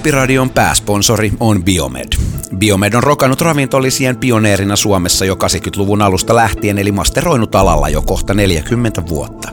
Inspiradion 0.00 0.50
pääsponsori 0.50 1.32
on 1.40 1.64
Biomed. 1.64 2.08
Biomed 2.58 2.94
on 2.94 3.02
rokannut 3.02 3.40
ravintolisien 3.40 4.16
pioneerina 4.16 4.76
Suomessa 4.76 5.24
jo 5.24 5.34
80-luvun 5.34 6.02
alusta 6.02 6.34
lähtien, 6.34 6.78
eli 6.78 6.92
masteroinut 6.92 7.54
alalla 7.54 7.88
jo 7.88 8.02
kohta 8.02 8.34
40 8.34 9.02
vuotta. 9.08 9.48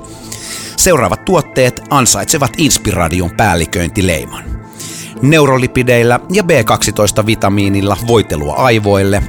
Seuraavat 0.76 1.26
tuotteet 1.26 1.82
ansaitsevat 1.90 2.52
Inspiradion 2.58 3.32
päälliköintileiman. 3.38 4.44
Neurolipideillä 5.22 6.20
ja 6.32 6.44
B12-vitamiinilla 6.44 7.98
voitelua 8.08 8.54
aivoille, 8.54 9.24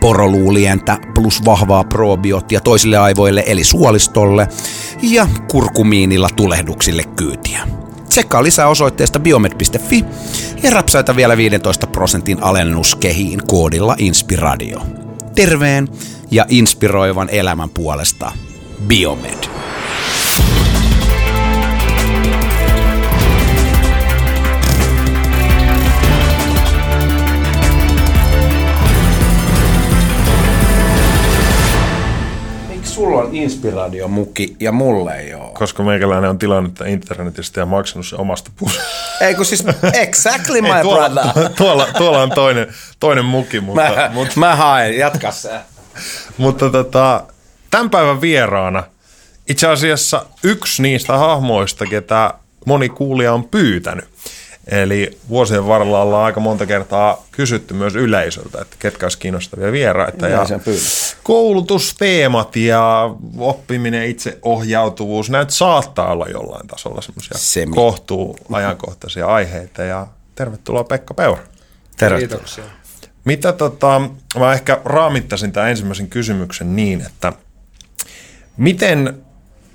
poroluulientä 0.00 0.98
plus 1.14 1.44
vahvaa 1.44 1.84
probioottia 1.84 2.60
toisille 2.60 2.98
aivoille 2.98 3.44
eli 3.46 3.64
suolistolle 3.64 4.48
ja 5.02 5.26
kurkumiinilla 5.50 6.28
tulehduksille 6.36 7.04
kyytiä. 7.16 7.83
Tsekkaa 8.14 8.42
lisää 8.42 8.68
osoitteesta 8.68 9.20
biomed.fi 9.20 10.04
ja 10.62 10.70
rapsaita 10.70 11.16
vielä 11.16 11.36
15 11.36 11.86
prosentin 11.86 12.42
alennus 12.42 12.94
kehiin 12.94 13.40
koodilla 13.46 13.94
Inspiradio. 13.98 14.80
Terveen 15.34 15.88
ja 16.30 16.46
inspiroivan 16.48 17.28
elämän 17.30 17.70
puolesta 17.70 18.32
Biomed. 18.86 19.44
Sulla 32.94 33.22
on 33.22 33.34
inspiraatio 33.34 34.08
muki 34.08 34.56
ja 34.60 34.72
mulle 34.72 35.16
ei 35.16 35.34
ole. 35.34 35.52
Koska 35.54 35.82
meikäläinen 35.82 36.30
on 36.30 36.38
tilannut 36.38 36.80
internetistä 36.86 37.60
ja 37.60 37.66
maksanut 37.66 38.06
se 38.06 38.16
omasta 38.16 38.50
pussista. 38.56 38.84
Ei 39.20 39.34
kun 39.34 39.44
siis 39.44 39.64
exactly 39.92 40.60
my 40.60 40.68
ei, 40.68 40.82
tuolla, 40.82 41.08
brother. 41.08 41.50
Tuolla, 41.56 41.86
tuolla 41.98 42.22
on 42.22 42.30
toinen, 42.30 42.74
toinen 43.00 43.24
muki. 43.24 43.60
Mutta, 43.60 43.82
mä, 43.82 44.10
mutta, 44.14 44.40
mä 44.40 44.56
haen, 44.56 44.98
jatka 44.98 45.30
se. 45.30 45.50
mutta 46.36 46.70
tota, 46.70 47.24
tämän 47.70 47.90
päivän 47.90 48.20
vieraana 48.20 48.82
itse 49.48 49.66
asiassa 49.66 50.26
yksi 50.42 50.82
niistä 50.82 51.18
hahmoista, 51.18 51.86
ketä 51.86 52.34
moni 52.66 52.88
kuulija 52.88 53.32
on 53.32 53.48
pyytänyt. 53.48 54.04
Eli 54.66 55.18
vuosien 55.28 55.66
varrella 55.66 56.02
ollaan 56.02 56.24
aika 56.24 56.40
monta 56.40 56.66
kertaa 56.66 57.26
kysytty 57.32 57.74
myös 57.74 57.94
yleisöltä, 57.94 58.60
että 58.60 58.76
ketkä 58.78 59.06
olisi 59.06 59.18
kiinnostavia 59.18 59.72
vieraita. 59.72 60.28
Ja 60.28 60.46
koulutusteemat 61.22 62.56
ja 62.56 63.14
oppiminen, 63.38 64.06
itseohjautuvuus, 64.06 65.30
näitä 65.30 65.52
saattaa 65.52 66.12
olla 66.12 66.26
jollain 66.26 66.66
tasolla 66.66 67.00
semmoisia 67.00 67.66
kohtuu 67.74 68.38
ajankohtaisia 68.52 69.26
aiheita. 69.26 69.82
Ja 69.82 70.06
tervetuloa 70.34 70.84
Pekka 70.84 71.14
Peura. 71.14 71.42
Tervetuloa. 71.96 72.28
Kiitoksia. 72.28 72.64
Mitä 73.24 73.52
tota, 73.52 74.00
mä 74.38 74.52
ehkä 74.52 74.80
raamittaisin 74.84 75.52
tämän 75.52 75.70
ensimmäisen 75.70 76.08
kysymyksen 76.08 76.76
niin, 76.76 77.00
että 77.00 77.32
miten 78.56 79.23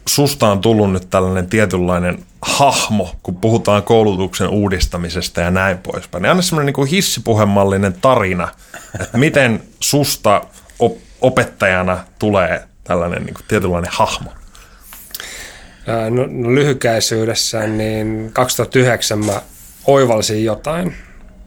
susta 0.09 0.51
on 0.51 0.61
tullut 0.61 0.91
nyt 0.91 1.09
tällainen 1.09 1.49
tietynlainen 1.49 2.25
hahmo, 2.41 3.15
kun 3.23 3.35
puhutaan 3.35 3.83
koulutuksen 3.83 4.47
uudistamisesta 4.47 5.41
ja 5.41 5.51
näin 5.51 5.77
poispäin. 5.77 6.21
Niin 6.21 6.31
anna 6.31 6.41
semmoinen 6.41 6.73
niin 6.77 6.87
hissipuhemallinen 6.87 7.93
tarina, 7.93 8.47
että 8.99 9.17
miten 9.17 9.63
susta 9.79 10.41
op- 10.79 10.97
opettajana 11.21 12.03
tulee 12.19 12.63
tällainen 12.83 13.23
niin 13.25 13.33
kuin 13.33 13.45
tietynlainen 13.47 13.91
hahmo. 13.93 14.31
No, 16.09 16.25
no 16.29 16.55
lyhykäisyydessään, 16.55 17.77
niin 17.77 18.29
2009 18.33 19.25
mä 19.25 19.41
oivalsin 19.85 20.45
jotain 20.45 20.95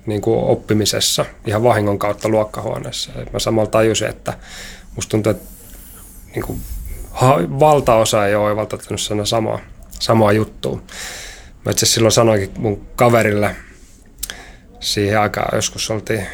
niin 0.06 0.20
kuin 0.20 0.44
oppimisessa 0.44 1.24
ihan 1.46 1.62
vahingon 1.62 1.98
kautta 1.98 2.28
luokkahuoneessa. 2.28 3.10
Mä 3.32 3.38
samalla 3.38 3.70
tajusin, 3.70 4.08
että 4.08 4.38
musta 4.94 5.10
tuntuu, 5.10 5.30
että 5.30 5.48
niin 6.34 6.44
kuin 6.46 6.60
valtaosa 7.60 8.26
ei 8.26 8.34
ole 8.34 8.44
oivaltanut 8.44 9.00
sana 9.00 9.24
samaa, 9.24 9.58
samaa 9.90 10.32
juttua. 10.32 10.82
Mä 11.64 11.72
itse 11.72 11.86
silloin 11.86 12.12
sanoinkin 12.12 12.50
mun 12.58 12.86
kaverille 12.96 13.56
siihen 14.80 15.20
aikaan, 15.20 15.56
joskus 15.56 15.90
oltiin 15.90 16.26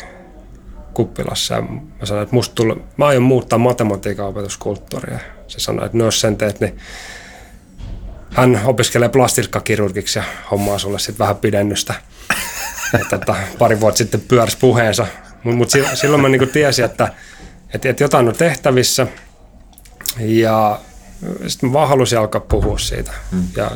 kuppilassa 0.95 1.55
ja 1.55 1.63
mä 1.63 2.07
sanoin, 2.07 2.23
että 2.23 2.35
musta 2.35 2.55
tulla, 2.55 2.77
mä 2.97 3.07
aion 3.07 3.23
muuttaa 3.23 3.59
matematiikan 3.59 4.27
opetuskulttuuria. 4.27 5.19
Se 5.47 5.61
sanoi, 5.61 5.87
että 5.87 5.99
no 5.99 6.05
jos 6.05 6.21
sen 6.21 6.37
teet, 6.37 6.61
niin 6.61 6.79
hän 8.31 8.61
opiskelee 8.65 9.09
plastiikkakirurgiksi 9.09 10.19
ja 10.19 10.25
hommaa 10.51 10.79
sulle 10.79 10.99
sitten 10.99 11.19
vähän 11.19 11.37
pidennystä. 11.37 11.95
Ja 12.93 12.99
tota, 13.11 13.35
pari 13.59 13.81
vuotta 13.81 13.99
sitten 13.99 14.21
pyöräsi 14.21 14.57
puheensa. 14.61 15.07
Mutta 15.45 15.57
mut 15.57 15.71
silloin 15.95 16.23
mä 16.23 16.29
niinku 16.29 16.47
tiesin, 16.47 16.85
että, 16.85 17.13
että 17.75 18.05
jotain 18.05 18.29
on 18.29 18.35
tehtävissä– 18.35 19.07
ja 20.19 20.81
sitten 21.47 21.69
mä 21.69 21.73
vaan 21.73 21.89
halusin 21.89 22.19
alkaa 22.19 22.41
puhua 22.41 22.79
siitä. 22.79 23.13
Mm. 23.33 23.43
Ja 23.57 23.71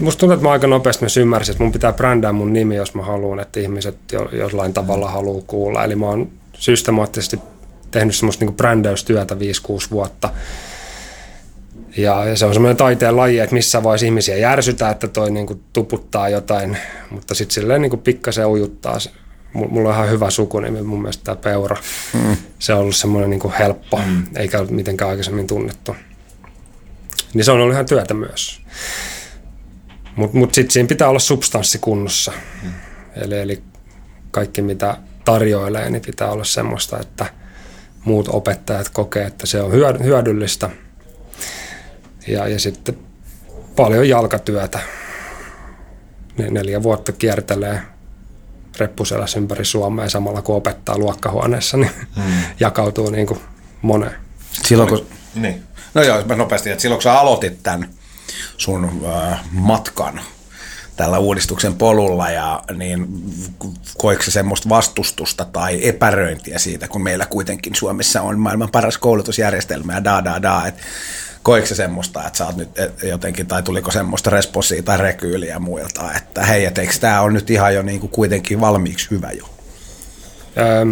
musta 0.00 0.18
tuntuu, 0.20 0.30
että 0.30 0.46
mä 0.46 0.50
aika 0.50 0.66
nopeasti 0.66 1.02
myös 1.02 1.16
ymmärsin, 1.16 1.52
että 1.52 1.64
mun 1.64 1.72
pitää 1.72 1.92
brändää 1.92 2.32
mun 2.32 2.52
nimi, 2.52 2.76
jos 2.76 2.94
mä 2.94 3.02
haluan, 3.02 3.40
että 3.40 3.60
ihmiset 3.60 3.96
jo, 4.12 4.28
jollain 4.32 4.72
tavalla 4.72 5.10
haluaa 5.10 5.42
kuulla. 5.46 5.84
Eli 5.84 5.96
mä 5.96 6.06
oon 6.06 6.28
systemaattisesti 6.54 7.38
tehnyt 7.90 8.16
semmoista 8.16 8.44
niin 8.44 8.54
brändäystyötä 8.54 9.34
5-6 9.34 9.38
vuotta. 9.90 10.30
Ja, 11.96 12.24
ja 12.24 12.36
se 12.36 12.46
on 12.46 12.52
semmoinen 12.52 12.76
taiteen 12.76 13.16
laji, 13.16 13.38
että 13.38 13.54
missä 13.54 13.82
voisi 13.82 14.06
ihmisiä 14.06 14.36
järsytä, 14.36 14.90
että 14.90 15.08
toi 15.08 15.30
niin 15.30 15.46
kuin 15.46 15.62
tuputtaa 15.72 16.28
jotain, 16.28 16.76
mutta 17.10 17.34
sitten 17.34 17.54
silleen 17.54 17.82
niin 17.82 17.98
pikkasen 17.98 18.46
ujuttaa 18.46 18.98
mulla 19.52 19.88
on 19.88 19.94
ihan 19.94 20.10
hyvä 20.10 20.30
sukunimi 20.30 20.82
mun 20.82 21.02
mielestä 21.02 21.24
tämä 21.24 21.36
Peura. 21.36 21.76
Mm. 22.14 22.36
Se 22.58 22.74
on 22.74 22.80
ollut 22.80 22.96
semmoinen 22.96 23.30
niin 23.30 23.40
kuin 23.40 23.54
helppo, 23.54 24.00
mm. 24.06 24.24
eikä 24.36 24.58
ole 24.60 24.68
mitenkään 24.70 25.10
aikaisemmin 25.10 25.46
tunnettu. 25.46 25.96
Niin 27.34 27.44
se 27.44 27.52
on 27.52 27.60
ollut 27.60 27.72
ihan 27.72 27.86
työtä 27.86 28.14
myös. 28.14 28.62
Mutta 30.16 30.38
mut 30.38 30.54
sitten 30.54 30.70
siinä 30.72 30.86
pitää 30.86 31.08
olla 31.08 31.18
substanssi 31.18 31.78
kunnossa. 31.78 32.32
Mm. 32.62 32.72
Eli, 33.16 33.38
eli 33.38 33.62
kaikki 34.30 34.62
mitä 34.62 34.96
tarjoilee, 35.24 35.90
niin 35.90 36.02
pitää 36.06 36.30
olla 36.30 36.44
semmoista, 36.44 37.00
että 37.00 37.26
muut 38.04 38.28
opettajat 38.28 38.88
kokee, 38.88 39.26
että 39.26 39.46
se 39.46 39.62
on 39.62 39.72
hyödyllistä. 40.04 40.70
Ja, 42.26 42.48
ja 42.48 42.58
sitten 42.58 42.98
paljon 43.76 44.08
jalkatyötä. 44.08 44.78
Neljä 46.50 46.82
vuotta 46.82 47.12
kiertelee 47.12 47.80
reppuselässä 48.78 49.38
ympäri 49.38 49.64
Suomea 49.64 50.08
samalla 50.08 50.42
kun 50.42 50.56
opettaa 50.56 50.98
luokkahuoneessa, 50.98 51.76
niin 51.76 51.90
hmm. 52.16 52.32
jakautuu 52.60 53.10
niin 53.10 53.26
kuin 53.26 53.40
moneen. 53.82 54.14
Silloin 54.64 54.88
kun, 54.88 55.06
niin. 55.34 55.62
No 55.94 56.02
joo, 56.02 56.24
mä 56.24 56.34
nopeasti, 56.34 56.70
että 56.70 56.82
silloin 56.82 56.96
kun 56.98 57.02
sä 57.02 57.20
aloitit 57.20 57.62
tämän 57.62 57.88
sun 58.56 59.06
äh, 59.06 59.40
matkan 59.52 60.20
tällä 60.96 61.18
uudistuksen 61.18 61.74
polulla, 61.74 62.30
ja 62.30 62.62
niin 62.74 63.06
koiko 63.98 64.22
se 64.22 64.30
semmoista 64.30 64.68
vastustusta 64.68 65.44
tai 65.44 65.88
epäröintiä 65.88 66.58
siitä, 66.58 66.88
kun 66.88 67.02
meillä 67.02 67.26
kuitenkin 67.26 67.74
Suomessa 67.74 68.22
on 68.22 68.38
maailman 68.38 68.70
paras 68.70 68.98
koulutusjärjestelmä 68.98 69.94
ja 69.94 70.04
da 70.04 70.24
da 70.24 70.42
da, 70.42 70.66
että 70.66 70.82
koiko 71.42 71.66
se 71.66 71.74
semmoista, 71.74 72.26
että 72.26 72.38
sä 72.38 72.46
oot 72.46 72.56
nyt 72.56 72.68
jotenkin, 73.02 73.46
tai 73.46 73.62
tuliko 73.62 73.90
semmoista 73.90 74.30
responsia 74.30 74.82
tai 74.82 74.98
rekyyliä 74.98 75.58
muilta, 75.58 76.12
että 76.16 76.42
hei, 76.42 76.64
et 76.64 76.78
eikö 76.78 76.92
tämä 77.00 77.20
on 77.20 77.34
nyt 77.34 77.50
ihan 77.50 77.74
jo 77.74 77.82
niin 77.82 78.00
kuin 78.00 78.10
kuitenkin 78.10 78.60
valmiiksi 78.60 79.10
hyvä 79.10 79.30
jo? 79.30 79.44
Ähm, 80.58 80.90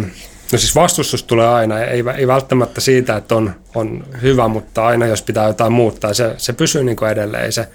no 0.51 0.57
siis 0.57 0.75
vastustus 0.75 1.23
tulee 1.23 1.47
aina, 1.47 1.79
ei, 1.79 2.03
ei 2.17 2.27
välttämättä 2.27 2.81
siitä, 2.81 3.17
että 3.17 3.35
on, 3.35 3.55
on 3.75 4.05
hyvä, 4.21 4.47
mutta 4.47 4.85
aina 4.85 5.05
jos 5.05 5.21
pitää 5.21 5.47
jotain 5.47 5.73
muuttaa, 5.73 6.13
se, 6.13 6.33
se 6.37 6.53
pysyy 6.53 6.83
niin 6.83 6.97
kuin 6.97 7.11
edelleen, 7.11 7.43
ei 7.43 7.51
se, 7.51 7.67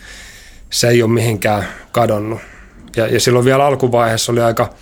se 0.71 0.89
ei 0.89 1.03
ole 1.03 1.11
mihinkään 1.11 1.65
kadonnut. 1.93 2.41
Ja, 2.97 3.07
ja 3.07 3.21
silloin 3.21 3.45
vielä 3.45 3.67
alkuvaiheessa 3.67 4.33
oli 4.33 4.41
aika 4.41 4.75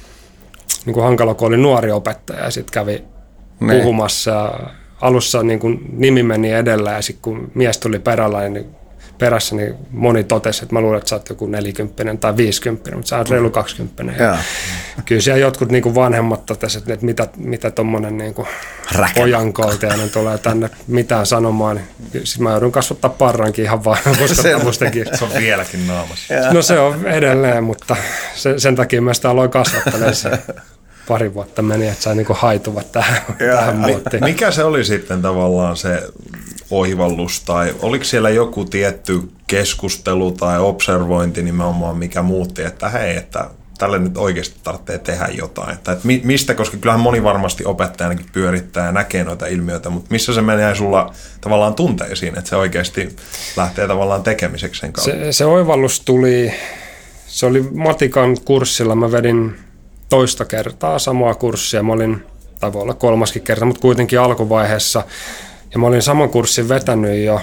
niin 0.87 0.95
kuin 0.95 1.05
hankala, 1.05 1.35
kun 1.35 1.49
oli 1.49 1.57
nuori 1.57 1.93
opettaja 1.93 2.45
ja 2.45 2.51
sitten 2.51 2.73
kävi 2.73 3.05
ne. 3.61 3.79
puhumassa 3.79 4.61
alussa 5.01 5.43
niin 5.43 5.59
kuin 5.59 5.81
nimi 5.93 6.23
meni 6.23 6.53
edellä 6.53 6.93
ja 6.93 7.03
sitten 7.03 7.23
kun 7.23 7.51
mies 7.55 7.79
tuli 7.79 7.99
perällä, 7.99 8.49
niin 8.49 8.67
perässä, 9.19 9.57
niin 9.57 9.75
moni 9.91 10.25
totesi, 10.25 10.65
että 10.65 10.75
mä 10.75 10.81
luulen, 10.81 10.99
että 10.99 11.09
sä 11.09 11.17
oot 11.17 11.29
joku 11.29 11.47
40 11.47 12.17
tai 12.21 12.37
50, 12.37 12.97
mutta 12.97 13.09
sä 13.09 13.19
oot 13.19 13.31
reilu 13.31 13.51
20. 13.51 14.23
Ja 14.23 14.39
kyllä 15.05 15.21
siellä 15.21 15.41
jotkut 15.41 15.71
niin 15.71 15.83
kuin 15.83 15.95
vanhemmat 15.95 16.47
totesivat, 16.47 16.91
että 16.91 17.07
mitä, 17.07 17.29
mitä 17.37 17.71
tuommoinen 17.71 18.19
niin 18.19 18.35
tulee 20.13 20.39
tänne 20.39 20.71
mitään 20.87 21.27
sanomaan. 21.27 21.77
Niin 21.77 22.27
sitten 22.27 22.43
mä 22.43 22.51
joudun 22.51 22.73
kasvattaa 22.73 23.11
parrankin 23.11 23.65
ihan 23.65 23.85
vaan 23.85 23.99
uskottavuustenkin. 24.25 25.07
se 25.15 25.25
on 25.25 25.31
vieläkin 25.39 25.87
naamassa. 25.87 26.35
No 26.53 26.63
se 26.63 26.79
on 26.79 27.07
edelleen, 27.07 27.65
mutta 27.65 27.97
se, 28.35 28.59
sen 28.59 28.77
takia 28.77 29.03
mä 29.03 29.15
sitä 29.15 29.31
aloin 29.31 29.51
kasvattaa 29.51 30.01
pari 31.09 31.35
vuotta 31.35 31.63
meni, 31.63 31.89
että 31.89 32.03
sai 32.03 32.15
niinku 32.15 32.37
haituvat 32.39 32.93
tähän, 32.93 33.23
tähän 33.39 33.77
muottiin. 33.77 34.25
Mikä 34.25 34.51
se 34.51 34.65
oli 34.65 34.85
sitten 34.85 35.23
tavallaan 35.23 35.77
se 35.77 36.03
oivallus 36.71 37.41
tai 37.41 37.75
oliko 37.83 38.05
siellä 38.05 38.31
joku 38.31 38.65
tietty 38.65 39.23
keskustelu 39.47 40.33
tai 40.33 40.61
observointi 40.61 41.43
nimenomaan, 41.43 41.97
mikä 41.97 42.23
muutti, 42.23 42.63
että 42.63 42.89
hei, 42.89 43.17
että 43.17 43.51
tälle 43.79 43.99
nyt 43.99 44.17
oikeasti 44.17 44.57
tarvitsee 44.63 44.99
tehdä 44.99 45.29
jotain? 45.33 45.79
Tai 45.85 45.95
että 45.95 46.09
mistä, 46.25 46.55
koska 46.55 46.77
kyllähän 46.77 47.01
moni 47.01 47.23
varmasti 47.23 47.65
opettajanakin 47.65 48.27
pyörittää 48.33 48.87
ja 48.87 48.93
näkee 48.93 49.25
noita 49.25 49.47
ilmiöitä, 49.47 49.91
mutta 49.91 50.09
missä 50.11 50.35
se 50.35 50.43
menee 50.43 50.75
sulla 50.75 51.15
tavallaan 51.41 51.75
tunteisiin, 51.75 52.39
että 52.39 52.51
se 52.51 52.57
oikeasti 52.57 53.17
lähtee 53.57 53.87
tavallaan 53.87 54.23
tekemiseksi 54.23 54.81
sen 54.81 54.93
kautta? 54.93 55.13
Se, 55.13 55.33
se 55.33 55.45
oivallus 55.45 56.01
tuli, 56.01 56.53
se 57.27 57.47
oli 57.47 57.63
matikan 57.75 58.37
kurssilla, 58.45 58.95
mä 58.95 59.13
vedin 59.13 59.59
toista 60.15 60.45
kertaa 60.45 60.99
samaa 60.99 61.35
kurssia, 61.35 61.83
mä 61.83 61.93
olin, 61.93 62.23
olla 62.75 62.95
kolmaskin 62.95 63.43
kerta, 63.43 63.65
mutta 63.65 63.81
kuitenkin 63.81 64.21
alkuvaiheessa, 64.21 65.03
ja 65.73 65.79
mä 65.79 65.87
olin 65.87 66.03
saman 66.03 66.29
kurssin 66.29 66.69
vetänyt 66.69 67.25
jo 67.25 67.41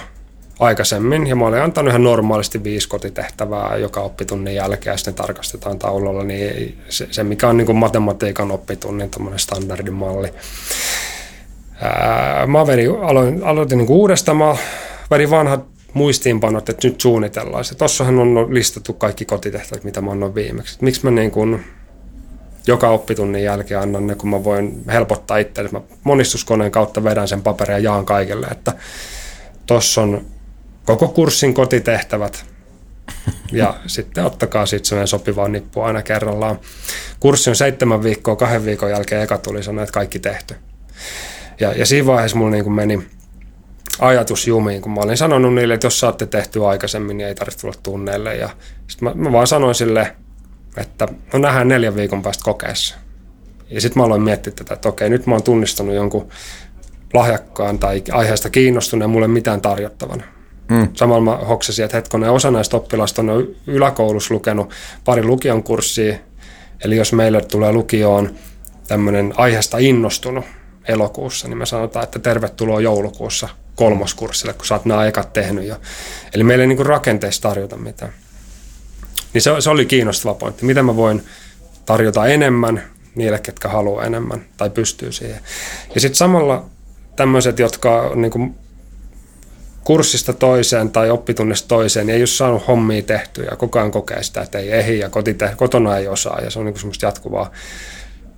aikaisemmin, 0.60 1.28
ja 1.28 1.36
mä 1.36 1.46
olin 1.46 1.62
antanut 1.62 1.90
ihan 1.90 2.04
normaalisti 2.04 2.64
viisi 2.64 2.90
kotitehtävää 2.90 3.78
joka 3.78 4.02
oppitunnin 4.02 4.56
jälkeen, 4.56 4.94
ja 4.94 4.98
sitten 4.98 5.14
tarkastetaan 5.14 5.80
taululla, 5.80 6.24
niin 6.24 6.78
se, 6.90 7.08
se 7.12 7.24
mikä 7.24 7.48
on 7.48 7.58
niin 7.58 7.66
kuin 7.66 7.76
matematiikan 7.76 8.52
oppitunnin 8.52 9.12
standardimalli. 9.38 10.34
Ää, 11.82 12.48
mä 12.48 12.68
vedin, 12.68 12.92
aloin, 13.02 13.44
aloitin 13.44 13.78
niin 13.78 13.90
uudestaan, 13.90 14.38
mä 14.38 14.56
vedin 15.12 15.30
vanhat 15.30 15.66
muistiinpanot, 15.94 16.70
että 16.70 16.88
nyt 16.88 17.02
suunnitellaan 17.02 17.66
se. 17.66 17.76
Tossahan 17.76 18.20
on 18.20 18.54
listattu 18.54 18.94
kaikki 18.94 19.26
kotitehtävät, 19.26 19.84
mitä 19.84 20.02
mä 20.02 20.12
annoin 20.12 20.36
viimeksi. 20.36 20.78
miksi 20.82 21.06
mä 21.06 21.12
niin 21.12 21.32
kuin 21.32 21.64
joka 22.68 22.90
oppitunnin 22.90 23.44
jälkeen 23.44 23.82
annan 23.82 24.08
ne, 24.08 24.16
kun 24.16 24.30
mä 24.30 24.44
voin 24.44 24.84
helpottaa 24.88 25.38
itse. 25.38 25.64
Mä 25.72 25.82
monistuskoneen 26.04 26.72
kautta 26.72 27.04
vedän 27.04 27.28
sen 27.28 27.42
paperin 27.42 27.74
ja 27.74 27.80
jaan 27.80 28.06
kaikille, 28.06 28.48
että 28.48 28.74
tuossa 29.66 30.02
on 30.02 30.26
koko 30.86 31.08
kurssin 31.08 31.54
kotitehtävät. 31.54 32.46
Ja 33.52 33.76
sitten 33.88 34.26
ottakaa 34.26 34.66
sitten 34.66 34.86
sellainen 34.86 35.08
sopiva 35.08 35.48
nippu 35.48 35.82
aina 35.82 36.02
kerrallaan. 36.02 36.60
Kurssi 37.20 37.50
on 37.50 37.56
seitsemän 37.56 38.04
viikkoa, 38.04 38.36
kahden 38.36 38.66
viikon 38.66 38.90
jälkeen 38.90 39.22
eka 39.22 39.38
tuli 39.38 39.64
sanoa, 39.64 39.84
että 39.84 39.94
kaikki 39.94 40.20
tehty. 40.20 40.56
Ja, 41.60 41.74
ja 41.74 41.86
siinä 41.86 42.08
vaiheessa 42.08 42.38
mulla 42.38 42.52
niin 42.52 42.72
meni 42.72 43.08
ajatus 44.00 44.48
jumiin, 44.48 44.82
kun 44.82 44.92
mä 44.92 45.02
olin 45.02 45.18
sanonut 45.18 45.56
niille, 45.56 45.74
että 45.74 45.88
jos 45.88 46.00
saatte 46.00 46.26
tehtyä 46.26 46.68
aikaisemmin, 46.68 47.18
niin 47.18 47.28
ei 47.28 47.36
tarvitse 47.36 47.62
tulla 47.62 47.74
tunneille. 47.84 48.36
Ja 48.36 48.50
sitten 48.88 49.10
mä, 49.10 49.14
mä 49.16 49.32
vaan 49.32 49.48
sanoin 49.48 49.76
sille, 49.76 50.16
että 50.78 51.08
no 51.34 51.40
nähdään 51.40 51.68
neljän 51.68 51.96
viikon 51.96 52.22
päästä 52.22 52.44
kokeessa. 52.44 52.96
Ja 53.70 53.82
sitten 53.82 54.02
mä 54.02 54.06
aloin 54.06 54.22
miettiä 54.22 54.54
tätä, 54.54 54.74
että 54.74 54.90
okei, 54.90 55.10
nyt 55.10 55.28
mä 55.28 55.36
oon 55.36 55.44
tunnistanut 55.44 55.96
jonkun 55.96 56.30
lahjakkaan 57.14 57.80
tai 57.80 58.04
aiheesta 58.12 58.50
kiinnostuneen, 58.50 59.10
mulle 59.10 59.28
mitään 59.28 59.62
tarjottavana. 59.62 60.24
Mm. 60.70 60.88
Samalla 60.94 61.22
mä 61.22 61.46
hoksasin, 61.46 61.86
että 61.86 61.98
hetkonen, 61.98 62.32
osa 62.32 62.52
näistä 62.52 62.78
oppilaista 62.78 63.22
on 63.22 63.48
yläkoulussa 63.68 64.34
lukenut 64.34 64.74
pari 65.06 65.24
lukion 65.24 65.64
kurssia. 65.64 66.16
Eli 66.84 66.96
jos 66.98 67.14
meille 67.14 67.42
tulee 67.42 67.72
lukioon 67.72 68.36
tämmöinen 68.88 69.34
aiheesta 69.38 69.78
innostunut 69.78 70.46
elokuussa, 70.88 71.48
niin 71.48 71.58
me 71.58 71.66
sanotaan, 71.66 72.04
että 72.04 72.20
tervetuloa 72.20 72.82
joulukuussa 72.82 73.50
kolmoskurssille, 73.76 74.54
kun 74.54 74.66
sä 74.66 74.76
oot 74.76 74.86
nämä 74.86 75.06
ekat 75.06 75.34
tehnyt 75.34 75.68
jo. 75.68 75.76
Eli 76.34 76.44
meillä 76.44 76.64
ei 76.64 76.68
niin 76.68 76.86
rakenteessa 76.86 77.42
tarjota 77.42 77.78
mitään. 77.78 78.14
Niin 79.34 79.42
se, 79.42 79.52
se 79.60 79.70
oli 79.70 79.86
kiinnostava 79.86 80.34
pointti. 80.34 80.66
Miten 80.66 80.86
mä 80.86 80.96
voin 80.96 81.24
tarjota 81.86 82.28
enemmän 82.28 82.84
niille, 83.16 83.40
ketkä 83.40 83.70
haluaa 83.70 84.06
enemmän 84.06 84.46
tai 84.58 84.70
pystyy 84.70 85.12
siihen. 85.12 85.40
Ja 85.96 86.02
sitten 86.02 86.16
samalla 86.16 86.66
tämmöiset, 87.16 87.60
jotka 87.60 88.02
on 88.02 88.22
niin 88.22 88.32
kuin 88.32 88.56
kurssista 89.84 90.34
toiseen 90.34 90.90
tai 90.90 91.10
oppitunnista 91.10 91.68
toiseen, 91.68 92.08
niin 92.08 92.16
ei 92.16 92.22
ole 92.22 92.28
saanut 92.28 92.68
hommia 92.68 93.02
tehtyä 93.02 93.46
ja 93.52 93.56
koko 93.58 93.80
ajan 93.80 93.92
kokee 93.92 94.24
sitä, 94.24 94.42
että 94.42 94.60
ei 94.60 94.72
ehdi 94.72 95.00
ja 95.00 95.10
kotite- 95.10 95.56
kotona 95.56 95.98
ei 95.98 96.08
osaa 96.08 96.40
ja 96.42 96.50
se 96.50 96.60
on 96.60 96.66
niin 96.66 96.80
semmoista 96.80 97.06
jatkuvaa 97.06 97.52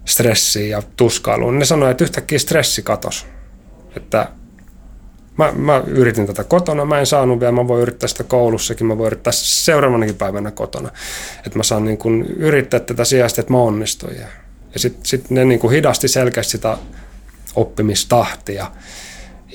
stressiä 0.05 0.67
ja 0.77 0.83
tuskailua. 0.97 1.51
Ne 1.51 1.65
sanoo, 1.65 1.89
että 1.89 2.03
yhtäkkiä 2.03 2.39
stressi 2.39 2.81
katos. 2.81 3.25
Että 3.97 4.27
mä, 5.37 5.51
mä 5.55 5.83
yritin 5.87 6.27
tätä 6.27 6.43
kotona, 6.43 6.85
mä 6.85 6.99
en 6.99 7.05
saanut 7.05 7.39
vielä, 7.39 7.51
mä 7.51 7.67
voin 7.67 7.81
yrittää 7.81 8.07
sitä 8.07 8.23
koulussakin, 8.23 8.87
mä 8.87 8.97
voin 8.97 9.07
yrittää 9.07 9.33
seuraavanakin 9.35 10.15
päivänä 10.15 10.51
kotona. 10.51 10.89
Että 11.45 11.59
mä 11.59 11.63
saan 11.63 11.85
niin 11.85 11.97
kuin 11.97 12.23
yrittää 12.23 12.79
tätä 12.79 13.05
sijasta, 13.05 13.41
että 13.41 13.53
mä 13.53 13.59
onnistuin. 13.59 14.15
Ja, 14.19 14.27
sitten 14.75 15.05
sit 15.05 15.29
ne 15.29 15.45
niin 15.45 15.71
hidasti 15.71 16.07
selkeästi 16.07 16.51
sitä 16.51 16.77
oppimistahtia. 17.55 18.71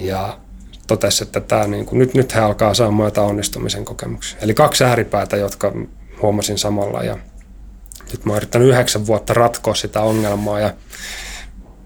Ja 0.01 0.39
totesi, 0.87 1.25
että 1.25 1.41
tämä 1.41 1.67
niin 1.67 1.87
kuin, 1.87 1.99
nyt, 1.99 2.15
nyt 2.15 2.35
he 2.35 2.41
alkaa 2.41 2.75
saamaan 2.75 3.07
jotain 3.07 3.29
onnistumisen 3.29 3.85
kokemuksia. 3.85 4.39
Eli 4.43 4.55
kaksi 4.55 4.85
ääripäätä, 4.85 5.37
jotka 5.37 5.73
huomasin 6.23 6.59
samalla. 6.59 7.03
Ja 7.03 7.19
nyt 8.13 8.25
mä 8.25 8.33
oon 8.33 8.37
yrittänyt 8.37 8.69
yhdeksän 8.69 9.07
vuotta 9.07 9.35
ratkoa 9.35 9.75
sitä 9.75 10.01
ongelmaa 10.01 10.61
ja 10.61 10.75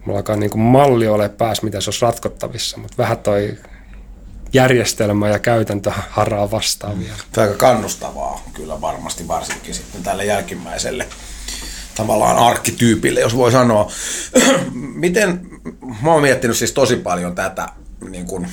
mulla 0.07 0.19
alkaa 0.19 0.37
niin 0.37 0.51
kuin 0.51 0.63
malli 0.63 1.09
ole 1.09 1.29
pääs, 1.29 1.63
miten 1.63 1.83
se 1.83 1.91
olisi 1.91 2.05
ratkottavissa, 2.05 2.79
mutta 2.79 2.97
vähän 2.99 3.19
toi 3.19 3.59
järjestelmä 4.53 5.29
ja 5.29 5.39
käytäntö 5.39 5.93
haraa 6.11 6.51
vastaavia. 6.51 7.13
Tämä 7.33 7.47
aika 7.47 7.59
kannustavaa 7.59 8.43
kyllä 8.55 8.81
varmasti 8.81 9.29
varsinkin 9.29 9.75
sitten 9.75 10.03
tälle 10.03 10.25
jälkimmäiselle 10.25 11.09
tavallaan 11.95 12.37
arkkityypille, 12.37 13.21
jos 13.21 13.37
voi 13.37 13.53
sanoa. 13.53 13.91
Miten, 15.05 15.41
mä 16.03 16.13
oon 16.13 16.23
miettinyt 16.23 16.57
siis 16.57 16.73
tosi 16.73 16.97
paljon 16.97 17.35
tätä, 17.35 17.69
niin 18.11 18.27
kuin, 18.27 18.49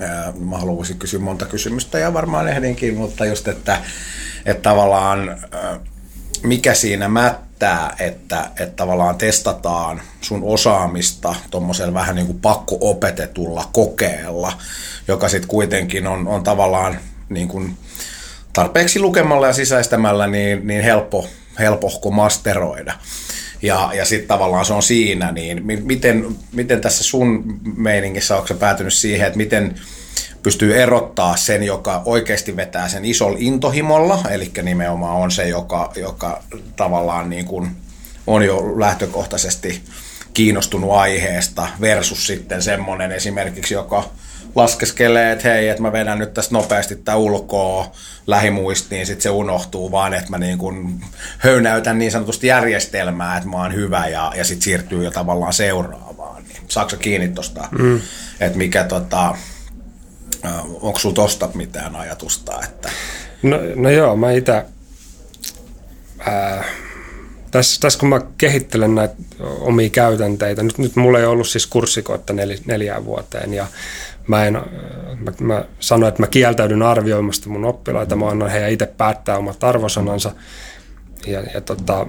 ää, 0.00 0.32
mä 0.40 0.58
haluaisin 0.58 0.98
kysyä 0.98 1.20
monta 1.20 1.46
kysymystä 1.46 1.98
ja 1.98 2.12
varmaan 2.12 2.48
ehdinkin, 2.48 2.96
mutta 2.96 3.26
just, 3.26 3.48
että, 3.48 3.80
että 4.46 4.62
tavallaan 4.62 5.28
ää, 5.28 5.80
mikä 6.42 6.74
siinä 6.74 7.08
mättää, 7.08 7.51
että, 7.98 8.50
että 8.60 8.76
tavallaan 8.76 9.18
testataan 9.18 10.02
sun 10.20 10.40
osaamista 10.44 11.34
tuommoisella 11.50 11.94
vähän 11.94 12.16
niin 12.16 12.26
kuin 12.26 12.40
pakko-opetetulla 12.40 13.68
kokeella, 13.72 14.52
joka 15.08 15.28
sitten 15.28 15.48
kuitenkin 15.48 16.06
on, 16.06 16.28
on 16.28 16.42
tavallaan 16.42 16.98
niin 17.28 17.48
kuin 17.48 17.76
tarpeeksi 18.52 19.00
lukemalla 19.00 19.46
ja 19.46 19.52
sisäistämällä 19.52 20.26
niin, 20.26 20.66
niin 20.66 20.82
helppo, 20.82 21.28
helpohko 21.58 22.10
masteroida. 22.10 22.92
Ja, 23.62 23.90
ja 23.94 24.04
sitten 24.04 24.28
tavallaan 24.28 24.64
se 24.64 24.72
on 24.72 24.82
siinä, 24.82 25.32
niin 25.32 25.62
miten, 25.84 26.36
miten 26.52 26.80
tässä 26.80 27.04
sun 27.04 27.60
meiningissä 27.76 28.36
onko 28.36 28.54
päätynyt 28.54 28.94
siihen, 28.94 29.26
että 29.26 29.36
miten 29.36 29.74
pystyy 30.42 30.82
erottaa 30.82 31.36
sen, 31.36 31.62
joka 31.62 32.02
oikeasti 32.04 32.56
vetää 32.56 32.88
sen 32.88 33.04
isolla 33.04 33.36
intohimolla, 33.40 34.22
eli 34.30 34.50
nimenomaan 34.62 35.16
on 35.16 35.30
se, 35.30 35.48
joka, 35.48 35.92
joka 35.96 36.42
tavallaan 36.76 37.30
niin 37.30 37.44
kuin 37.44 37.70
on 38.26 38.42
jo 38.42 38.80
lähtökohtaisesti 38.80 39.82
kiinnostunut 40.34 40.92
aiheesta 40.92 41.68
versus 41.80 42.26
sitten 42.26 42.62
semmoinen 42.62 43.12
esimerkiksi, 43.12 43.74
joka 43.74 44.10
laskeskelee, 44.54 45.32
että 45.32 45.48
hei, 45.48 45.68
että 45.68 45.82
mä 45.82 45.92
vedän 45.92 46.18
nyt 46.18 46.34
tästä 46.34 46.54
nopeasti 46.54 46.96
tämä 46.96 47.16
ulkoa 47.16 47.92
lähimuistiin, 48.26 49.06
sitten 49.06 49.22
se 49.22 49.30
unohtuu 49.30 49.90
vaan, 49.90 50.14
että 50.14 50.30
mä 50.30 50.38
niin 50.38 50.58
kuin 50.58 51.04
höynäytän 51.38 51.98
niin 51.98 52.12
sanotusti 52.12 52.46
järjestelmää, 52.46 53.36
että 53.36 53.48
mä 53.48 53.56
oon 53.56 53.74
hyvä 53.74 54.06
ja, 54.06 54.32
ja 54.36 54.44
sitten 54.44 54.64
siirtyy 54.64 55.04
jo 55.04 55.10
tavallaan 55.10 55.52
seuraavaan. 55.52 56.44
Niin, 56.44 56.62
saako 56.68 56.96
kiinni 56.96 57.28
tuosta, 57.28 57.68
mm. 57.78 58.00
että 58.40 58.58
mikä 58.58 58.84
tota, 58.84 59.36
onko 60.80 60.98
sulla 60.98 61.14
tosta 61.14 61.48
mitään 61.54 61.96
ajatusta? 61.96 62.60
Että... 62.64 62.90
No, 63.42 63.58
no 63.76 63.90
joo, 63.90 64.16
mä 64.16 64.32
itse 64.32 64.64
tässä, 67.50 67.80
tässä 67.80 67.98
kun 67.98 68.08
mä 68.08 68.20
kehittelen 68.38 68.94
näitä 68.94 69.14
omia 69.40 69.90
käytänteitä, 69.90 70.62
nyt, 70.62 70.78
nyt 70.78 70.96
mulla 70.96 71.18
ei 71.18 71.24
ollut 71.24 71.48
siis 71.48 71.66
kurssikoetta 71.66 72.32
nel, 72.32 72.56
neljään 72.66 73.04
vuoteen 73.04 73.54
ja 73.54 73.66
mä, 74.26 74.44
en, 74.44 74.52
mä, 75.18 75.32
mä 75.40 75.64
sanoin, 75.80 76.08
että 76.08 76.22
mä 76.22 76.26
kieltäydyn 76.26 76.82
arvioimasta 76.82 77.48
mun 77.48 77.64
oppilaita, 77.64 78.16
mä 78.16 78.28
annan 78.28 78.50
heidän 78.50 78.70
itse 78.70 78.86
päättää 78.86 79.38
omat 79.38 79.64
arvosanansa 79.64 80.32
ja, 81.26 81.42
ja 81.54 81.60
tota, 81.60 82.06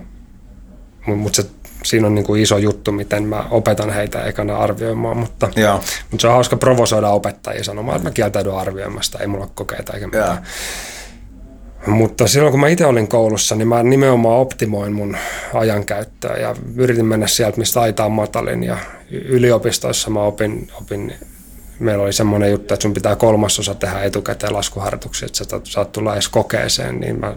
mutta 1.05 1.41
se 1.41 1.49
siinä 1.83 2.07
on 2.07 2.15
niin 2.15 2.25
kuin 2.25 2.41
iso 2.41 2.57
juttu, 2.57 2.91
miten 2.91 3.23
mä 3.23 3.45
opetan 3.51 3.89
heitä 3.89 4.23
ekana 4.23 4.57
arvioimaan, 4.57 5.17
mutta, 5.17 5.49
mutta 6.11 6.21
se 6.21 6.27
on 6.27 6.33
hauska 6.33 6.57
provosoida 6.57 7.09
opettajia 7.09 7.63
sanomaan, 7.63 7.95
että 7.95 8.09
mä 8.09 8.13
kieltäydyn 8.13 8.55
arvioimasta, 8.55 9.19
ei 9.19 9.27
mulla 9.27 9.43
ole 9.43 9.51
kokeita 9.55 9.93
eikä 9.93 10.07
mitään. 10.07 10.43
Mutta 11.87 12.27
silloin 12.27 12.51
kun 12.51 12.59
mä 12.59 12.67
itse 12.67 12.85
olin 12.85 13.07
koulussa, 13.07 13.55
niin 13.55 13.67
mä 13.67 13.83
nimenomaan 13.83 14.39
optimoin 14.39 14.93
mun 14.93 15.17
ajankäyttöä 15.53 16.37
ja 16.37 16.55
yritin 16.75 17.05
mennä 17.05 17.27
sieltä, 17.27 17.57
mistä 17.57 17.81
aita 17.81 18.05
on 18.05 18.11
matalin. 18.11 18.63
Ja 18.63 18.77
yliopistoissa 19.11 20.09
mä 20.09 20.21
opin, 20.21 20.67
opin 20.81 21.13
meillä 21.79 22.03
oli 22.03 22.13
semmoinen 22.13 22.51
juttu, 22.51 22.73
että 22.73 22.81
sun 22.81 22.93
pitää 22.93 23.15
kolmasosa 23.15 23.75
tehdä 23.75 24.03
etukäteen 24.03 24.53
laskuharjoituksia, 24.53 25.25
että 25.25 25.37
sä 25.37 25.59
saat 25.63 25.91
tulla 25.91 26.13
edes 26.13 26.29
kokeeseen, 26.29 26.99
niin 26.99 27.19
mä 27.19 27.33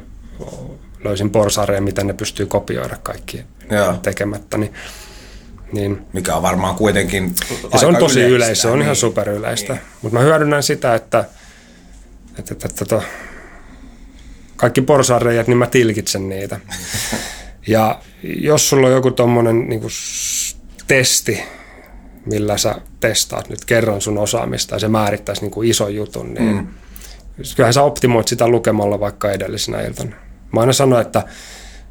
löysin 1.05 1.31
porsareen, 1.31 1.85
miten 1.85 2.07
ne 2.07 2.13
pystyy 2.13 2.47
kopioida 2.47 2.97
kaikki 3.03 3.45
Joo. 3.71 3.95
tekemättä. 4.03 4.59
Niin, 4.59 4.73
niin. 5.73 6.03
Mikä 6.13 6.37
on 6.37 6.43
varmaan 6.43 6.75
kuitenkin 6.75 7.35
ja 7.73 7.79
Se 7.79 7.87
on 7.87 7.97
tosi 7.97 8.21
yleistä, 8.21 8.37
yleistä 8.37 8.63
se 8.63 8.69
on 8.69 8.79
niin. 8.79 8.85
ihan 8.85 8.97
superyleistä. 8.97 9.73
Niin. 9.73 9.83
Mutta 10.03 10.19
mä 10.19 10.25
hyödynnän 10.25 10.63
sitä, 10.63 10.95
että, 10.95 11.25
että, 12.39 12.55
että, 12.55 12.69
että 12.69 12.85
to, 12.85 13.03
kaikki 14.57 14.81
porsareijat, 14.81 15.47
niin 15.47 15.59
mä 15.59 15.67
tilkitsen 15.67 16.29
niitä. 16.29 16.61
Ja 17.69 18.01
jos 18.23 18.69
sulla 18.69 18.87
on 18.87 18.93
joku 18.93 19.11
tuommoinen 19.11 19.69
niin 19.69 19.83
testi, 20.87 21.43
millä 22.27 22.59
sä 22.59 22.75
testaat 23.01 23.49
nyt 23.49 23.65
kerran 23.65 24.01
sun 24.01 24.19
osaamista 24.19 24.75
ja 24.75 24.79
se 24.79 24.89
määrittäisi 24.89 25.43
niin 25.43 25.51
kuin 25.51 25.69
ison 25.71 25.95
jutun, 25.95 26.35
niin 26.35 26.55
mm. 26.55 26.67
kyllähän 27.57 27.75
sä 27.75 27.83
optimoit 27.83 28.29
sitä 28.29 28.49
lukemalla 28.49 29.01
vaikka 29.01 29.33
edellisenä 29.33 29.81
iltana. 29.81 30.17
Mä 30.53 30.61
aina 30.61 30.73
sanon, 30.73 31.01
että 31.01 31.23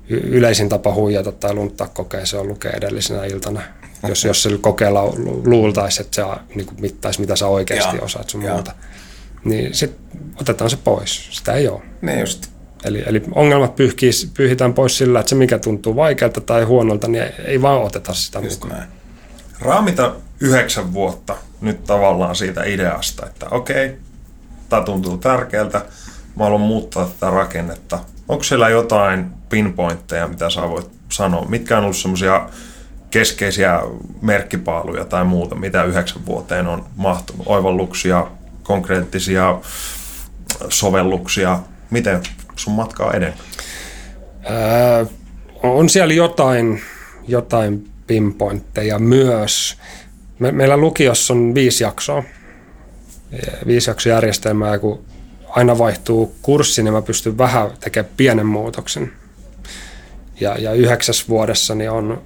yleisin 0.09 0.69
tapa 0.69 0.93
huijata 0.93 1.31
tai 1.31 1.53
lunttaa 1.53 1.89
se 2.23 2.37
on 2.37 2.47
lukea 2.47 2.71
edellisenä 2.71 3.25
iltana. 3.25 3.61
Jos, 4.07 4.25
jos 4.25 4.43
se 4.43 4.57
kokeella 4.61 5.03
luultaisi, 5.45 6.01
että 6.01 6.15
se 6.15 6.23
niin 6.55 6.65
kuin 6.65 6.81
mittaisi, 6.81 7.21
mitä 7.21 7.35
sä 7.35 7.47
oikeasti 7.47 7.97
ja, 7.97 8.01
osaat 8.01 8.29
sun 8.29 8.41
ja. 8.41 8.53
muuta, 8.53 8.71
niin 9.43 9.73
sitten 9.73 9.99
otetaan 10.41 10.69
se 10.69 10.77
pois. 10.83 11.27
Sitä 11.31 11.53
ei 11.53 11.67
ole. 11.67 11.81
Niin 12.01 12.19
just. 12.19 12.47
Eli, 12.85 13.03
eli 13.05 13.23
ongelmat 13.31 13.75
pyyhkii, 13.75 14.11
pyyhitään 14.33 14.73
pois 14.73 14.97
sillä, 14.97 15.19
että 15.19 15.29
se 15.29 15.35
mikä 15.35 15.59
tuntuu 15.59 15.95
vaikealta 15.95 16.41
tai 16.41 16.63
huonolta, 16.63 17.07
niin 17.07 17.23
ei 17.45 17.61
vaan 17.61 17.81
oteta 17.81 18.13
sitä 18.13 18.39
just 18.39 18.63
mukaan. 18.63 18.79
Näin. 18.79 18.91
Raamita 19.59 20.15
yhdeksän 20.39 20.93
vuotta 20.93 21.35
nyt 21.61 21.83
tavallaan 21.83 22.35
siitä 22.35 22.63
ideasta, 22.63 23.25
että 23.25 23.45
okei, 23.51 23.97
tämä 24.69 24.81
tuntuu 24.81 25.17
tärkeältä, 25.17 25.85
mä 26.35 26.43
haluan 26.43 26.61
muuttaa 26.61 27.05
tätä 27.05 27.29
rakennetta. 27.29 27.99
Onko 28.27 28.43
siellä 28.43 28.69
jotain 28.69 29.25
pinpointteja, 29.49 30.27
mitä 30.27 30.49
sä 30.49 30.61
voit 30.61 30.87
sanoa? 31.11 31.45
Mitkä 31.45 31.77
on 31.77 31.83
ollut 31.83 31.97
semmoisia 31.97 32.49
keskeisiä 33.11 33.81
merkkipaaluja 34.21 35.05
tai 35.05 35.25
muuta, 35.25 35.55
mitä 35.55 35.83
yhdeksän 35.83 36.25
vuoteen 36.25 36.67
on 36.67 36.85
mahtunut? 36.95 37.47
Oivalluksia, 37.47 38.27
konkreettisia 38.63 39.59
sovelluksia. 40.69 41.59
Miten 41.89 42.23
sun 42.55 42.73
matka 42.73 43.05
on 43.05 43.15
edennyt? 43.15 43.39
Öö, 44.49 45.05
on 45.63 45.89
siellä 45.89 46.13
jotain, 46.13 46.81
jotain 47.27 47.89
pinpointteja 48.07 48.99
myös. 48.99 49.77
Me, 50.39 50.51
meillä 50.51 50.77
lukiossa 50.77 51.33
on 51.33 51.55
viisi 51.55 51.83
jaksoa. 51.83 52.23
Viisi 53.67 54.09
järjestelmää, 54.09 54.71
ja 54.71 54.79
kun 54.79 55.05
aina 55.55 55.77
vaihtuu 55.77 56.35
kurssi, 56.41 56.83
niin 56.83 56.93
mä 56.93 57.01
pystyn 57.01 57.37
vähän 57.37 57.71
tekemään 57.79 58.13
pienen 58.17 58.45
muutoksen. 58.45 59.11
Ja, 60.39 60.57
ja 60.57 60.73
yhdeksäs 60.73 61.29
vuodessa 61.29 61.75
niin 61.75 61.91
on 61.91 62.21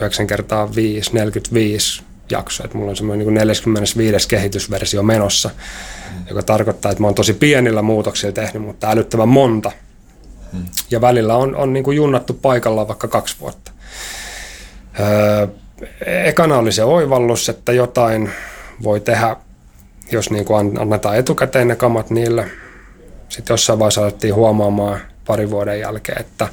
9 0.00 0.26
kertaa 0.26 0.74
5, 0.74 1.10
45 1.12 2.02
jaksoa. 2.30 2.64
Että 2.64 2.78
mulla 2.78 2.90
on 2.90 2.96
semmoinen 2.96 3.26
niin 3.26 3.34
45 3.34 4.28
kehitysversio 4.28 5.02
menossa, 5.02 5.48
mm. 5.48 6.24
joka 6.28 6.42
tarkoittaa, 6.42 6.92
että 6.92 7.02
mä 7.02 7.06
oon 7.06 7.14
tosi 7.14 7.32
pienillä 7.32 7.82
muutoksilla 7.82 8.32
tehnyt, 8.32 8.62
mutta 8.62 8.90
älyttävän 8.90 9.28
monta. 9.28 9.72
Mm. 10.52 10.64
Ja 10.90 11.00
välillä 11.00 11.36
on, 11.36 11.56
on 11.56 11.72
niin 11.72 11.84
kuin 11.84 11.96
junnattu 11.96 12.32
paikallaan 12.32 12.88
vaikka 12.88 13.08
kaksi 13.08 13.36
vuotta. 13.40 13.72
Öö, 15.00 15.46
ekana 16.06 16.58
oli 16.58 16.72
se 16.72 16.84
oivallus, 16.84 17.48
että 17.48 17.72
jotain 17.72 18.30
voi 18.82 19.00
tehdä, 19.00 19.36
jos 20.12 20.30
niin 20.30 20.44
kuin 20.44 20.80
annetaan 20.80 21.16
etukäteen 21.16 21.68
ne 21.68 21.76
kamat 21.76 22.10
niille. 22.10 22.50
Sitten 23.28 23.54
jossain 23.54 23.78
vaiheessa 23.78 24.02
alettiin 24.02 24.34
huomaamaan 24.34 25.00
pari 25.26 25.50
vuoden 25.50 25.80
jälkeen, 25.80 26.20
että 26.20 26.48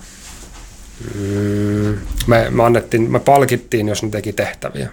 mm, 1.15 1.97
me, 2.27 2.49
me, 2.49 2.63
annettiin, 2.63 3.11
me 3.11 3.19
palkittiin, 3.19 3.87
jos 3.87 4.03
ne 4.03 4.09
teki 4.09 4.33
tehtäviä 4.33 4.89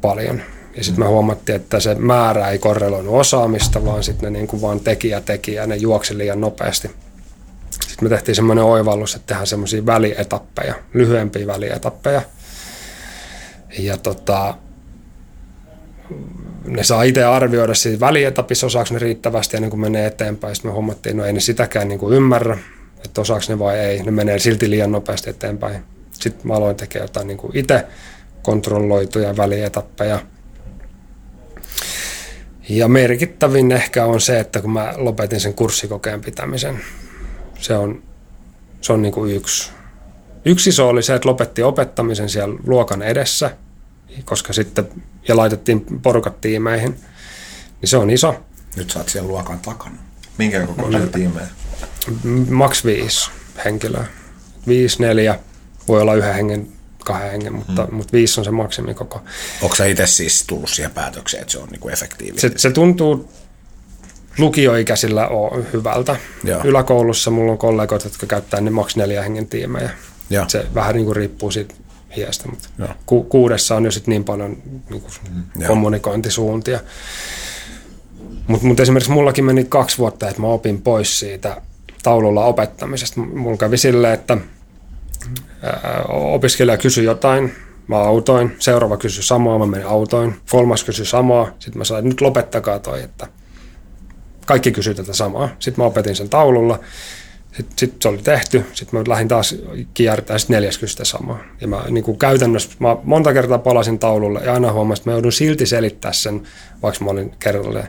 paljon. 0.00 0.42
Ja 0.76 0.84
sitten 0.84 1.04
me 1.04 1.08
huomattiin, 1.08 1.56
että 1.56 1.80
se 1.80 1.94
määrä 1.94 2.48
ei 2.48 2.58
korreloinut 2.58 3.14
osaamista, 3.14 3.84
vaan 3.84 4.02
sitten 4.02 4.32
ne 4.32 4.38
niin 4.38 4.48
kuin 4.48 4.62
vaan 4.62 4.80
teki 4.80 5.08
ja 5.08 5.20
teki 5.20 5.54
ja 5.54 5.66
ne 5.66 5.76
juoksi 5.76 6.18
liian 6.18 6.40
nopeasti. 6.40 6.90
Sitten 7.70 8.04
me 8.04 8.08
tehtiin 8.08 8.36
semmoinen 8.36 8.64
oivallus, 8.64 9.14
että 9.14 9.26
tehdään 9.26 9.46
semmoisia 9.46 9.86
välietappeja, 9.86 10.74
lyhyempiä 10.94 11.46
välietappeja. 11.46 12.22
Ja 13.78 13.96
tota, 13.96 14.54
ne 16.66 16.82
saa 16.84 17.02
itse 17.02 17.24
arvioida 17.24 17.74
siinä 17.74 18.00
välietapissa, 18.00 18.66
osaako 18.66 18.94
ne 18.94 18.98
riittävästi 18.98 19.56
ennen 19.56 19.70
kuin 19.70 19.80
menee 19.80 20.06
eteenpäin. 20.06 20.54
Sitten 20.54 20.70
me 20.70 20.74
huomattiin, 20.74 21.16
no 21.16 21.24
ei 21.24 21.32
ne 21.32 21.40
sitäkään 21.40 21.88
niin 21.88 21.98
kuin 21.98 22.16
ymmärrä, 22.16 22.58
että 23.04 23.20
osaako 23.20 23.44
ne 23.48 23.58
vai 23.58 23.78
ei. 23.78 24.02
Ne 24.02 24.10
menee 24.10 24.38
silti 24.38 24.70
liian 24.70 24.92
nopeasti 24.92 25.30
eteenpäin. 25.30 25.82
Sitten 26.10 26.46
mä 26.46 26.54
aloin 26.54 26.76
tekemään 26.76 27.04
jotain 27.04 27.26
niin 27.26 27.38
kuin 27.38 27.56
itse 27.56 27.86
kontrolloituja 28.42 29.36
välietappeja. 29.36 30.20
Ja 32.68 32.88
merkittävin 32.88 33.72
ehkä 33.72 34.04
on 34.04 34.20
se, 34.20 34.40
että 34.40 34.60
kun 34.60 34.72
mä 34.72 34.94
lopetin 34.96 35.40
sen 35.40 35.54
kurssikokeen 35.54 36.20
pitämisen, 36.20 36.80
se 37.58 37.74
on, 37.74 38.02
se 38.80 38.92
on 38.92 39.02
niin 39.02 39.12
kuin 39.12 39.36
yksi. 39.36 39.70
Yksi 40.44 40.70
iso 40.70 40.88
oli 40.88 41.02
se, 41.02 41.14
että 41.14 41.28
lopetti 41.28 41.62
opettamisen 41.62 42.28
siellä 42.28 42.58
luokan 42.66 43.02
edessä, 43.02 43.50
koska 44.24 44.52
sitten, 44.52 44.88
ja 45.28 45.36
laitettiin 45.36 45.86
porukat 46.02 46.40
tiimeihin, 46.40 46.90
niin 47.80 47.88
se 47.88 47.96
on 47.96 48.10
iso. 48.10 48.40
Nyt 48.76 48.90
saat 48.90 49.08
siellä 49.08 49.28
luokan 49.28 49.58
takana. 49.58 49.96
Minkä 50.38 50.66
kokoisia 50.66 51.06
tiimejä? 51.06 51.46
Max 52.50 52.84
viisi 52.84 53.30
henkilöä. 53.64 54.06
Viisi, 54.66 55.02
neljä, 55.02 55.38
voi 55.88 56.00
olla 56.00 56.14
yhden 56.14 56.34
hengen, 56.34 56.68
kahden 57.04 57.30
hengen, 57.30 57.52
mutta, 57.52 57.84
hmm. 57.84 57.94
mutta 57.94 58.12
viisi 58.12 58.40
on 58.40 58.44
se 58.44 58.50
maksimikoko. 58.50 59.22
Onko 59.62 59.76
sä 59.76 59.84
itse 59.84 60.06
siis 60.06 60.44
tullut 60.46 60.70
siihen 60.70 60.90
päätökseen, 60.90 61.40
että 61.40 61.52
se 61.52 61.58
on 61.58 61.68
niin 61.68 61.80
kuin 61.80 61.92
efektiivinen? 61.92 62.40
Se, 62.40 62.52
se 62.56 62.70
tuntuu 62.70 63.32
lukioikäisillä 64.38 65.28
on 65.28 65.66
hyvältä. 65.72 66.16
Joo. 66.44 66.60
Yläkoulussa 66.64 67.30
mulla 67.30 67.52
on 67.52 67.58
kollegoita, 67.58 68.06
jotka 68.06 68.26
käyttää 68.26 68.60
ne 68.60 68.70
maks 68.70 68.96
neljä 68.96 69.22
hengen 69.22 69.46
tiimejä. 69.46 69.90
Joo. 70.30 70.44
Se 70.48 70.66
vähän 70.74 70.94
niin 70.94 71.06
kuin 71.06 71.16
riippuu 71.16 71.50
siitä 71.50 71.74
hiestä, 72.16 72.48
mutta 72.48 72.68
ku, 73.06 73.24
kuudessa 73.24 73.76
on 73.76 73.84
jo 73.84 73.90
sit 73.90 74.06
niin 74.06 74.24
paljon 74.24 74.56
niin 74.90 75.02
kuin 75.02 75.12
mm. 75.34 75.66
kommunikointisuuntia. 75.66 76.80
Mutta 78.46 78.66
mut 78.66 78.80
esimerkiksi 78.80 79.12
mullakin 79.12 79.44
meni 79.44 79.64
kaksi 79.64 79.98
vuotta, 79.98 80.28
että 80.28 80.40
mä 80.40 80.46
opin 80.46 80.82
pois 80.82 81.18
siitä 81.18 81.62
taululla 82.02 82.44
opettamisesta. 82.44 83.20
Mulla 83.20 83.56
kävi 83.56 83.76
silleen, 83.76 84.14
että 84.14 84.38
ää, 85.62 86.04
opiskelija 86.08 86.76
kysyi 86.78 87.04
jotain, 87.04 87.52
mä 87.86 87.96
autoin, 87.96 88.56
seuraava 88.58 88.96
kysyi 88.96 89.22
samaa, 89.22 89.58
mä 89.58 89.66
menin 89.66 89.86
autoin, 89.86 90.34
kolmas 90.50 90.84
kysyi 90.84 91.06
samaa, 91.06 91.46
sitten 91.58 91.78
mä 91.78 91.84
sanoin, 91.84 92.02
että 92.02 92.08
nyt 92.08 92.20
lopettakaa 92.20 92.78
toi, 92.78 93.02
että 93.02 93.26
kaikki 94.46 94.72
kysyi 94.72 94.94
tätä 94.94 95.12
samaa. 95.12 95.48
Sitten 95.58 95.82
mä 95.82 95.86
opetin 95.86 96.16
sen 96.16 96.28
taululla, 96.28 96.78
sitten 97.56 97.78
sit 97.78 98.02
se 98.02 98.08
oli 98.08 98.18
tehty, 98.18 98.64
sitten 98.72 99.00
mä 99.00 99.04
lähdin 99.08 99.28
taas 99.28 99.56
kiertää, 99.94 100.38
sitten 100.38 100.54
neljäs 100.54 100.78
kysyi 100.78 100.92
sitä 100.92 101.04
samaa. 101.04 101.38
Ja 101.60 101.68
mä 101.68 101.84
niin 101.90 102.04
kuin 102.04 102.18
käytännössä, 102.18 102.70
mä 102.78 102.96
monta 103.02 103.32
kertaa 103.32 103.58
palasin 103.58 103.98
taululle 103.98 104.40
ja 104.44 104.54
aina 104.54 104.72
huomasin, 104.72 105.00
että 105.00 105.10
mä 105.10 105.14
joudun 105.14 105.32
silti 105.32 105.66
selittää 105.66 106.12
sen, 106.12 106.42
vaikka 106.82 107.04
mä 107.04 107.10
olin 107.10 107.34
kerralleen 107.38 107.88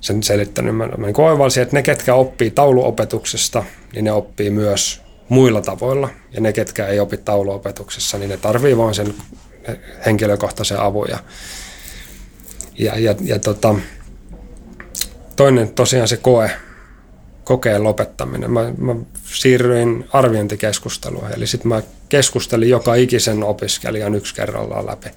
sen 0.00 0.22
selittänyt. 0.22 0.76
Mä, 0.76 0.86
mä 0.86 1.06
niin 1.06 1.20
oivalsin, 1.20 1.62
että 1.62 1.76
ne, 1.76 1.82
ketkä 1.82 2.14
oppii 2.14 2.50
tauluopetuksesta, 2.50 3.64
niin 3.92 4.04
ne 4.04 4.12
oppii 4.12 4.50
myös 4.50 5.02
muilla 5.28 5.60
tavoilla. 5.60 6.08
Ja 6.32 6.40
ne, 6.40 6.52
ketkä 6.52 6.86
ei 6.86 7.00
opi 7.00 7.16
tauluopetuksessa, 7.16 8.18
niin 8.18 8.30
ne 8.30 8.36
tarvii 8.36 8.76
vaan 8.76 8.94
sen 8.94 9.14
henkilökohtaisen 10.06 10.80
avun. 10.80 11.06
Ja, 11.10 11.18
ja, 12.78 12.98
ja, 12.98 13.14
ja 13.22 13.38
tota, 13.38 13.74
toinen 15.36 15.68
tosiaan 15.68 16.08
se 16.08 16.16
koe, 16.16 16.50
kokeen 17.44 17.84
lopettaminen. 17.84 18.50
Mä, 18.50 18.72
mä 18.78 18.96
siirryin 19.24 20.04
arviointikeskusteluun, 20.12 21.32
eli 21.36 21.46
sitten 21.46 21.68
mä 21.68 21.82
keskustelin 22.08 22.68
joka 22.68 22.94
ikisen 22.94 23.42
opiskelijan 23.42 24.14
yksi 24.14 24.34
kerrallaan 24.34 24.86
läpi. 24.86 25.08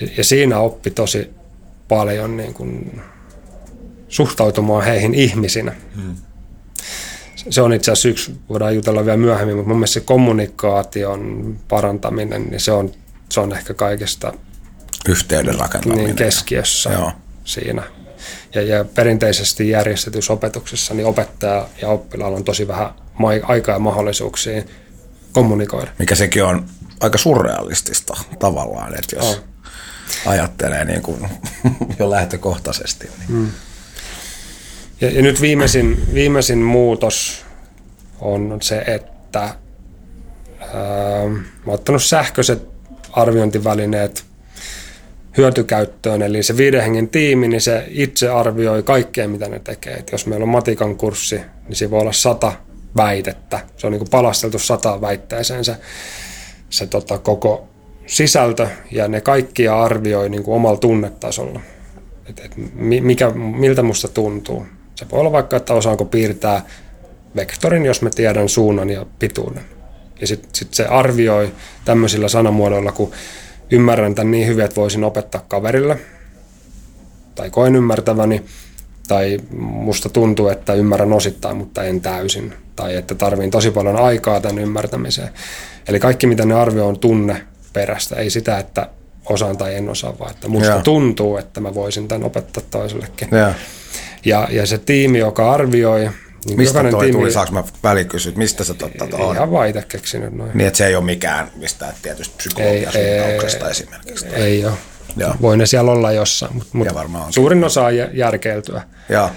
Ja, 0.00 0.08
ja 0.16 0.24
siinä 0.24 0.58
oppi 0.58 0.90
tosi 0.90 1.30
paljon 1.88 2.36
niin 2.36 2.54
kun, 2.54 3.00
suhtautumaan 4.08 4.84
heihin 4.84 5.14
ihmisinä. 5.14 5.74
Hmm. 5.96 6.16
Se 7.50 7.62
on 7.62 7.72
itse 7.72 7.92
asiassa 7.92 8.08
yksi, 8.08 8.36
voidaan 8.48 8.74
jutella 8.74 9.04
vielä 9.04 9.16
myöhemmin, 9.16 9.56
mutta 9.56 9.68
mun 9.68 9.78
mielestä 9.78 9.94
se 9.94 10.00
kommunikaation 10.00 11.56
parantaminen, 11.68 12.44
niin 12.50 12.60
se 12.60 12.72
on, 12.72 12.92
se 13.30 13.40
on 13.40 13.52
ehkä 13.52 13.74
kaikesta 13.74 14.32
yhteyden 15.08 15.54
rakentaminen. 15.54 16.04
Niin 16.04 16.16
keskiössä 16.16 16.90
Joo. 16.90 17.12
siinä. 17.44 17.82
Ja, 18.54 18.62
ja 18.62 18.84
perinteisesti 18.84 19.70
järjestetyssä 19.70 20.32
opetuksessa 20.32 20.94
niin 20.94 21.06
opettaja 21.06 21.68
ja 21.82 21.88
oppilaalla 21.88 22.36
on 22.36 22.44
tosi 22.44 22.68
vähän 22.68 22.90
aikaa 23.42 23.74
ja 23.74 23.78
mahdollisuuksia 23.78 24.62
kommunikoida. 25.32 25.90
Mikä 25.98 26.14
sekin 26.14 26.44
on 26.44 26.66
aika 27.00 27.18
surrealistista 27.18 28.14
tavallaan, 28.38 28.98
että 28.98 29.16
jos 29.16 29.24
oh. 29.26 29.44
ajattelee 30.26 30.84
niin 30.84 31.02
kuin 31.02 31.28
jo 31.98 32.10
lähtökohtaisesti. 32.10 33.08
Niin. 33.18 33.38
Mm. 33.38 33.50
Ja, 35.00 35.10
ja 35.10 35.22
nyt 35.22 35.40
viimeisin, 35.40 36.14
viimeisin 36.14 36.58
muutos 36.58 37.44
on 38.20 38.58
se, 38.62 38.84
että 38.86 39.40
ää, 40.60 41.28
mä 41.66 41.72
ottanut 41.72 42.04
sähköiset 42.04 42.68
arviointivälineet 43.12 44.24
hyötykäyttöön, 45.36 46.22
eli 46.22 46.42
se 46.42 46.56
viiden 46.56 46.82
hengen 46.82 47.08
tiimi, 47.08 47.48
niin 47.48 47.60
se 47.60 47.84
itse 47.88 48.28
arvioi 48.28 48.82
kaikkea, 48.82 49.28
mitä 49.28 49.48
ne 49.48 49.58
tekee. 49.58 49.94
Et 49.94 50.12
jos 50.12 50.26
meillä 50.26 50.44
on 50.44 50.48
matikan 50.48 50.96
kurssi, 50.96 51.40
niin 51.68 51.76
se 51.76 51.90
voi 51.90 52.00
olla 52.00 52.12
sata 52.12 52.52
väitettä. 52.96 53.60
Se 53.76 53.86
on 53.86 53.92
niin 53.92 54.00
kuin 54.00 54.10
palasteltu 54.10 54.58
sataan 54.58 55.00
väitteeseen 55.00 55.64
se, 55.64 55.76
se 56.70 56.86
tota, 56.86 57.18
koko 57.18 57.68
sisältö 58.06 58.68
ja 58.90 59.08
ne 59.08 59.20
kaikkia 59.20 59.82
arvioi 59.82 60.28
niin 60.28 60.42
kuin 60.42 60.54
omalla 60.54 60.78
tunnetasolla. 60.78 61.60
Et, 62.28 62.40
et 62.44 62.52
mikä, 63.00 63.30
miltä 63.30 63.82
musta 63.82 64.08
tuntuu. 64.08 64.66
Se 64.94 65.06
voi 65.12 65.20
olla 65.20 65.32
vaikka, 65.32 65.56
että 65.56 65.74
osaanko 65.74 66.04
piirtää 66.04 66.62
vektorin, 67.36 67.86
jos 67.86 68.02
mä 68.02 68.10
tiedän 68.10 68.48
suunnan 68.48 68.90
ja 68.90 69.06
pituuden. 69.18 69.62
Ja 70.20 70.26
sitten 70.26 70.50
sit 70.52 70.74
se 70.74 70.84
arvioi 70.84 71.52
tämmöisillä 71.84 72.28
sanamuodoilla, 72.28 72.92
kun 72.92 73.12
ymmärrän 73.70 74.14
tämän 74.14 74.30
niin 74.30 74.46
hyvin, 74.46 74.64
että 74.64 74.80
voisin 74.80 75.04
opettaa 75.04 75.44
kaverille, 75.48 75.98
tai 77.34 77.50
koen 77.50 77.76
ymmärtäväni, 77.76 78.44
tai 79.08 79.38
musta 79.58 80.08
tuntuu, 80.08 80.48
että 80.48 80.74
ymmärrän 80.74 81.12
osittain, 81.12 81.56
mutta 81.56 81.84
en 81.84 82.00
täysin, 82.00 82.54
tai 82.76 82.96
että 82.96 83.14
tarviin 83.14 83.50
tosi 83.50 83.70
paljon 83.70 83.96
aikaa 83.96 84.40
tämän 84.40 84.58
ymmärtämiseen. 84.58 85.28
Eli 85.88 86.00
kaikki, 86.00 86.26
mitä 86.26 86.46
ne 86.46 86.54
arvioi, 86.54 86.86
on 86.86 86.98
tunne 86.98 87.42
perästä, 87.72 88.16
ei 88.16 88.30
sitä, 88.30 88.58
että 88.58 88.88
osaan 89.26 89.56
tai 89.56 89.74
en 89.74 89.88
osaa, 89.88 90.18
vaan 90.18 90.30
että 90.30 90.48
musta 90.48 90.70
yeah. 90.70 90.82
tuntuu, 90.82 91.36
että 91.36 91.60
mä 91.60 91.74
voisin 91.74 92.08
tämän 92.08 92.24
opettaa 92.24 92.62
toisellekin. 92.70 93.28
Yeah. 93.32 93.54
Ja, 94.24 94.48
ja 94.50 94.66
se 94.66 94.78
tiimi, 94.78 95.18
joka 95.18 95.52
arvioi, 95.52 96.10
niin 96.46 96.58
mistä 96.58 96.90
toi 96.90 97.04
tiimi... 97.04 97.18
tuli, 97.18 97.32
saanko 97.32 97.52
mä 97.52 97.64
välikysyä, 97.82 98.32
mistä 98.36 98.64
sä 98.64 98.74
totta 98.74 99.04
ei, 99.04 99.24
on? 99.24 99.36
Ihan 99.36 99.50
vaita 99.50 99.82
keksinyt 99.82 100.32
noin. 100.32 100.50
Niin, 100.54 100.66
että 100.66 100.78
se 100.78 100.86
ei 100.86 100.94
ole 100.94 101.04
mikään 101.04 101.50
mistään 101.56 101.94
tietysti 102.02 102.34
psykologiasuuntauksesta 102.36 103.70
esimerkiksi. 103.70 104.26
Tai... 104.26 104.34
Ei 104.34 104.64
ole. 104.64 104.74
Joo. 105.16 105.34
Voi 105.42 105.56
ne 105.56 105.66
siellä 105.66 105.92
olla 105.92 106.12
jossain, 106.12 106.56
mutta 106.56 106.70
mut 106.72 106.88
suurin 107.30 107.64
osa 107.64 107.84
on 107.84 107.92
järkeiltyä. 108.12 108.82
Ja. 109.08 109.30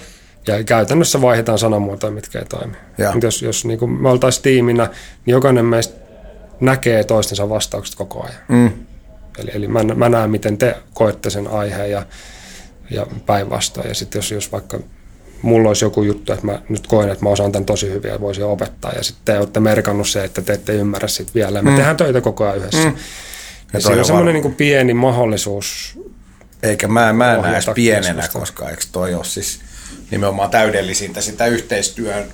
ja 0.48 0.64
käytännössä 0.64 1.22
vaihdetaan 1.22 1.60
sanamuotoja, 1.60 2.12
mitkä 2.12 2.40
ei 2.40 2.46
toimi. 2.46 2.76
Mutta 3.14 3.28
jos, 3.28 3.42
jos 3.42 3.66
niin 3.66 3.80
kuin 3.80 3.92
me 3.92 4.10
oltaisiin 4.10 4.44
tiiminä, 4.44 4.90
niin 5.26 5.32
jokainen 5.32 5.66
meistä 5.66 5.96
näkee 6.60 7.04
toistensa 7.04 7.50
vastaukset 7.50 7.96
koko 7.96 8.24
ajan. 8.24 8.40
Mm. 8.48 8.72
Eli, 9.38 9.52
eli 9.54 9.68
mä, 9.68 9.84
mä 9.84 10.10
näen, 10.10 10.30
miten 10.30 10.58
te 10.58 10.76
koette 10.94 11.30
sen 11.30 11.48
aiheen 11.48 11.92
ja, 11.92 12.06
ja 12.90 13.08
päinvastoin. 13.26 13.88
Ja 13.88 13.96
sitten 13.96 14.20
jos, 14.20 14.32
jos 14.32 14.52
vaikka 14.52 14.80
mulla 15.42 15.70
olisi 15.70 15.86
joku 15.86 16.04
juttu, 16.04 16.34
että 16.34 16.46
mä 16.46 16.62
nyt 16.70 16.88
koen, 16.88 17.10
että 17.10 17.26
mä 17.26 17.30
osaan 17.30 17.52
tämän 17.52 17.66
tosi 17.66 17.92
hyvin 17.92 18.12
ja 18.12 18.20
voisin 18.20 18.46
opettaa. 18.46 18.92
Ja 18.92 19.04
sitten 19.04 19.26
te 19.26 19.40
olette 19.40 19.60
merkannut 19.60 20.10
se, 20.10 20.24
että 20.24 20.42
te 20.42 20.54
ette 20.54 20.74
ymmärrä 20.74 21.08
sitä 21.08 21.32
vielä. 21.36 21.62
Me 21.62 21.70
mm. 21.70 21.76
tehdään 21.76 21.98
töitä 21.98 22.22
koko 22.22 22.44
ajan 22.44 22.58
yhdessä. 22.58 22.90
Mm. 22.90 22.96
Ja, 23.74 23.80
ja 23.94 24.00
on 24.00 24.06
semmoinen 24.06 24.34
niin 24.42 24.56
pieni 24.56 24.94
mahdollisuus. 24.94 26.00
Eikä 26.64 26.88
mä, 26.88 27.14
mä 27.14 27.38
näe 27.38 27.54
edes 27.54 27.70
pienenä, 27.76 28.28
koska 28.34 28.70
eikö 28.70 28.84
toi 28.92 29.16
ole 29.16 29.26
siis 29.26 29.60
nimenomaan 30.12 30.50
täydellisintä 30.50 31.22
sitä 31.22 31.46
yhteistyön 31.46 32.26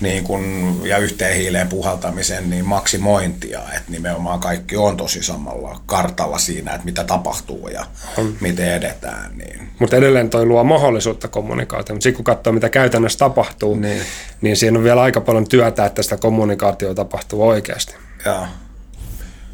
niin 0.00 0.24
kun, 0.24 0.42
ja 0.84 0.98
yhteen 0.98 1.36
hiileen 1.36 1.68
puhaltamisen 1.68 2.50
niin 2.50 2.64
maksimointia, 2.64 3.60
että 3.60 3.90
nimenomaan 3.90 4.40
kaikki 4.40 4.76
on 4.76 4.96
tosi 4.96 5.22
samalla 5.22 5.80
kartalla 5.86 6.38
siinä, 6.38 6.74
että 6.74 6.84
mitä 6.84 7.04
tapahtuu 7.04 7.68
ja 7.68 7.86
on. 8.16 8.36
miten 8.40 8.72
edetään. 8.72 9.38
Niin. 9.38 9.68
Mutta 9.78 9.96
edelleen 9.96 10.30
toi 10.30 10.46
luo 10.46 10.64
mahdollisuutta 10.64 11.28
kommunikaatioon, 11.28 11.96
mutta 11.96 12.02
sitten 12.02 12.16
kun 12.16 12.24
katsoo, 12.24 12.52
mitä 12.52 12.68
käytännössä 12.68 13.18
tapahtuu, 13.18 13.74
niin. 13.74 14.02
niin 14.40 14.56
siinä 14.56 14.78
on 14.78 14.84
vielä 14.84 15.02
aika 15.02 15.20
paljon 15.20 15.48
työtä, 15.48 15.86
että 15.86 16.02
sitä 16.02 16.16
kommunikaatio 16.16 16.94
tapahtuu 16.94 17.48
oikeasti. 17.48 17.94
Ja. 18.24 18.48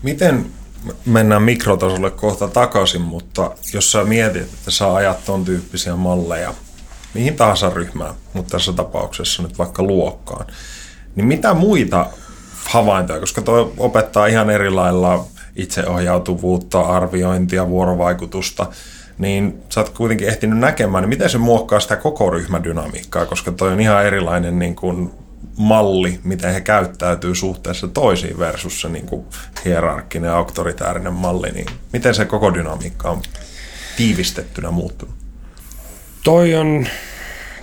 Miten 0.03 0.47
mennään 1.07 1.43
mikrotasolle 1.43 2.11
kohta 2.11 2.49
takaisin, 2.49 3.01
mutta 3.01 3.51
jos 3.73 3.93
sä 3.93 4.05
mietit, 4.05 4.43
että 4.43 4.71
sä 4.71 4.95
ajat 4.95 5.25
ton 5.25 5.45
tyyppisiä 5.45 5.97
malleja 5.97 6.55
mihin 7.15 7.37
tahansa 7.37 7.71
ryhmään, 7.71 8.15
mutta 8.33 8.51
tässä 8.51 8.73
tapauksessa 8.73 9.43
nyt 9.43 9.59
vaikka 9.59 9.83
luokkaan, 9.83 10.47
niin 11.17 11.27
mitä 11.27 11.55
muita 11.55 12.07
havaintoja, 12.65 13.21
koska 13.21 13.43
tuo 13.43 13.73
opettaa 13.79 14.27
ihan 14.27 14.51
eri 14.51 14.71
lailla 14.71 15.27
itseohjautuvuutta, 15.57 16.81
arviointia, 16.81 17.69
vuorovaikutusta, 17.69 18.67
niin 19.19 19.63
sä 19.69 19.81
oot 19.81 19.89
kuitenkin 19.89 20.29
ehtinyt 20.29 20.59
näkemään, 20.59 21.03
niin 21.03 21.09
miten 21.09 21.31
se 21.31 21.39
muokkaa 21.39 21.81
sitä 21.81 21.97
koko 21.97 22.31
ryhmädynamiikkaa, 22.31 23.27
koska 23.27 23.53
toi 23.53 23.73
on 23.73 23.81
ihan 23.81 24.07
erilainen 24.07 24.59
niin 24.59 24.77
kuin 24.77 25.11
malli, 25.57 26.21
miten 26.25 26.53
he 26.53 26.61
käyttäytyy 26.61 27.35
suhteessa 27.35 27.89
toisiin 27.89 28.39
versus 28.39 28.81
se 28.81 28.89
niin 28.89 29.07
kuin 29.07 29.25
hierarkkinen 29.65 30.33
auktoritäärinen 30.33 31.13
malli, 31.13 31.51
niin 31.51 31.67
miten 31.93 32.15
se 32.15 32.25
koko 32.25 32.55
dynamiikka 32.55 33.11
on 33.11 33.23
tiivistettynä 33.97 34.71
muuttunut? 34.71 35.24
Toi 36.25 36.55
on, 36.55 36.87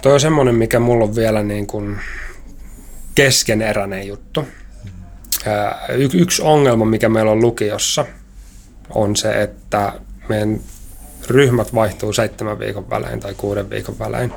toi 0.02 0.14
on 0.14 0.20
semmoinen, 0.20 0.56
mikä 0.56 0.80
mulla 0.80 1.04
on 1.04 1.16
vielä 1.16 1.44
niin 1.44 1.68
kuin 1.68 1.98
keskeneräinen 3.16 4.08
juttu. 4.08 4.48
Y- 5.90 6.10
yksi 6.14 6.42
ongelma, 6.42 6.86
mikä 6.86 7.10
meillä 7.10 7.32
on 7.32 7.42
lukiossa, 7.42 8.06
on 8.90 9.16
se, 9.16 9.42
että 9.42 9.94
meidän 10.30 10.60
ryhmät 11.28 11.76
vaihtuu 11.76 12.14
seitsemän 12.14 12.60
viikon 12.60 12.90
välein 12.90 13.20
tai 13.20 13.34
kuuden 13.34 13.70
viikon 13.70 14.00
välein. 14.00 14.34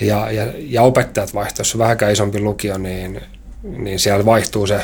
Ja, 0.00 0.30
ja, 0.30 0.46
ja 0.56 0.82
opettajat 0.82 1.34
vaihtuu, 1.34 1.60
jos 1.60 1.74
on 1.74 1.78
vähänkään 1.78 2.12
isompi 2.12 2.40
lukio, 2.40 2.78
niin, 2.78 3.20
niin 3.62 3.98
siellä 3.98 4.24
vaihtuu 4.24 4.66
se 4.66 4.80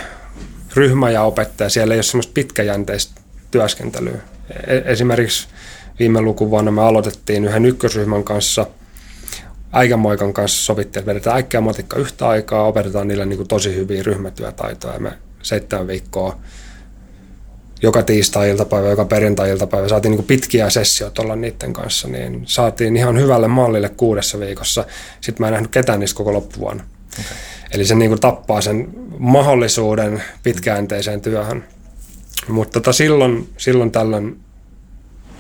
ryhmä 0.75 1.11
ja 1.11 1.23
opettaja. 1.23 1.71
Siellä 1.71 1.95
ei 1.95 1.99
ole 1.99 2.03
semmoista 2.03 2.33
pitkäjänteistä 2.35 3.21
työskentelyä. 3.51 4.19
E- 4.67 4.83
esimerkiksi 4.85 5.49
viime 5.99 6.21
lukuvuonna 6.21 6.71
me 6.71 6.83
aloitettiin 6.83 7.45
yhden 7.45 7.67
ykkösryhmän 7.67 8.25
kanssa, 8.25 8.67
Äikämoikan 9.73 10.33
kanssa 10.33 10.65
sovittiin, 10.65 11.01
että 11.01 11.11
vedetään 11.11 11.37
äikkä 11.37 11.59
ja 11.59 11.63
matikka 11.63 11.97
yhtä 11.97 12.29
aikaa, 12.29 12.67
opetetaan 12.67 13.09
niille 13.09 13.27
niin 13.27 13.37
kuin 13.37 13.49
tosi 13.49 13.75
hyviä 13.75 14.03
ryhmätyötaitoja. 14.03 14.99
Me 14.99 15.13
seitsemän 15.43 15.87
viikkoa 15.87 16.39
joka 17.83 18.03
tiistai-iltapäivä, 18.03 18.89
joka 18.89 19.05
perjantai-iltapäivä 19.05 19.89
saatiin 19.89 20.11
niin 20.11 20.19
kuin 20.19 20.27
pitkiä 20.27 20.71
sessioita 20.71 21.23
olla 21.23 21.37
niiden 21.37 21.73
kanssa, 21.73 22.09
niin 22.09 22.43
saatiin 22.47 22.97
ihan 22.97 23.19
hyvälle 23.19 23.49
mallille 23.49 23.89
kuudessa 23.89 24.41
viikossa. 24.41 24.85
Sitten 25.21 25.43
mä 25.43 25.49
en 25.49 25.53
nähnyt 25.53 25.71
ketään 25.71 26.01
niistä 26.01 26.17
koko 26.17 26.33
loppuvuonna. 26.33 26.85
Okay. 27.13 27.25
Eli 27.73 27.85
se 27.85 27.95
niin 27.95 28.11
kuin 28.11 28.21
tappaa 28.21 28.61
sen 28.61 28.89
mahdollisuuden 29.19 30.23
pitkäänteiseen 30.43 31.21
työhön. 31.21 31.65
Mutta 32.49 32.81
tota 32.81 32.93
silloin, 32.93 33.49
silloin 33.57 33.91
tällöin 33.91 34.41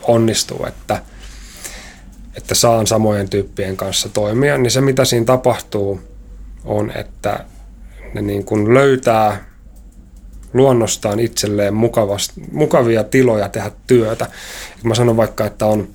onnistuu, 0.08 0.66
että, 0.66 1.02
että 2.36 2.54
saan 2.54 2.86
samojen 2.86 3.28
tyyppien 3.28 3.76
kanssa 3.76 4.08
toimia, 4.08 4.58
niin 4.58 4.70
se 4.70 4.80
mitä 4.80 5.04
siinä 5.04 5.26
tapahtuu 5.26 6.00
on, 6.64 6.92
että 6.94 7.44
ne 8.14 8.22
niin 8.22 8.44
kuin 8.44 8.74
löytää 8.74 9.44
luonnostaan 10.54 11.20
itselleen 11.20 11.74
mukavasti, 11.74 12.40
mukavia 12.52 13.04
tiloja 13.04 13.48
tehdä 13.48 13.70
työtä. 13.86 14.26
Mä 14.82 14.94
sanon 14.94 15.16
vaikka, 15.16 15.46
että 15.46 15.66
on 15.66 15.88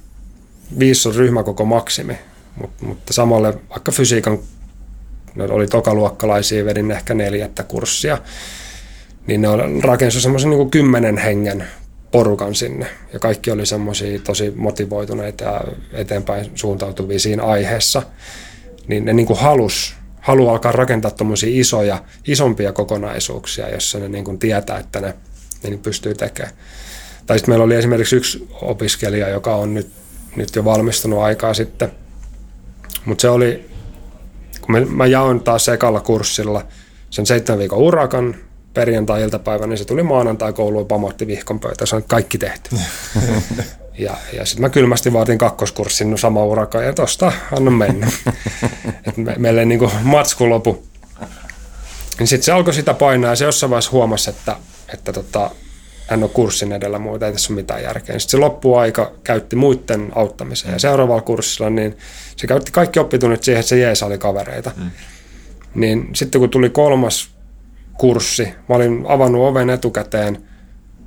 viisi 0.80 1.10
on 1.10 1.16
ryhmäkoko 1.16 1.66
maksimi, 1.66 2.18
mutta, 2.62 2.86
mutta 2.86 3.14
samalle 3.14 3.54
vaikka 3.70 3.92
fysiikan, 3.92 4.40
ne 5.36 5.44
oli 5.44 5.68
tokaluokkalaisia, 5.68 6.66
vedin 6.66 6.92
ehkä 6.92 7.14
neljättä 7.14 7.64
kurssia, 7.64 8.18
niin 9.28 9.42
ne 9.42 9.48
rakennus 9.82 10.24
semmoisen 10.24 10.50
niin 10.50 10.72
kymmenen 10.72 11.18
hengen 11.18 11.68
porukan 12.12 12.56
sinne. 12.56 12.88
Ja 13.14 13.20
kaikki 13.20 13.52
oli 13.52 13.66
semmoisia 13.66 14.20
tosi 14.20 14.54
motivoituneita 14.56 15.44
ja 15.44 15.62
eteenpäin 15.94 16.52
suuntautuvia 16.56 17.20
siinä 17.20 17.44
aiheessa. 17.44 18.02
Niin 18.88 19.06
ne 19.06 19.14
niin 19.14 19.26
kuin 19.26 19.40
halus, 19.40 19.96
halu 20.20 20.50
alkaa 20.50 20.72
rakentaa 20.72 21.12
tuommoisia 21.12 21.60
isoja, 21.60 22.04
isompia 22.28 22.74
kokonaisuuksia, 22.74 23.70
jossa 23.70 24.00
ne 24.00 24.10
niin 24.10 24.26
kuin 24.26 24.40
tietää, 24.40 24.80
että 24.80 25.02
ne, 25.02 25.08
ne 25.64 25.70
niin 25.70 25.80
pystyy 25.80 26.16
tekemään. 26.16 26.56
Tai 27.26 27.40
sitten 27.40 27.52
meillä 27.52 27.66
oli 27.66 27.76
esimerkiksi 27.76 28.16
yksi 28.16 28.48
opiskelija, 28.62 29.30
joka 29.30 29.56
on 29.56 29.74
nyt, 29.74 29.88
nyt 30.36 30.56
jo 30.56 30.66
valmistunut 30.66 31.20
aikaa 31.20 31.54
sitten. 31.54 31.92
Mutta 33.06 33.22
se 33.22 33.30
oli, 33.30 33.70
kun 34.62 34.72
mä, 34.72 34.82
mä 34.86 35.06
jaoin 35.06 35.40
taas 35.40 35.70
ekalla 35.70 36.00
kurssilla 36.00 36.66
sen 37.10 37.26
seitsemän 37.26 37.60
viikon 37.60 37.80
urakan, 37.80 38.36
perjantai-iltapäivä, 38.74 39.68
niin 39.68 39.78
se 39.78 39.86
tuli 39.86 40.04
maanantai 40.04 40.54
kouluun, 40.54 40.88
pamotti 40.88 41.28
vihkon 41.28 41.60
pöytä, 41.60 41.86
sanoi, 41.86 42.00
että 42.00 42.10
kaikki 42.10 42.38
tehty. 42.38 42.76
ja, 43.98 44.18
ja 44.34 44.46
sitten 44.46 44.62
mä 44.62 44.70
kylmästi 44.70 45.14
vaatin 45.14 45.38
kakkoskurssin 45.38 46.12
no 46.12 46.18
sama 46.18 46.46
uraka 46.46 46.82
ja 46.82 46.94
tosta 46.94 47.32
anna 47.52 47.72
mennä. 47.72 48.12
Et 49.08 49.18
me, 49.18 49.36
meille 49.38 49.66
niin 49.66 49.80
kuin 49.80 49.92
matsku 50.04 50.50
lopu. 50.50 50.84
Niin 52.20 52.28
sitten 52.28 52.46
se 52.46 52.52
alkoi 52.52 52.74
sitä 52.74 52.94
painaa 52.94 53.32
ja 53.32 53.36
se 53.36 53.46
jossain 53.46 53.70
vaiheessa 53.70 53.92
huomasi, 53.92 54.30
että, 54.30 54.56
että 54.94 55.14
tota, 55.14 55.52
hän 56.08 56.24
on 56.24 56.30
kurssin 56.30 56.72
edellä 56.72 57.00
muuta, 57.00 57.26
ei 57.26 57.32
tässä 57.32 57.54
ole 57.54 57.62
mitään 57.62 57.84
järkeä. 57.84 58.20
Sitten 58.20 58.32
se 58.32 58.38
loppuaika 58.38 59.12
käytti 59.24 59.56
muiden 59.56 60.12
auttamiseen. 60.16 60.74
Ja 60.74 60.80
seuraavalla 60.80 61.22
kurssilla 61.22 61.70
niin 61.70 61.98
se 62.36 62.48
käytti 62.48 62.72
kaikki 62.72 63.00
oppitunnit 63.00 63.44
siihen, 63.44 63.60
että 63.60 63.70
se 63.70 63.78
jeesaili 63.78 64.18
kavereita. 64.18 64.72
Mm. 64.78 64.92
Niin 65.76 66.10
sitten 66.16 66.42
kun 66.42 66.50
tuli 66.50 66.70
kolmas 66.70 67.31
kurssi. 68.02 68.54
Mä 68.70 68.76
olin 68.76 69.06
avannut 69.08 69.48
oven 69.48 69.70
etukäteen. 69.70 70.44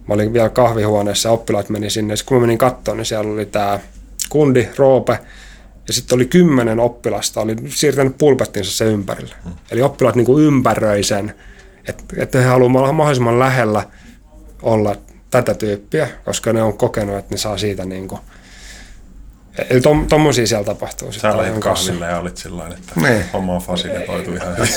Mä 0.09 0.15
olin 0.15 0.33
vielä 0.33 0.49
kahvihuoneessa 0.49 1.29
ja 1.29 1.33
oppilaat 1.33 1.69
meni 1.69 1.91
sinne. 1.91 2.17
Sitten 2.17 2.29
kun 2.29 2.37
mä 2.37 2.41
menin 2.41 2.59
kattoon, 2.59 2.97
niin 2.97 3.07
siellä 3.07 3.33
oli 3.33 3.47
tämä 3.47 3.81
kundi, 4.29 4.69
Roope, 4.77 5.19
ja 5.87 5.93
sitten 5.93 6.17
oli 6.17 6.27
kymmenen 6.27 6.81
oppilasta, 6.81 7.41
oli 7.41 7.57
siirtänyt 7.69 8.19
pulpettinsa 8.19 8.73
se 8.73 8.85
ympärille. 8.85 9.35
Hmm. 9.45 9.53
Eli 9.71 9.83
oppilaat 9.83 10.17
niin 10.17 10.27
kuin 10.27 10.45
ympäröi 10.45 11.03
sen, 11.03 11.35
että, 11.89 12.05
että 12.17 12.39
he 12.39 12.45
haluavat 12.45 12.97
mahdollisimman 12.97 13.39
lähellä 13.39 13.85
olla 14.63 14.97
tätä 15.31 15.55
tyyppiä, 15.55 16.09
koska 16.25 16.53
ne 16.53 16.63
on 16.63 16.79
kokenut, 16.79 17.17
että 17.17 17.35
ne 17.35 17.39
saa 17.39 17.59
siitä 17.59 17.85
niin 17.85 18.09
kuin, 18.09 18.21
Eli 19.71 19.81
tom, 19.81 20.07
tommosia 20.07 20.47
siellä 20.47 20.65
tapahtuu. 20.65 21.13
Sä 21.13 21.37
lähdit 21.37 21.59
kahville 21.59 22.07
ja 22.07 22.19
olit 22.19 22.37
sillä 22.37 22.67
että 22.67 23.01
niin. 23.01 23.25
homma 23.33 23.55
on 23.55 23.61
fasilitoitu 23.61 24.35
ihan 24.35 24.57
hyvin. 24.57 24.75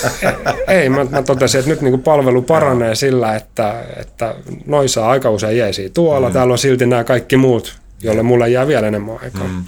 ei, 0.67 0.77
ei 0.77 0.89
mä, 0.89 1.03
mä 1.03 1.21
totesin, 1.21 1.59
että 1.59 1.71
nyt 1.71 1.81
niinku 1.81 1.97
palvelu 1.97 2.41
paranee 2.41 2.95
sillä, 2.95 3.35
että, 3.35 3.83
että 3.97 4.35
noi 4.65 4.89
saa 4.89 5.09
aika 5.09 5.29
usein 5.29 5.57
jeesiä 5.57 5.89
tuolla. 5.89 6.27
Mm. 6.27 6.33
Täällä 6.33 6.51
on 6.51 6.57
silti 6.57 6.85
nämä 6.85 7.03
kaikki 7.03 7.37
muut, 7.37 7.75
joille 8.01 8.23
mulle 8.23 8.49
jää 8.49 8.67
vielä 8.67 8.87
enemmän 8.87 9.19
aikaa. 9.23 9.47
Mm. 9.47 9.63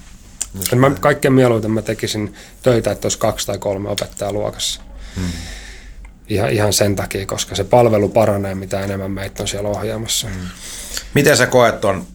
Mä 0.76 0.92
kaikkein 1.00 1.34
mieluiten 1.34 1.72
mä 1.72 1.82
tekisin 1.82 2.34
töitä, 2.64 2.92
että 2.92 3.06
olisi 3.06 3.20
kaksi 3.20 3.48
tai 3.48 3.58
kolme 3.58 3.90
opettajaa 3.90 4.34
luokassa. 4.34 4.82
Mm. 5.18 5.24
Ihan, 6.30 6.50
ihan 6.50 6.74
sen 6.74 6.96
takia, 6.96 7.26
koska 7.26 7.56
se 7.56 7.64
palvelu 7.64 8.10
paranee, 8.10 8.56
mitä 8.56 8.82
enemmän 8.82 9.12
meitä 9.12 9.44
on 9.44 9.48
siellä 9.48 9.70
ohjaamassa. 9.70 10.28
Mm. 10.28 10.34
Miten 11.14 11.38
sä 11.38 11.48
koet 11.48 11.82
tuon 11.82 12.06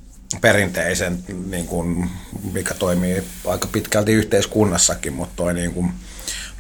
perinteisen, 0.40 1.18
niin 1.50 1.66
kuin, 1.66 2.10
mikä 2.52 2.74
toimii 2.74 3.22
aika 3.46 3.68
pitkälti 3.72 4.12
yhteiskunnassakin, 4.12 5.12
mutta 5.12 5.32
toi 5.37 5.54
niin 5.54 5.74
kuin 5.74 5.92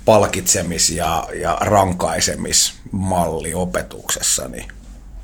palkitsemis- 0.04 0.92
ja, 0.94 1.28
ja 1.34 1.58
rankaisemismalli 1.60 3.54
opetuksessa, 3.54 4.48
niin 4.48 4.68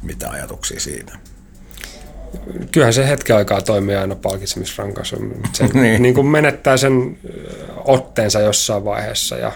mitä 0.03 0.31
ajatuksia 0.31 0.81
siitä? 0.81 1.13
Kyllähän 2.73 2.95
se 2.95 3.09
hetken 3.09 3.37
aikaa 3.37 3.63
toimii 3.63 3.97
aina 3.97 4.15
palkitsemisrankaisu. 4.15 5.17
Se 5.53 5.67
niin. 5.67 6.03
niin 6.03 6.15
kuin 6.15 6.27
menettää 6.27 6.77
sen 6.77 7.19
otteensa 7.85 8.41
jossain 8.41 8.85
vaiheessa 8.85 9.37
ja 9.37 9.53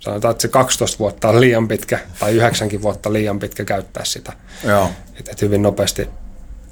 sanotaan, 0.00 0.32
että 0.32 0.42
se 0.42 0.48
12 0.48 0.98
vuotta 0.98 1.28
on 1.28 1.40
liian 1.40 1.68
pitkä 1.68 1.98
tai 2.20 2.34
9 2.34 2.68
vuotta 2.82 3.12
liian 3.12 3.38
pitkä 3.38 3.64
käyttää 3.64 4.04
sitä. 4.04 4.32
Joo. 4.64 4.90
Että 5.18 5.36
hyvin 5.42 5.62
nopeasti 5.62 6.08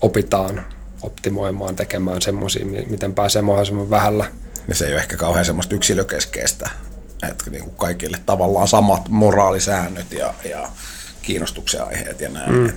opitaan 0.00 0.66
optimoimaan, 1.06 1.76
tekemään 1.76 2.22
semmoisia, 2.22 2.66
miten 2.66 3.14
pääsee 3.14 3.42
mahdollisimman 3.42 3.90
vähällä. 3.90 4.24
Ja 4.68 4.74
se 4.74 4.86
ei 4.86 4.92
ole 4.92 5.00
ehkä 5.00 5.16
kauhean 5.16 5.44
semmoista 5.44 5.74
yksilökeskeistä, 5.74 6.70
että 7.30 7.50
niin 7.50 7.64
kuin 7.64 7.76
kaikille 7.76 8.18
tavallaan 8.26 8.68
samat 8.68 9.08
moraalisäännöt 9.08 10.12
ja, 10.12 10.34
ja 10.50 10.68
kiinnostuksen 11.22 11.86
aiheet 11.86 12.20
ja 12.20 12.28
näin. 12.28 12.52
Mm. 12.52 12.70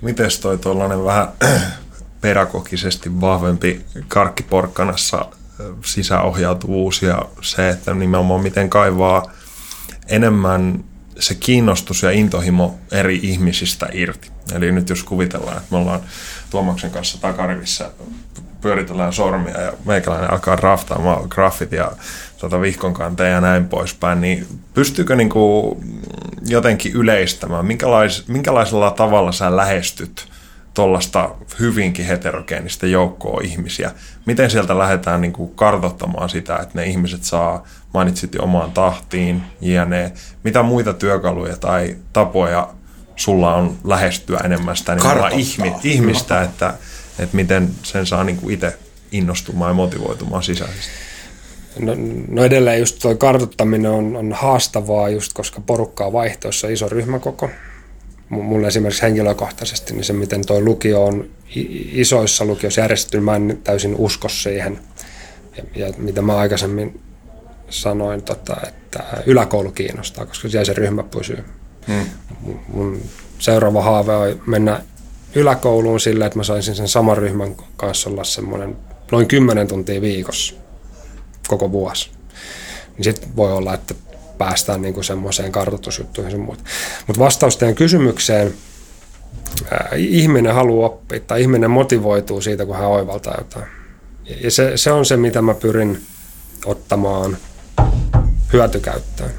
Mites 0.00 0.40
toi 0.40 0.58
tuollainen 0.58 1.04
vähän 1.04 1.28
pedagogisesti 2.20 3.20
vahvempi 3.20 3.84
karkkiporkkanassa 4.08 5.28
sisäohjautuvuus 5.84 7.02
ja 7.02 7.22
se, 7.40 7.68
että 7.68 7.94
nimenomaan 7.94 8.40
miten 8.40 8.70
kaivaa 8.70 9.32
enemmän 10.06 10.84
se 11.18 11.34
kiinnostus 11.34 12.02
ja 12.02 12.10
intohimo 12.10 12.78
eri 12.92 13.20
ihmisistä 13.22 13.88
irti. 13.92 14.30
Eli 14.54 14.72
nyt 14.72 14.88
jos 14.88 15.02
kuvitellaan, 15.02 15.56
että 15.56 15.68
me 15.70 15.76
ollaan 15.76 16.00
Tuomaksen 16.50 16.90
kanssa 16.90 17.20
takarivissä, 17.20 17.90
pyöritellään 18.60 19.12
sormia 19.12 19.60
ja 19.60 19.72
meikäläinen 19.84 20.30
alkaa 20.30 20.56
draftaamaan 20.56 21.26
graffit 21.28 21.72
ja 21.72 21.92
tuota 22.38 22.60
vihkon 22.60 22.94
kanteen 22.94 23.32
ja 23.32 23.40
näin 23.40 23.68
poispäin, 23.68 24.20
niin 24.20 24.46
pystyykö 24.74 25.16
niin 25.16 25.28
kuin 25.28 25.84
jotenkin 26.46 26.92
yleistämään, 26.92 27.66
minkälais, 27.66 28.28
minkälaisella 28.28 28.90
tavalla 28.90 29.32
sä 29.32 29.56
lähestyt 29.56 30.28
tuollaista 30.74 31.30
hyvinkin 31.60 32.06
heterogeenistä 32.06 32.86
joukkoa 32.86 33.40
ihmisiä. 33.44 33.90
Miten 34.26 34.50
sieltä 34.50 34.78
lähdetään 34.78 35.20
niin 35.20 35.32
kuin 35.32 35.54
kartoittamaan 35.54 36.28
sitä, 36.28 36.56
että 36.56 36.78
ne 36.78 36.86
ihmiset 36.86 37.24
saa, 37.24 37.66
mainitsit 37.94 38.34
jo 38.34 38.42
omaan 38.42 38.72
tahtiin, 38.72 39.42
jne. 39.60 40.12
Mitä 40.44 40.62
muita 40.62 40.92
työkaluja 40.92 41.56
tai 41.56 41.96
tapoja 42.12 42.68
sulla 43.16 43.54
on 43.54 43.76
lähestyä 43.84 44.40
enemmän 44.44 44.76
sitä 44.76 44.96
ihmi, 45.32 45.72
ihmistä, 45.84 46.42
että, 46.42 46.74
että 47.18 47.36
miten 47.36 47.70
sen 47.82 48.06
saa 48.06 48.24
niin 48.24 48.36
kuin 48.36 48.54
itse 48.54 48.76
innostumaan 49.12 49.70
ja 49.70 49.74
motivoitumaan 49.74 50.42
sisäisesti? 50.42 50.90
No, 51.78 51.92
no 52.28 52.44
edelleen 52.44 52.78
just 52.78 52.98
tuo 52.98 53.14
kartoittaminen 53.14 53.90
on, 53.90 54.16
on 54.16 54.32
haastavaa 54.32 55.08
just, 55.08 55.32
koska 55.32 55.60
porukkaa 55.60 56.12
vaihtoissa 56.12 56.68
iso 56.68 56.88
ryhmäkoko. 56.88 57.50
Mulle 58.28 58.66
esimerkiksi 58.66 59.02
henkilökohtaisesti 59.02 59.94
niin 59.94 60.04
se, 60.04 60.12
miten 60.12 60.46
tuo 60.46 60.60
lukio 60.60 61.04
on 61.04 61.28
isoissa 61.92 62.44
lukioissa 62.44 62.80
järjestetty, 62.80 63.20
mä 63.20 63.36
en 63.36 63.58
täysin 63.64 63.94
usko 63.96 64.28
siihen. 64.28 64.80
Ja, 65.56 65.86
ja 65.86 65.92
mitä 65.98 66.22
mä 66.22 66.36
aikaisemmin 66.36 67.00
sanoin, 67.74 68.22
tota, 68.22 68.56
että 68.68 69.02
yläkoulu 69.26 69.70
kiinnostaa, 69.70 70.26
koska 70.26 70.48
siellä 70.48 70.64
se 70.64 70.72
ryhmä 70.72 71.02
pysyy. 71.02 71.44
Hmm. 71.86 72.06
Mun 72.68 73.00
seuraava 73.38 73.82
haave 73.82 74.16
on 74.16 74.42
mennä 74.46 74.82
yläkouluun 75.34 76.00
sillä, 76.00 76.26
että 76.26 76.38
mä 76.38 76.44
saisin 76.44 76.74
sen 76.74 76.88
saman 76.88 77.16
ryhmän 77.16 77.56
kanssa 77.76 78.10
olla 78.10 78.24
semmoinen 78.24 78.76
noin 79.12 79.26
10 79.26 79.68
tuntia 79.68 80.00
viikossa 80.00 80.54
koko 81.48 81.72
vuosi. 81.72 82.10
Niin 82.96 83.04
sitten 83.04 83.36
voi 83.36 83.52
olla, 83.52 83.74
että 83.74 83.94
päästään 84.38 84.82
niinku 84.82 85.02
semmoiseen 85.02 85.52
kartoitusjuttuihin 85.52 86.32
ja 86.32 86.38
muuta. 86.38 86.64
Mutta 87.06 87.20
vastaus 87.20 87.56
teidän 87.56 87.74
kysymykseen, 87.74 88.54
ää, 89.70 89.88
ihminen 89.96 90.54
haluaa 90.54 90.86
oppia 90.86 91.20
tai 91.20 91.42
ihminen 91.42 91.70
motivoituu 91.70 92.40
siitä, 92.40 92.66
kun 92.66 92.76
hän 92.76 92.88
oivaltaa 92.88 93.34
jotain. 93.38 93.66
Ja 94.40 94.50
se, 94.50 94.76
se 94.76 94.92
on 94.92 95.06
se, 95.06 95.16
mitä 95.16 95.42
mä 95.42 95.54
pyrin 95.54 96.00
ottamaan 96.66 97.36
hyötykäyttöön. 98.52 99.30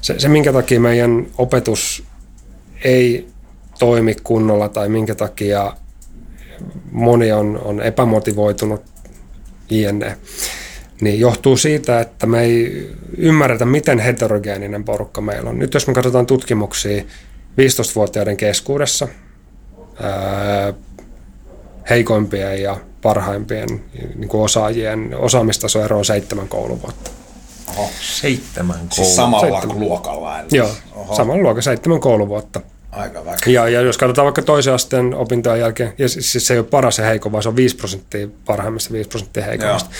Se, 0.00 0.18
se, 0.18 0.28
minkä 0.28 0.52
takia 0.52 0.80
meidän 0.80 1.26
opetus 1.38 2.04
ei 2.84 3.28
toimi 3.78 4.16
kunnolla 4.24 4.68
tai 4.68 4.88
minkä 4.88 5.14
takia 5.14 5.76
moni 6.92 7.32
on, 7.32 7.60
on 7.64 7.82
epämotivoitunut 7.82 8.82
jne 9.70 10.16
niin 11.00 11.20
johtuu 11.20 11.56
siitä, 11.56 12.00
että 12.00 12.26
me 12.26 12.40
ei 12.40 12.90
ymmärretä, 13.16 13.64
miten 13.64 13.98
heterogeeninen 13.98 14.84
porukka 14.84 15.20
meillä 15.20 15.50
on. 15.50 15.58
Nyt 15.58 15.74
jos 15.74 15.86
me 15.86 15.94
katsotaan 15.94 16.26
tutkimuksia 16.26 17.02
15-vuotiaiden 17.60 18.36
keskuudessa, 18.36 19.08
ää, 20.00 20.74
heikoimpien 21.90 22.62
ja 22.62 22.76
parhaimpien 23.02 23.68
niin 24.16 24.28
kuin 24.28 24.42
osaajien 24.42 25.14
osaamistasoero 25.16 25.98
on 25.98 26.04
seitsemän 26.04 26.48
kouluvuotta. 26.48 27.10
Oho, 27.76 27.90
seitsemän 28.00 28.76
kouluvuotta. 28.76 28.94
Siis 28.94 29.16
samalla 29.16 29.50
seitsemän. 29.50 29.80
luokalla. 29.80 30.40
Eli. 30.40 30.48
Joo, 30.52 30.70
Oho. 30.94 31.14
samalla 31.14 31.42
luokalla 31.42 31.62
seitsemän 31.62 32.00
kouluvuotta. 32.00 32.60
Aika 32.92 33.22
Ja, 33.46 33.68
ja 33.68 33.80
jos 33.80 33.98
katsotaan 33.98 34.24
vaikka 34.24 34.42
toisen 34.42 34.74
asteen 34.74 35.14
opintojen 35.14 35.60
jälkeen, 35.60 35.92
ja 35.98 36.08
siis 36.08 36.46
se 36.46 36.54
ei 36.54 36.58
ole 36.58 36.66
paras 36.66 36.98
ja 36.98 37.04
heikko, 37.04 37.32
vaan 37.32 37.42
se 37.42 37.48
on 37.48 37.56
5 37.56 37.76
prosenttia 37.76 38.28
parhaimmista, 38.44 38.92
5 38.92 39.08
prosenttia 39.08 39.44
heikommista. 39.44 39.90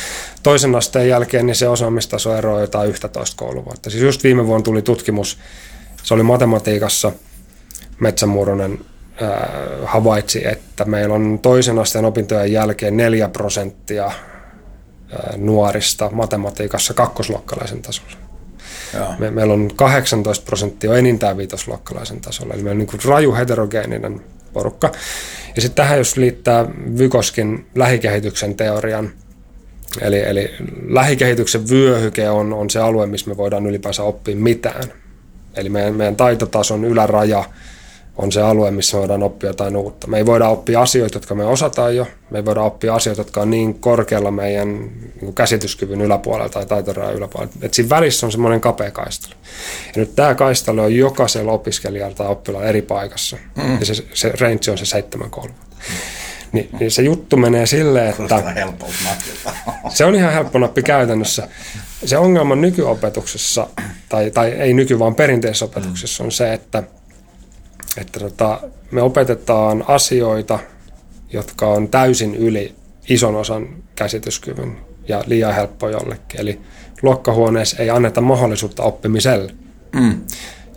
Toisen 0.42 0.74
asteen 0.74 1.09
jälkeen 1.09 1.46
niin 1.46 1.54
se 1.54 1.68
osaamistaso 1.68 2.37
eroaa 2.37 2.61
jotain 2.61 2.90
11 2.90 3.37
kouluvuotta. 3.37 3.90
Siis 3.90 4.02
just 4.02 4.24
viime 4.24 4.46
vuonna 4.46 4.64
tuli 4.64 4.83
tutkimus, 4.83 5.38
se 6.02 6.14
oli 6.14 6.22
matematiikassa, 6.22 7.12
Metsämuuronen 8.00 8.78
äh, 9.22 9.28
havaitsi, 9.85 10.46
että 10.46 10.85
meillä 10.85 11.14
on 11.14 11.38
toisen 11.42 11.78
asteen 11.78 12.04
opintojen 12.04 12.52
jälkeen 12.52 12.96
4 12.96 13.28
prosenttia 13.28 14.12
nuorista 15.36 16.10
matematiikassa 16.12 16.94
kakkosluokkalaisen 16.94 17.82
tasolla. 17.82 18.16
Me, 19.18 19.30
meillä 19.30 19.54
on 19.54 19.70
18 19.76 20.44
prosenttia 20.44 20.94
enintään 20.94 21.36
viitosluokkalaisen 21.36 22.20
tasolla, 22.20 22.54
eli 22.54 22.62
meillä 22.62 22.76
on 22.76 22.78
niin 22.78 22.86
kuin 22.86 23.04
raju 23.04 23.34
heterogeeninen 23.34 24.20
porukka. 24.52 24.92
Ja 25.56 25.62
sitten 25.62 25.84
tähän 25.84 25.98
jos 25.98 26.16
liittää 26.16 26.66
Vykoskin 26.98 27.66
lähikehityksen 27.74 28.54
teorian, 28.54 29.10
eli, 30.00 30.18
eli 30.18 30.54
lähikehityksen 30.88 31.68
vyöhyke 31.68 32.30
on, 32.30 32.52
on 32.52 32.70
se 32.70 32.80
alue, 32.80 33.06
missä 33.06 33.30
me 33.30 33.36
voidaan 33.36 33.66
ylipäänsä 33.66 34.02
oppia 34.02 34.36
mitään. 34.36 34.84
Eli 35.54 35.68
meidän, 35.68 35.94
meidän 35.94 36.16
taitotason 36.16 36.84
yläraja 36.84 37.44
on 38.22 38.33
se 38.33 38.42
alue, 38.42 38.70
missä 38.70 38.96
me 38.96 39.00
voidaan 39.00 39.22
oppia 39.22 39.50
jotain 39.50 39.76
uutta. 39.76 40.06
Me 40.06 40.18
ei 40.18 40.26
voida 40.26 40.48
oppia 40.48 40.83
asioita, 40.83 41.16
jotka 41.16 41.35
me 41.35 41.44
osataan 41.44 41.96
jo. 41.96 42.06
Me 42.30 42.38
ei 42.38 42.44
voida 42.44 42.62
oppia 42.62 42.94
asioita, 42.94 43.20
jotka 43.20 43.40
on 43.40 43.50
niin 43.50 43.74
korkealla 43.74 44.30
meidän 44.30 44.90
niin 45.20 45.35
käsityskyvyn 45.35 46.00
yläpuolella 46.00 46.48
tai 46.48 46.66
taitorajan 46.66 47.14
yläpuolella. 47.14 47.52
Et 47.62 47.74
siinä 47.74 47.90
välissä 47.90 48.26
on 48.26 48.33
semmoinen 48.33 48.61
kapea 48.61 48.90
kaistalo. 48.90 49.35
Ja 49.87 49.92
nyt 49.96 50.16
tämä 50.16 50.35
kaistalo 50.35 50.83
on 50.83 50.96
jokaisella 50.96 51.52
opiskelijalla 51.52 52.14
tai 52.14 52.26
oppilaalla 52.26 52.68
eri 52.68 52.83
paikassa. 52.83 53.37
Mm. 53.56 53.78
Ja 53.78 53.87
se, 53.87 53.94
se 54.14 54.33
range 54.40 54.70
on 54.70 54.78
se 54.78 54.85
seitsemän 54.85 55.30
kolme. 55.30 55.50
Mm. 55.52 55.94
Ni, 56.52 56.68
niin 56.80 56.90
se 56.90 57.02
juttu 57.02 57.37
menee 57.37 57.66
silleen, 57.66 58.14
että... 58.18 58.54
Se 59.88 60.04
on 60.04 60.14
ihan 60.14 60.33
helppo 60.33 60.59
nappi 60.59 60.83
käytännössä. 60.83 61.48
Se 62.04 62.18
ongelma 62.18 62.54
nykyopetuksessa, 62.54 63.66
tai, 64.09 64.30
tai 64.30 64.50
ei 64.50 64.74
nyky, 64.74 64.98
vaan 64.98 65.14
perinteisessä 65.14 65.64
opetuksessa 65.64 66.24
on 66.24 66.33
se, 66.33 66.52
että– 66.52 66.83
että 67.96 68.20
tota, 68.20 68.61
me 68.90 69.03
opetetaan 69.03 69.85
asioita, 69.88 70.59
jotka 71.33 71.66
on 71.66 71.88
täysin 71.88 72.35
yli 72.35 72.74
ison 73.09 73.37
osan 73.37 73.68
käsityskyvyn. 73.96 74.76
ja 75.09 75.24
liian 75.26 75.55
helppo 75.55 75.88
jollekin. 75.88 76.40
Eli 76.40 76.61
luokkahuoneessa 77.03 77.83
ei 77.83 77.90
anneta 77.90 78.20
mahdollisuutta 78.20 78.83
oppimiselle. 78.83 79.55
Mm 79.92 80.20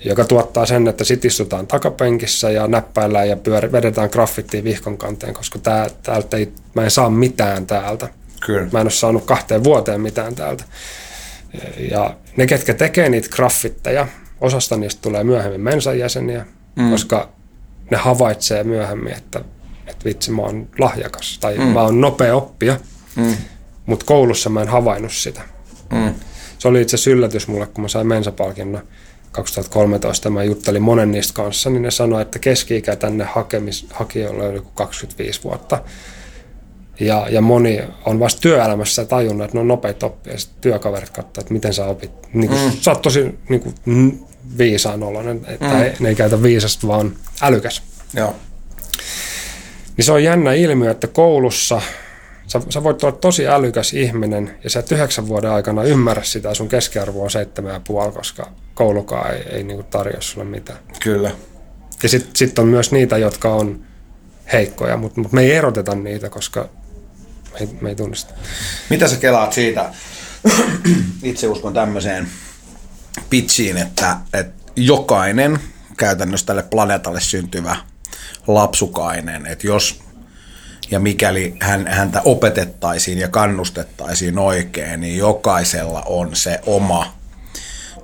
joka 0.05 0.25
tuottaa 0.25 0.65
sen, 0.65 0.87
että 0.87 1.03
sit 1.03 1.25
istutaan 1.25 1.67
takapenkissä 1.67 2.51
ja 2.51 2.67
näppäillään 2.67 3.29
ja 3.29 3.37
pyör, 3.37 3.71
vedetään 3.71 4.09
graffittiin 4.11 4.63
vihkon 4.63 4.97
kanteen, 4.97 5.33
koska 5.33 5.59
tää, 5.59 5.89
täältä 6.03 6.37
ei, 6.37 6.53
mä 6.75 6.83
en 6.83 6.91
saa 6.91 7.09
mitään 7.09 7.67
täältä. 7.67 8.09
Kyllä. 8.45 8.67
Mä 8.71 8.79
en 8.79 8.85
ole 8.85 8.91
saanut 8.91 9.25
kahteen 9.25 9.63
vuoteen 9.63 10.01
mitään 10.01 10.35
täältä. 10.35 10.63
Ja 11.91 12.15
ne, 12.37 12.47
ketkä 12.47 12.73
tekee 12.73 13.09
niitä 13.09 13.29
graffitteja, 13.29 14.07
osasta 14.41 14.77
niistä 14.77 15.01
tulee 15.01 15.23
myöhemmin 15.23 15.61
mensan 15.61 15.99
jäseniä, 15.99 16.45
mm. 16.75 16.91
koska 16.91 17.29
ne 17.91 17.97
havaitsee 17.97 18.63
myöhemmin, 18.63 19.13
että, 19.13 19.41
että 19.87 20.05
vitsi, 20.05 20.31
mä 20.31 20.41
oon 20.41 20.67
lahjakas 20.79 21.37
tai 21.41 21.57
mm. 21.57 21.63
mä 21.63 21.81
oon 21.81 22.01
nopea 22.01 22.35
oppija, 22.35 22.79
mm. 23.15 23.35
mutta 23.85 24.05
koulussa 24.05 24.49
mä 24.49 24.61
en 24.61 24.67
havainnut 24.67 25.13
sitä. 25.13 25.41
Mm. 25.91 26.13
Se 26.59 26.67
oli 26.67 26.81
itse 26.81 27.11
yllätys 27.11 27.47
mulle, 27.47 27.67
kun 27.67 27.81
mä 27.81 27.87
sain 27.87 28.07
mensapalkinnon 28.07 28.83
2013 29.33 30.29
mä 30.29 30.43
juttelin 30.43 30.81
monen 30.81 31.11
niistä 31.11 31.33
kanssa, 31.33 31.69
niin 31.69 31.81
ne 31.81 31.91
sanoi, 31.91 32.21
että 32.21 32.39
keski-ikä 32.39 32.95
tänne 32.95 33.23
hakemis, 33.23 33.87
hakijoilla 33.89 34.43
joku 34.43 34.69
25 34.73 35.43
vuotta. 35.43 35.81
Ja, 36.99 37.27
ja 37.29 37.41
moni 37.41 37.79
on 38.05 38.19
vasta 38.19 38.41
työelämässä 38.41 39.05
tajunnut, 39.05 39.45
että 39.45 39.57
ne 39.57 39.59
on 39.61 39.67
nopeita 39.67 40.05
oppia. 40.05 40.37
Sitten 40.37 40.61
työkaverit 40.61 41.09
katsovat, 41.09 41.37
että 41.37 41.53
miten 41.53 41.73
sä 41.73 41.85
opit. 41.85 42.11
Niin 42.33 42.49
kuin, 42.49 42.61
mm. 42.61 42.71
Sä 42.81 42.91
oot 42.91 43.01
tosi 43.01 43.39
niin 43.49 43.61
kuin, 43.61 43.75
viisaan 44.57 45.03
oloinen, 45.03 45.41
että 45.47 45.65
mm. 45.65 46.03
ne 46.03 46.09
ei 46.09 46.15
käytä 46.15 46.43
viisasta, 46.43 46.87
vaan 46.87 47.15
älykäs. 47.41 47.81
Joo. 48.13 48.35
Niin 49.97 50.05
se 50.05 50.11
on 50.11 50.23
jännä 50.23 50.53
ilmiö, 50.53 50.91
että 50.91 51.07
koulussa 51.07 51.81
sä, 52.47 52.61
sä 52.69 52.83
voit 52.83 53.03
olla 53.03 53.17
tosi 53.17 53.47
älykäs 53.47 53.93
ihminen 53.93 54.57
ja 54.63 54.69
sä 54.69 54.79
et 54.79 54.91
yhdeksän 54.91 55.27
vuoden 55.27 55.51
aikana 55.51 55.83
ymmärrä 55.83 56.23
sitä, 56.23 56.53
sun 56.53 56.69
keskiarvo 56.69 57.23
on 57.23 57.31
seitsemän 57.31 57.73
ja 57.73 57.81
puoli, 57.87 58.11
koska 58.11 58.51
koulukaan 58.73 59.33
ei, 59.33 59.43
ei 59.49 59.63
niinku 59.63 59.83
tarjoa 59.83 60.21
sulle 60.21 60.45
mitään. 60.45 60.79
Kyllä. 60.99 61.31
Ja 62.03 62.09
sitten 62.09 62.35
sit 62.35 62.59
on 62.59 62.67
myös 62.67 62.91
niitä, 62.91 63.17
jotka 63.17 63.53
on 63.53 63.79
heikkoja, 64.53 64.97
mutta 64.97 65.21
mut 65.21 65.31
me 65.31 65.41
ei 65.41 65.51
eroteta 65.51 65.95
niitä, 65.95 66.29
koska 66.29 66.69
me 67.53 67.59
ei, 67.59 67.69
me 67.81 67.89
ei 67.89 67.95
tunnista. 67.95 68.33
Mitä 68.89 69.07
sä 69.07 69.15
kelaat 69.15 69.53
siitä? 69.53 69.93
Itse 71.23 71.47
uskon 71.47 71.73
tämmöiseen 71.73 72.27
pitchiin, 73.29 73.77
että, 73.77 74.17
että 74.33 74.63
jokainen 74.75 75.59
käytännössä 75.97 76.45
tälle 76.45 76.63
planeetalle 76.63 77.21
syntyvä 77.21 77.75
lapsukainen, 78.47 79.45
että 79.45 79.67
jos 79.67 80.03
ja 80.91 80.99
mikäli 80.99 81.55
hän, 81.59 81.87
häntä 81.87 82.21
opetettaisiin 82.25 83.17
ja 83.17 83.27
kannustettaisiin 83.27 84.39
oikein, 84.39 85.01
niin 85.01 85.17
jokaisella 85.17 86.03
on 86.05 86.35
se 86.35 86.59
oma 86.65 87.13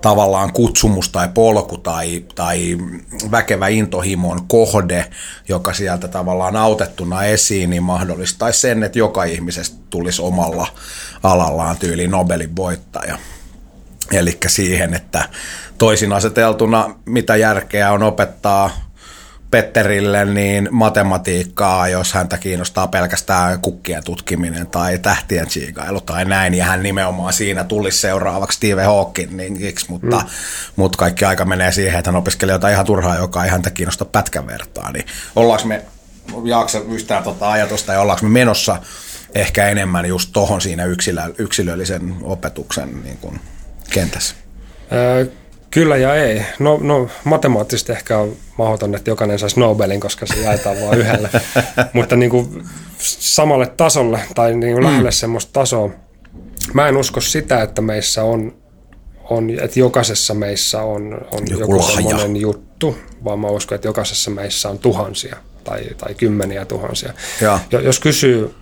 tavallaan 0.01 0.53
kutsumus 0.53 1.09
tai 1.09 1.29
polku 1.33 1.77
tai, 1.77 2.25
tai 2.35 2.77
väkevä 3.31 3.67
intohimon 3.67 4.47
kohde, 4.47 5.05
joka 5.47 5.73
sieltä 5.73 6.07
tavallaan 6.07 6.55
autettuna 6.55 7.23
esiin, 7.23 7.69
niin 7.69 7.83
mahdollistaisi 7.83 8.59
sen, 8.59 8.83
että 8.83 8.99
joka 8.99 9.23
ihmisestä 9.23 9.77
tulisi 9.89 10.21
omalla 10.21 10.67
alallaan 11.23 11.77
tyyli 11.77 12.07
Nobelin 12.07 12.55
voittaja. 12.55 13.17
Eli 14.11 14.37
siihen, 14.47 14.93
että 14.93 15.29
toisin 15.77 16.13
aseteltuna, 16.13 16.95
mitä 17.05 17.35
järkeä 17.35 17.91
on 17.91 18.03
opettaa 18.03 18.89
Petterille 19.51 20.25
niin 20.25 20.69
matematiikkaa, 20.71 21.87
jos 21.87 22.13
häntä 22.13 22.37
kiinnostaa 22.37 22.87
pelkästään 22.87 23.61
kukkien 23.61 24.03
tutkiminen 24.03 24.67
tai 24.67 24.97
tähtien 24.97 25.47
tsiikailu 25.47 26.01
tai 26.01 26.25
näin, 26.25 26.53
ja 26.53 26.65
hän 26.65 26.83
nimenomaan 26.83 27.33
siinä 27.33 27.63
tulisi 27.63 27.97
seuraavaksi 27.97 28.55
Steve 28.55 28.83
Hawkingiksi, 28.83 29.85
mutta, 29.89 30.17
mm. 30.17 30.29
mutta 30.75 30.97
kaikki 30.97 31.25
aika 31.25 31.45
menee 31.45 31.71
siihen, 31.71 31.99
että 31.99 32.11
hän 32.11 32.19
opiskelee 32.19 32.53
jotain 32.53 32.73
ihan 32.73 32.85
turhaa, 32.85 33.17
joka 33.17 33.43
ei 33.43 33.49
häntä 33.49 33.69
kiinnosta 33.69 34.05
pätkän 34.05 34.47
vertaa, 34.47 34.91
niin 34.91 35.05
ollaanko 35.35 35.67
me, 35.67 35.85
jaaksa 36.43 36.79
yhtään 36.79 37.23
tota 37.23 37.51
ajatusta, 37.51 37.93
ja 37.93 38.01
ollaanko 38.01 38.25
me 38.25 38.29
menossa 38.29 38.81
ehkä 39.35 39.67
enemmän 39.67 40.05
just 40.05 40.29
tohon 40.33 40.61
siinä 40.61 40.85
yksilö, 40.85 41.21
yksilöllisen 41.37 42.15
opetuksen 42.21 43.03
niin 43.03 43.17
kuin 43.17 43.39
kentässä? 43.89 44.35
Öö, 44.91 45.25
Kyllä 45.71 45.97
ja 45.97 46.15
ei. 46.15 46.41
No, 46.59 46.79
no 46.81 47.09
matemaattisesti 47.23 47.91
ehkä 47.91 48.17
on 48.17 48.35
mahdoton, 48.57 48.95
että 48.95 49.09
jokainen 49.09 49.39
saisi 49.39 49.59
Nobelin, 49.59 49.99
koska 49.99 50.25
se 50.25 50.35
jaetaan 50.35 50.77
vain 50.81 50.99
yhdelle. 50.99 51.29
Mutta 51.93 52.15
niin 52.15 52.31
kuin 52.31 52.63
samalle 52.97 53.67
tasolle 53.67 54.19
tai 54.35 54.55
niin 54.55 54.73
kuin 54.73 54.83
mm. 54.83 54.89
lähelle 54.89 55.11
semmoista 55.11 55.53
tasoa. 55.53 55.89
Mä 56.73 56.87
en 56.87 56.97
usko 56.97 57.21
sitä, 57.21 57.63
että 57.63 57.81
meissä 57.81 58.23
on, 58.23 58.53
on 59.29 59.49
että 59.49 59.79
jokaisessa 59.79 60.33
meissä 60.33 60.81
on, 60.81 61.21
on 61.31 61.43
joku, 61.49 61.61
joku 61.61 61.83
semmoinen 61.83 62.35
juttu, 62.35 62.97
vaan 63.23 63.39
mä 63.39 63.47
uskon, 63.47 63.75
että 63.75 63.87
jokaisessa 63.87 64.31
meissä 64.31 64.69
on 64.69 64.79
tuhansia 64.79 65.37
tai, 65.63 65.83
tai 65.97 66.13
kymmeniä 66.13 66.65
tuhansia. 66.65 67.13
Ja. 67.41 67.59
Jos 67.71 67.99
kysyy, 67.99 68.55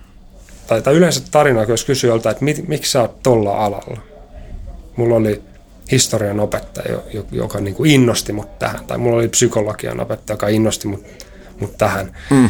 tai, 0.66 0.82
tai 0.82 0.94
yleensä 0.94 1.20
tarina, 1.30 1.62
jos 1.62 1.84
kysyy 1.84 2.10
joltain, 2.10 2.32
että 2.32 2.44
mit, 2.44 2.68
miksi 2.68 2.92
sä 2.92 3.00
oot 3.00 3.22
tolla 3.22 3.64
alalla? 3.64 4.00
Mulla 4.98 5.16
oli 5.16 5.42
historian 5.90 6.40
opettaja, 6.40 6.98
joka 7.32 7.60
niin 7.60 7.74
kuin 7.74 7.90
innosti 7.90 8.32
mut 8.32 8.58
tähän. 8.58 8.84
Tai 8.86 8.98
mulla 8.98 9.16
oli 9.16 9.28
psykologian 9.28 10.00
opettaja, 10.00 10.34
joka 10.34 10.48
innosti 10.48 10.88
mut, 10.88 11.04
mut 11.60 11.78
tähän. 11.78 12.16
Mm. 12.30 12.48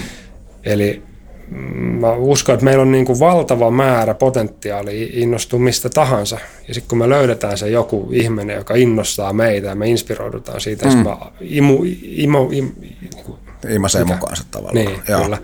Eli 0.65 1.03
mm, 1.49 1.59
mä 2.01 2.13
uskon, 2.13 2.55
että 2.55 2.65
meillä 2.65 2.83
on 2.83 2.93
niin 2.93 3.05
kuin 3.05 3.21
valtava 3.21 3.71
määrä 3.71 4.15
potentiaalia 4.15 5.09
innostua 5.13 5.59
mistä 5.59 5.89
tahansa. 5.89 6.39
Ja 6.69 6.75
sitten 6.75 6.89
kun 6.89 6.99
me 6.99 7.09
löydetään 7.09 7.59
se 7.59 7.71
joku 7.71 8.09
ihminen, 8.13 8.57
joka 8.57 8.75
innostaa 8.75 9.33
meitä 9.33 9.69
ja 9.69 9.75
me 9.75 9.89
inspiroidutaan 9.89 10.61
siitä, 10.61 10.89
mm. 10.89 10.97
mä 10.97 11.17
imu, 11.41 11.85
imu, 12.03 12.51
imu, 12.51 12.71
imu 12.83 13.39
Imasee 13.69 14.05
mukaansa 14.05 14.45
tavallaan. 14.51 14.75
Niin, 14.75 15.03
Joo. 15.09 15.23
kyllä. 15.23 15.39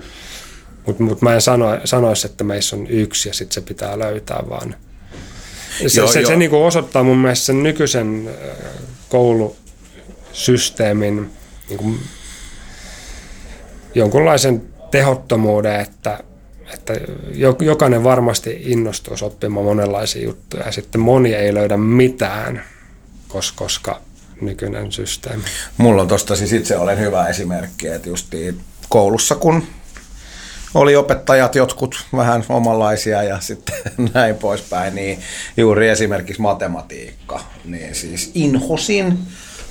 Mutta 0.86 1.02
mut 1.02 1.22
mä 1.22 1.34
en 1.34 1.40
sano, 1.40 1.66
sanoisi, 1.84 2.26
että 2.26 2.44
meissä 2.44 2.76
on 2.76 2.86
yksi 2.86 3.28
ja 3.28 3.34
sitten 3.34 3.54
se 3.54 3.60
pitää 3.60 3.98
löytää, 3.98 4.42
vaan– 4.48 4.74
se, 5.86 6.00
joo, 6.00 6.08
se, 6.08 6.20
joo. 6.20 6.28
se 6.28 6.36
niin 6.36 6.50
kuin 6.50 6.62
osoittaa 6.62 7.02
mun 7.02 7.18
mielestä 7.18 7.46
sen 7.46 7.62
nykyisen 7.62 8.30
koulusysteemin 9.08 11.30
niin 11.68 11.78
kuin 11.78 12.00
jonkunlaisen 13.94 14.62
tehottomuuden, 14.90 15.80
että, 15.80 16.18
että 16.74 16.94
jokainen 17.60 18.04
varmasti 18.04 18.62
innostuisi 18.64 19.24
oppimaan 19.24 19.66
monenlaisia 19.66 20.22
juttuja 20.22 20.66
ja 20.66 20.72
sitten 20.72 21.00
moni 21.00 21.34
ei 21.34 21.54
löydä 21.54 21.76
mitään, 21.76 22.64
koska, 23.28 23.64
koska 23.64 24.00
nykyinen 24.40 24.92
systeemi. 24.92 25.42
Mulla 25.76 26.02
on 26.02 26.08
tosta 26.08 26.36
siis 26.36 26.52
itse 26.52 26.76
olen 26.76 26.98
hyvä 26.98 27.28
esimerkki, 27.28 27.88
että 27.88 28.08
justiin 28.08 28.60
koulussa 28.88 29.34
kun 29.34 29.62
oli 30.74 30.96
opettajat 30.96 31.54
jotkut 31.54 32.04
vähän 32.16 32.44
omanlaisia 32.48 33.22
ja 33.22 33.40
sitten 33.40 33.74
näin 34.14 34.34
poispäin, 34.34 34.94
niin 34.94 35.18
juuri 35.56 35.88
esimerkiksi 35.88 36.42
matematiikka, 36.42 37.40
niin 37.64 37.94
siis 37.94 38.30
inhosin 38.34 39.18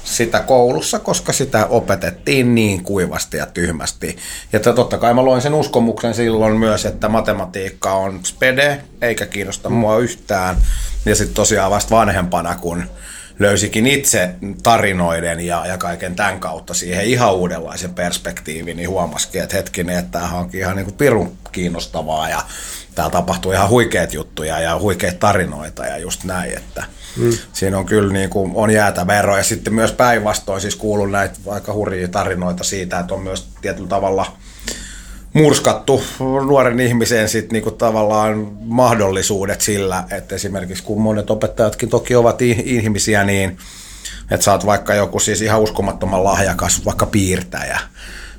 sitä 0.03 0.39
koulussa, 0.39 0.99
koska 0.99 1.33
sitä 1.33 1.65
opetettiin 1.65 2.55
niin 2.55 2.83
kuivasti 2.83 3.37
ja 3.37 3.45
tyhmästi. 3.45 4.17
Ja 4.53 4.59
totta 4.59 4.97
kai 4.97 5.13
mä 5.13 5.25
loin 5.25 5.41
sen 5.41 5.53
uskomuksen 5.53 6.13
silloin 6.13 6.57
myös, 6.57 6.85
että 6.85 7.09
matematiikka 7.09 7.93
on 7.93 8.19
spede, 8.23 8.81
eikä 9.01 9.25
kiinnosta 9.25 9.69
mua 9.69 9.97
yhtään. 9.97 10.57
Ja 11.05 11.15
sitten 11.15 11.35
tosiaan 11.35 11.71
vasta 11.71 11.95
vanhempana, 11.95 12.55
kun 12.55 12.83
löysikin 13.39 13.87
itse 13.87 14.29
tarinoiden 14.63 15.39
ja, 15.39 15.65
ja 15.65 15.77
kaiken 15.77 16.15
tämän 16.15 16.39
kautta 16.39 16.73
siihen 16.73 17.05
ihan 17.05 17.35
uudenlaisen 17.35 17.93
perspektiivin, 17.93 18.77
niin 18.77 18.89
huomasikin, 18.89 19.43
että 19.43 19.55
hetkinen, 19.55 19.97
että 19.97 20.19
tämä 20.19 20.37
onkin 20.37 20.59
ihan 20.59 20.75
niin 20.75 20.85
kuin 20.85 20.97
pirun 20.97 21.37
kiinnostavaa 21.51 22.29
ja 22.29 22.41
täällä 22.95 23.11
tapahtuu 23.11 23.51
ihan 23.51 23.69
huikeat 23.69 24.13
juttuja 24.13 24.59
ja 24.59 24.79
huikeita 24.79 25.19
tarinoita 25.19 25.85
ja 25.85 25.97
just 25.97 26.23
näin, 26.23 26.57
että 26.57 26.83
mm. 27.17 27.31
siinä 27.53 27.77
on 27.77 27.85
kyllä 27.85 28.13
niin 28.13 28.29
kuin, 28.29 28.51
on 28.55 28.71
jäätä 28.71 29.07
vero 29.07 29.37
ja 29.37 29.43
sitten 29.43 29.73
myös 29.73 29.91
päinvastoin 29.91 30.61
siis 30.61 30.75
kuulun 30.75 31.11
näitä 31.11 31.35
aika 31.47 31.73
hurjia 31.73 32.07
tarinoita 32.07 32.63
siitä, 32.63 32.99
että 32.99 33.13
on 33.13 33.23
myös 33.23 33.47
tietyllä 33.61 33.89
tavalla– 33.89 34.31
murskattu 35.33 36.03
nuoren 36.45 36.79
ihmisen 36.79 37.29
sit 37.29 37.51
niinku 37.51 37.71
tavallaan 37.71 38.47
mahdollisuudet 38.59 39.61
sillä, 39.61 40.03
että 40.11 40.35
esimerkiksi 40.35 40.83
kun 40.83 41.01
monet 41.01 41.29
opettajatkin 41.29 41.89
toki 41.89 42.15
ovat 42.15 42.41
ihmisiä, 42.41 43.23
niin 43.23 43.57
että 44.31 44.43
sä 44.43 44.51
oot 44.51 44.65
vaikka 44.65 44.93
joku 44.93 45.19
siis 45.19 45.41
ihan 45.41 45.61
uskomattoman 45.61 46.23
lahjakas, 46.23 46.85
vaikka 46.85 47.05
piirtäjä, 47.05 47.79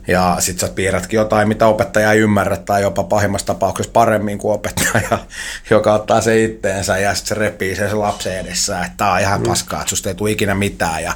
ja 0.08 0.36
sit 0.38 0.58
sä 0.58 0.68
piirrätkin 0.68 1.16
jotain, 1.16 1.48
mitä 1.48 1.66
opettaja 1.66 2.12
ei 2.12 2.18
ymmärrä, 2.18 2.56
tai 2.56 2.82
jopa 2.82 3.04
pahimmassa 3.04 3.46
tapauksessa 3.46 3.92
paremmin 3.92 4.38
kuin 4.38 4.54
opettaja, 4.54 5.18
joka 5.70 5.94
ottaa 5.94 6.20
se 6.20 6.44
itteensä 6.44 6.98
ja 6.98 7.14
sitten 7.14 7.28
se 7.28 7.34
repii 7.34 7.76
sen 7.76 8.00
lapsen 8.00 8.40
edessä, 8.40 8.80
että 8.80 8.96
tää 8.96 9.12
on 9.12 9.20
ihan 9.20 9.40
mm. 9.40 9.46
paskaa, 9.46 9.80
että 9.80 9.90
susta 9.90 10.08
ei 10.08 10.14
tule 10.14 10.30
ikinä 10.30 10.54
mitään, 10.54 11.02
ja 11.02 11.12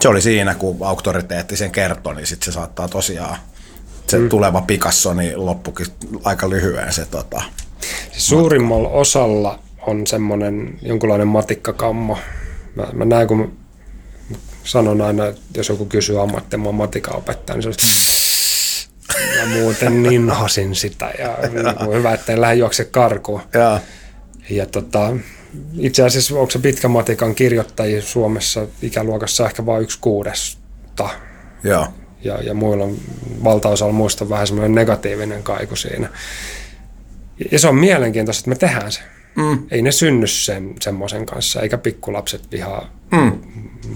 se 0.00 0.08
oli 0.08 0.22
siinä, 0.22 0.54
kun 0.54 0.76
auktoriteetti 0.80 1.56
sen 1.56 1.70
kertoi, 1.70 2.14
niin 2.14 2.26
sitten 2.26 2.44
se 2.44 2.52
saattaa 2.52 2.88
tosiaan 2.88 3.36
se 4.10 4.18
mm. 4.18 4.28
tuleva 4.28 4.60
Picasso 4.60 5.14
niin 5.14 5.46
loppukin 5.46 5.86
aika 6.24 6.50
lyhyen 6.50 6.92
se 6.92 7.06
tota. 7.06 7.42
Suurimmalla 8.12 8.88
osalla 8.88 9.58
on 9.86 10.06
semmoinen 10.06 10.78
jonkunlainen 10.82 11.28
matikkakammo. 11.28 12.18
Mä, 12.74 12.86
mä 12.92 13.04
näen, 13.04 13.26
kun 13.26 13.56
sanon 14.64 15.00
aina, 15.00 15.26
että 15.26 15.40
jos 15.54 15.68
joku 15.68 15.86
kysyy 15.86 16.22
ammattia, 16.22 16.58
mä 16.58 16.72
matikan 16.72 17.16
opettaja, 17.16 17.56
niin 17.56 17.62
se 17.62 17.68
on, 17.68 19.48
mä 19.48 19.54
muuten 19.60 20.02
ninhasin 20.02 20.74
sitä 20.74 21.10
ja 21.18 21.38
niin 21.48 21.94
hyvä, 21.96 22.14
ettei 22.14 22.40
lähde 22.40 22.54
juokse 22.54 22.84
karkuun. 22.84 23.40
Ja. 23.54 23.80
Ja 24.50 24.66
tota, 24.66 25.16
itse 25.78 26.02
asiassa 26.02 26.34
onko 26.34 26.50
se 26.50 26.58
pitkän 26.58 26.90
matikan 26.90 27.34
kirjoittajia 27.34 28.02
Suomessa 28.02 28.66
ikäluokassa 28.82 29.46
ehkä 29.46 29.66
vain 29.66 29.82
yksi 29.82 29.98
kuudesta. 30.00 31.08
Joo. 31.64 31.86
Ja, 32.24 32.42
ja 32.42 32.54
muilla 32.54 32.84
on 32.84 32.96
valtaosalla 33.44 33.92
muista 33.92 34.28
vähän 34.28 34.46
semmoinen 34.46 34.74
negatiivinen 34.74 35.42
kaiku 35.42 35.76
siinä. 35.76 36.08
Ja 37.52 37.58
se 37.58 37.68
on 37.68 37.76
mielenkiintoista, 37.76 38.40
että 38.40 38.50
me 38.50 38.68
tehdään 38.68 38.92
se. 38.92 39.00
Mm. 39.36 39.58
Ei 39.70 39.82
ne 39.82 39.92
synny 39.92 40.26
sen, 40.26 40.74
semmoisen 40.80 41.26
kanssa, 41.26 41.60
eikä 41.60 41.78
pikkulapset 41.78 42.42
vihaa 42.52 42.90
mm. 43.10 43.32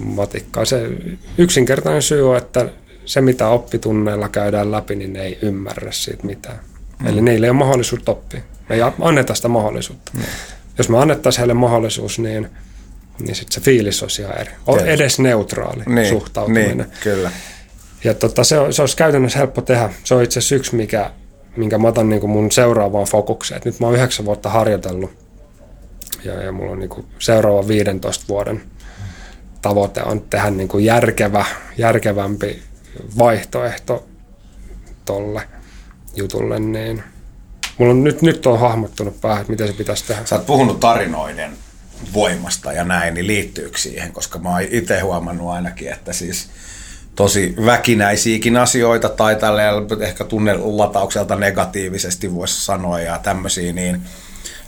matikkaa. 0.05 0.65
Se 0.65 0.91
yksinkertainen 1.39 2.03
syy 2.03 2.31
on, 2.31 2.37
että 2.37 2.69
se 3.05 3.21
mitä 3.21 3.49
oppitunneilla 3.49 4.29
käydään 4.29 4.73
läpi, 4.73 4.97
niin 4.97 5.13
ne 5.13 5.23
ei 5.23 5.39
ymmärrä 5.43 5.93
siitä 5.93 6.27
mitään. 6.27 6.59
Mm. 7.01 7.07
Eli 7.07 7.23
niille 7.23 7.47
ei 7.47 7.51
ole 7.51 7.59
mahdollisuutta 7.59 8.13
oppia. 8.13 8.41
Me 8.69 8.75
ei 8.75 8.81
anneta 9.01 9.35
sitä 9.35 9.49
mahdollisuutta. 9.49 10.13
Mm. 10.15 10.23
Jos 10.79 10.89
me 10.89 10.99
annettaisiin 10.99 11.41
heille 11.41 11.55
mahdollisuus, 11.55 12.19
niin, 12.19 12.49
niin 13.19 13.35
sitten 13.35 13.55
se 13.55 13.61
fiilis 13.61 14.03
olisi 14.03 14.23
ihan 14.23 14.41
eri. 14.41 14.51
On 14.67 14.81
edes 14.81 15.19
neutraali 15.19 15.83
niin, 15.87 16.09
suhtautuminen. 16.09 16.77
Niin, 16.77 16.89
kyllä. 17.03 17.31
Ja 18.05 18.15
tota, 18.15 18.45
se, 18.45 18.57
se 18.71 18.83
olisi 18.83 18.97
käytännössä 18.97 19.39
helppo 19.39 19.63
tehdä. 19.63 19.91
Se 20.05 20.15
on 20.15 20.23
itse 20.23 20.39
asiassa 20.39 20.55
yksi, 20.55 20.77
mikä, 20.77 21.11
minkä 21.57 21.79
mä 21.79 21.89
otan 21.89 22.09
niin 22.09 22.31
mun 22.31 22.53
seuraavaan 22.53 23.07
fokukseen. 23.07 23.59
Et 23.59 23.65
nyt 23.65 23.81
mä 23.81 23.87
oon 23.87 23.97
yhdeksän 23.97 24.27
vuotta 24.27 24.49
harjoitellut 24.49 25.11
ja, 26.25 26.43
ja 26.43 26.53
mulla 26.53 26.73
on 26.73 26.79
niin 26.79 27.07
seuraava 27.19 27.69
15 27.69 28.25
vuoden 28.29 28.63
tavoite 29.63 30.03
on 30.03 30.21
tehdä 30.21 30.51
niin 30.51 30.69
kuin 30.69 30.85
järkevä, 30.85 31.45
järkevämpi 31.79 32.63
vaihtoehto 33.19 34.07
tolle 35.05 35.43
jutulle, 36.17 36.59
niin 36.59 37.03
mulla 37.79 37.93
on 37.93 38.05
nyt, 38.05 38.23
nyt 38.23 38.47
on 38.47 38.61
hahmottunut 38.61 39.21
päähän, 39.21 39.41
että 39.41 39.51
miten 39.51 39.69
se 39.69 39.73
pitäisi 39.73 40.05
tehdä. 40.07 40.25
Sä 40.25 40.37
oot 40.37 40.47
puhunut 40.47 40.81
tarinoiden 40.81 41.53
voimasta 42.15 42.73
ja 42.73 42.85
näin, 42.85 43.15
niin 43.15 43.27
liittyykö 43.27 43.79
siihen? 43.79 44.13
Koska 44.13 44.39
mä 44.39 44.51
oon 44.51 44.63
itse 44.71 45.01
huomannut 45.01 45.51
ainakin, 45.51 45.93
että 45.93 46.13
siis 46.13 46.51
tosi 47.17 47.55
väkinäisiäkin 47.65 48.57
asioita 48.57 49.09
tai 49.09 49.37
tälle 49.37 49.63
ehkä 50.01 50.25
tunnelataukselta 50.25 51.37
negatiivisesti 51.37 52.35
voisi 52.35 52.65
sanoa 52.65 53.01
ja 53.01 53.19
tämmöisiä, 53.19 53.73
niin– 53.73 54.01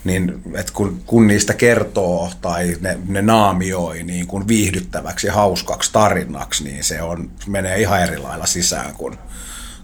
niin 0.07 0.43
että 0.55 0.73
kun, 0.73 1.01
kun 1.07 1.27
niistä 1.27 1.55
kertoo 1.55 2.31
tai 2.41 2.77
ne, 2.81 2.99
ne 3.09 3.23
naamioi 3.23 4.03
niin 4.03 4.27
kuin 4.27 4.49
viihdyttäväksi 4.49 5.27
ja 5.27 5.33
hauskaksi 5.33 5.93
tarinaksi, 5.93 6.65
niin 6.65 6.85
se 6.85 7.03
on, 7.03 7.31
menee 7.47 7.81
ihan 7.81 8.03
eri 8.03 8.19
lailla 8.19 8.47
sisään 8.47 8.95
kuin, 8.95 9.19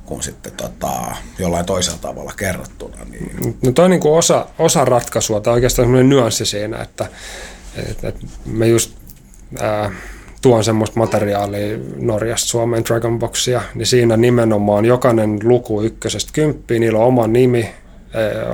kuin 0.05 0.23
sitten 0.23 0.53
tota, 0.53 1.17
jollain 1.39 1.67
toisella 1.67 1.99
tavalla 1.99 2.33
kerrottuna. 2.37 2.97
Niin. 3.11 3.57
No 3.63 3.73
toi 3.73 3.85
on 3.85 3.91
niin 3.91 4.01
kuin 4.01 4.15
osa, 4.15 4.47
osa 4.59 4.85
ratkaisua, 4.85 5.41
tai 5.41 5.55
oikeastaan 5.55 5.87
semmoinen 5.87 6.09
nyanssi 6.09 6.47
siinä, 6.47 6.83
että, 6.83 7.07
että, 7.77 8.09
että 8.09 8.27
me 8.47 8.69
just 8.69 8.91
ää, 9.61 9.91
tuon 10.43 10.65
semmoista 10.65 10.99
materiaalia 10.99 11.79
Norjasta 11.97 12.49
Suomeen 12.49 12.85
Dragonboxia, 12.85 13.63
niin 13.75 13.87
siinä 13.87 14.17
nimenomaan 14.17 14.85
jokainen 14.85 15.39
luku 15.43 15.83
ykkösestä 15.83 16.31
kymppiin, 16.33 16.81
niillä 16.81 16.99
on 16.99 17.05
oma 17.05 17.27
nimi, 17.27 17.75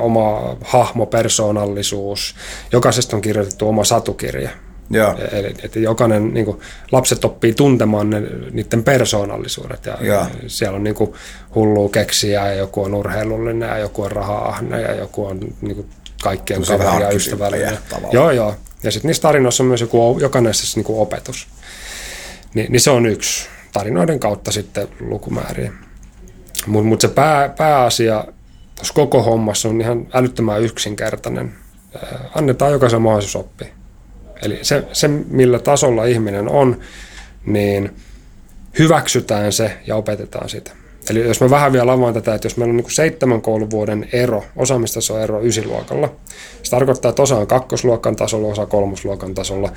oma 0.01 0.57
hahmopersoonallisuus. 0.65 2.35
Jokaisesta 2.73 3.17
on 3.17 3.23
kirjoitettu 3.23 3.69
oma 3.69 3.85
satukirja. 3.85 4.51
Joo. 4.91 5.15
Eli 5.33 5.55
että 5.63 5.79
jokainen, 5.79 6.35
niin 6.35 6.47
kuin, 6.47 6.61
lapset 6.93 7.25
oppii 7.25 7.55
tuntemaan 7.55 8.11
ne, 8.11 8.23
niiden 8.51 8.85
persoonallisuudet. 8.85 9.87
Ja 9.87 9.99
Joo. 10.01 10.27
siellä 10.47 10.77
on 10.77 10.85
niin 10.85 10.95
kuin, 10.95 11.13
hullua 11.55 11.89
keksiä 11.89 12.47
ja 12.47 12.55
joku 12.55 12.83
on 12.83 12.95
urheilullinen 12.95 13.69
ja 13.69 13.79
joku 13.79 14.03
on 14.03 14.13
raha-ahne 14.13 14.83
ja 14.83 14.95
joku 14.95 15.27
on 15.27 15.41
niin 15.61 15.75
kuin, 15.75 15.87
kaikkien 16.23 16.63
kaveri 16.67 17.03
ja 17.03 17.11
ystävällinen. 17.11 17.79
Joo, 18.13 18.31
joo. 18.31 18.55
Ja 18.83 18.91
sitten 18.91 19.09
niissä 19.09 19.23
tarinoissa 19.23 19.63
on 19.63 19.69
myös 19.69 19.81
joku, 19.81 20.19
jokaisessa 20.21 20.79
niin 20.79 20.85
kuin 20.85 21.01
opetus. 21.01 21.47
Ni, 22.55 22.67
niin 22.69 22.81
se 22.81 22.91
on 22.91 23.07
yksi 23.07 23.49
tarinoiden 23.73 24.21
kautta 24.21 24.53
sitten 24.53 24.89
lukumääriä. 25.01 25.73
Mutta 26.67 26.89
mut 26.89 27.01
se 27.01 27.09
pää, 27.09 27.49
pääasia 27.49 28.25
tuossa 28.75 28.95
koko 28.95 29.23
hommassa 29.23 29.69
on 29.69 29.81
ihan 29.81 30.07
älyttömän 30.13 30.63
yksinkertainen. 30.63 31.55
Annetaan 32.35 32.73
jokaisen 32.73 33.03
mahdollisuus 33.03 33.45
oppia. 33.45 33.69
Eli 34.43 34.59
se, 34.63 34.85
se, 34.93 35.09
millä 35.09 35.59
tasolla 35.59 36.05
ihminen 36.05 36.49
on, 36.49 36.81
niin 37.47 37.97
hyväksytään 38.79 39.53
se 39.53 39.79
ja 39.87 39.97
opetetaan 39.97 40.49
sitä. 40.49 40.78
Eli 41.11 41.21
jos 41.21 41.41
mä 41.41 41.51
vähän 41.51 41.73
vielä 41.73 41.93
avaan 41.93 42.15
tätä, 42.15 42.35
että 42.35 42.47
jos 42.47 42.57
meillä 42.57 42.73
on 42.73 42.77
niin 42.77 42.91
seitsemän 42.91 43.43
kouluvuoden 43.43 44.09
ero, 44.13 44.45
osaamistaso 44.57 45.19
ero 45.19 45.43
ysiluokalla, 45.43 46.13
se 46.63 46.71
tarkoittaa, 46.71 47.09
että 47.09 47.23
osa 47.23 47.37
on 47.37 47.47
kakkosluokan 47.47 48.17
tasolla, 48.17 48.49
osa 48.49 48.67
kolmosluokan 48.67 49.35
tasolla. 49.35 49.73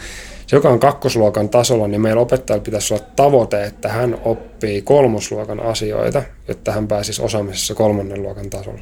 Se, 0.47 0.55
joka 0.55 0.69
on 0.69 0.79
kakkosluokan 0.79 1.49
tasolla, 1.49 1.87
niin 1.87 2.01
meillä 2.01 2.21
opettajalla 2.21 2.63
pitäisi 2.63 2.93
olla 2.93 3.05
tavoite, 3.15 3.63
että 3.63 3.89
hän 3.89 4.17
oppii 4.25 4.81
kolmosluokan 4.81 5.59
asioita, 5.59 6.23
jotta 6.47 6.71
hän 6.71 6.87
pääsisi 6.87 7.21
osaamisessa 7.21 7.75
kolmannen 7.75 8.23
luokan 8.23 8.49
tasolla. 8.49 8.81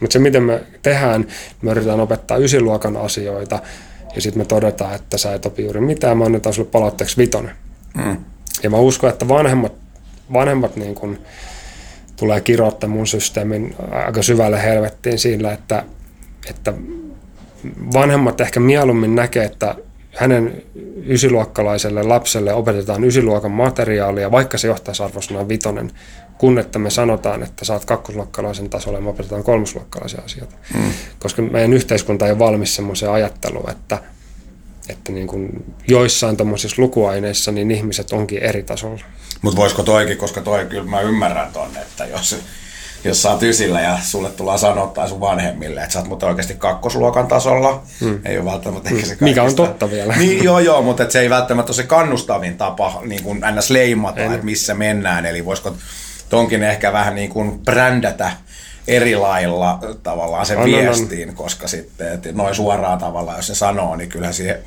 Mutta 0.00 0.12
se, 0.12 0.18
miten 0.18 0.42
me 0.42 0.62
tehdään, 0.82 1.26
me 1.62 1.70
yritetään 1.70 2.00
opettaa 2.00 2.36
ysiluokan 2.36 2.96
asioita, 2.96 3.58
ja 4.14 4.20
sitten 4.20 4.40
me 4.40 4.44
todetaan, 4.44 4.94
että 4.94 5.18
sä 5.18 5.34
et 5.34 5.46
opi 5.46 5.62
juuri 5.64 5.80
mitään, 5.80 6.18
me 6.18 6.24
annetaan 6.24 6.54
sulle 6.54 6.68
palautteeksi 6.72 7.16
vitonen. 7.16 7.54
Mm. 8.04 8.16
Ja 8.62 8.70
mä 8.70 8.76
uskon, 8.76 9.10
että 9.10 9.28
vanhemmat, 9.28 9.72
vanhemmat 10.32 10.76
niin 10.76 10.94
kun 10.94 11.18
tulee 12.16 12.40
kirottaa 12.40 12.90
mun 12.90 13.06
systeemin 13.06 13.74
aika 14.06 14.22
syvälle 14.22 14.62
helvettiin 14.62 15.18
sillä, 15.18 15.52
että, 15.52 15.84
että 16.50 16.72
vanhemmat 17.94 18.40
ehkä 18.40 18.60
mieluummin 18.60 19.14
näkee, 19.14 19.44
että 19.44 19.74
hänen 20.14 20.62
ysiluokkalaiselle 21.06 22.02
lapselle 22.02 22.52
opetetaan 22.52 23.04
ysiluokan 23.04 23.50
materiaalia, 23.50 24.30
vaikka 24.30 24.58
se 24.58 24.68
johtaisi 24.68 25.02
arvosanaan 25.02 25.48
vitonen, 25.48 25.90
kun 26.38 26.58
että 26.58 26.78
me 26.78 26.90
sanotaan, 26.90 27.42
että 27.42 27.64
saat 27.64 27.84
kakkosluokkalaisen 27.84 28.70
tasolle 28.70 28.98
ja 28.98 29.02
me 29.02 29.10
opetetaan 29.10 29.44
kolmosluokkalaisia 29.44 30.22
asioita. 30.24 30.56
Mm. 30.74 30.90
Koska 31.18 31.42
meidän 31.42 31.72
yhteiskunta 31.72 32.26
ei 32.26 32.32
ole 32.32 32.38
valmis 32.38 32.76
semmoiseen 32.76 33.12
ajatteluun, 33.12 33.70
että, 33.70 33.98
että 34.88 35.12
niin 35.12 35.26
kuin 35.26 35.64
joissain 35.88 36.36
tuommoisissa 36.36 36.82
lukuaineissa 36.82 37.52
niin 37.52 37.70
ihmiset 37.70 38.12
onkin 38.12 38.42
eri 38.42 38.62
tasolla. 38.62 39.00
Mutta 39.42 39.60
voisiko 39.60 39.82
toikin, 39.82 40.16
koska 40.16 40.40
toi 40.40 40.66
kyllä 40.66 40.90
mä 40.90 41.00
ymmärrän 41.00 41.52
tonne, 41.52 41.80
että 41.80 42.04
jos, 42.04 42.36
jos 43.04 43.22
sä 43.22 43.30
oot 43.30 43.42
ysillä 43.42 43.80
ja 43.80 43.98
sulle 44.02 44.30
tullaan 44.30 44.58
sanoa 44.58 44.86
tai 44.86 45.08
sun 45.08 45.20
vanhemmille, 45.20 45.80
että 45.80 45.92
sä 45.92 45.98
oot 45.98 46.08
mutta 46.08 46.26
oikeasti 46.26 46.54
kakkosluokan 46.54 47.26
tasolla, 47.26 47.82
hmm. 48.00 48.20
ei 48.24 48.38
ole 48.38 48.44
välttämättä 48.44 48.88
ehkä 48.88 49.00
se 49.00 49.06
kaikista. 49.06 49.24
Mikä 49.24 49.42
on 49.42 49.54
totta 49.54 49.90
vielä. 49.90 50.16
Niin, 50.16 50.44
joo, 50.44 50.58
joo, 50.58 50.82
mutta 50.82 51.10
se 51.10 51.20
ei 51.20 51.30
välttämättä 51.30 51.70
ole 51.70 51.76
se 51.76 51.82
kannustavin 51.82 52.56
tapa 52.56 53.02
niin 53.04 53.22
kuin 53.22 53.40
ns. 53.56 53.70
leimata, 53.70 54.20
että 54.20 54.44
missä 54.46 54.74
mennään, 54.74 55.26
eli 55.26 55.44
voisiko 55.44 55.74
tonkin 56.28 56.62
ehkä 56.62 56.92
vähän 56.92 57.14
niin 57.14 57.30
kuin 57.30 57.58
brändätä 57.58 58.32
eri 58.88 59.16
lailla 59.16 59.78
tavallaan 60.02 60.46
sen 60.46 60.58
on, 60.58 60.64
viestiin, 60.64 61.28
on, 61.28 61.32
on. 61.32 61.36
koska 61.36 61.68
sitten 61.68 62.12
että 62.12 62.32
noin 62.32 62.54
suoraan 62.54 62.98
tavallaan, 62.98 63.38
jos 63.38 63.46
se 63.46 63.54
sanoo, 63.54 63.96
niin 63.96 64.08
kyllä 64.08 64.32
siihen 64.32 64.58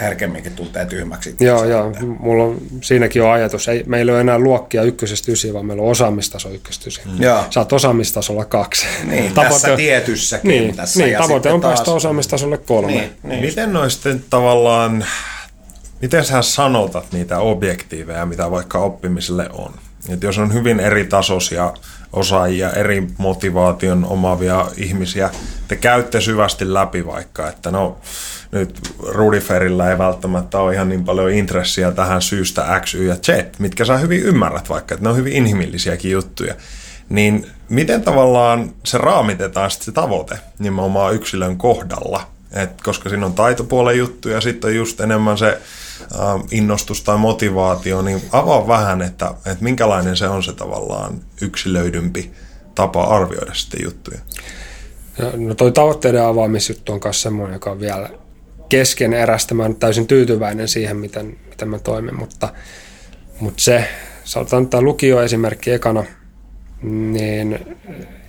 herkemminkin 0.00 0.52
tuntee 0.52 0.86
tyhmäksi. 0.86 1.36
Joo, 1.40 1.64
joo. 1.64 1.92
Mulla 2.20 2.44
on, 2.44 2.58
siinäkin 2.82 3.22
on 3.22 3.32
ajatus. 3.32 3.68
Ei, 3.68 3.84
meillä 3.86 4.10
ei 4.10 4.14
ole 4.14 4.20
enää 4.20 4.38
luokkia 4.38 4.82
ykkösestä 4.82 5.32
ysiin, 5.32 5.54
vaan 5.54 5.66
meillä 5.66 5.82
on 5.82 5.90
osaamistaso 5.90 6.50
ykkösestä 6.50 6.84
ysiin. 6.86 7.08
Mm. 7.08 7.18
Sä 7.50 7.60
oot 7.60 7.72
osaamistasolla 7.72 8.44
kaksi. 8.44 8.86
Niin, 9.04 9.32
tavoite, 9.34 9.52
tässä 9.52 9.76
tietyssä 9.76 10.40
niin, 10.42 10.66
kentässä. 10.66 11.04
Niin, 11.04 11.18
tavoite 11.18 11.52
on 11.52 11.60
taas... 11.60 11.74
päästä 11.74 11.90
osaamistasolle 11.90 12.58
kolme. 12.58 12.92
Niin, 12.92 13.10
niin. 13.22 13.40
Miten 13.40 13.72
noin 13.72 13.90
sitten 13.90 14.24
tavallaan, 14.30 15.04
miten 16.02 16.24
sä 16.24 16.42
sanotat 16.42 17.06
niitä 17.12 17.38
objektiiveja, 17.38 18.26
mitä 18.26 18.50
vaikka 18.50 18.78
oppimiselle 18.78 19.48
on? 19.52 19.74
Et 20.08 20.22
jos 20.22 20.38
on 20.38 20.54
hyvin 20.54 20.80
eri 20.80 21.04
tasoisia 21.04 21.72
osaajia, 22.12 22.70
eri 22.70 23.06
motivaation 23.18 24.04
omavia 24.04 24.66
ihmisiä, 24.76 25.30
te 25.68 25.76
käytte 25.76 26.20
syvästi 26.20 26.74
läpi 26.74 27.06
vaikka, 27.06 27.48
että 27.48 27.70
no 27.70 27.98
nyt 28.52 28.94
Rudiferillä 29.08 29.90
ei 29.90 29.98
välttämättä 29.98 30.58
ole 30.58 30.74
ihan 30.74 30.88
niin 30.88 31.04
paljon 31.04 31.30
intressiä 31.30 31.92
tähän 31.92 32.22
syystä 32.22 32.80
X, 32.84 32.94
Y 32.94 33.06
ja 33.06 33.16
Z, 33.16 33.28
mitkä 33.58 33.84
sä 33.84 33.98
hyvin 33.98 34.22
ymmärrät 34.22 34.68
vaikka, 34.68 34.94
että 34.94 35.04
ne 35.04 35.10
on 35.10 35.16
hyvin 35.16 35.32
inhimillisiäkin 35.32 36.10
juttuja. 36.10 36.54
Niin 37.08 37.46
miten 37.68 38.02
tavallaan 38.02 38.72
se 38.84 38.98
raamitetaan 38.98 39.70
sitten 39.70 39.84
se 39.84 39.92
tavoite 39.92 40.38
nimenomaan 40.58 41.14
yksilön 41.14 41.56
kohdalla? 41.56 42.26
Et 42.52 42.82
koska 42.82 43.08
siinä 43.08 43.26
on 43.26 43.32
taitopuolen 43.32 43.98
juttu 43.98 44.28
ja 44.28 44.40
sitten 44.40 44.68
on 44.68 44.76
just 44.76 45.00
enemmän 45.00 45.38
se 45.38 45.58
innostus 46.50 47.02
tai 47.02 47.18
motivaatio, 47.18 48.02
niin 48.02 48.22
avaa 48.32 48.68
vähän, 48.68 49.02
että, 49.02 49.26
että 49.26 49.64
minkälainen 49.64 50.16
se 50.16 50.28
on 50.28 50.42
se 50.42 50.52
tavallaan 50.52 51.20
yksilöidympi 51.42 52.30
tapa 52.74 53.04
arvioida 53.04 53.54
sitten 53.54 53.80
juttuja. 53.84 54.20
No 55.36 55.54
toi 55.54 55.72
tavoitteiden 55.72 56.24
avaamisjuttu 56.24 56.92
on 56.92 57.00
myös 57.04 57.22
semmoinen, 57.22 57.54
joka 57.54 57.70
on 57.70 57.80
vielä 57.80 58.10
kesken 58.68 59.12
erästä. 59.12 59.54
Mä 59.54 59.70
täysin 59.80 60.06
tyytyväinen 60.06 60.68
siihen, 60.68 60.96
miten, 60.96 61.36
miten 61.50 61.68
mä 61.68 61.78
toimin, 61.78 62.16
mutta, 62.16 62.48
mutta 63.40 63.62
se, 63.62 63.88
sanotaan 64.24 64.68
tämä 64.68 64.82
lukioesimerkki 64.82 65.70
ekana, 65.70 66.04
niin 66.82 67.76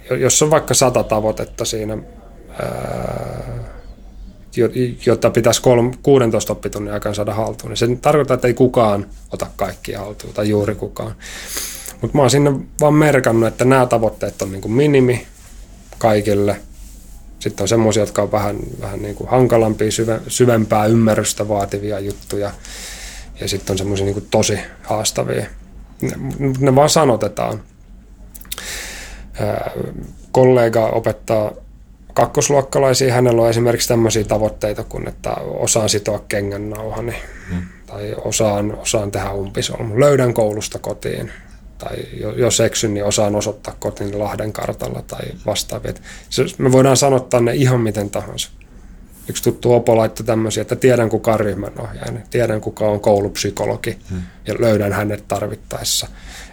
jos 0.09 0.41
on 0.41 0.51
vaikka 0.51 0.73
sata 0.73 1.03
tavoitetta 1.03 1.65
siinä, 1.65 1.97
jota 5.05 5.29
pitäisi 5.29 5.61
16 6.03 6.53
oppitunnin 6.53 6.93
aikana 6.93 7.15
saada 7.15 7.33
haltuun, 7.33 7.69
niin 7.69 7.77
se 7.77 7.87
tarkoittaa, 8.01 8.35
että 8.35 8.47
ei 8.47 8.53
kukaan 8.53 9.05
ota 9.31 9.47
kaikkia 9.55 9.99
haltuun 9.99 10.33
tai 10.33 10.49
juuri 10.49 10.75
kukaan. 10.75 11.15
Mutta 12.01 12.17
mä 12.17 12.21
oon 12.21 12.31
sinne 12.31 12.53
vaan 12.81 12.93
merkannut, 12.93 13.47
että 13.47 13.65
nämä 13.65 13.85
tavoitteet 13.85 14.41
on 14.41 14.51
niin 14.51 14.61
kuin 14.61 14.71
minimi 14.71 15.27
kaikille. 15.97 16.61
Sitten 17.39 17.63
on 17.63 17.67
semmoisia, 17.67 18.03
jotka 18.03 18.21
on 18.21 18.31
vähän, 18.31 18.57
vähän 18.81 19.01
niin 19.01 19.15
kuin 19.15 19.29
hankalampia, 19.29 19.91
syve, 19.91 20.19
syvempää 20.27 20.85
ymmärrystä 20.85 21.47
vaativia 21.47 21.99
juttuja. 21.99 22.51
Ja 23.41 23.47
sitten 23.47 23.73
on 23.73 23.77
semmoisia 23.77 24.05
niin 24.05 24.27
tosi 24.31 24.59
haastavia. 24.83 25.45
Ne, 26.01 26.11
ne 26.59 26.75
vaan 26.75 26.89
sanotetaan. 26.89 27.61
kollega 30.31 30.87
opettaa 30.87 31.51
kakkosluokkalaisia, 32.13 33.13
hänellä 33.13 33.41
on 33.41 33.49
esimerkiksi 33.49 33.87
tämmöisiä 33.87 34.23
tavoitteita 34.23 34.83
kuin, 34.83 35.07
että 35.07 35.31
osaan 35.39 35.89
sitoa 35.89 36.23
kengän 36.27 36.69
nauhani 36.69 37.13
hmm. 37.49 37.61
tai 37.85 38.15
osaan, 38.23 38.77
osaan 38.77 39.11
tehdä 39.11 39.31
umpisolmu, 39.31 39.99
löydän 39.99 40.33
koulusta 40.33 40.79
kotiin, 40.79 41.31
tai 41.77 41.97
jos 42.35 42.59
eksyn, 42.59 42.93
niin 42.93 43.05
osaan 43.05 43.35
osoittaa 43.35 43.75
kotiin 43.79 44.19
Lahden 44.19 44.53
kartalla 44.53 45.01
tai 45.07 45.25
vastaavia. 45.45 45.93
Me 46.57 46.71
voidaan 46.71 46.97
sanottaa 46.97 47.39
ne 47.39 47.55
ihan 47.55 47.81
miten 47.81 48.09
tahansa. 48.09 48.49
Yksi 49.27 49.43
tuttu 49.43 49.73
opo 49.73 49.97
laittoi 49.97 50.25
tämmöisiä, 50.25 50.61
että 50.61 50.75
tiedän 50.75 51.09
kuka 51.09 51.33
on 51.33 51.39
ryhmänohjaaja, 51.39 52.11
tiedän 52.29 52.61
kuka 52.61 52.85
on 52.85 52.99
koulupsykologi 52.99 53.97
hmm. 54.09 54.21
ja 54.47 54.55
löydän 54.59 54.93
hänet 54.93 55.27
tarvittaessa. 55.27 56.07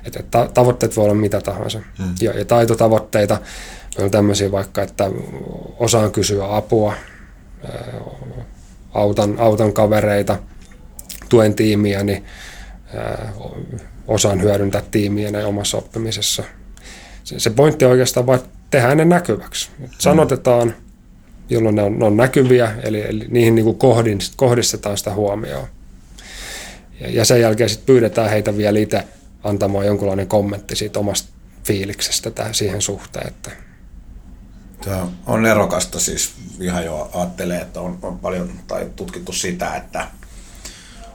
Että 0.04 0.48
tavoitteet 0.54 0.96
voi 0.96 1.04
olla 1.04 1.14
mitä 1.14 1.40
tahansa. 1.40 1.80
Hmm. 1.98 2.14
Ja, 2.20 2.38
ja 2.38 2.44
taitotavoitteita 2.44 3.38
on 3.99 4.11
tämmöisiä 4.11 4.53
vaikka, 4.53 4.82
että 4.82 5.11
osaan 5.78 6.12
kysyä 6.12 6.57
apua, 6.57 6.95
autan, 8.95 9.39
autan 9.39 9.72
kavereita, 9.72 10.39
tuen 11.28 11.55
tiimiäni, 11.55 12.12
niin 12.12 12.24
osaan 14.09 14.43
hyödyntää 14.43 14.82
tiimiä 14.91 15.30
näin 15.30 15.47
omassa 15.47 15.78
oppimisessa. 15.78 16.45
Se, 17.24 17.41
se 17.41 17.51
pointti 17.51 17.84
on 17.84 17.91
oikeastaan 17.91 18.26
vain, 18.26 18.41
että 18.41 18.51
tehdään 18.70 18.97
ne 18.97 19.05
näkyväksi. 19.05 19.70
Sanotetaan, 19.99 20.74
jolloin 21.51 21.74
ne 21.74 21.82
on, 21.82 21.99
ne 21.99 22.05
on 22.05 22.16
näkyviä, 22.16 22.74
eli, 22.82 23.01
eli 23.09 23.26
niihin 23.28 23.55
niin 23.55 23.64
kuin 23.64 23.78
kohdin, 23.78 24.18
kohdistetaan 24.36 24.99
sitä 24.99 25.14
huomioon. 25.14 25.68
Ja, 27.01 27.11
ja 27.11 27.24
sen 27.24 27.41
jälkeen 27.41 27.70
sitten 27.70 27.86
pyydetään 27.86 28.30
heitä 28.30 28.57
vielä 28.57 28.78
itse 28.78 29.05
antamaan 29.45 29.86
jonkunlainen 29.86 30.26
kommentti 30.26 30.76
siitä 30.76 30.99
omasta 30.99 31.28
fiiliksestä 31.64 32.30
tähän 32.30 32.55
siihen 32.55 32.82
suhteen. 32.82 33.28
Että. 33.28 33.68
Tämä 34.85 35.07
on 35.26 35.47
erokasta 35.47 36.01
siis 36.01 36.33
ihan 36.61 36.85
jo 36.85 37.11
ajattelee, 37.14 37.61
että 37.61 37.81
on, 37.81 37.99
on 38.03 38.18
paljon 38.18 38.51
tai 38.66 38.91
tutkittu 38.97 39.33
sitä, 39.33 39.76
että 39.76 40.07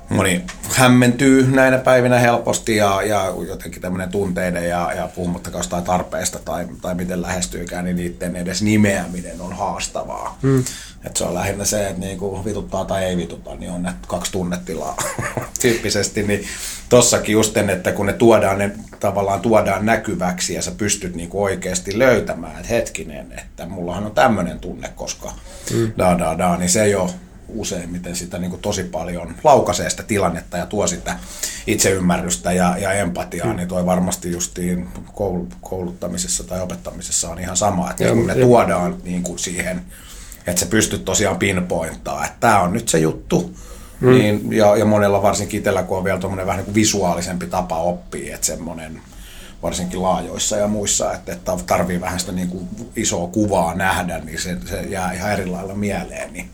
moni 0.10 0.42
hämmentyy 0.70 1.52
näinä 1.52 1.78
päivinä 1.78 2.20
helposti 2.20 2.76
ja, 2.76 3.02
ja 3.02 3.34
jotenkin 3.48 3.82
tämmöinen 3.82 4.10
tunteiden 4.10 4.70
ja, 4.70 4.94
ja 4.94 5.10
puhumattakaan 5.16 5.60
jostain 5.60 5.84
tarpeesta 5.84 6.40
tai, 6.46 6.68
tai 6.82 6.96
miten 6.96 7.22
lähestyykään, 7.22 7.86
niin 7.86 7.96
niiden 7.96 8.36
edes 8.36 8.62
nimeäminen 8.62 9.42
on 9.42 9.54
haastavaa. 9.54 10.38
Mm. 10.42 10.64
Et 11.06 11.18
se 11.18 11.24
on 11.24 11.34
lähinnä 11.34 11.66
se, 11.66 11.88
että 11.88 12.00
niinku 12.00 12.46
vituttaa 12.46 12.86
tai 12.86 13.04
ei 13.04 13.18
vituta, 13.18 13.56
niin 13.56 13.72
on 13.72 13.84
ne 13.84 13.94
kaksi 14.08 14.32
tunnetilaa 14.32 14.98
tyyppisesti. 15.62 16.24
Niin 16.24 16.46
tossakin 16.90 17.34
just 17.34 17.58
että 17.58 17.92
kun 17.92 18.06
ne 18.06 18.14
tuodaan, 18.14 18.58
ne 18.58 18.72
tavallaan 19.00 19.42
tuodaan 19.42 19.86
näkyväksi 19.86 20.54
ja 20.54 20.62
sä 20.62 20.72
pystyt 20.72 21.16
niinku 21.16 21.44
oikeasti 21.44 22.00
löytämään, 22.00 22.56
että 22.56 22.68
hetkinen, 22.68 23.34
että 23.38 23.66
mullahan 23.66 24.06
on 24.06 24.12
tämmöinen 24.12 24.60
tunne, 24.60 24.90
koska 24.96 25.32
mm. 25.74 25.92
da 25.98 26.20
da 26.20 26.38
da, 26.38 26.58
niin 26.58 26.70
se 26.70 26.88
jo 26.88 27.10
useimmiten 27.56 28.16
sitä 28.16 28.38
niin 28.38 28.50
kuin 28.50 28.62
tosi 28.62 28.84
paljon 28.84 29.36
laukaisee 29.44 29.90
sitä 29.90 30.04
tilannetta 30.04 30.58
ja 30.58 30.66
tuo 30.66 30.88
sitä 30.88 31.20
itseymmärrystä 31.68 32.52
ja, 32.52 32.78
ja 32.78 32.92
empatiaa, 32.92 33.48
mm. 33.48 33.56
niin 33.56 33.68
toi 33.68 33.86
varmasti 33.86 34.32
justiin 34.32 34.88
kouluttamisessa 35.62 36.44
tai 36.44 36.62
opettamisessa 36.62 37.30
on 37.30 37.40
ihan 37.40 37.58
sama, 37.58 37.92
että 37.92 38.04
ja, 38.04 38.14
kun 38.14 38.28
ne 38.28 38.34
ja, 38.34 38.46
tuodaan 38.46 38.96
niin 39.04 39.24
kuin 39.24 39.40
siihen, 39.40 39.82
että 40.48 40.60
sä 40.60 40.66
pystyt 40.66 41.06
tosiaan 41.06 41.38
pinpointtaa, 41.38 42.26
että 42.26 42.38
tämä 42.40 42.60
on 42.60 42.74
nyt 42.74 42.90
se 42.90 43.00
juttu, 43.00 43.56
mm. 44.00 44.12
niin, 44.12 44.54
ja, 44.54 44.76
ja 44.78 44.86
monella 44.86 45.22
varsinkin 45.22 45.58
itsellä, 45.58 45.84
kun 45.84 45.98
on 45.98 46.04
vielä 46.04 46.20
tuommoinen 46.20 46.46
vähän 46.46 46.58
niin 46.58 46.66
kuin 46.66 46.76
visuaalisempi 46.76 47.48
tapa 47.48 47.78
oppia, 47.78 48.36
että 48.36 48.48
semmoinen 48.48 49.02
varsinkin 49.64 50.02
laajoissa 50.02 50.58
ja 50.58 50.68
muissa, 50.68 51.14
että, 51.14 51.34
että 51.34 51.58
tarvii 51.68 52.02
vähän 52.02 52.20
sitä 52.20 52.32
niin 52.32 52.48
kuin 52.48 52.68
isoa 52.96 53.28
kuvaa 53.28 53.76
nähdä, 53.76 54.20
niin 54.20 54.42
se, 54.42 54.58
se 54.66 54.82
jää 54.82 55.12
ihan 55.12 55.32
eri 55.32 55.46
lailla 55.46 55.76
mieleen, 55.76 56.34
niin 56.34 56.50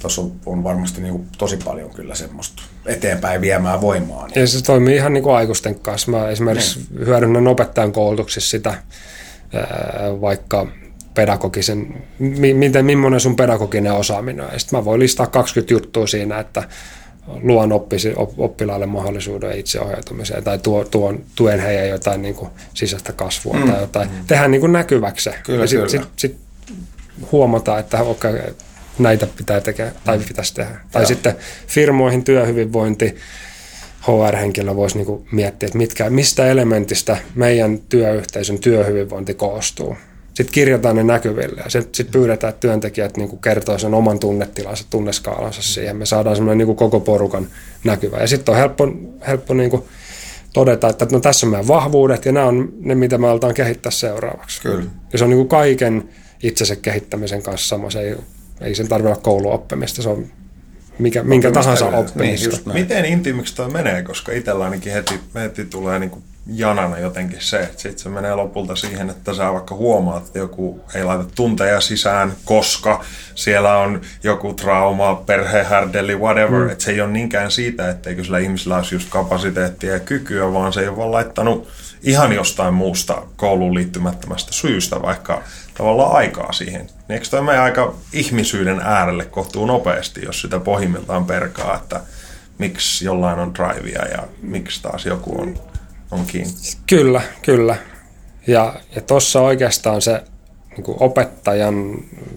tuossa 0.00 0.22
on, 0.22 0.32
on 0.46 0.64
varmasti 0.64 1.00
niin 1.00 1.12
kuin 1.12 1.28
tosi 1.38 1.56
paljon 1.56 1.90
kyllä 1.90 2.14
semmoista 2.14 2.62
eteenpäin 2.86 3.40
viemään 3.40 3.80
voimaa. 3.80 4.26
Niin. 4.26 4.40
Ja 4.40 4.46
se 4.46 4.62
toimii 4.62 4.96
ihan 4.96 5.12
niin 5.12 5.24
kuin 5.24 5.36
aikuisten 5.36 5.80
kanssa. 5.80 6.10
Mä 6.10 6.28
esimerkiksi 6.28 6.78
niin. 6.90 7.06
hyödynnän 7.06 7.48
opettajan 7.48 7.92
koulutuksessa 7.92 8.50
sitä, 8.50 8.74
vaikka 10.20 10.66
pedagogisen, 11.14 12.04
miten, 12.18 12.84
millainen 12.84 13.20
sun 13.20 13.36
pedagoginen 13.36 13.92
osaaminen 13.92 14.44
on. 14.44 14.60
sitten 14.60 14.78
mä 14.78 14.84
voin 14.84 15.00
listaa 15.00 15.26
20 15.26 15.74
juttua 15.74 16.06
siinä, 16.06 16.38
että 16.38 16.62
luon 17.42 17.72
oppisi, 17.72 18.12
oppilaalle 18.16 18.86
mahdollisuuden 18.86 19.58
itseohjautumiseen 19.58 20.44
tai 20.44 20.58
tuo, 20.58 20.84
tuon, 20.84 21.22
tuen 21.34 21.60
heidän 21.60 21.88
jotain 21.88 22.22
niin 22.22 22.34
kuin 22.34 22.50
sisäistä 22.74 23.12
kasvua 23.12 23.54
mm. 23.54 23.72
tai 23.72 23.80
jotain. 23.80 24.10
Mm. 24.10 24.16
Tehdään 24.26 24.50
niin 24.50 24.60
kuin 24.60 24.72
näkyväksi 24.72 25.30
Kyllä, 25.42 25.64
ja 25.64 25.66
sitten 25.66 25.90
sit, 25.90 26.02
sit 26.16 26.36
huomataan, 27.32 27.80
että 27.80 28.02
okay, 28.02 28.40
näitä 28.98 29.26
pitää 29.26 29.60
tehdä 29.60 29.92
tai 30.04 30.18
pitäisi 30.18 30.54
tehdä. 30.54 30.76
Tai 30.92 31.02
Joo. 31.02 31.08
sitten 31.08 31.36
firmoihin 31.66 32.24
työhyvinvointi, 32.24 33.14
HR-henkilö 34.02 34.76
voisi 34.76 34.96
niinku 34.96 35.26
miettiä, 35.32 35.66
että 35.66 35.78
mitkä, 35.78 36.10
mistä 36.10 36.46
elementistä 36.46 37.16
meidän 37.34 37.78
työyhteisön 37.88 38.58
työhyvinvointi 38.58 39.34
koostuu. 39.34 39.96
Sitten 40.34 40.54
kirjataan 40.54 40.96
ne 40.96 41.02
näkyville 41.02 41.62
ja 41.64 41.70
sitten 41.70 41.94
sit 41.94 42.10
pyydetään, 42.10 42.48
että 42.48 42.60
työntekijät 42.60 43.16
niinku 43.16 43.36
kertoo 43.36 43.78
sen 43.78 43.94
oman 43.94 44.18
tunnetilansa, 44.18 44.84
tunneskaalansa 44.90 45.62
siihen. 45.62 45.96
Me 45.96 46.06
saadaan 46.06 46.36
semmoinen 46.36 46.58
niinku 46.58 46.74
koko 46.74 47.00
porukan 47.00 47.46
näkyvä. 47.84 48.16
Ja 48.16 48.26
sitten 48.26 48.52
on 48.52 48.58
helppo, 48.58 48.88
helppo 49.26 49.54
niinku 49.54 49.88
todeta, 50.52 50.88
että 50.88 51.06
no 51.12 51.20
tässä 51.20 51.46
on 51.46 51.50
meidän 51.50 51.68
vahvuudet 51.68 52.24
ja 52.24 52.32
nämä 52.32 52.46
on 52.46 52.72
ne, 52.80 52.94
mitä 52.94 53.18
me 53.18 53.28
aletaan 53.28 53.54
kehittää 53.54 53.92
seuraavaksi. 53.92 54.62
Kyllä. 54.62 54.84
Ja 55.12 55.18
se 55.18 55.24
on 55.24 55.30
niinku 55.30 55.44
kaiken 55.44 56.08
itsensä 56.42 56.76
kehittämisen 56.76 57.42
kanssa 57.42 57.68
sama. 57.68 57.90
Se 57.90 58.00
ei 58.00 58.16
ei 58.60 58.74
sen 58.74 58.88
tarvitse 58.88 59.12
olla 59.12 59.22
kouluoppimista, 59.22 60.02
se 60.02 60.08
on 60.08 60.26
mikä, 60.98 61.22
minkä 61.22 61.50
tahansa 61.50 61.86
oppimista. 61.86 62.56
Niin, 62.56 62.72
Miten 62.72 63.04
intiimiksi 63.04 63.56
toi 63.56 63.70
menee, 63.70 64.02
koska 64.02 64.32
itsellä 64.32 64.64
ainakin 64.64 64.92
heti, 64.92 65.20
heti 65.34 65.64
tulee 65.64 65.98
niin 65.98 66.10
kuin 66.10 66.22
janana 66.46 66.98
jotenkin 66.98 67.40
se, 67.40 67.58
että 67.58 67.82
sitten 67.82 67.98
se 67.98 68.08
menee 68.08 68.34
lopulta 68.34 68.76
siihen, 68.76 69.10
että 69.10 69.34
sä 69.34 69.52
vaikka 69.52 69.74
huomaat, 69.74 70.26
että 70.26 70.38
joku 70.38 70.80
ei 70.94 71.04
laita 71.04 71.24
tunteja 71.34 71.80
sisään, 71.80 72.32
koska 72.44 73.04
siellä 73.34 73.78
on 73.78 74.00
joku 74.22 74.54
trauma, 74.54 75.14
perhehärdeli, 75.14 76.16
whatever, 76.16 76.64
mm. 76.64 76.70
että 76.70 76.84
se 76.84 76.90
ei 76.90 77.00
ole 77.00 77.10
niinkään 77.10 77.50
siitä, 77.50 77.90
etteikö 77.90 78.24
sillä 78.24 78.38
ihmisellä 78.38 78.76
olisi 78.76 78.94
just 78.94 79.08
kapasiteettia 79.10 79.92
ja 79.92 80.00
kykyä, 80.00 80.52
vaan 80.52 80.72
se 80.72 80.80
ei 80.80 80.88
ole 80.88 80.96
vaan 80.96 81.12
laittanut 81.12 81.68
ihan 82.02 82.32
jostain 82.32 82.74
muusta 82.74 83.22
kouluun 83.36 83.74
liittymättömästä 83.74 84.52
syystä 84.52 85.02
vaikka 85.02 85.42
tavallaan 85.78 86.16
aikaa 86.16 86.52
siihen. 86.52 86.86
Eikö 87.08 87.26
tämä 87.30 87.42
mene 87.42 87.58
aika 87.58 87.94
ihmisyyden 88.12 88.80
äärelle 88.80 89.24
kohtuu 89.24 89.66
nopeasti, 89.66 90.24
jos 90.24 90.40
sitä 90.40 90.60
pohjimmiltaan 90.60 91.24
perkaa, 91.24 91.76
että 91.76 92.00
miksi 92.58 93.04
jollain 93.04 93.38
on 93.38 93.54
drivea 93.54 94.04
ja 94.04 94.28
miksi 94.42 94.82
taas 94.82 95.06
joku 95.06 95.40
on, 95.40 95.58
on 96.10 96.26
kiinni? 96.26 96.52
Kyllä, 96.86 97.22
kyllä. 97.42 97.76
Ja, 98.46 98.80
ja 98.94 99.00
tuossa 99.00 99.40
oikeastaan 99.40 100.02
se 100.02 100.22
niin 100.70 100.84
kuin 100.84 100.96
opettajan 101.00 101.94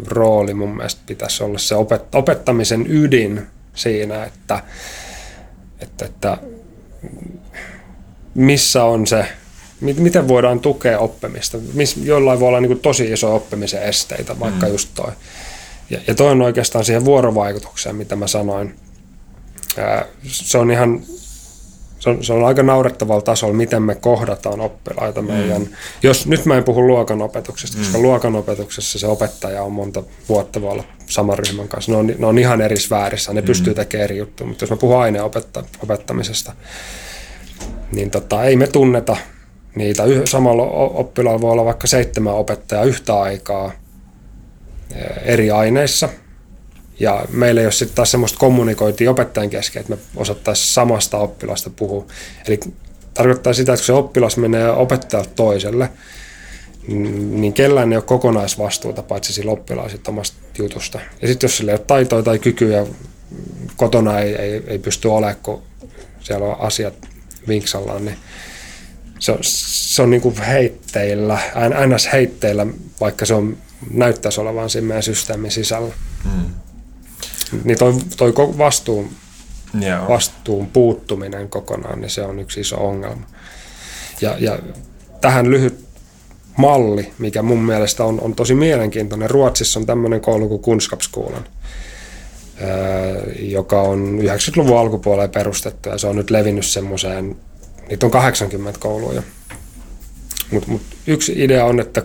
rooli 0.08 0.54
mun 0.54 0.76
mielestä 0.76 1.02
pitäisi 1.06 1.44
olla 1.44 1.58
se 1.58 1.76
opet, 1.76 2.16
opettamisen 2.16 2.86
ydin 2.90 3.48
siinä, 3.74 4.24
että, 4.24 4.64
että, 5.80 6.06
että 6.06 6.38
missä 8.36 8.84
on 8.84 9.08
se 9.08 9.26
miten 9.82 10.28
voidaan 10.28 10.60
tukea 10.60 11.00
oppimista. 11.00 11.58
Mis, 11.74 11.98
jollain 11.98 12.40
voi 12.40 12.48
olla 12.48 12.62
niin 12.62 12.70
kuin 12.70 12.80
tosi 12.80 13.12
iso 13.12 13.36
oppimisen 13.36 13.84
esteitä, 13.84 14.40
vaikka 14.40 14.66
mm. 14.66 14.72
just 14.72 14.90
toi. 14.96 15.12
Ja, 15.90 16.00
ja 16.08 16.16
toi 16.16 16.32
on 16.32 16.42
oikeastaan 16.42 16.86
siihen 16.86 17.06
vuorovaikutukseen, 17.06 17.96
mitä 17.96 18.16
mä 18.16 18.28
sanoin. 18.28 18.76
Ää, 19.78 20.06
se 20.24 20.58
on 20.58 20.72
ihan 20.72 21.02
se 22.02 22.10
on, 22.10 22.24
se 22.24 22.34
on 22.34 22.46
aika 22.46 22.64
naurettavalla 22.64 23.22
tasolla, 23.22 23.54
miten 23.54 23.82
me 23.82 23.96
kohdataan 23.96 24.60
oppilaita 24.60 25.22
meidän. 25.22 25.62
Mm. 25.62 25.68
Jos, 26.04 26.28
nyt 26.28 26.46
mä 26.46 26.58
en 26.58 26.64
puhu 26.64 26.88
luokanopetuksesta, 26.88 27.78
koska 27.78 27.98
mm. 27.98 28.04
luokanopetuksessa 28.04 29.00
se 29.00 29.08
opettaja 29.08 29.64
on 29.64 29.72
monta 29.72 30.04
vuotta 30.30 30.62
voi 30.62 30.72
olla 30.72 30.84
saman 31.06 31.40
ryhmän 31.40 31.68
kanssa. 31.68 31.92
Ne 31.92 31.98
on, 31.98 32.08
ne 32.18 32.26
on 32.26 32.40
ihan 32.40 32.62
eri 32.62 32.78
sfäärissä, 32.78 33.34
ne 33.34 33.42
mm. 33.42 33.48
pystyy 33.48 33.74
tekemään 33.74 34.04
eri 34.04 34.18
juttuja, 34.18 34.48
mutta 34.48 34.64
jos 34.64 34.70
mä 34.70 34.78
puhun 34.78 35.02
aineopettamisesta, 35.02 36.54
niin 37.92 38.10
tota, 38.10 38.44
ei 38.44 38.56
me 38.56 38.68
tunneta 38.68 39.18
niitä. 39.76 40.04
Samalla 40.26 40.64
oppilaalla 40.88 41.42
voi 41.42 41.52
olla 41.52 41.66
vaikka 41.66 41.88
seitsemän 41.88 42.34
opettajaa 42.34 42.84
yhtä 42.84 43.22
aikaa 43.22 43.72
eh, 44.96 45.06
eri 45.24 45.52
aineissa– 45.52 46.10
ja 47.02 47.26
meillä 47.32 47.62
ei 47.62 47.66
ole 47.66 47.72
sitten 47.72 47.96
taas 47.96 48.12
semmoista 48.12 48.40
kommunikointia 48.40 49.12
opettajan 49.12 49.50
kesken, 49.50 49.80
että 49.80 49.96
me 49.96 50.02
osattaisiin 50.16 50.68
samasta 50.74 51.18
oppilasta 51.18 51.70
puhua. 51.70 52.06
Eli 52.48 52.60
tarkoittaa 53.14 53.54
sitä, 53.54 53.74
että 53.74 53.82
kun 53.82 53.86
se 53.86 53.94
oppilas 53.94 54.38
menee 54.38 54.72
opettajalta 54.72 55.30
toiselle, 55.36 55.90
niin 56.88 57.54
kellään 57.54 57.94
ei 57.94 57.98
ole 57.98 58.04
kokonaisvastuuta 58.04 59.04
paitsi 59.04 59.34
sillä 59.34 59.52
oppilaalla 59.52 59.94
omasta 60.08 60.38
jutusta. 60.58 61.00
Ja 61.22 61.28
sitten 61.28 61.48
jos 61.48 61.58
sillä 61.58 61.72
ei 61.72 61.78
ole 61.78 61.86
taitoja 61.88 62.24
tai 62.24 62.40
kykyjä, 62.40 62.86
kotona 63.78 64.20
ei, 64.20 64.36
ei, 64.36 64.64
ei 64.68 64.80
pysty 64.80 65.08
olemaan, 65.08 65.36
kun 65.44 65.62
siellä 66.20 66.46
on 66.46 66.60
asiat 66.60 66.94
vinksallaan, 67.48 68.06
niin 68.06 68.18
se 69.22 69.32
on, 69.32 69.38
se 69.42 70.02
on 70.02 70.10
niin 70.10 70.22
kuin 70.22 70.36
heitteillä, 70.36 71.40
ns. 71.96 72.10
heitteillä, 72.14 72.68
vaikka 73.02 73.26
se 73.26 73.34
on, 73.34 73.58
näyttäisi 73.94 74.42
olevan 74.42 74.70
siinä 74.70 74.88
meidän 74.88 75.04
systeemin 75.04 75.52
sisällä. 75.52 75.94
Mm. 76.26 76.46
Niin 77.64 77.78
toi, 77.78 77.94
toi 78.18 78.34
vastuun, 78.36 79.10
Joo. 79.82 80.08
vastuun 80.08 80.68
puuttuminen 80.68 81.50
kokonaan, 81.50 82.02
niin 82.02 82.10
se 82.10 82.22
on 82.22 82.40
yksi 82.40 82.60
iso 82.60 82.88
ongelma. 82.88 83.26
Ja, 84.22 84.36
ja 84.40 84.60
tähän 85.22 85.52
lyhyt 85.52 85.86
malli, 86.58 87.14
mikä 87.18 87.42
mun 87.42 87.64
mielestä 87.64 88.04
on, 88.04 88.22
on 88.22 88.36
tosi 88.36 88.56
mielenkiintoinen. 88.56 89.30
Ruotsissa 89.30 89.80
on 89.80 89.86
tämmöinen 89.86 90.22
koulu 90.22 90.48
kuin 90.48 90.62
Kunskapskuulan, 90.62 91.44
joka 93.40 93.82
on 93.82 94.20
90-luvun 94.20 94.80
alkupuolella 94.80 95.28
perustettu 95.28 95.90
ja 95.90 95.98
se 95.98 96.08
on 96.08 96.16
nyt 96.16 96.30
levinnyt 96.30 96.66
semmoiseen, 96.66 97.36
niitä 97.92 98.06
on 98.06 98.12
80 98.12 98.80
kouluja. 98.80 99.24
Mutta 100.52 100.72
mut 100.72 100.82
yksi 101.08 101.34
idea 101.44 101.66
on, 101.66 101.80
että 101.80 102.04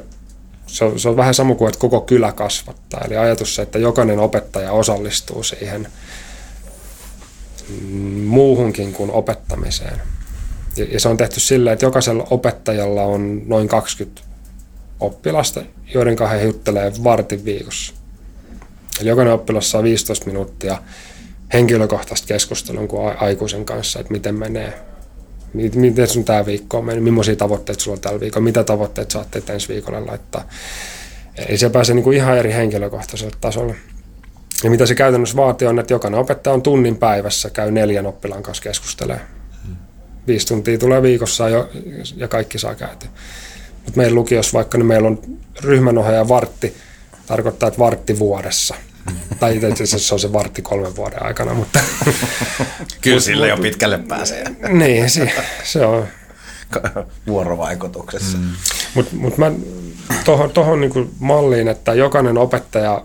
se 0.67 0.85
on, 0.85 1.01
se 1.01 1.09
on 1.09 1.17
vähän 1.17 1.35
sama 1.35 1.55
kuin, 1.55 1.69
että 1.69 1.81
koko 1.81 2.01
kylä 2.01 2.33
kasvattaa. 2.33 3.01
Eli 3.05 3.17
ajatus 3.17 3.55
se, 3.55 3.63
että 3.63 3.79
jokainen 3.79 4.19
opettaja 4.19 4.73
osallistuu 4.73 5.43
siihen 5.43 5.89
muuhunkin 8.25 8.93
kuin 8.93 9.11
opettamiseen. 9.11 10.03
Ja, 10.77 10.85
ja 10.85 11.01
se 11.01 11.09
on 11.09 11.17
tehty 11.17 11.41
sillä, 11.41 11.73
että 11.73 11.85
jokaisella 11.85 12.27
opettajalla 12.31 13.03
on 13.03 13.43
noin 13.47 13.69
20 13.69 14.23
oppilasta, 15.01 15.63
joiden 15.95 16.17
he 16.31 16.43
juttelee 16.43 16.93
vartin 17.05 17.45
viikossa. 17.45 17.95
Eli 19.01 19.09
jokainen 19.09 19.35
oppilas 19.35 19.71
saa 19.71 19.83
15 19.83 20.27
minuuttia 20.27 20.83
henkilökohtaista 21.53 22.27
keskustelua 22.27 22.87
kuin 22.87 23.17
aikuisen 23.19 23.65
kanssa, 23.65 24.01
että 24.01 24.13
miten 24.13 24.35
menee 24.35 24.73
miten 25.53 26.09
sun 26.09 26.25
tämä 26.25 26.47
viikko 26.47 26.79
on 26.79 26.85
mennyt, 26.85 27.05
millaisia 27.05 27.37
tavoitteita 27.37 27.83
sulla 27.83 27.95
on 27.95 28.01
tällä 28.01 28.21
viikolla, 28.21 28.45
mitä 28.45 28.65
tavoitteet 28.65 29.11
saatte 29.11 29.43
ensi 29.49 29.69
viikolle 29.69 30.01
laittaa. 30.01 30.49
Eli 31.49 31.59
se 31.59 31.71
pääsee 31.71 31.95
niin 31.95 32.05
kuin 32.05 32.17
ihan 32.17 32.39
eri 32.39 32.53
henkilökohtaiselle 32.53 33.37
tasolle. 33.41 33.77
Ja 34.65 34.71
mitä 34.71 34.87
se 34.87 34.95
käytännössä 34.95 35.37
vaatii 35.37 35.69
on, 35.69 35.79
että 35.79 35.95
jokainen 35.95 36.21
opettaja 36.21 36.55
on 36.55 36.63
tunnin 36.63 36.97
päivässä, 36.97 37.51
käy 37.51 37.71
neljän 37.71 38.07
oppilaan 38.07 38.43
kanssa 38.43 38.63
keskustelee. 38.63 39.21
Viisi 40.27 40.47
tuntia 40.47 40.79
tulee 40.79 41.03
viikossa 41.03 41.49
jo, 41.49 41.71
ja 42.17 42.29
kaikki 42.29 42.59
saa 42.59 42.75
käytyä. 42.75 43.09
Mutta 43.85 43.97
meillä 43.97 44.15
lukiossa 44.15 44.57
vaikka, 44.57 44.79
niin 44.79 44.87
meillä 44.87 45.09
on 45.09 45.21
ryhmänohjaaja 45.61 46.29
vartti, 46.29 46.75
tarkoittaa, 47.27 47.67
että 47.67 47.79
vartti 47.79 48.19
vuodessa– 48.19 48.75
tai 49.41 49.57
itse 49.57 49.67
asiassa 49.67 49.99
se 49.99 50.15
on 50.15 50.21
se 50.21 50.33
vartti 50.33 50.63
kolmen 50.63 50.97
vuoden 50.97 51.23
aikana, 51.23 51.55
mutta... 51.55 51.81
Kyllä 53.01 53.21
sille 53.21 53.49
jo 53.49 53.57
pitkälle 53.57 53.99
pääsee. 53.99 54.45
niin, 54.69 55.11
se, 55.11 55.33
se 55.65 55.87
on. 55.87 56.07
Vuorovaikutuksessa. 57.27 58.39
Mm. 58.39 58.51
Mutta 58.95 59.17
mut 59.17 59.39
mä 59.39 59.53
tuohon 60.25 60.51
tohon 60.51 60.81
niinku 60.81 61.11
malliin, 61.19 61.69
että 61.69 61.95
jokainen 61.95 62.39
opettaja 62.39 63.03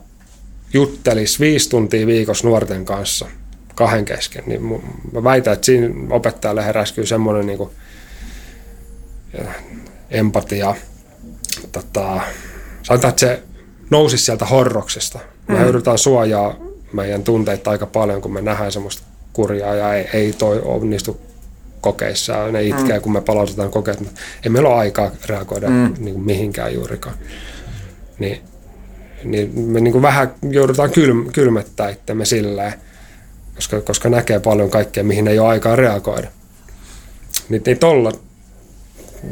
juttelisi 0.74 1.40
viisi 1.40 1.70
tuntia 1.70 2.08
viikossa 2.08 2.48
nuorten 2.48 2.86
kanssa 2.86 3.28
kahden 3.76 4.06
kesken, 4.06 4.44
niin 4.46 4.62
mä 5.12 5.24
väitän, 5.24 5.54
että 5.54 5.66
siinä 5.66 5.90
opettajalle 6.10 6.66
heräsi 6.66 6.94
kyllä 6.94 7.08
semmoinen 7.08 7.46
niinku 7.46 7.74
empatia. 10.10 10.76
Tota, 11.72 12.22
sanotaan, 12.84 13.10
että 13.10 13.20
se 13.20 13.44
nousisi 13.90 14.26
sieltä 14.26 14.46
horroksesta. 14.46 15.20
Me 15.48 15.56
mm. 15.56 15.64
joudutaan 15.64 15.98
suojaa 15.98 16.56
meidän 16.94 17.24
tunteita 17.24 17.72
aika 17.72 17.86
paljon, 17.86 18.22
kun 18.22 18.34
me 18.34 18.42
nähdään 18.42 18.72
semmoista 18.72 19.04
kurjaa 19.34 19.76
ja 19.76 19.94
ei, 19.94 20.10
ei 20.14 20.34
toi 20.34 20.62
onnistu 20.66 21.22
kokeissa. 21.82 22.52
Ne 22.52 22.64
itkee, 22.64 22.98
mm. 22.98 23.02
kun 23.02 23.14
me 23.14 23.22
palautetaan 23.22 23.72
kokeet. 23.72 24.00
Ei 24.44 24.50
meillä 24.50 24.70
ole 24.70 24.78
aikaa 24.78 25.12
reagoida 25.26 25.70
mm. 25.70 25.94
niin 26.00 26.14
kuin 26.14 26.26
mihinkään 26.26 26.74
juurikaan. 26.74 27.16
Niin, 28.20 28.42
niin 29.24 29.60
me 29.60 29.80
niin 29.80 29.92
kuin 29.92 30.02
vähän 30.02 30.34
joudutaan 30.50 30.92
kylm, 30.92 31.32
kylmettää 31.34 31.90
itsemme 31.90 32.26
silleen, 32.26 32.74
koska, 33.56 33.82
koska 33.82 34.10
näkee 34.10 34.40
paljon 34.40 34.70
kaikkea, 34.70 35.04
mihin 35.04 35.28
ei 35.28 35.40
ole 35.40 35.48
aikaa 35.48 35.76
reagoida. 35.76 36.28
Niin, 37.50 37.62
niin 37.66 37.80
tolla, 37.80 38.12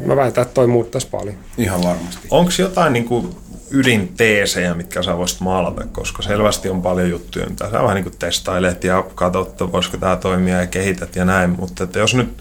mä 0.06 0.16
väitän, 0.16 0.42
että 0.42 0.54
toi 0.54 0.68
muuttaisi 0.68 1.08
paljon. 1.08 1.36
Ihan 1.58 1.84
varmasti. 1.84 2.28
Onko 2.30 2.52
jotain 2.60 2.94
niin 2.94 3.06
kuin 3.06 3.36
ydinteesejä, 3.72 4.74
mitkä 4.74 5.04
sä 5.04 5.18
voisit 5.18 5.42
maalata, 5.42 5.84
koska 5.92 6.22
selvästi 6.22 6.70
on 6.70 6.82
paljon 6.82 7.10
juttuja, 7.10 7.50
mitä 7.50 7.72
sä 7.72 7.84
vähän 7.84 7.96
niin 7.96 8.04
kuin 8.04 8.18
testailet 8.20 8.84
ja 8.84 9.04
katsot, 9.16 9.50
että 9.50 9.72
voisiko 9.72 9.98
tämä 9.98 10.16
toimia 10.16 10.60
ja 10.60 10.68
kehität 10.68 11.16
ja 11.16 11.26
näin, 11.26 11.50
mutta 11.50 11.84
että 11.84 12.00
jos 12.00 12.16
nyt 12.16 12.38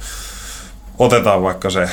otetaan 0.99 1.43
vaikka 1.43 1.71
se 1.71 1.89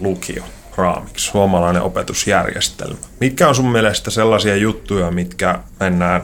lukio 0.00 0.44
raamiksi, 0.76 1.26
suomalainen 1.26 1.82
opetusjärjestelmä. 1.82 2.96
Mitkä 3.20 3.48
on 3.48 3.54
sun 3.54 3.72
mielestä 3.72 4.10
sellaisia 4.10 4.56
juttuja, 4.56 5.10
mitkä 5.10 5.58
mennään 5.80 6.22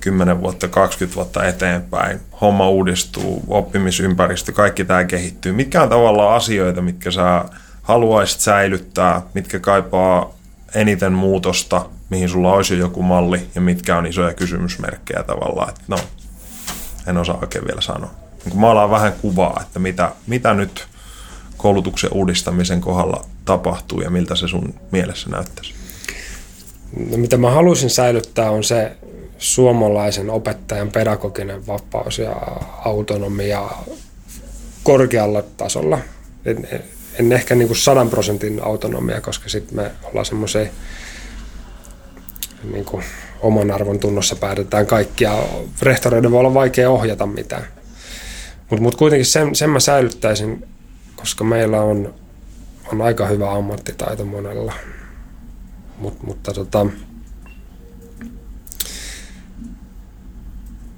10 0.00 0.40
vuotta, 0.40 0.68
20 0.68 1.16
vuotta 1.16 1.46
eteenpäin, 1.46 2.20
homma 2.40 2.68
uudistuu, 2.68 3.42
oppimisympäristö, 3.48 4.52
kaikki 4.52 4.84
tämä 4.84 5.04
kehittyy. 5.04 5.52
Mitkä 5.52 5.82
on 5.82 5.88
tavallaan 5.88 6.36
asioita, 6.36 6.82
mitkä 6.82 7.10
sä 7.10 7.44
haluaisit 7.82 8.40
säilyttää, 8.40 9.22
mitkä 9.34 9.58
kaipaa 9.58 10.37
eniten 10.74 11.12
muutosta, 11.12 11.86
mihin 12.10 12.28
sulla 12.28 12.52
olisi 12.52 12.74
jo 12.74 12.80
joku 12.80 13.02
malli 13.02 13.40
ja 13.54 13.60
mitkä 13.60 13.96
on 13.96 14.06
isoja 14.06 14.34
kysymysmerkkejä 14.34 15.22
tavallaan, 15.22 15.68
että 15.68 15.82
no, 15.88 15.98
en 17.06 17.16
osaa 17.16 17.38
oikein 17.42 17.64
vielä 17.66 17.80
sanoa. 17.80 18.10
Niin 18.44 18.50
kun 18.50 18.60
maalaan 18.60 18.90
vähän 18.90 19.12
kuvaa, 19.12 19.60
että 19.62 19.78
mitä, 19.78 20.12
mitä 20.26 20.54
nyt 20.54 20.86
koulutuksen 21.56 22.12
uudistamisen 22.12 22.80
kohdalla 22.80 23.24
tapahtuu 23.44 24.00
ja 24.00 24.10
miltä 24.10 24.36
se 24.36 24.48
sun 24.48 24.74
mielessä 24.90 25.30
näyttäisi? 25.30 25.74
No, 27.10 27.16
mitä 27.16 27.36
mä 27.36 27.50
haluaisin 27.50 27.90
säilyttää 27.90 28.50
on 28.50 28.64
se 28.64 28.96
suomalaisen 29.38 30.30
opettajan 30.30 30.90
pedagoginen 30.90 31.66
vapaus 31.66 32.18
ja 32.18 32.36
autonomia 32.84 33.70
korkealla 34.82 35.42
tasolla. 35.42 35.98
En 37.18 37.32
ehkä 37.32 37.54
niin 37.54 37.68
kuin 37.68 37.78
sadan 37.78 38.10
prosentin 38.10 38.62
autonomia, 38.62 39.20
koska 39.20 39.48
sitten 39.48 39.76
me 39.76 39.90
ollaan 40.04 40.26
semmoisen 40.26 40.70
niin 42.72 42.84
kuin 42.84 43.04
oman 43.40 43.70
arvon 43.70 43.98
tunnossa 43.98 44.36
päätetään 44.36 44.86
kaikki 44.86 45.24
ja 45.24 45.42
rehtoreiden 45.82 46.30
voi 46.30 46.40
olla 46.40 46.54
vaikea 46.54 46.90
ohjata 46.90 47.26
mitään. 47.26 47.64
Mutta 48.70 48.82
mut 48.82 48.96
kuitenkin 48.96 49.26
sen, 49.26 49.54
sen 49.54 49.70
mä 49.70 49.80
säilyttäisin, 49.80 50.68
koska 51.16 51.44
meillä 51.44 51.80
on, 51.80 52.14
on 52.92 53.02
aika 53.02 53.26
hyvä 53.26 53.52
ammattitaito 53.52 54.24
monella. 54.24 54.72
Mut, 55.98 56.22
mutta 56.22 56.52
tota, 56.52 56.86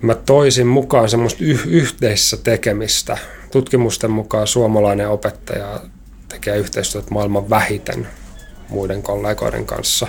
mä 0.03 0.15
toisin 0.15 0.67
mukaan 0.67 1.09
semmoista 1.09 1.45
yh, 1.45 1.67
yhteisessä 1.67 2.37
tekemistä. 2.37 3.19
Tutkimusten 3.51 4.11
mukaan 4.11 4.47
suomalainen 4.47 5.09
opettaja 5.09 5.81
tekee 6.31 6.57
yhteistyötä 6.57 7.11
maailman 7.11 7.51
vähiten 7.51 8.09
muiden 8.69 9.03
kollegoiden 9.03 9.67
kanssa. 9.67 10.07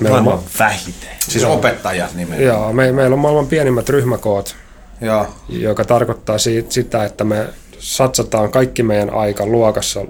Meillä 0.00 0.10
maailman 0.10 0.44
on, 0.44 0.44
vähiten? 0.58 1.10
Siis 1.28 1.42
joo, 1.42 1.54
opettajat 1.54 2.14
nimenomaan? 2.14 2.44
Joo, 2.44 2.72
me, 2.72 2.92
meillä 2.92 3.14
on 3.14 3.20
maailman 3.20 3.46
pienimmät 3.46 3.88
ryhmäkoot, 3.88 4.56
joo. 5.00 5.26
joka 5.48 5.84
tarkoittaa 5.84 6.38
siitä, 6.38 6.72
sitä, 6.72 7.04
että 7.04 7.24
me 7.24 7.46
satsataan 7.78 8.50
kaikki 8.50 8.82
meidän 8.82 9.10
aika 9.10 9.46
luokassa 9.46 10.04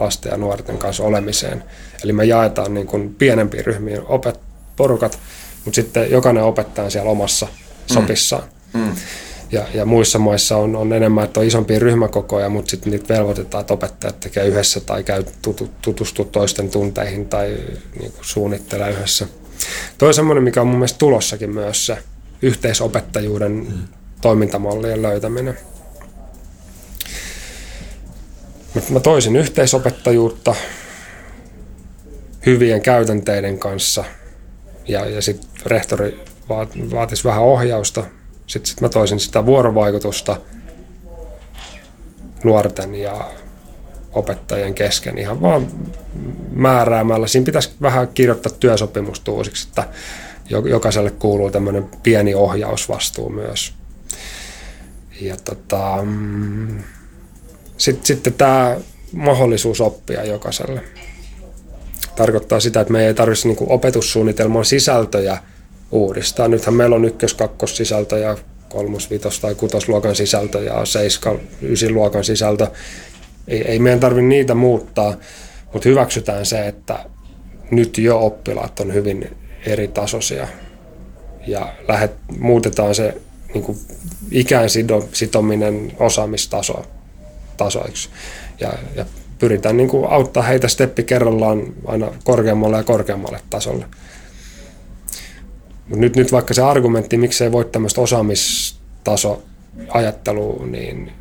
lasten 0.00 0.30
ja 0.30 0.36
nuorten 0.36 0.78
kanssa 0.78 1.02
olemiseen. 1.02 1.64
Eli 2.04 2.12
me 2.12 2.24
jaetaan 2.24 2.74
niin 2.74 2.86
kuin 2.86 3.14
pienempiin 3.14 3.66
ryhmiin 3.66 4.00
opet, 4.06 4.40
porukat, 4.76 5.18
mutta 5.64 5.74
sitten 5.74 6.10
jokainen 6.10 6.42
opettaja 6.42 6.90
siellä 6.90 7.10
omassa 7.10 7.46
mm. 7.46 7.94
sopissaan. 7.94 8.42
Mm. 8.72 8.94
Ja, 9.52 9.64
ja 9.74 9.84
muissa 9.84 10.18
maissa 10.18 10.56
on, 10.56 10.76
on 10.76 10.92
enemmän, 10.92 11.24
että 11.24 11.40
on 11.40 11.46
isompia 11.46 11.78
ryhmäkokoja, 11.78 12.48
mutta 12.48 12.70
sitten 12.70 12.90
niitä 12.90 13.14
velvoitetaan, 13.14 13.60
että 13.60 13.74
opettajat 13.74 14.20
tekee 14.20 14.46
yhdessä 14.46 14.80
tai 14.80 15.04
käy 15.04 15.24
tutu, 15.42 15.70
tutustu 15.82 16.24
toisten 16.24 16.70
tunteihin 16.70 17.28
tai 17.28 17.56
niin 18.00 18.12
kuin 18.12 18.24
suunnittelee 18.24 18.90
yhdessä. 18.90 19.26
Toi 19.98 20.14
semmoinen, 20.14 20.44
mikä 20.44 20.60
on 20.60 20.66
mun 20.66 20.76
mielestä 20.76 20.98
tulossakin 20.98 21.50
myös 21.50 21.86
se 21.86 21.98
yhteisopettajuuden 22.42 23.52
mm. 23.52 23.88
toimintamallien 24.20 25.02
löytäminen. 25.02 25.58
Mä 28.90 29.00
toisin 29.00 29.36
yhteisopettajuutta 29.36 30.54
hyvien 32.46 32.82
käytänteiden 32.82 33.58
kanssa 33.58 34.04
ja, 34.88 35.06
ja 35.06 35.22
sitten 35.22 35.50
rehtori 35.66 36.20
vaatisi 36.90 37.24
vähän 37.24 37.42
ohjausta. 37.42 38.04
Sitten 38.46 38.70
sit 38.70 38.80
mä 38.80 38.88
toisin 38.88 39.20
sitä 39.20 39.46
vuorovaikutusta 39.46 40.40
nuorten 42.44 42.94
ja 42.94 43.30
opettajien 44.12 44.74
kesken 44.74 45.18
ihan 45.18 45.40
vaan 45.40 45.66
määräämällä. 46.52 47.26
Siinä 47.26 47.44
pitäisi 47.44 47.70
vähän 47.82 48.08
kirjoittaa 48.08 48.52
työsopimusta 48.60 49.32
uusiksi, 49.32 49.68
että 49.68 49.88
jokaiselle 50.50 51.10
kuuluu 51.10 51.50
tämmöinen 51.50 51.84
pieni 52.02 52.34
ohjausvastuu 52.34 53.28
myös. 53.28 53.74
Ja 55.20 55.36
tota, 55.44 55.98
mm, 56.02 56.82
sitten, 57.78 58.06
sitten 58.06 58.32
tämä 58.32 58.76
mahdollisuus 59.12 59.80
oppia 59.80 60.24
jokaiselle. 60.24 60.82
Tarkoittaa 62.16 62.60
sitä, 62.60 62.80
että 62.80 62.92
me 62.92 63.06
ei 63.06 63.14
tarvitse 63.14 63.48
niin 63.48 63.56
opetussuunnitelman 63.60 64.64
sisältöjä 64.64 65.38
uudistaa. 65.90 66.48
Nythän 66.48 66.74
meillä 66.74 66.96
on 66.96 67.04
ykkös, 67.04 67.34
kakkos 67.34 67.76
sisältö 67.76 68.18
ja 68.18 68.36
kolmos, 68.68 69.10
vitos 69.10 69.40
tai 69.40 69.54
kutosluokan 69.54 70.16
sisältö 70.16 70.62
ja 70.62 70.84
seiska, 70.84 71.38
luokan 71.90 72.24
sisältö. 72.24 72.66
Ei, 73.48 73.62
ei 73.62 73.78
meidän 73.78 74.00
tarvitse 74.00 74.26
niitä 74.26 74.54
muuttaa, 74.54 75.14
mutta 75.72 75.88
hyväksytään 75.88 76.46
se, 76.46 76.66
että 76.66 76.98
nyt 77.70 77.98
jo 77.98 78.26
oppilaat 78.26 78.80
on 78.80 78.94
hyvin 78.94 79.36
eri 79.66 79.88
tasoisia 79.88 80.48
ja 81.46 81.72
lähet, 81.88 82.12
muutetaan 82.38 82.94
se 82.94 83.14
niin 83.54 83.64
kuin 83.64 83.78
ikään 84.30 84.68
sitominen 85.12 85.92
osaamistaso 85.98 86.82
tasoiksi. 87.56 88.08
Ja, 88.60 88.72
ja 88.94 89.04
pyritään 89.38 89.76
niin 89.76 89.88
kuin 89.88 90.06
auttaa 90.10 90.42
heitä 90.42 90.68
steppi 90.68 91.02
kerrallaan 91.02 91.62
aina 91.86 92.12
korkeammalle 92.24 92.76
ja 92.76 92.84
korkeammalle 92.84 93.40
tasolle. 93.50 93.86
Mut 95.88 95.98
nyt, 95.98 96.16
nyt 96.16 96.32
vaikka 96.32 96.54
se 96.54 96.62
argumentti, 96.62 97.16
miksei 97.16 97.52
voi 97.52 97.64
tämmöistä 97.64 98.00
osaamistaso 98.00 99.42
ajattelua, 99.88 100.66
niin 100.66 101.12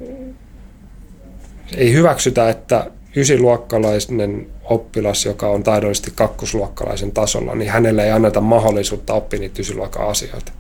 ei 1.78 1.94
hyväksytä, 1.94 2.50
että 2.50 2.92
ysiluokkalainen 3.16 4.48
oppilas, 4.64 5.26
joka 5.26 5.48
on 5.48 5.64
taidollisesti 5.64 6.12
kakkosluokkalaisen 6.16 7.12
tasolla, 7.12 7.56
niin 7.56 7.72
hänelle 7.72 8.04
ei 8.04 8.12
anneta 8.12 8.42
mahdollisuutta 8.42 9.14
oppia 9.14 9.40
niitä 9.40 9.62
ysiluokan 9.62 10.08
asioita 10.08 10.52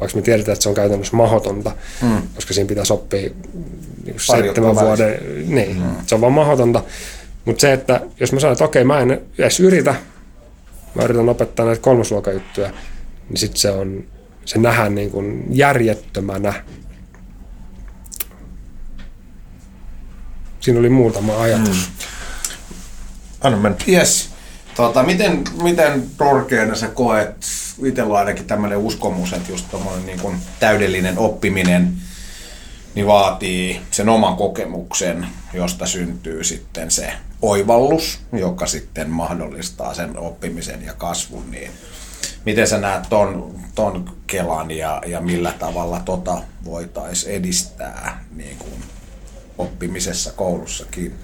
vaikka 0.00 0.16
me 0.16 0.22
tiedetään, 0.22 0.52
että 0.52 0.62
se 0.62 0.68
on 0.68 0.74
käytännössä 0.74 1.16
mahdotonta, 1.16 1.72
mm. 2.02 2.22
koska 2.34 2.54
siinä 2.54 2.68
pitäisi 2.68 2.92
oppia 2.92 3.30
niin 4.04 4.16
seitsemän 4.18 4.74
vuoden, 4.74 5.18
niin, 5.54 5.76
mm. 5.76 5.96
se 6.06 6.14
on 6.14 6.20
vaan 6.20 6.32
mahdotonta. 6.32 6.82
Mutta 7.44 7.60
se, 7.60 7.72
että 7.72 8.00
jos 8.20 8.32
mä 8.32 8.40
sanon, 8.40 8.52
että 8.52 8.64
okei, 8.64 8.84
mä 8.84 9.00
en 9.00 9.20
edes 9.38 9.60
yritä, 9.60 9.94
mä 10.94 11.02
yritän 11.02 11.28
opettaa 11.28 11.66
näitä 11.66 11.82
kolmosluokan 11.82 12.34
juttuja, 12.34 12.70
niin 13.28 13.38
sitten 13.38 13.60
se 13.60 13.70
on, 13.70 14.04
se 14.44 14.58
nähdään 14.58 14.94
niin 14.94 15.10
kuin 15.10 15.44
järjettömänä. 15.50 16.64
Siinä 20.60 20.80
oli 20.80 20.88
muutama 20.88 21.42
ajatus. 21.42 21.88
Mm. 21.88 22.06
Anna 23.40 23.58
mennä. 23.58 23.78
Yes. 23.88 24.30
Tota, 24.74 25.02
miten, 25.02 25.44
miten 25.62 26.04
korkeana 26.16 26.74
sä 26.74 26.88
koet 26.88 27.36
itsellä 27.84 28.12
on 28.12 28.18
ainakin 28.18 28.44
tämmöinen 28.44 28.78
uskomus, 28.78 29.32
että 29.32 29.52
just 29.52 29.66
niin 30.06 30.20
kuin 30.20 30.36
täydellinen 30.60 31.18
oppiminen 31.18 31.92
niin 32.94 33.06
vaatii 33.06 33.80
sen 33.90 34.08
oman 34.08 34.36
kokemuksen, 34.36 35.26
josta 35.52 35.86
syntyy 35.86 36.44
sitten 36.44 36.90
se 36.90 37.12
oivallus, 37.42 38.20
joka 38.32 38.66
sitten 38.66 39.10
mahdollistaa 39.10 39.94
sen 39.94 40.18
oppimisen 40.18 40.82
ja 40.82 40.94
kasvun, 40.94 41.50
niin 41.50 41.70
miten 42.48 42.66
sä 42.66 42.78
näet 42.78 43.02
ton, 43.10 43.54
ton 43.74 44.10
kelan 44.26 44.70
ja, 44.70 45.02
ja 45.06 45.20
millä 45.20 45.54
tavalla 45.58 46.00
tota 46.04 46.42
voitaisiin 46.64 47.34
edistää 47.34 48.24
niin 48.36 48.56
kuin 48.58 48.74
oppimisessa 49.58 50.32
koulussakin? 50.32 51.14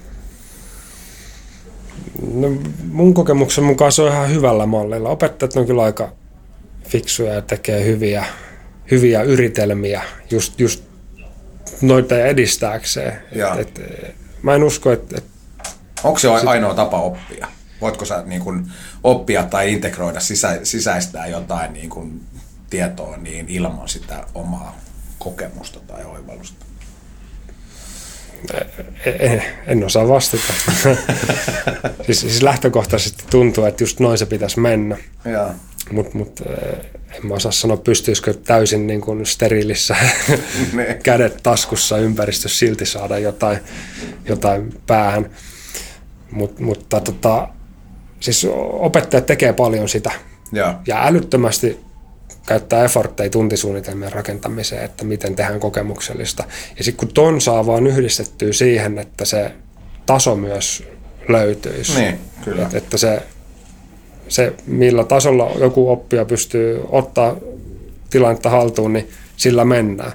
No, 2.33 2.47
mun 2.91 3.13
kokemuksen 3.13 3.63
mukaan 3.63 3.91
se 3.91 4.01
on 4.01 4.11
ihan 4.11 4.29
hyvällä 4.29 4.65
mallilla. 4.65 5.09
Opettajat 5.09 5.57
on 5.57 5.65
kyllä 5.65 5.83
aika 5.83 6.11
fiksuja 6.87 7.33
ja 7.33 7.41
tekee 7.41 7.85
hyviä, 7.85 8.25
hyviä 8.91 9.21
yritelmiä 9.21 10.03
just, 10.31 10.59
just 10.59 10.83
noita 11.81 12.19
edistääkseen. 12.19 13.21
Et, 13.59 13.79
et, 13.79 14.15
mä 14.41 14.55
en 14.55 14.63
usko, 14.63 14.91
että... 14.91 15.17
Et, 15.17 15.23
Onko 16.03 16.19
se 16.19 16.27
sit... 16.39 16.47
ainoa 16.47 16.73
tapa 16.73 17.01
oppia? 17.01 17.47
Voitko 17.81 18.05
sä 18.05 18.23
niin 18.25 18.41
kun, 18.41 18.71
oppia 19.03 19.43
tai 19.43 19.73
integroida, 19.73 20.19
sisä, 20.19 20.59
sisäistää 20.63 21.27
jotain 21.27 21.73
niin 21.73 21.89
kun, 21.89 22.21
tietoa 22.69 23.17
niin 23.17 23.49
ilman 23.49 23.89
sitä 23.89 24.23
omaa 24.35 24.79
kokemusta 25.19 25.79
tai 25.79 26.05
oivallusta? 26.05 26.65
En, 29.19 29.43
en 29.67 29.83
osaa 29.83 30.07
vastata. 30.07 30.53
siis, 32.05 32.21
siis 32.21 32.41
lähtökohtaisesti 32.41 33.23
tuntuu, 33.29 33.65
että 33.65 33.83
just 33.83 33.99
noin 33.99 34.17
se 34.17 34.25
pitäisi 34.25 34.59
mennä. 34.59 34.97
Mutta 35.91 36.17
mut, 36.17 36.41
eh, 36.41 36.85
en 37.15 37.27
mä 37.27 37.33
osaa 37.33 37.51
sanoa, 37.51 37.77
pystyisikö 37.77 38.33
täysin 38.33 38.87
niin 38.87 39.01
kuin 39.01 39.25
steriilissä 39.25 39.95
kädet 41.03 41.39
taskussa 41.43 41.97
ympäristössä 41.97 42.59
silti 42.59 42.85
saada 42.85 43.19
jotain, 43.19 43.59
jotain 44.25 44.73
päähän. 44.87 45.29
Mut, 46.31 46.59
mutta 46.59 46.99
tota, 46.99 47.47
siis 48.19 48.47
opettajat 48.71 49.25
tekee 49.25 49.53
paljon 49.53 49.89
sitä. 49.89 50.11
Ja, 50.51 50.79
ja 50.87 51.05
älyttömästi 51.07 51.79
käyttää 52.47 52.83
effortteja 52.83 53.29
tuntisuunnitelmien 53.29 54.13
rakentamiseen, 54.13 54.83
että 54.83 55.05
miten 55.05 55.35
tehdään 55.35 55.59
kokemuksellista. 55.59 56.43
Ja 56.77 56.83
sitten 56.83 57.07
kun 57.07 57.13
ton 57.13 57.41
saa 57.41 57.65
vaan 57.65 57.87
yhdistettyä 57.87 58.53
siihen, 58.53 58.99
että 58.99 59.25
se 59.25 59.51
taso 60.05 60.35
myös 60.35 60.83
löytyisi. 61.29 61.99
Niin, 61.99 62.19
kyllä. 62.43 62.63
Et, 62.63 62.73
että 62.73 62.97
se 62.97 63.21
se, 64.27 64.53
millä 64.67 65.03
tasolla 65.03 65.51
joku 65.59 65.91
oppija 65.91 66.25
pystyy 66.25 66.81
ottaa 66.89 67.35
tilannetta 68.09 68.49
haltuun, 68.49 68.93
niin 68.93 69.09
sillä 69.37 69.65
mennään. 69.65 70.11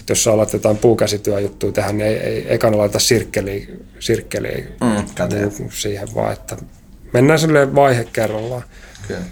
Et 0.00 0.08
jos 0.08 0.24
sä 0.24 0.32
alat 0.32 0.52
jotain 0.52 0.76
puukäsityöjuttuja 0.76 1.72
tehdä, 1.72 1.92
niin 1.92 2.06
ei, 2.06 2.16
ei 2.16 2.54
ekana 2.54 2.78
laita 2.78 2.98
sirkkeliä, 2.98 3.66
sirkkeliä 3.98 4.58
mm, 4.80 5.68
siihen 5.70 6.08
vaan, 6.14 6.32
että 6.32 6.56
mennään 7.12 7.38
sille 7.38 7.74
vaihe 7.74 8.04
kerrallaan. 8.12 8.62
Okay. 9.04 9.22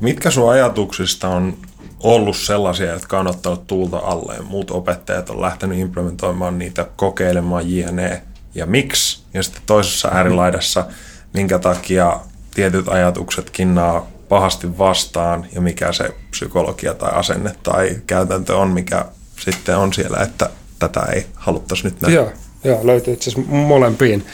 Mitkä 0.00 0.30
sun 0.30 0.50
ajatuksista 0.50 1.28
on 1.28 1.56
ollut 2.00 2.36
sellaisia, 2.36 2.92
jotka 2.92 3.20
on 3.20 3.26
ottanut 3.26 3.66
tuulta 3.66 3.98
alle 3.98 4.34
ja 4.34 4.42
muut 4.42 4.70
opettajat 4.70 5.30
on 5.30 5.40
lähtenyt 5.40 5.78
implementoimaan 5.78 6.58
niitä, 6.58 6.86
kokeilemaan 6.96 7.70
jne. 7.70 8.22
Ja 8.54 8.66
miksi? 8.66 9.22
Ja 9.34 9.42
sitten 9.42 9.62
toisessa 9.66 10.08
äärilaidassa, 10.08 10.86
minkä 11.34 11.58
takia 11.58 12.20
tietyt 12.54 12.88
ajatukset 12.88 13.50
kinnaa 13.50 14.06
pahasti 14.28 14.78
vastaan 14.78 15.46
ja 15.54 15.60
mikä 15.60 15.92
se 15.92 16.14
psykologia 16.30 16.94
tai 16.94 17.10
asenne 17.12 17.54
tai 17.62 17.96
käytäntö 18.06 18.56
on, 18.56 18.70
mikä 18.70 19.04
sitten 19.40 19.76
on 19.76 19.92
siellä, 19.92 20.18
että 20.18 20.50
tätä 20.78 21.00
ei 21.00 21.26
haluttaisi 21.34 21.84
nyt 21.84 22.00
nähdä. 22.00 22.16
Joo, 22.16 22.32
joo 22.64 22.86
löytyy 22.86 23.14
itse 23.14 23.30
asiassa 23.30 23.50
molempiin. 23.50 24.26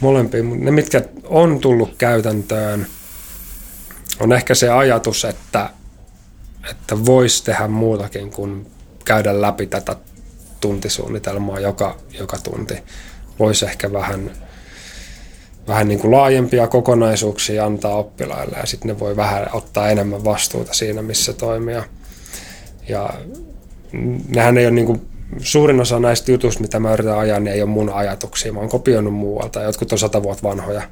Molempiin. 0.00 0.64
Ne, 0.64 0.70
mitkä 0.70 1.02
on 1.24 1.60
tullut 1.60 1.94
käytäntöön, 1.98 2.86
on 4.20 4.32
ehkä 4.32 4.54
se 4.54 4.70
ajatus, 4.70 5.24
että, 5.24 5.70
että 6.70 7.06
voisi 7.06 7.44
tehdä 7.44 7.68
muutakin 7.68 8.30
kuin 8.30 8.66
käydä 9.04 9.40
läpi 9.40 9.66
tätä 9.66 9.96
tuntisuunnitelmaa 10.60 11.60
joka, 11.60 11.96
joka 12.18 12.38
tunti. 12.38 12.74
Voisi 13.38 13.64
ehkä 13.64 13.92
vähän 13.92 14.30
vähän 15.68 15.88
niin 15.88 16.00
kuin 16.00 16.10
laajempia 16.10 16.66
kokonaisuuksia 16.66 17.66
antaa 17.66 17.96
oppilaille 17.96 18.56
ja 18.56 18.66
sitten 18.66 18.88
ne 18.88 18.98
voi 18.98 19.16
vähän 19.16 19.46
ottaa 19.52 19.88
enemmän 19.88 20.24
vastuuta 20.24 20.74
siinä, 20.74 21.02
missä 21.02 21.32
toimia. 21.32 21.84
Ja 22.88 23.10
nehän 24.28 24.58
ei 24.58 24.66
ole 24.66 24.74
niin 24.74 24.86
kuin, 24.86 25.08
suurin 25.38 25.80
osa 25.80 26.00
näistä 26.00 26.30
jutuista, 26.32 26.62
mitä 26.62 26.80
mä 26.80 26.92
yritän 26.92 27.18
ajaa, 27.18 27.40
niin 27.40 27.54
ei 27.54 27.62
ole 27.62 27.70
mun 27.70 27.90
ajatuksia. 27.90 28.52
Mä 28.52 28.60
oon 28.60 28.68
kopioinut 28.68 29.14
muualta. 29.14 29.62
Jotkut 29.62 29.92
on 29.92 29.98
sata 29.98 30.22
vuotta 30.22 30.48
vanhoja. 30.48 30.82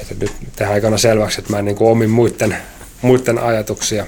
Että 0.00 0.14
nyt 0.20 0.32
tehdään 0.56 0.74
aikana 0.74 0.98
selväksi, 0.98 1.40
että 1.40 1.52
mä 1.52 1.58
en 1.58 1.64
niin 1.64 1.76
kuin 1.76 1.90
omin 1.90 2.10
muiden, 2.10 2.56
muiden 3.02 3.38
ajatuksia. 3.38 4.06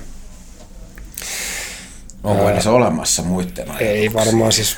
Onko 2.24 2.50
edes 2.50 2.66
olemassa 2.66 3.22
muiden 3.22 3.66
Ei 3.80 4.12
varmaan 4.12 4.52
siis. 4.52 4.76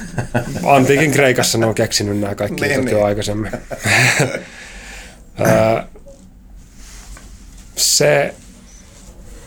Antiikin 0.65 1.11
Kreikassa 1.11 1.59
ne 1.59 1.67
on 1.67 1.75
keksinyt 1.75 2.21
nämä 2.21 2.35
kaikki 2.35 2.61
Niin, 2.61 2.73
jutut 2.73 2.85
niin. 2.85 2.97
jo 2.99 3.05
aikaisemmin. 3.05 3.53
Ää, 5.39 5.87
se 7.77 8.35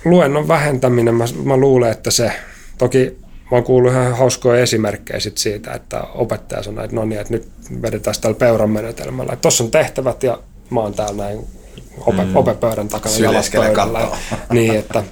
luennon 0.05 0.47
vähentäminen, 0.47 1.15
mä, 1.15 1.25
mä 1.43 1.57
luulen, 1.57 1.91
että 1.91 2.11
se, 2.11 2.31
toki 2.77 3.17
mä 3.51 3.57
oon 3.57 3.63
kuullut 3.63 3.91
ihan 3.91 4.17
hauskoja 4.17 4.61
esimerkkejä 4.61 5.19
sit 5.19 5.37
siitä, 5.37 5.73
että 5.73 6.01
opettaja 6.01 6.63
sanoi, 6.63 6.83
että 6.83 6.95
no 6.95 7.05
niin, 7.05 7.21
että 7.21 7.33
nyt 7.33 7.47
vedetään 7.81 8.15
tällä 8.21 8.37
peuran 8.37 8.69
menetelmällä. 8.69 9.33
Että 9.33 9.41
tossa 9.41 9.63
on 9.63 9.71
tehtävät 9.71 10.23
ja 10.23 10.39
mä 10.69 10.79
oon 10.79 10.93
täällä 10.93 11.23
näin 11.23 11.47
ope, 12.05 12.25
mm. 12.25 12.35
opepöydän 12.35 12.87
takana 12.87 13.15
jalat 13.17 13.49
pöydällä. 13.55 14.07
Niin, 14.49 14.75
että 14.75 15.03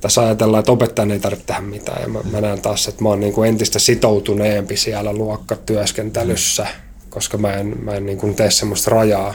tässä 0.00 0.22
ajatellaan, 0.22 0.58
että 0.58 0.72
opettajan 0.72 1.10
ei 1.10 1.18
tarvitse 1.18 1.46
tehdä 1.46 1.60
mitään. 1.60 2.02
Ja 2.02 2.08
mä, 2.08 2.20
mä 2.32 2.40
näen 2.40 2.60
taas, 2.60 2.88
että 2.88 3.02
mä 3.02 3.08
oon 3.08 3.20
niin 3.20 3.32
kuin 3.32 3.48
entistä 3.48 3.78
sitoutuneempi 3.78 4.76
siellä 4.76 5.12
luokkatyöskentelyssä, 5.12 6.66
koska 7.10 7.38
mä 7.38 7.52
en, 7.52 7.84
mä 7.84 7.94
en 7.94 8.06
niin 8.06 8.18
kuin 8.18 8.34
tee 8.34 8.50
semmoista 8.50 8.90
rajaa 8.90 9.34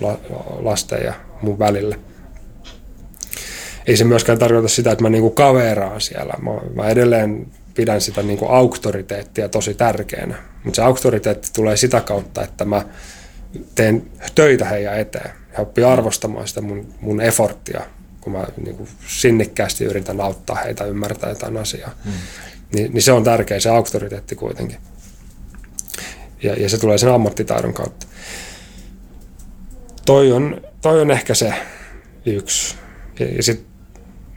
la, 0.00 0.18
lasten 0.58 1.04
ja 1.04 1.12
mun 1.42 1.58
välillä. 1.58 1.96
Ei 3.86 3.96
se 3.96 4.04
myöskään 4.04 4.38
tarkoita 4.38 4.68
sitä, 4.68 4.92
että 4.92 5.04
mä 5.04 5.10
niin 5.10 5.22
kuin 5.22 5.34
kaveraan 5.34 6.00
siellä. 6.00 6.34
Mä, 6.42 6.50
mä 6.74 6.88
edelleen 6.88 7.46
pidän 7.74 8.00
sitä 8.00 8.22
niin 8.22 8.38
kuin 8.38 8.50
auktoriteettia 8.50 9.48
tosi 9.48 9.74
tärkeänä. 9.74 10.36
Mutta 10.64 10.76
se 10.76 10.82
auktoriteetti 10.82 11.50
tulee 11.54 11.76
sitä 11.76 12.00
kautta, 12.00 12.42
että 12.42 12.64
mä 12.64 12.82
teen 13.74 14.02
töitä 14.34 14.64
heidän 14.64 14.98
eteen. 14.98 15.30
He 15.56 15.62
oppii 15.62 15.84
arvostamaan 15.84 16.48
sitä 16.48 16.60
mun, 16.60 16.94
mun 17.00 17.20
efforttia, 17.20 17.80
kun 18.20 18.32
mä 18.32 18.44
niin 18.64 18.76
kuin 18.76 18.88
sinnikkäästi 19.06 19.84
yritän 19.84 20.20
auttaa 20.20 20.56
heitä 20.56 20.84
ymmärtää 20.84 21.30
jotain 21.30 21.56
asiaa. 21.56 21.94
Mm. 22.04 22.12
Ni, 22.74 22.88
niin 22.88 23.02
se 23.02 23.12
on 23.12 23.24
tärkeä, 23.24 23.60
se 23.60 23.70
auktoriteetti 23.70 24.34
kuitenkin. 24.34 24.78
Ja, 26.42 26.54
ja 26.54 26.68
se 26.68 26.78
tulee 26.78 26.98
sen 26.98 27.12
ammattitaidon 27.12 27.74
kautta. 27.74 28.06
Toi 30.06 30.32
on, 30.32 30.60
toi 30.80 31.00
on 31.00 31.10
ehkä 31.10 31.34
se 31.34 31.54
yksi. 32.26 32.74
Ja, 33.20 33.26
ja 33.26 33.42
sit 33.42 33.73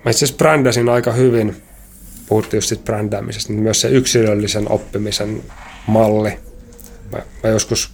mä 0.07 0.11
itse 0.11 0.25
asiassa 0.25 0.37
brändäsin 0.37 0.89
aika 0.89 1.11
hyvin, 1.11 1.61
puhuttiin 2.29 2.57
just 2.57 2.67
siitä 2.67 2.83
brändäämisestä, 2.83 3.53
niin 3.53 3.63
myös 3.63 3.81
se 3.81 3.89
yksilöllisen 3.89 4.71
oppimisen 4.71 5.43
malli. 5.87 6.39
Mä, 7.11 7.21
mä 7.43 7.49
joskus 7.49 7.91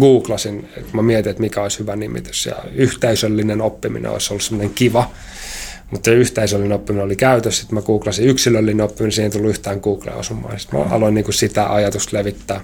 googlasin, 0.00 0.68
että 0.76 0.90
mä 0.92 1.02
mietin, 1.02 1.30
että 1.30 1.40
mikä 1.40 1.62
olisi 1.62 1.78
hyvä 1.78 1.96
nimitys. 1.96 2.46
Ja 2.46 2.56
yhteisöllinen 2.74 3.60
oppiminen 3.60 4.10
olisi 4.10 4.32
ollut 4.32 4.42
semmoinen 4.42 4.74
kiva, 4.74 5.10
mutta 5.90 6.10
yhteisöllinen 6.10 6.72
oppiminen 6.72 7.04
oli 7.04 7.16
käytössä. 7.16 7.60
Sitten 7.60 7.74
mä 7.74 7.82
googlasin 7.82 8.26
yksilöllinen 8.26 8.84
oppiminen, 8.84 9.12
siihen 9.12 9.26
ei 9.26 9.32
tullut 9.32 9.50
yhtään 9.50 9.80
Google-osumaan. 9.80 10.60
Sitten 10.60 10.80
mä 10.80 10.86
aloin 10.86 11.14
niin 11.14 11.24
kuin 11.24 11.34
sitä 11.34 11.74
ajatusta 11.74 12.16
levittää. 12.16 12.60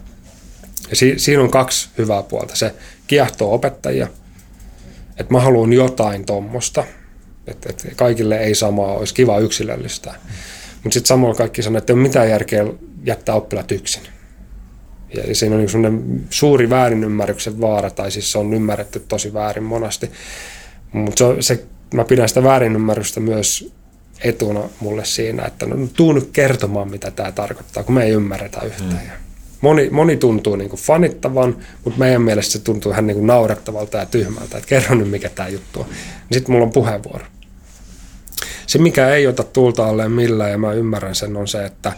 Ja 0.90 0.96
si- 0.96 1.18
siinä 1.18 1.42
on 1.42 1.50
kaksi 1.50 1.88
hyvää 1.98 2.22
puolta. 2.22 2.56
Se 2.56 2.74
kiehtoo 3.06 3.54
opettajia, 3.54 4.08
että 5.16 5.32
mä 5.32 5.40
haluan 5.40 5.72
jotain 5.72 6.26
tuommoista, 6.26 6.84
että, 7.46 7.70
että 7.70 7.88
kaikille 7.96 8.38
ei 8.38 8.54
samaa, 8.54 8.92
olisi 8.92 9.14
kiva 9.14 9.38
yksilöllistä. 9.38 10.14
Mutta 10.82 10.94
sitten 10.94 11.08
samalla 11.08 11.34
kaikki 11.34 11.62
sanoo, 11.62 11.78
että 11.78 11.92
ei 11.92 11.94
ole 11.94 12.02
mitään 12.02 12.30
järkeä 12.30 12.66
jättää 13.04 13.34
oppilaat 13.34 13.72
yksin. 13.72 14.02
Ja 15.14 15.34
siinä 15.34 15.54
on 15.54 15.60
niin 15.60 15.70
semmoinen 15.70 16.24
suuri 16.30 16.70
väärinymmärryksen 16.70 17.60
vaara, 17.60 17.90
tai 17.90 18.10
siis 18.10 18.32
se 18.32 18.38
on 18.38 18.54
ymmärretty 18.54 19.00
tosi 19.08 19.34
väärin 19.34 19.64
monasti. 19.64 20.10
Mutta 20.92 21.18
se, 21.18 21.42
se, 21.42 21.64
mä 21.94 22.04
pidän 22.04 22.28
sitä 22.28 22.42
väärinymmärrystä 22.42 23.20
myös 23.20 23.72
etuna 24.24 24.60
mulle 24.80 25.04
siinä, 25.04 25.44
että 25.44 25.66
no, 25.66 25.88
tuu 25.96 26.12
nyt 26.12 26.30
kertomaan, 26.32 26.90
mitä 26.90 27.10
tämä 27.10 27.32
tarkoittaa, 27.32 27.82
kun 27.82 27.94
me 27.94 28.04
ei 28.04 28.10
ymmärretä 28.10 28.60
yhtään. 28.60 28.90
Mm. 28.90 29.10
Moni, 29.60 29.90
moni 29.90 30.16
tuntuu 30.16 30.56
niin 30.56 30.70
kuin 30.70 30.80
fanittavan, 30.80 31.56
mutta 31.84 31.98
meidän 31.98 32.22
mielestä 32.22 32.52
se 32.52 32.58
tuntuu 32.58 32.92
ihan 32.92 33.06
niin 33.06 33.16
kuin 33.16 33.26
naurettavalta 33.26 33.98
ja 33.98 34.06
tyhmältä, 34.06 34.58
että 34.58 34.68
kerro 34.68 34.94
nyt, 34.94 35.10
mikä 35.10 35.28
tämä 35.28 35.48
juttu 35.48 35.80
on. 35.80 35.86
Niin 35.86 36.34
sitten 36.34 36.52
mulla 36.52 36.66
on 36.66 36.72
puheenvuoro. 36.72 37.24
Se, 38.66 38.78
mikä 38.78 39.08
ei 39.08 39.26
ota 39.26 39.44
tuulta 39.44 39.88
alleen 39.88 40.12
millään, 40.12 40.50
ja 40.50 40.58
mä 40.58 40.72
ymmärrän 40.72 41.14
sen, 41.14 41.36
on 41.36 41.48
se, 41.48 41.64
että 41.64 41.92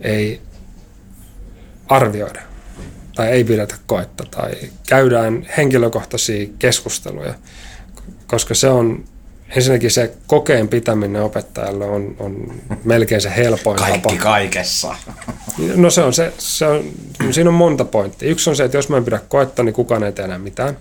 ei 0.00 0.40
arvioida 1.88 2.40
tai 3.14 3.28
ei 3.28 3.44
pidetä 3.44 3.74
koetta 3.86 4.24
tai 4.30 4.50
käydään 4.88 5.46
henkilökohtaisia 5.56 6.46
keskusteluja, 6.58 7.34
koska 8.26 8.54
se 8.54 8.68
on 8.68 9.04
ensinnäkin 9.56 9.90
se 9.90 10.12
kokeen 10.26 10.68
pitäminen 10.68 11.22
opettajalle 11.22 11.84
on, 11.84 12.16
on 12.18 12.54
melkein 12.84 13.20
se 13.20 13.32
helpoin 13.36 13.78
Kaikki 13.78 14.00
tapa. 14.00 14.16
kaikessa. 14.22 14.94
No 15.74 15.90
se 15.90 16.02
on 16.02 16.12
se, 16.12 16.32
se 16.38 16.66
on, 16.66 16.84
siinä 17.30 17.50
on 17.50 17.54
monta 17.54 17.84
pointtia. 17.84 18.30
Yksi 18.30 18.50
on 18.50 18.56
se, 18.56 18.64
että 18.64 18.78
jos 18.78 18.88
mä 18.88 18.96
en 18.96 19.04
pidä 19.04 19.20
koetta, 19.28 19.62
niin 19.62 19.72
kukaan 19.72 20.02
ei 20.02 20.12
tee 20.12 20.24
enää 20.24 20.38
mitään. 20.38 20.76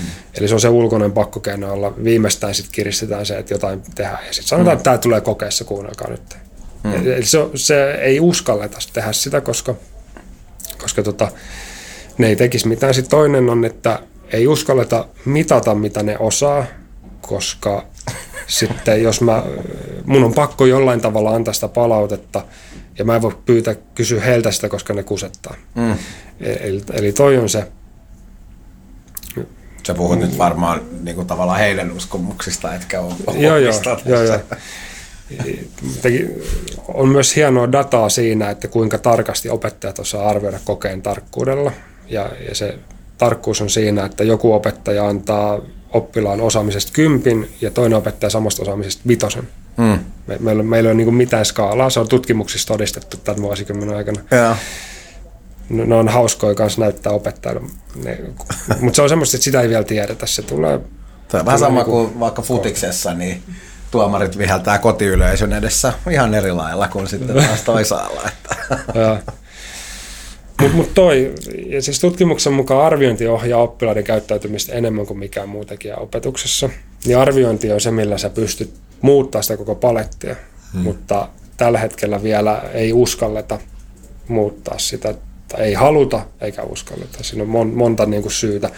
Hmm. 0.00 0.10
Eli 0.34 0.48
se 0.48 0.54
on 0.54 0.60
se 0.60 0.68
ulkoinen 0.68 1.12
pakkokeino, 1.12 1.68
jolla 1.68 1.94
viimeistään 2.04 2.54
sitten 2.54 2.72
kiristetään 2.72 3.26
se, 3.26 3.38
että 3.38 3.54
jotain 3.54 3.82
tehdään. 3.94 4.26
Ja 4.26 4.32
sitten 4.32 4.48
sanotaan, 4.48 4.76
hmm. 4.76 4.78
että 4.78 4.84
tämä 4.84 4.98
tulee 4.98 5.20
kokeessa, 5.20 5.64
kuunnelkaa 5.64 6.10
nyt. 6.10 6.36
Hmm. 6.82 6.94
Eli 6.94 7.26
se, 7.26 7.38
se 7.54 7.92
ei 7.92 8.20
uskalleta 8.20 8.78
tehdä 8.92 9.12
sitä, 9.12 9.40
koska, 9.40 9.74
koska 10.82 11.02
tota, 11.02 11.32
ne 12.18 12.28
ei 12.28 12.36
tekisi 12.36 12.68
mitään. 12.68 12.94
Sitten 12.94 13.10
toinen 13.10 13.50
on, 13.50 13.64
että 13.64 13.98
ei 14.32 14.46
uskalleta 14.46 15.06
mitata, 15.24 15.74
mitä 15.74 16.02
ne 16.02 16.16
osaa, 16.18 16.64
koska 17.20 17.86
sitten 18.46 19.02
jos 19.02 19.20
mä, 19.20 19.42
mun 20.06 20.24
on 20.24 20.34
pakko 20.34 20.66
jollain 20.66 21.00
tavalla 21.00 21.30
antaa 21.30 21.54
sitä 21.54 21.68
palautetta, 21.68 22.44
ja 22.98 23.04
mä 23.04 23.16
en 23.16 23.22
voi 23.22 23.36
pyytää 23.46 23.74
kysyä 23.94 24.20
heiltä 24.20 24.50
sitä, 24.50 24.68
koska 24.68 24.94
ne 24.94 25.02
kusettaa. 25.02 25.54
Mm. 25.74 25.94
Eli, 26.40 26.82
eli 26.92 27.12
toi 27.12 27.38
on 27.38 27.48
se. 27.48 27.66
Sä 29.86 29.94
puhut 29.94 30.18
mm. 30.18 30.24
nyt 30.24 30.38
varmaan 30.38 30.80
niin 31.02 31.16
kuin 31.16 31.26
tavallaan 31.26 31.58
heidän 31.58 31.92
uskomuksista, 31.92 32.74
etkä 32.74 33.00
ole 33.00 33.14
Joo, 33.38 33.56
joo, 33.56 33.74
joo, 34.04 34.22
joo. 34.22 34.38
On 36.88 37.08
myös 37.08 37.36
hienoa 37.36 37.72
dataa 37.72 38.08
siinä, 38.08 38.50
että 38.50 38.68
kuinka 38.68 38.98
tarkasti 38.98 39.48
opettajat 39.48 39.98
osaa 39.98 40.28
arvioida 40.28 40.58
kokeen 40.64 41.02
tarkkuudella. 41.02 41.72
Ja, 42.08 42.30
ja 42.48 42.54
se 42.54 42.78
tarkkuus 43.18 43.60
on 43.60 43.70
siinä, 43.70 44.04
että 44.04 44.24
joku 44.24 44.52
opettaja 44.52 45.08
antaa 45.08 45.60
oppilaan 45.92 46.40
osaamisesta 46.40 46.92
kympin 46.92 47.48
ja 47.60 47.70
toinen 47.70 47.98
opettaja 47.98 48.30
samasta 48.30 48.62
osaamisesta 48.62 49.02
vitosen. 49.08 49.48
Mm. 49.76 49.98
Me, 50.26 50.36
meillä, 50.40 50.62
meillä 50.62 50.90
ei 50.90 50.92
ole 50.94 51.04
niin 51.04 51.14
mitään 51.14 51.44
skaalaa, 51.44 51.90
se 51.90 52.00
on 52.00 52.08
tutkimuksissa 52.08 52.68
todistettu 52.68 53.16
tämän 53.16 53.42
vuosikymmenen 53.42 53.96
aikana. 53.96 54.20
Joo. 54.30 54.54
Ne 55.70 55.86
ne 55.86 55.94
on 55.94 56.08
hauskoja 56.08 56.54
kanssa 56.54 56.80
näyttää 56.80 57.12
opettajalle, 57.12 57.70
mutta 58.80 58.96
se 58.96 59.02
on 59.02 59.08
semmoista, 59.08 59.36
että 59.36 59.44
sitä 59.44 59.60
ei 59.60 59.68
vielä 59.68 59.84
tiedetä. 59.84 60.26
Se 60.26 60.42
tulee 60.42 60.80
Tämä 61.28 61.40
on 61.40 61.46
vähän 61.46 61.58
sama 61.58 61.74
niinku- 61.74 61.90
kuin 61.90 62.20
vaikka 62.20 62.42
futiksessa, 62.42 63.14
niin 63.14 63.42
tuomarit 63.90 64.38
viheltää 64.38 64.78
kotiyleisön 64.78 65.52
edessä 65.52 65.92
ihan 66.10 66.34
eri 66.34 66.52
lailla 66.52 66.88
kuin 66.88 67.08
sitten 67.08 67.36
taas 67.36 67.62
toisaalla. 67.62 68.22
Että. 68.28 68.56
Mutta 70.60 70.76
mut 70.76 70.94
toi, 70.94 71.34
ja 71.66 71.82
siis 71.82 72.00
tutkimuksen 72.00 72.52
mukaan 72.52 72.86
arviointi 72.86 73.28
ohjaa 73.28 73.62
oppilaiden 73.62 74.04
käyttäytymistä 74.04 74.72
enemmän 74.72 75.06
kuin 75.06 75.18
mikään 75.18 75.48
muu 75.48 75.64
tekijä 75.64 75.96
opetuksessa. 75.96 76.70
Niin 77.04 77.18
arviointi 77.18 77.72
on 77.72 77.80
se, 77.80 77.90
millä 77.90 78.18
sä 78.18 78.30
pystyt 78.30 78.74
muuttaa 79.00 79.42
sitä 79.42 79.56
koko 79.56 79.74
palettia, 79.74 80.36
hmm. 80.72 80.82
mutta 80.82 81.28
tällä 81.56 81.78
hetkellä 81.78 82.22
vielä 82.22 82.62
ei 82.72 82.92
uskalleta 82.92 83.58
muuttaa 84.28 84.78
sitä, 84.78 85.14
tai 85.50 85.62
ei 85.62 85.74
haluta 85.74 86.26
eikä 86.40 86.62
uskalleta. 86.62 87.22
Siinä 87.22 87.42
on 87.42 87.48
mon, 87.48 87.74
monta 87.74 88.06
niin 88.06 88.22
kuin 88.22 88.32
syytä. 88.32 88.70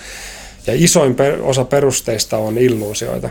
Ja 0.67 0.73
isoin 0.77 1.15
per, 1.15 1.43
osa 1.43 1.65
perusteista 1.65 2.37
on 2.37 2.59
illuusioita. 2.59 3.29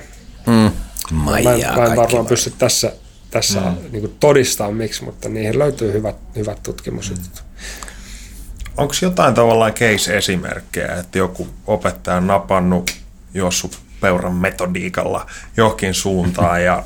Mm. 0.48 0.54
Mä 0.54 1.38
en, 1.38 1.44
Maijaa 1.44 1.76
mä 1.76 1.86
en 1.86 1.96
varmaan 1.96 2.26
pysty 2.26 2.54
tässä, 2.58 2.94
tässä 3.32 3.60
mm. 3.60 3.76
niin 3.92 4.02
kuin 4.02 4.16
todistamaan 4.20 4.76
miksi, 4.76 5.04
mutta 5.04 5.30
niihin 5.30 5.60
löytyy 5.60 5.94
hyvät, 5.94 6.16
hyvät 6.36 6.64
tutkimusjutut. 6.64 7.26
Mm. 7.34 7.92
Onko 8.78 8.94
jotain 9.02 9.34
tavallaan 9.34 9.74
case-esimerkkejä, 9.74 10.96
että 11.00 11.18
joku 11.18 11.48
opettaja 11.68 12.18
on 12.18 12.28
napannut 12.28 12.92
Jossu 13.34 13.72
Peuran 14.02 14.36
metodiikalla 14.36 15.26
johonkin 15.58 15.94
suuntaan 15.94 16.64
ja 16.64 16.84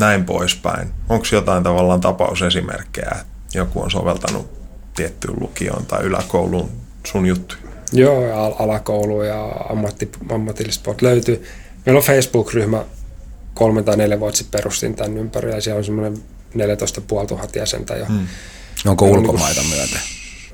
näin 0.00 0.24
poispäin? 0.24 0.88
Onko 1.08 1.26
jotain 1.32 1.62
tavallaan 1.62 2.00
tapausesimerkkejä, 2.00 3.10
että 3.10 3.58
joku 3.58 3.82
on 3.82 3.90
soveltanut 3.90 4.59
tiettyyn 5.00 5.40
lukioon 5.40 5.86
tai 5.86 6.02
yläkouluun 6.02 6.70
sun 7.06 7.26
juttuja? 7.26 7.60
Joo, 7.92 8.26
ja 8.26 8.44
al- 8.44 8.54
alakoulu 8.58 9.22
ja 9.22 9.44
ammatti, 9.70 10.10
ammatillista 10.28 10.84
puolta 10.84 11.06
löytyy. 11.06 11.44
Meillä 11.86 11.98
on 11.98 12.04
Facebook-ryhmä, 12.04 12.84
kolme 13.54 13.82
tai 13.82 13.96
neljä 13.96 14.20
vuotta 14.20 14.38
sitten 14.38 14.58
perustin 14.60 14.94
tämän 14.94 15.18
ympärillä, 15.18 15.54
ja 15.54 15.60
siellä 15.60 15.78
on 15.78 15.84
semmoinen 15.84 16.22
14 16.54 17.00
500 17.00 17.46
jäsentä 17.56 17.96
jo. 17.96 18.06
Hmm. 18.06 18.26
Onko 18.86 19.04
Meillä 19.04 19.18
on 19.18 19.24
ulkomaita 19.26 19.60
niinku- 19.60 19.76
myöten? 19.76 20.00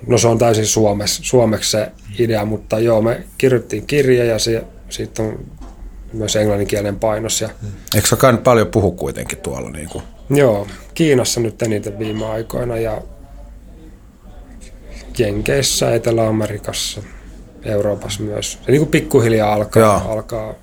No 0.07 0.18
se 0.18 0.28
on 0.28 0.38
täysin 0.38 0.66
suomeksi, 0.66 1.20
suomeksi 1.24 1.70
se 1.70 1.88
idea, 2.18 2.44
mutta 2.44 2.78
joo, 2.78 3.03
me 3.03 3.20
kirjoittiin 3.38 3.86
kirja 3.86 4.24
ja 4.24 4.38
se, 4.38 4.64
siitä 4.88 5.22
on 5.22 5.38
myös 6.12 6.36
englanninkielinen 6.36 6.99
painos. 6.99 7.40
Ja, 7.40 7.49
Eikö 7.94 8.09
sä 8.09 8.16
paljon 8.44 8.66
puhu 8.66 8.92
kuitenkin 8.92 9.38
tuolla 9.38 9.70
niin 9.70 9.88
kuin 9.88 10.05
Joo, 10.30 10.66
Kiinassa 10.94 11.40
nyt 11.40 11.62
eniten 11.62 11.99
viime 11.99 12.26
aikoina 12.26 12.76
ja 12.78 13.03
Jenkeissä, 15.19 15.95
Etelä-Amerikassa, 15.95 17.03
Euroopassa 17.64 18.23
myös. 18.23 18.53
Se 18.53 18.71
niin 18.73 18.81
kuin 18.81 18.91
pikkuhiljaa 18.91 19.53
alkaa, 19.53 19.83
Joo. 19.83 20.12
alkaa 20.12 20.55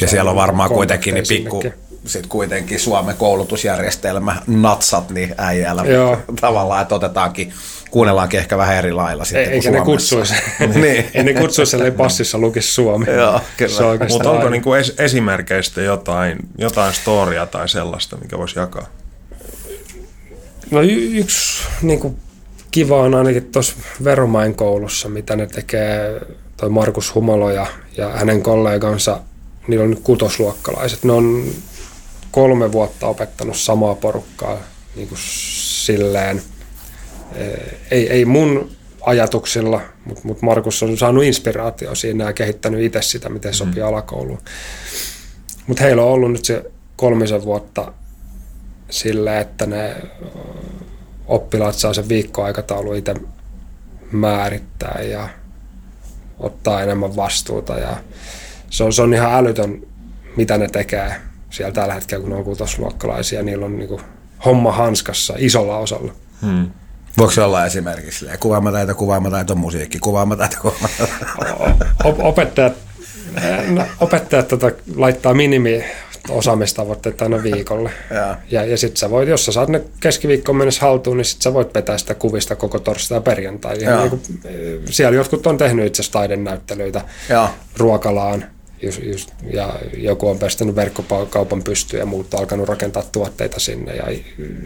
Ja 0.00 0.08
siellä 0.08 0.30
on 0.30 0.36
varmaan 0.36 0.70
kuitenkin 0.70 1.14
niin 1.14 1.24
pikku, 1.28 1.62
sit 2.06 2.26
kuitenkin 2.26 2.80
Suomen 2.80 3.16
koulutusjärjestelmä, 3.16 4.36
natsat, 4.46 5.10
niin 5.10 5.34
äijällä 5.38 5.82
Joo. 5.82 6.18
tavallaan, 6.40 6.82
että 6.82 6.94
otetaankin, 6.94 7.52
kuunnellaankin 7.90 8.40
ehkä 8.40 8.58
vähän 8.58 8.76
eri 8.76 8.92
lailla 8.92 9.24
sitten 9.24 9.52
Eikä 9.52 9.70
kuin 9.70 9.72
ne 9.72 9.98
Suomessa. 10.00 10.34
kutsuisi. 10.34 10.34
niin. 10.80 11.04
Ei 11.14 11.24
ne 11.24 11.34
kutsuisi, 11.34 11.76
ellei 11.76 11.90
passissa 11.90 12.38
lukisi 12.38 12.68
suomi. 12.74 13.06
Joo, 13.10 13.40
kyllä. 13.56 14.06
Mutta 14.08 14.30
onko 14.30 14.48
niinku 14.48 14.70
es- 14.74 14.94
esimerkkeistä 15.02 15.80
jotain, 15.82 16.38
jotain 16.58 16.94
storia 16.94 17.46
tai 17.46 17.68
sellaista, 17.68 18.16
mikä 18.16 18.38
voisi 18.38 18.58
jakaa? 18.58 18.86
No 20.70 20.80
y- 20.82 21.18
yksi 21.18 21.62
niin 21.82 22.00
kuin, 22.00 22.16
kiva 22.72 23.02
on 23.02 23.14
ainakin 23.14 23.44
tuossa 23.44 23.74
Veromain 24.04 24.54
koulussa, 24.54 25.08
mitä 25.08 25.36
ne 25.36 25.46
tekee, 25.46 26.20
toi 26.56 26.68
Markus 26.68 27.14
Humalo 27.14 27.50
ja, 27.50 27.66
ja 27.96 28.08
hänen 28.08 28.42
kollegansa, 28.42 29.20
niillä 29.68 29.84
on 29.84 29.90
nyt 29.90 30.00
kutosluokkalaiset. 30.02 31.04
Ne 31.04 31.12
on 31.12 31.44
kolme 32.30 32.72
vuotta 32.72 33.06
opettanut 33.06 33.56
samaa 33.56 33.94
porukkaa 33.94 34.58
niin 34.96 35.08
kuin 35.08 35.18
silleen, 35.84 36.42
eh, 37.34 37.78
ei, 37.90 38.10
ei 38.10 38.24
mun 38.24 38.70
ajatuksilla, 39.00 39.80
mutta 40.04 40.22
mut 40.24 40.42
Markus 40.42 40.82
on 40.82 40.98
saanut 40.98 41.24
inspiraatio 41.24 41.94
siinä 41.94 42.24
ja 42.24 42.32
kehittänyt 42.32 42.80
itse 42.80 43.02
sitä, 43.02 43.28
miten 43.28 43.54
sopii 43.54 43.82
alakouluun. 43.82 44.38
Mutta 45.66 45.84
heillä 45.84 46.02
on 46.02 46.08
ollut 46.08 46.32
nyt 46.32 46.44
se 46.44 46.64
kolmisen 46.96 47.44
vuotta 47.44 47.92
sille, 48.90 49.40
että 49.40 49.66
ne 49.66 49.96
oppilaat 51.32 51.74
saa 51.74 51.94
sen 51.94 52.08
viikkoaikataulu 52.08 52.94
itse 52.94 53.14
määrittää 54.12 55.00
ja 55.02 55.28
ottaa 56.38 56.82
enemmän 56.82 57.16
vastuuta. 57.16 57.78
Ja 57.78 57.96
se, 58.70 58.84
on, 58.84 58.92
se 58.92 59.02
on 59.02 59.14
ihan 59.14 59.34
älytön, 59.34 59.82
mitä 60.36 60.58
ne 60.58 60.68
tekee 60.68 61.14
siellä 61.50 61.72
tällä 61.72 61.94
hetkellä, 61.94 62.22
kun 62.22 62.30
ne 62.30 62.36
on 62.36 62.44
kutosluokkalaisia. 62.44 63.42
Niillä 63.42 63.66
on 63.66 63.78
niinku 63.78 64.00
homma 64.44 64.72
hanskassa 64.72 65.34
isolla 65.38 65.78
osalla. 65.78 66.12
Hmm. 66.42 66.70
Voiko 67.18 67.32
se 67.32 67.42
olla 67.42 67.66
esimerkiksi 67.66 68.26
kuvaamataito, 68.40 68.94
kuvaamataito, 68.94 69.54
musiikki, 69.54 69.98
kuvaamataito, 69.98 70.56
kuvaamataito. 70.60 71.94
Opettajat, 72.04 72.72
no, 73.68 73.84
opettajat 74.00 74.48
tota, 74.48 74.70
laittaa 74.96 75.34
minimi 75.34 75.84
osaamistavoitteet 76.28 77.22
aina 77.22 77.42
viikolle. 77.42 77.90
Joo. 78.14 78.36
Ja, 78.50 78.64
ja 78.64 78.78
sitten 78.78 78.96
sä 78.96 79.10
voit, 79.10 79.28
jos 79.28 79.44
sä 79.44 79.52
saat 79.52 79.68
ne 79.68 79.82
keskiviikkoon 80.00 80.56
mennessä 80.56 80.80
haltuun, 80.80 81.16
niin 81.16 81.24
sit 81.24 81.42
sä 81.42 81.54
voit 81.54 81.74
vetää 81.74 81.98
sitä 81.98 82.14
kuvista 82.14 82.56
koko 82.56 82.78
torstai 82.78 83.16
ja 83.16 83.20
perjantai. 83.20 83.84
Joo. 83.84 84.00
niin 84.00 84.10
kuin, 84.10 84.22
eh, 84.44 84.80
siellä 84.90 85.16
jotkut 85.16 85.46
on 85.46 85.58
tehnyt 85.58 85.86
itse 85.86 86.02
asiassa 86.02 86.12
taidenäyttelyitä 86.12 87.00
Joo. 87.28 87.48
ruokalaan, 87.76 88.44
just, 88.82 89.02
just, 89.02 89.30
ja 89.52 89.74
joku 89.96 90.28
on 90.28 90.38
pestänyt 90.38 90.76
verkkokaupan 90.76 91.62
pystyyn 91.62 92.00
ja 92.00 92.06
muut 92.06 92.34
on 92.34 92.40
alkanut 92.40 92.68
rakentaa 92.68 93.02
tuotteita 93.12 93.60
sinne. 93.60 93.96
Ja 93.96 94.04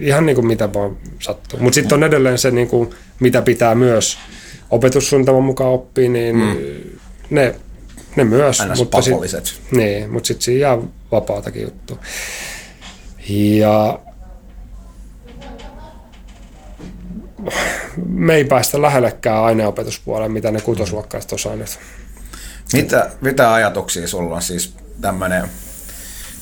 ihan 0.01 0.27
niin 0.27 0.37
kuin 0.37 0.47
mitä 0.47 0.75
vaan 0.75 0.97
sattuu. 1.19 1.61
Mutta 1.61 1.75
sitten 1.75 1.97
on 1.97 2.05
edelleen 2.05 2.39
se, 2.39 2.51
niin 2.51 2.69
kuin, 2.69 2.91
mitä 3.21 3.43
pitää 3.43 3.75
myös 3.75 4.19
opetussuunnitelman 4.71 5.45
mukaan 5.45 5.71
oppia, 5.71 6.09
niin 6.09 6.37
mm. 6.37 6.57
ne, 7.31 7.55
ne 8.17 8.25
myös. 8.25 8.61
Aina 8.61 8.75
mutta 8.75 9.03
sit- 9.03 9.61
niin, 9.71 10.11
mutta 10.11 10.27
sitten 10.27 10.45
siinä 10.45 10.61
jää 10.61 10.79
vapaatakin 11.13 11.63
juttu. 11.63 11.99
Ja 13.29 13.99
me 18.07 18.35
ei 18.35 18.45
päästä 18.45 18.83
lähellekään 18.83 19.45
aineopetuspuolelle, 19.45 20.29
mitä 20.29 20.51
ne 20.51 20.61
kutosluokkalaiset 20.61 21.33
osaa 21.33 21.57
nyt. 21.57 21.79
Mitä, 22.73 23.11
mitä 23.21 23.55
ajatuksia 23.55 24.09
sulla 24.09 24.37
on 24.37 24.43
siis 24.43 24.75
tämmöinen 25.01 25.49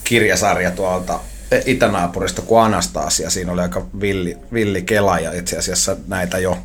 kirjasarja 0.05 0.71
tuolta 0.71 1.21
itänaapurista 1.67 2.43
kuin 2.43 2.63
Anastasia. 2.63 3.31
Siinä 3.31 3.53
oli 3.53 3.61
aika 3.61 3.87
villi, 4.01 4.39
villi 4.53 4.83
kela 4.83 5.19
ja 5.19 5.33
itse 5.33 5.59
asiassa 5.59 5.97
näitä 6.07 6.39
jo 6.39 6.59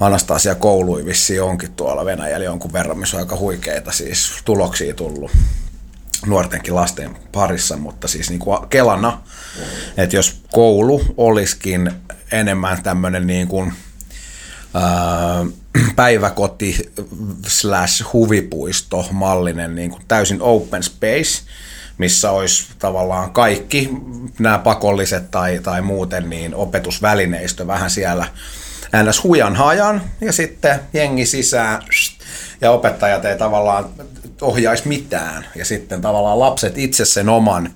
Anastasia 0.00 0.54
koului 0.54 1.04
vissiin 1.04 1.42
onkin 1.42 1.72
tuolla 1.72 2.04
Venäjällä 2.04 2.44
jonkun 2.44 2.72
verran, 2.72 2.98
missä 2.98 3.16
on 3.16 3.22
aika 3.22 3.36
huikeita 3.36 3.92
siis 3.92 4.32
tuloksia 4.44 4.94
tullut 4.94 5.30
nuortenkin 6.26 6.74
lasten 6.74 7.16
parissa, 7.32 7.76
mutta 7.76 8.08
siis 8.08 8.30
niin 8.30 8.40
kuin 8.40 8.68
kelana, 8.68 9.22
että 9.96 10.16
jos 10.16 10.40
koulu 10.52 11.02
olisikin 11.16 11.92
enemmän 12.32 12.82
tämmöinen 12.82 13.26
niin 13.26 13.48
kuin, 13.48 13.72
ää, 14.74 15.46
päiväkoti 15.96 16.92
slash 17.46 18.04
huvipuisto 18.12 19.08
mallinen 19.12 19.74
niin 19.74 19.90
kuin 19.90 20.02
täysin 20.08 20.42
open 20.42 20.82
space, 20.82 21.42
missä 21.98 22.30
olisi 22.30 22.66
tavallaan 22.78 23.30
kaikki 23.30 23.90
nämä 24.38 24.58
pakolliset 24.58 25.30
tai, 25.30 25.60
tai 25.62 25.82
muuten 25.82 26.30
niin 26.30 26.54
opetusvälineistö 26.54 27.66
vähän 27.66 27.90
siellä 27.90 28.26
ns. 29.02 29.24
hujan 29.24 29.56
hajan 29.56 30.02
ja 30.20 30.32
sitten 30.32 30.80
jengi 30.92 31.26
sisään 31.26 31.82
ja 32.60 32.70
opettajat 32.70 33.24
ei 33.24 33.38
tavallaan 33.38 33.84
ohjaisi 34.40 34.88
mitään 34.88 35.46
ja 35.54 35.64
sitten 35.64 36.00
tavallaan 36.00 36.38
lapset 36.38 36.78
itse 36.78 37.04
sen 37.04 37.28
oman 37.28 37.70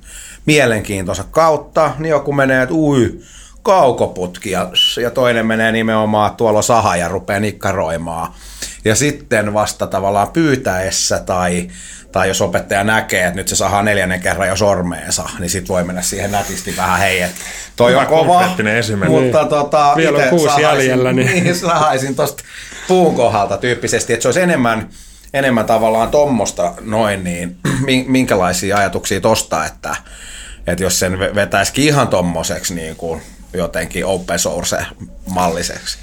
mielenkiintonsa 0.47 1.25
kautta, 1.31 1.93
niin 1.99 2.11
joku 2.11 2.33
menee, 2.33 2.63
että 2.63 2.75
ui, 2.75 3.21
kaukoputki 3.63 4.51
ja, 4.51 4.71
ja 5.03 5.11
toinen 5.11 5.47
menee 5.47 5.73
nimenomaan 5.73 6.37
tuolla 6.37 6.63
saha 6.63 6.97
ja 6.97 7.09
rupeaa 7.09 7.41
nikkaroimaan. 7.41 8.33
Ja 8.85 8.95
sitten 8.95 9.55
vasta 9.55 9.87
tavallaan 9.87 10.29
pyytäessä 10.29 11.19
tai, 11.19 11.69
tai 12.19 12.29
jos 12.29 12.41
opettaja 12.41 12.85
näkee, 12.85 13.25
että 13.25 13.37
nyt 13.37 13.49
se 13.49 13.57
sahaa 13.57 13.83
neljännen 13.83 14.21
kerran 14.21 14.49
jo 14.49 14.57
sormeensa, 14.57 15.29
niin 15.39 15.51
sitten 15.51 15.69
voi 15.69 15.85
mennä 15.85 16.03
siihen 16.03 16.31
nätisti 16.33 16.75
vähän, 16.77 16.99
hei, 16.99 17.21
että 17.23 17.37
toi 17.77 17.91
Hyvä 17.91 18.01
on 18.01 18.07
kova, 18.07 18.57
esimerkki. 18.79 19.21
mutta 19.21 19.45
tota, 19.45 19.93
Vielä 19.97 20.19
on 20.19 20.29
kuusi 20.29 20.45
sahaisin- 20.45 20.69
jäljellä, 20.91 21.13
niin- 21.13 21.27
niin 21.45 21.55
sahaisin 21.55 22.17
tuosta 22.17 22.45
puun 22.89 23.15
kohdalta 23.15 23.57
tyyppisesti, 23.57 24.13
että 24.13 24.23
se 24.23 24.29
olisi 24.29 24.41
enemmän, 24.41 24.89
enemmän 25.35 25.67
tavallaan 25.67 26.11
tommosta 26.11 26.75
noin, 26.81 27.25
niin 27.25 27.57
min- 27.87 28.11
minkälaisia 28.11 28.77
ajatuksia 28.77 29.21
tosta, 29.21 29.67
että, 29.67 29.97
että 30.67 30.85
jos 30.85 30.99
sen 30.99 31.13
ve- 31.15 31.35
vetäisikin 31.35 31.85
ihan 31.85 32.09
tommoseksi 32.09 32.75
niin 32.75 32.97
kuin 32.97 33.23
jotenkin 33.53 34.07
open 34.07 34.39
source 34.39 34.79
malliseksi. 35.31 35.99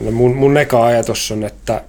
No 0.00 0.10
mun, 0.10 0.36
mun 0.36 0.56
eka 0.56 0.84
ajatus 0.84 1.30
on, 1.32 1.44
että, 1.44 1.80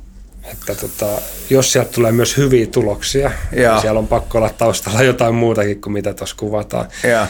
että 0.51 0.75
tota, 0.75 1.21
jos 1.49 1.71
sieltä 1.71 1.91
tulee 1.91 2.11
myös 2.11 2.37
hyviä 2.37 2.67
tuloksia, 2.67 3.31
Joo. 3.51 3.71
niin 3.71 3.81
siellä 3.81 3.99
on 3.99 4.07
pakko 4.07 4.37
olla 4.37 4.49
taustalla 4.49 5.03
jotain 5.03 5.35
muutakin 5.35 5.81
kuin 5.81 5.93
mitä 5.93 6.13
tuossa 6.13 6.35
kuvataan. 6.39 6.87
Ja, 7.03 7.27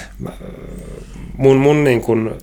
Mun, 1.37 1.57
mun 1.57 1.83
niin 1.83 2.01
kun, 2.01 2.37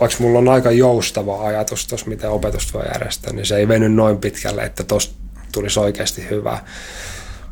vaikka 0.00 0.16
mulla 0.20 0.38
on 0.38 0.48
aika 0.48 0.70
joustava 0.70 1.46
ajatus 1.46 1.86
tuossa, 1.86 2.08
miten 2.08 2.30
opetusta 2.30 2.78
voi 2.78 2.86
järjestää, 2.92 3.32
niin 3.32 3.46
se 3.46 3.56
ei 3.56 3.68
veny 3.68 3.88
noin 3.88 4.18
pitkälle, 4.18 4.62
että 4.62 4.84
tuosta 4.84 5.14
tulisi 5.52 5.80
oikeasti 5.80 6.30
hyvää. 6.30 6.64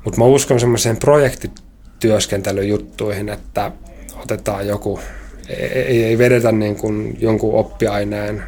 Mutta 0.05 0.19
mä 0.19 0.25
uskon 0.25 0.61
semmoiseen 0.61 0.97
projektityöskentelyjuttuihin, 0.97 3.29
että 3.29 3.73
otetaan 4.23 4.67
joku, 4.67 5.01
ei, 5.49 6.05
ei 6.05 6.19
vedetä 6.19 6.53
niin 6.53 6.77
kuin 6.77 7.17
jonkun 7.21 7.55
oppiaineen 7.55 8.43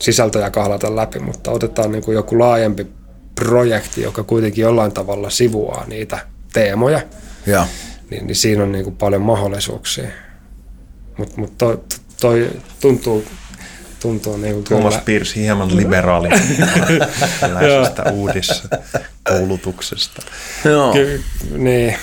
sisältöjä 0.00 0.50
kahlata 0.50 0.96
läpi, 0.96 1.18
mutta 1.18 1.50
otetaan 1.50 1.92
niin 1.92 2.04
kuin 2.04 2.14
joku 2.14 2.38
laajempi 2.38 2.86
projekti, 3.34 4.02
joka 4.02 4.22
kuitenkin 4.22 4.62
jollain 4.62 4.92
tavalla 4.92 5.30
sivuaa 5.30 5.84
niitä 5.86 6.18
teemoja, 6.52 7.02
ja. 7.46 7.66
niin, 8.10 8.26
niin 8.26 8.36
siinä 8.36 8.62
on 8.62 8.72
niin 8.72 8.84
kuin 8.84 8.96
paljon 8.96 9.22
mahdollisuuksia. 9.22 10.08
Mutta 11.18 11.40
mut 11.40 11.58
toi, 11.58 11.80
toi 12.20 12.50
tuntuu, 12.80 13.24
tuntuu 14.00 14.36
niin 14.36 14.54
kuin 14.54 14.64
Thomas 14.64 14.94
kyllä, 14.94 15.04
Pierce 15.04 15.40
hieman 15.40 15.76
liberaali 15.76 16.28
tällaisesta 17.40 18.10
uudessa 18.12 18.68
koulutuksesta. 19.28 20.22
Joo. 20.64 20.92
ky, 20.92 21.22
niin, 21.56 21.96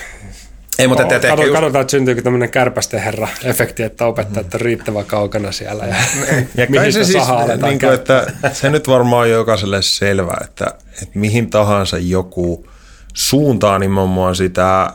Ei, 0.80 0.88
mutta 0.88 1.04
te, 1.04 1.20
te, 1.20 1.28
Kato, 1.28 1.42
just, 1.42 1.54
katsotaan, 1.54 1.82
että 1.82 1.92
syntyykö 1.92 2.22
tämmöinen 2.22 2.50
kärpästen 2.50 3.00
herra 3.00 3.28
efekti, 3.44 3.84
että 3.84 4.06
opettajat 4.06 4.54
on 4.54 4.62
riittävän 4.62 5.06
kaukana 5.06 5.52
siellä 5.52 5.86
ja, 5.86 5.96
Ja 6.58 6.68
mihin 6.70 6.94
se 6.94 7.04
siis, 7.04 7.24
niin 7.66 7.80
kuin, 7.80 7.94
että 7.94 8.28
se 8.54 8.70
nyt 8.70 8.88
varmaan 8.88 9.22
on 9.22 9.30
jokaiselle 9.30 9.82
selvä, 9.82 10.38
että, 10.44 10.66
että 11.02 11.20
mihin 11.20 11.50
tahansa 11.50 11.98
joku 11.98 12.68
suuntaa 13.14 13.80
nimenomaan 13.80 14.36
sitä 14.36 14.94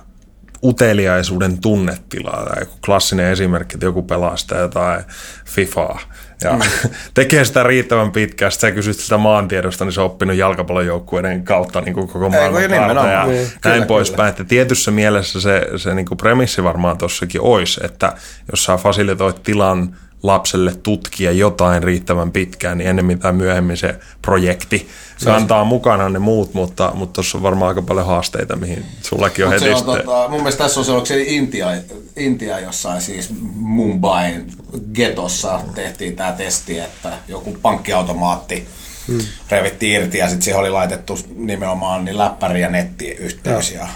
uteliaisuuden 0.65 1.59
tunnetilaa. 1.59 2.45
Tai 2.45 2.63
joku 2.63 2.75
klassinen 2.87 3.33
esimerkki, 3.33 3.77
että 3.77 3.87
joku 3.87 4.03
pelastaa 4.03 4.59
jotain 4.59 5.05
FIFAa. 5.45 6.01
Ja 6.45 6.53
mm. 6.53 6.91
tekee 7.15 7.45
sitä 7.45 7.63
riittävän 7.63 8.13
pitkään. 8.13 8.53
Sitten 8.53 8.71
sä 8.71 8.75
kysyt 8.75 8.97
sitä 8.97 9.19
maantiedosta, 9.19 9.85
niin 9.85 9.93
se 9.93 10.01
on 10.01 10.07
oppinut 10.07 10.37
jalkapallojoukkueiden 10.37 11.45
kautta 11.45 11.81
niin 11.81 11.95
kuin 11.95 12.09
koko 12.09 12.29
maailman 12.31 12.63
kautta 12.71 13.09
ja 13.09 13.27
niin, 13.27 13.49
näin 13.65 13.85
poispäin. 13.85 14.29
Että 14.29 14.45
tietyssä 14.45 14.91
mielessä 14.91 15.41
se, 15.41 15.67
se 15.77 15.95
niin 15.95 16.07
kuin 16.07 16.19
premissi 16.19 16.65
varmaan 16.65 16.99
tuossakin 16.99 17.41
olisi, 17.41 17.81
että 17.85 18.13
jos 18.51 18.65
sä 18.65 18.77
fasilitoit 18.77 19.43
tilan 19.43 19.97
lapselle 20.23 20.75
tutkia 20.83 21.33
jotain 21.33 21.83
riittävän 21.83 22.33
pitkään, 22.33 22.79
niin 22.79 22.91
ennemmin 22.91 23.19
tai 23.19 23.33
myöhemmin 23.33 23.77
se 23.77 23.95
projekti 24.23 24.89
kantaa 25.25 25.65
mukana 25.65 26.09
ne 26.09 26.19
muut, 26.19 26.55
mutta 26.55 26.93
mutta 26.95 27.13
tuossa 27.15 27.39
on 27.39 27.43
varmaan 27.43 27.69
aika 27.69 27.83
paljon 27.83 28.07
haasteita, 28.07 28.57
mihin 28.57 28.85
sullakin 29.03 29.47
on 29.47 29.53
heti 29.53 29.71
on, 29.71 29.85
tota, 29.85 30.29
Mun 30.29 30.41
mielestä 30.41 30.65
tässä 30.65 30.81
on 30.81 30.87
se, 30.87 30.93
onko 30.93 31.07
se 31.07 31.23
Intia, 31.23 31.69
Intia 32.17 32.61
jossain 32.61 33.01
siis 33.01 33.31
Mumbain 33.55 34.53
getossa 34.95 35.61
tehtiin 35.75 36.17
tämä 36.17 36.33
testi, 36.33 36.79
että 36.79 37.13
joku 37.29 37.57
pankkiautomaatti 37.63 38.69
hmm. 39.09 39.21
revittiin 39.51 40.03
irti 40.03 40.19
ja 40.19 40.29
sitten 40.29 40.43
siihen 40.43 40.61
oli 40.61 40.71
laitettu 40.71 41.19
nimenomaan 41.37 42.05
niin 42.05 42.19
läppäri 42.19 42.61
ja 42.61 42.69
nettiyhteys. 42.69 43.71
Ja, 43.71 43.81
ja, 43.81 43.89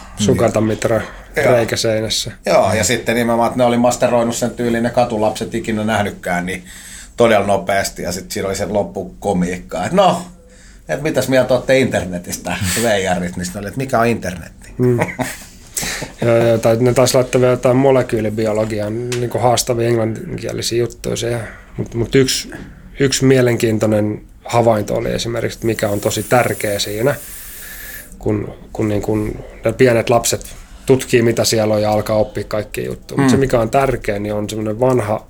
Sukantamitra 1.36 1.56
reikä 1.56 1.76
seinässä. 1.76 2.32
Joo, 2.46 2.74
ja 2.74 2.84
sitten 2.84 3.14
nimenomaan, 3.14 3.48
että 3.48 3.58
ne 3.58 3.64
oli 3.64 3.76
masteroinut 3.76 4.36
sen 4.36 4.50
tyyliin 4.50 4.82
ne 4.82 4.90
katulapset 4.90 5.54
ikinä 5.54 5.84
nähnytkään, 5.84 6.46
niin 6.46 6.64
todella 7.16 7.46
nopeasti. 7.46 8.02
Ja 8.02 8.12
sitten 8.12 8.30
siinä 8.30 8.48
oli 8.48 8.56
se 8.56 8.66
loppukomiikka, 8.66 9.84
että 9.84 9.96
no, 9.96 10.22
että 10.88 11.02
mitäs 11.02 11.28
mieltä 11.28 11.54
olette 11.54 11.78
internetistä, 11.78 12.56
veijarit, 12.82 13.36
niin 13.36 13.46
oli, 13.58 13.66
että 13.66 13.78
mikä 13.78 13.98
on 13.98 14.06
internetti. 14.06 14.74
Mm. 14.78 14.98
ja, 16.20 16.36
ja, 16.36 16.58
tai 16.58 16.76
ne 16.80 16.94
taisi 16.94 17.14
laittaa 17.14 17.40
vielä 17.40 17.52
jotain 17.52 17.76
molekyylibiologian 17.76 19.10
niin 19.10 19.30
haastavia 19.40 19.88
englanninkielisiä 19.88 20.78
juttuja. 20.78 21.40
Mutta 21.76 21.98
mut 21.98 22.14
yksi, 22.14 22.50
yksi 23.00 23.24
mielenkiintoinen 23.24 24.22
havainto 24.44 24.94
oli 24.94 25.12
esimerkiksi, 25.12 25.66
mikä 25.66 25.88
on 25.88 26.00
tosi 26.00 26.22
tärkeä 26.22 26.78
siinä, 26.78 27.14
kun, 28.18 28.54
kun, 28.72 28.88
niin 28.88 29.02
kun 29.02 29.44
ne 29.64 29.72
pienet 29.72 30.10
lapset 30.10 30.56
tutkii, 30.86 31.22
mitä 31.22 31.44
siellä 31.44 31.74
on 31.74 31.82
ja 31.82 31.92
alkaa 31.92 32.16
oppia 32.16 32.44
kaikki 32.44 32.84
juttuja. 32.84 33.16
Mm. 33.16 33.22
Mutta 33.22 33.30
se, 33.30 33.36
mikä 33.36 33.60
on 33.60 33.70
tärkeä, 33.70 34.18
niin 34.18 34.34
on 34.34 34.50
semmoinen 34.50 34.80
vanha 34.80 35.26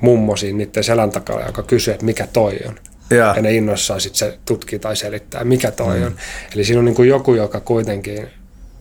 mummo 0.00 0.36
siinä 0.36 0.56
niiden 0.56 0.84
selän 0.84 1.10
takana, 1.10 1.46
joka 1.46 1.62
kysyy, 1.62 1.94
että 1.94 2.06
mikä 2.06 2.26
toi 2.32 2.58
on. 2.68 2.74
Ja, 3.10 3.32
ja 3.36 3.42
ne 3.42 3.52
innoissaan 3.52 4.00
sitten 4.00 4.18
se 4.18 4.38
tutkii 4.44 4.78
tai 4.78 4.96
selittää, 4.96 5.44
mikä 5.44 5.70
toi 5.70 5.98
mm. 5.98 6.06
on. 6.06 6.16
Eli 6.54 6.64
siinä 6.64 6.78
on 6.78 6.84
niin 6.84 6.94
kuin 6.94 7.08
joku, 7.08 7.34
joka 7.34 7.60
kuitenkin, 7.60 8.28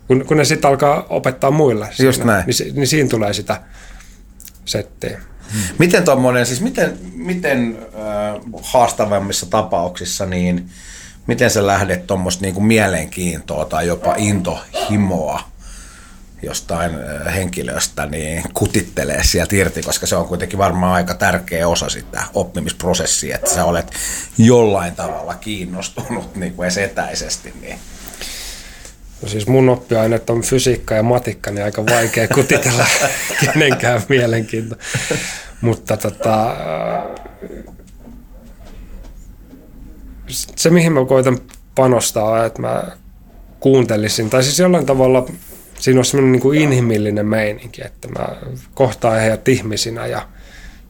kun, 0.07 0.25
kun 0.25 0.37
ne 0.37 0.45
sitten 0.45 0.69
alkaa 0.69 1.05
opettaa 1.09 1.51
muille, 1.51 1.87
Just 1.99 2.15
siinä, 2.15 2.33
näin. 2.33 2.45
Niin, 2.47 2.75
niin 2.75 2.87
siinä 2.87 3.09
tulee 3.09 3.33
sitä 3.33 3.61
settiä. 4.65 5.21
Hmm. 5.53 5.61
Miten 5.79 6.03
tuommoinen, 6.03 6.45
siis 6.45 6.61
miten, 6.61 6.97
miten 7.15 7.77
äh, 7.79 8.41
haastavammissa 8.63 9.45
tapauksissa, 9.45 10.25
niin 10.25 10.69
miten 11.27 11.49
sä 11.49 11.67
lähdet 11.67 12.07
tuommoista 12.07 12.41
niinku 12.41 12.61
mielenkiintoa 12.61 13.65
tai 13.65 13.87
jopa 13.87 14.15
intohimoa 14.17 15.54
jostain 16.41 16.91
henkilöstä 17.35 18.05
niin 18.05 18.43
kutittelee 18.53 19.23
sieltä 19.23 19.55
irti, 19.55 19.81
koska 19.81 20.07
se 20.07 20.15
on 20.15 20.27
kuitenkin 20.27 20.59
varmaan 20.59 20.93
aika 20.93 21.13
tärkeä 21.13 21.67
osa 21.67 21.89
sitä 21.89 22.23
oppimisprosessia, 22.33 23.35
että 23.35 23.49
sä 23.49 23.65
olet 23.65 23.91
jollain 24.37 24.95
tavalla 24.95 25.35
kiinnostunut 25.35 26.35
niin 26.35 26.53
kuin 26.53 26.65
edes 26.65 26.77
etäisesti. 26.77 27.53
Niin. 27.61 27.79
No 29.21 29.29
siis 29.29 29.47
mun 29.47 29.69
oppiaineet 29.69 30.29
on 30.29 30.41
fysiikka 30.41 30.95
ja 30.95 31.03
matikka, 31.03 31.51
niin 31.51 31.63
aika 31.63 31.85
vaikea 31.85 32.27
kutitella 32.27 32.85
kenenkään 33.45 34.01
mielenkiinto. 34.09 34.75
Mutta 35.61 35.97
tota, 35.97 36.55
se, 40.27 40.69
mihin 40.69 40.93
mä 40.93 41.05
koitan 41.05 41.39
panostaa, 41.75 42.45
että 42.45 42.61
mä 42.61 42.83
kuuntelisin, 43.59 44.29
tai 44.29 44.43
siis 44.43 44.59
jollain 44.59 44.85
tavalla 44.85 45.25
siinä 45.85 45.99
on 45.99 46.05
semmoinen 46.05 46.41
niin 46.41 46.63
inhimillinen 46.63 47.25
meininki, 47.25 47.81
että 47.85 48.07
mä 48.07 48.27
kohtaan 48.73 49.19
heidät 49.19 49.47
ihmisinä 49.47 50.07
ja 50.07 50.27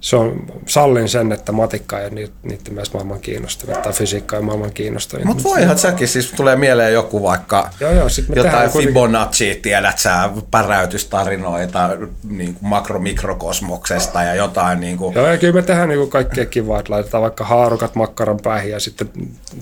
se 0.06 0.16
on, 0.16 0.48
sallin 0.66 1.10
sen, 1.10 1.32
että 1.32 1.52
matikka 1.52 2.00
ei 2.00 2.10
niitä, 2.10 2.34
niitä 2.44 2.72
myös 2.72 2.94
maailman 2.94 3.20
kiinnostavia 3.20 3.76
tai 3.76 3.94
fysiikka 3.94 4.36
ei 4.36 4.42
maailman 4.42 4.74
kiinnostavia. 4.74 5.26
Mutta 5.26 5.44
voihan 5.44 5.78
säkin, 5.78 6.08
siis 6.08 6.32
tulee 6.32 6.56
mieleen 6.56 6.94
joku 6.94 7.24
vaikka 7.24 7.70
joo, 7.80 7.92
joo, 7.92 8.10
sit 8.10 8.26
jotain 8.36 8.72
Fibonacci, 8.72 9.60
tiedät 9.62 10.00
sä, 10.00 10.30
päräytystarinoita 10.52 11.90
niin 12.30 12.54
kuin 12.54 12.70
makro-mikrokosmoksesta 12.70 14.24
ja 14.24 14.36
jotain. 14.36 14.80
Niin 14.80 14.98
kuin. 14.98 15.16
Joo, 15.16 15.28
ja 15.28 15.38
kyllä 15.38 15.54
me 15.54 15.62
tehdään 15.62 15.90
niin 15.90 16.00
kuin 16.00 16.10
kaikkea 16.10 16.46
kivaa, 16.46 16.80
että 16.80 16.94
laitetaan 16.94 17.24
vaikka 17.24 17.46
haarukat 17.46 17.96
makkaran 17.96 18.40
päähän 18.44 18.70
ja 18.70 18.80
sitten 18.80 19.10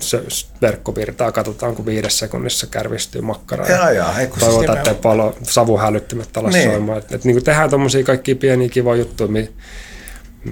se 0.00 0.22
verkkovirtaa 0.62 1.32
katsotaan, 1.32 1.74
kun 1.74 1.86
viides 1.86 2.18
sekunnissa 2.18 2.66
kärvistyy 2.66 3.20
makkara. 3.20 3.66
Joo, 3.66 3.90
joo. 3.90 4.06
Toivotaan, 4.38 4.78
siis 4.78 4.88
että 4.88 5.02
palo 5.02 5.36
savuhälyttimet 5.42 6.36
alas 6.36 6.52
niin. 6.52 6.70
soimaan. 6.70 6.98
Että, 6.98 7.14
että, 7.14 7.28
niin 7.28 7.34
kuin 7.34 7.44
tehdään 7.44 7.70
tuommoisia 7.70 8.04
kaikkia 8.04 8.36
pieniä 8.36 8.68
kivoja 8.68 8.98
juttuja, 8.98 9.30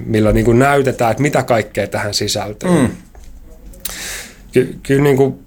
millä 0.05 0.31
niin 0.31 0.45
kuin 0.45 0.59
näytetään, 0.59 1.11
että 1.11 1.23
mitä 1.23 1.43
kaikkea 1.43 1.87
tähän 1.87 2.13
sisältyy. 2.13 2.69
Mm. 2.69 2.89
Ky- 4.51 4.79
kyllä 4.83 5.03
niin 5.03 5.17
kuin, 5.17 5.39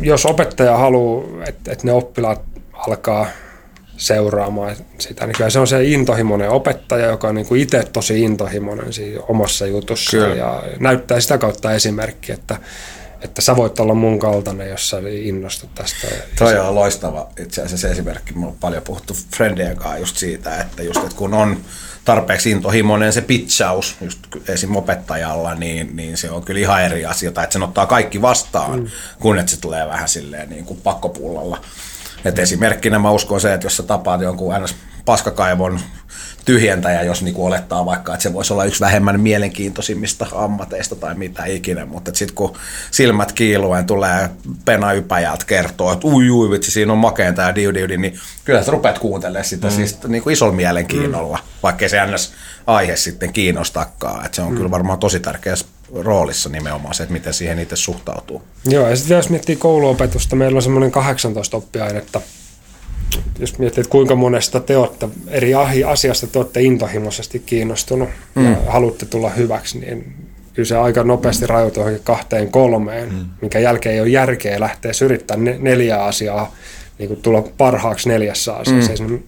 jos 0.00 0.26
opettaja 0.26 0.76
haluaa, 0.76 1.44
että, 1.46 1.72
että 1.72 1.86
ne 1.86 1.92
oppilaat 1.92 2.42
alkaa 2.72 3.26
seuraamaan 3.96 4.76
sitä, 4.98 5.26
niin 5.26 5.36
kyllä 5.36 5.50
se 5.50 5.58
on 5.58 5.66
se 5.66 5.84
intohimoinen 5.84 6.50
opettaja, 6.50 7.06
joka 7.06 7.28
on 7.28 7.34
niin 7.34 7.46
kuin 7.46 7.60
itse 7.60 7.82
tosi 7.92 8.22
intohimoinen 8.22 8.92
siinä 8.92 9.20
omassa 9.28 9.66
jutussa 9.66 10.10
kyllä. 10.10 10.34
ja 10.34 10.62
näyttää 10.78 11.20
sitä 11.20 11.38
kautta 11.38 11.72
esimerkki, 11.72 12.32
että, 12.32 12.56
että 13.22 13.42
sä 13.42 13.56
voit 13.56 13.80
olla 13.80 13.94
mun 13.94 14.18
kaltainen, 14.18 14.68
jos 14.68 14.90
sä 14.90 14.96
innostut 15.10 15.74
tästä. 15.74 16.06
Toi 16.38 16.58
on 16.58 16.74
loistava 16.74 17.28
itse 17.40 17.62
asiassa 17.62 17.88
esimerkki. 17.88 18.34
Me 18.34 18.46
on 18.46 18.56
paljon 18.60 18.82
puhuttu 18.82 19.16
Friendien 19.36 19.76
kanssa 19.76 19.98
just 19.98 20.16
siitä, 20.16 20.60
että 20.60 20.82
just 20.82 21.04
että 21.04 21.16
kun 21.16 21.34
on 21.34 21.60
tarpeeksi 22.04 22.50
intohimoinen 22.50 23.12
se 23.12 23.20
pitchaus 23.20 23.96
just 24.00 24.18
esim. 24.48 24.76
opettajalla, 24.76 25.54
niin, 25.54 25.96
niin 25.96 26.16
se 26.16 26.30
on 26.30 26.44
kyllä 26.44 26.60
ihan 26.60 26.82
eri 26.82 27.06
asia, 27.06 27.32
tai 27.32 27.44
että 27.44 27.52
sen 27.52 27.62
ottaa 27.62 27.86
kaikki 27.86 28.22
vastaan, 28.22 28.80
mm. 28.80 28.86
kun 29.20 29.38
että 29.38 29.50
se 29.50 29.60
tulee 29.60 29.86
vähän 29.86 30.08
silleen 30.08 30.48
niin 30.48 30.64
kuin 30.64 30.80
pakkopullalla. 30.80 31.60
Et 32.24 32.38
esimerkkinä 32.38 32.98
mä 32.98 33.10
uskon 33.10 33.40
se, 33.40 33.54
että 33.54 33.66
jos 33.66 33.76
sä 33.76 33.82
tapaat 33.82 34.20
jonkun 34.20 34.54
ns. 34.62 34.74
paskakaivon 35.04 35.80
tyhjentäjä, 36.50 37.02
jos 37.02 37.22
niinku 37.22 37.46
olettaa 37.46 37.86
vaikka, 37.86 38.14
että 38.14 38.22
se 38.22 38.32
voisi 38.32 38.52
olla 38.52 38.64
yksi 38.64 38.80
vähemmän 38.80 39.20
mielenkiintoisimmista 39.20 40.26
ammateista 40.32 40.96
tai 40.96 41.14
mitä 41.14 41.44
ikinä, 41.44 41.86
mutta 41.86 42.10
sitten 42.14 42.34
kun 42.34 42.56
silmät 42.90 43.32
kiiluen 43.32 43.86
tulee 43.86 44.30
pena 44.64 44.92
ypäjältä 44.92 45.44
kertoo, 45.44 45.92
että 45.92 46.06
ui 46.06 46.30
ui 46.30 46.50
vitsi, 46.50 46.70
siinä 46.70 46.92
on 46.92 46.98
makeinta 46.98 47.42
ja 47.42 47.54
diu, 47.54 47.74
diu, 47.74 47.86
niin 47.86 48.18
kyllä 48.44 48.62
sä 48.62 48.70
rupeat 48.70 48.98
kuuntelemaan 48.98 49.44
sitä 49.44 49.66
mm. 49.66 49.72
siis 49.72 49.98
niinku 50.08 50.30
isolla 50.30 50.52
mielenkiinnolla, 50.52 51.36
mm. 51.36 51.42
vaikkei 51.62 51.88
se 51.88 52.06
ns. 52.06 52.32
aihe 52.66 52.96
sitten 52.96 53.32
kiinnostakaan. 53.32 54.26
Et 54.26 54.34
se 54.34 54.42
on 54.42 54.50
mm. 54.50 54.56
kyllä 54.56 54.70
varmaan 54.70 54.98
tosi 54.98 55.20
tärkeä 55.20 55.54
roolissa 55.94 56.48
nimenomaan 56.48 56.94
se, 56.94 57.02
että 57.02 57.12
miten 57.12 57.34
siihen 57.34 57.58
itse 57.58 57.76
suhtautuu. 57.76 58.42
Joo, 58.64 58.88
ja 58.88 58.96
sitten 58.96 59.16
jos 59.16 59.30
miettii 59.30 59.56
kouluopetusta, 59.56 60.36
meillä 60.36 60.56
on 60.56 60.62
semmoinen 60.62 60.90
18 60.90 61.56
oppiainetta, 61.56 62.20
jos 63.38 63.58
miettii, 63.58 63.80
että 63.80 63.90
kuinka 63.90 64.14
monesta 64.14 64.60
te 64.60 64.76
olette 64.76 65.08
eri 65.28 65.54
asiasta 65.86 66.26
te 66.26 66.38
olette 66.38 66.62
intohimoisesti 66.62 67.38
kiinnostunut 67.46 68.08
mm. 68.34 68.44
ja 68.44 68.56
haluatte 68.68 69.06
tulla 69.06 69.30
hyväksi, 69.30 69.78
niin 69.78 70.14
kyllä 70.54 70.66
se 70.66 70.76
aika 70.76 71.04
nopeasti 71.04 71.46
rajoituu 71.46 71.80
johonkin 71.80 72.04
kahteen 72.04 72.50
kolmeen, 72.50 73.12
mm. 73.12 73.26
minkä 73.40 73.58
jälkeen 73.58 73.94
ei 73.94 74.00
ole 74.00 74.08
järkeä 74.08 74.60
lähteä 74.60 74.92
yrittämään 75.04 75.56
neljää 75.58 76.04
asiaa, 76.04 76.54
niin 76.98 77.08
kuin 77.08 77.22
tulla 77.22 77.42
parhaaksi 77.42 78.08
neljässä 78.08 78.54
asiassa. 78.54 79.04
Mm. 79.04 79.22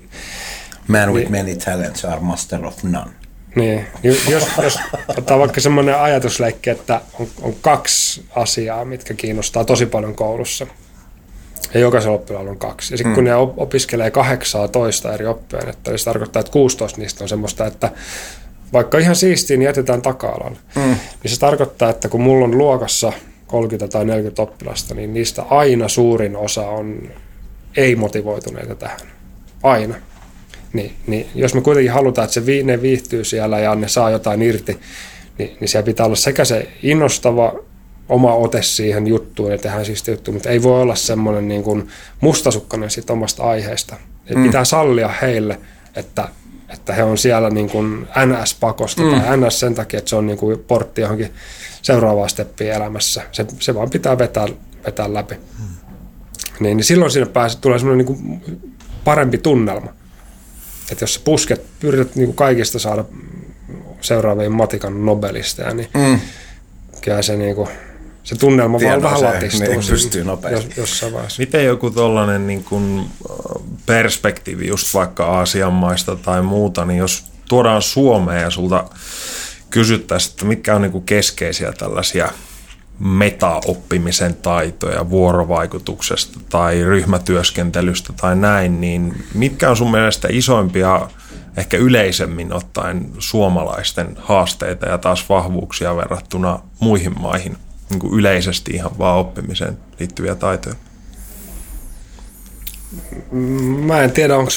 Man 0.88 1.12
with 1.12 1.30
niin, 1.30 1.46
many 1.46 1.56
talents 1.56 2.04
are 2.04 2.20
master 2.20 2.66
of 2.66 2.82
none. 2.82 3.10
Niin, 3.54 3.86
jos, 4.02 4.48
jos 4.62 4.78
ottaa 5.18 5.38
vaikka 5.38 5.60
semmoinen 5.60 6.00
ajatusleikki, 6.00 6.70
että 6.70 7.00
on, 7.20 7.26
on 7.42 7.54
kaksi 7.60 8.24
asiaa, 8.36 8.84
mitkä 8.84 9.14
kiinnostaa 9.14 9.64
tosi 9.64 9.86
paljon 9.86 10.14
koulussa– 10.14 10.66
ja 11.74 11.80
jokaisella 11.80 12.16
oppilaalla 12.16 12.50
on 12.50 12.58
kaksi. 12.58 12.94
Ja 12.94 12.98
sitten 12.98 13.12
mm. 13.12 13.14
kun 13.14 13.24
ne 13.24 13.34
opiskelee 13.36 14.10
kahdeksaa 14.10 14.68
toista 14.68 15.14
eri 15.14 15.26
oppiainetta, 15.26 15.90
niin 15.90 15.98
se 15.98 16.04
tarkoittaa, 16.04 16.40
että 16.40 16.52
16 16.52 17.00
niistä 17.00 17.24
on 17.24 17.28
semmoista, 17.28 17.66
että 17.66 17.90
vaikka 18.72 18.98
ihan 18.98 19.16
siistiin, 19.16 19.58
niin 19.58 19.66
jätetään 19.66 20.02
taka-alalle. 20.02 20.58
Mm. 20.76 20.82
Niin 21.22 21.30
se 21.30 21.40
tarkoittaa, 21.40 21.90
että 21.90 22.08
kun 22.08 22.22
mulla 22.22 22.44
on 22.44 22.58
luokassa 22.58 23.12
30 23.46 23.92
tai 23.92 24.04
40 24.04 24.42
oppilasta, 24.42 24.94
niin 24.94 25.14
niistä 25.14 25.42
aina 25.42 25.88
suurin 25.88 26.36
osa 26.36 26.66
on 26.68 27.10
ei-motivoituneita 27.76 28.74
tähän. 28.74 29.00
Aina. 29.62 29.94
Niin, 30.72 30.92
niin 31.06 31.26
jos 31.34 31.54
me 31.54 31.60
kuitenkin 31.60 31.92
halutaan, 31.92 32.24
että 32.24 32.34
se 32.34 32.46
vi, 32.46 32.62
ne 32.62 32.82
viihtyy 32.82 33.24
siellä 33.24 33.58
ja 33.58 33.74
ne 33.74 33.88
saa 33.88 34.10
jotain 34.10 34.42
irti, 34.42 34.78
niin, 35.38 35.56
niin 35.60 35.68
siellä 35.68 35.86
pitää 35.86 36.06
olla 36.06 36.16
sekä 36.16 36.44
se 36.44 36.68
innostava 36.82 37.54
oma 38.12 38.34
ote 38.34 38.62
siihen 38.62 39.06
juttuun 39.06 39.52
ja 39.52 39.58
tehdään 39.58 39.84
siis 39.84 40.08
juttu, 40.08 40.32
mutta 40.32 40.48
ei 40.48 40.62
voi 40.62 40.82
olla 40.82 40.94
semmoinen 40.94 41.48
niin 41.48 41.62
kuin 41.62 41.88
mustasukkainen 42.20 42.90
siitä 42.90 43.12
omasta 43.12 43.42
aiheesta. 43.42 43.96
Et 44.26 44.36
mm. 44.36 44.42
Pitää 44.42 44.64
sallia 44.64 45.10
heille, 45.22 45.58
että, 45.96 46.28
että 46.72 46.92
he 46.92 47.02
on 47.02 47.18
siellä 47.18 47.50
niin 47.50 47.70
kuin 47.70 48.08
NS-pakosta 48.26 49.02
mm. 49.02 49.20
tai 49.20 49.36
NS 49.36 49.60
sen 49.60 49.74
takia, 49.74 49.98
että 49.98 50.08
se 50.08 50.16
on 50.16 50.26
niin 50.26 50.38
kuin 50.38 50.58
portti 50.58 51.00
johonkin 51.00 51.32
seuraavaan 51.82 52.28
steppiin 52.28 52.72
elämässä. 52.72 53.22
Se, 53.32 53.46
se 53.60 53.74
vaan 53.74 53.90
pitää 53.90 54.18
vetää, 54.18 54.46
vetää 54.86 55.14
läpi. 55.14 55.34
Mm. 55.34 55.64
Niin, 56.60 56.76
niin 56.76 56.84
silloin 56.84 57.10
siinä 57.10 57.26
pääsee, 57.26 57.60
tulee 57.60 57.78
semmoinen 57.78 58.06
niin 58.06 58.16
kuin 58.16 58.42
parempi 59.04 59.38
tunnelma. 59.38 59.92
Että 60.92 61.02
jos 61.02 61.14
sä 61.14 61.20
pusket, 61.24 61.64
pyrität 61.80 62.16
niin 62.16 62.26
kuin 62.26 62.36
kaikista 62.36 62.78
saada 62.78 63.04
seuraaviin 64.00 64.52
matikan 64.52 65.06
nobelisteja, 65.06 65.74
niin 65.74 65.88
mm. 65.94 66.20
kyllä 67.00 67.22
se, 67.22 67.36
niin 67.36 67.54
kuin, 67.54 67.68
se 68.24 68.36
tunnelma 68.36 68.80
vaan 68.80 69.02
vähän 69.02 69.22
latistuu. 69.22 69.66
Niin, 69.66 69.80
pystyy 69.90 70.24
nopeasti. 70.24 70.68
Jos, 70.68 70.76
jossain 70.76 71.12
vaiheessa. 71.12 71.42
Miten 71.42 71.64
joku 71.64 71.90
tollainen 71.90 72.46
niin 72.46 72.64
kuin 72.64 73.06
perspektiivi 73.86 74.66
just 74.66 74.94
vaikka 74.94 75.26
Aasian 75.26 75.72
maista 75.72 76.16
tai 76.16 76.42
muuta, 76.42 76.84
niin 76.84 76.98
jos 76.98 77.24
tuodaan 77.48 77.82
Suomeen 77.82 78.42
ja 78.42 78.50
sulta 78.50 78.84
kysyttäisiin, 79.70 80.32
että 80.32 80.44
mitkä 80.44 80.74
on 80.74 80.82
niin 80.82 80.92
kuin 80.92 81.04
keskeisiä 81.04 81.72
tällaisia 81.72 82.28
metaoppimisen 82.98 84.34
taitoja 84.34 85.10
vuorovaikutuksesta 85.10 86.40
tai 86.50 86.84
ryhmätyöskentelystä 86.84 88.12
tai 88.12 88.36
näin, 88.36 88.80
niin 88.80 89.24
mitkä 89.34 89.70
on 89.70 89.76
sun 89.76 89.90
mielestä 89.90 90.28
isoimpia 90.30 91.08
ehkä 91.56 91.76
yleisemmin 91.76 92.52
ottaen 92.52 93.10
suomalaisten 93.18 94.16
haasteita 94.20 94.86
ja 94.86 94.98
taas 94.98 95.28
vahvuuksia 95.28 95.96
verrattuna 95.96 96.58
muihin 96.80 97.20
maihin, 97.20 97.56
niin 97.93 98.01
kuin 98.01 98.18
yleisesti 98.18 98.72
ihan 98.72 98.99
vaan 98.99 99.18
oppimiseen 99.18 99.78
liittyviä 100.01 100.34
taitoja? 100.34 100.74
Mä 103.86 104.03
en 104.03 104.12
tiedä, 104.12 104.36
onko 104.36 104.51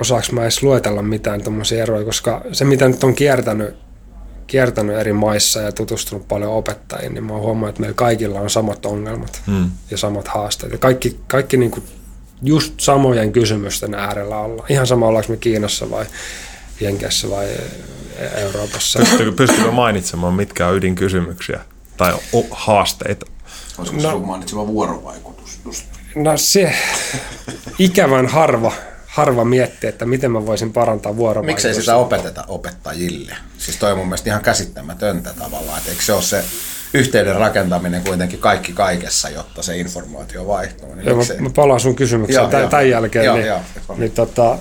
osaako 0.00 0.26
mä 0.32 0.42
edes 0.42 0.62
luetella 0.62 1.02
mitään 1.02 1.42
tuommoisia 1.42 1.82
eroja, 1.82 2.04
koska 2.04 2.42
se 2.52 2.64
mitä 2.64 2.88
nyt 2.88 3.04
on 3.04 3.14
kiertänyt, 3.14 3.74
kiertänyt 4.46 4.96
eri 4.96 5.12
maissa 5.12 5.60
ja 5.60 5.72
tutustunut 5.72 6.28
paljon 6.28 6.52
opettajiin, 6.52 7.14
niin 7.14 7.24
mä 7.24 7.32
oon 7.32 7.42
huomannut, 7.42 7.68
että 7.68 7.80
meillä 7.80 7.94
kaikilla 7.94 8.40
on 8.40 8.50
samat 8.50 8.86
ongelmat 8.86 9.42
hmm. 9.46 9.70
ja 9.90 9.96
samat 9.96 10.28
haasteet. 10.28 10.72
Ja 10.72 10.78
kaikki, 10.78 11.20
kaikki 11.28 11.56
niin 11.56 11.70
kuin 11.70 11.84
just 12.42 12.74
samojen 12.80 13.32
kysymysten 13.32 13.94
äärellä 13.94 14.38
olla. 14.38 14.66
Ihan 14.68 14.86
sama 14.86 15.06
ollaanko 15.06 15.32
me 15.32 15.36
Kiinassa 15.36 15.90
vai 15.90 16.06
Jenkeissä 16.80 17.30
vai 17.30 17.48
Euroopassa. 18.36 18.98
Pystyykö, 18.98 19.32
pystyykö 19.32 19.70
mainitsemaan, 19.70 20.34
mitkä 20.34 20.66
on 20.66 20.76
ydinkysymyksiä 20.76 21.60
tai 21.96 22.14
haasteita? 22.50 23.26
Olisiko 23.78 24.02
no, 24.02 24.10
sun 24.10 24.26
mainitsema 24.26 24.66
vuorovaikutus 24.66 25.60
just? 25.64 25.84
No 26.14 26.36
se 26.36 26.74
ikävän 27.78 28.26
harva, 28.26 28.72
harva 29.06 29.44
miettii, 29.44 29.88
että 29.88 30.06
miten 30.06 30.30
mä 30.30 30.46
voisin 30.46 30.72
parantaa 30.72 31.16
vuorovaikutusta. 31.16 31.68
Miksei 31.68 31.82
sitä 31.82 31.96
opeteta 31.96 32.44
opettajille? 32.48 33.36
Siis 33.58 33.76
toi 33.76 33.92
on 33.92 33.98
mun 33.98 34.06
mielestä 34.06 34.30
ihan 34.30 34.42
käsittämätöntä 34.42 35.34
tavallaan, 35.38 35.78
että 35.78 35.90
eikö 35.90 36.02
se 36.02 36.12
ole 36.12 36.22
se 36.22 36.44
yhteyden 36.94 37.36
rakentaminen 37.36 38.02
kuitenkin 38.02 38.38
kaikki 38.38 38.72
kaikessa, 38.72 39.28
jotta 39.28 39.62
se 39.62 39.76
informaatio 39.76 40.46
vaihtuu. 40.46 40.94
Niin 40.94 41.06
joo, 41.06 41.16
mä, 41.16 41.22
mä 41.38 41.50
palaan 41.50 41.80
sun 41.80 41.94
kysymykseen 41.94 42.42
joo, 42.42 42.50
tämän, 42.50 42.62
joo. 42.62 42.70
tämän 42.70 42.90
jälkeen. 42.90 43.24
Joo, 43.24 43.36
niin, 43.36 43.46
joo, 43.46 43.60
niin, 43.96 44.12
tota, 44.12 44.58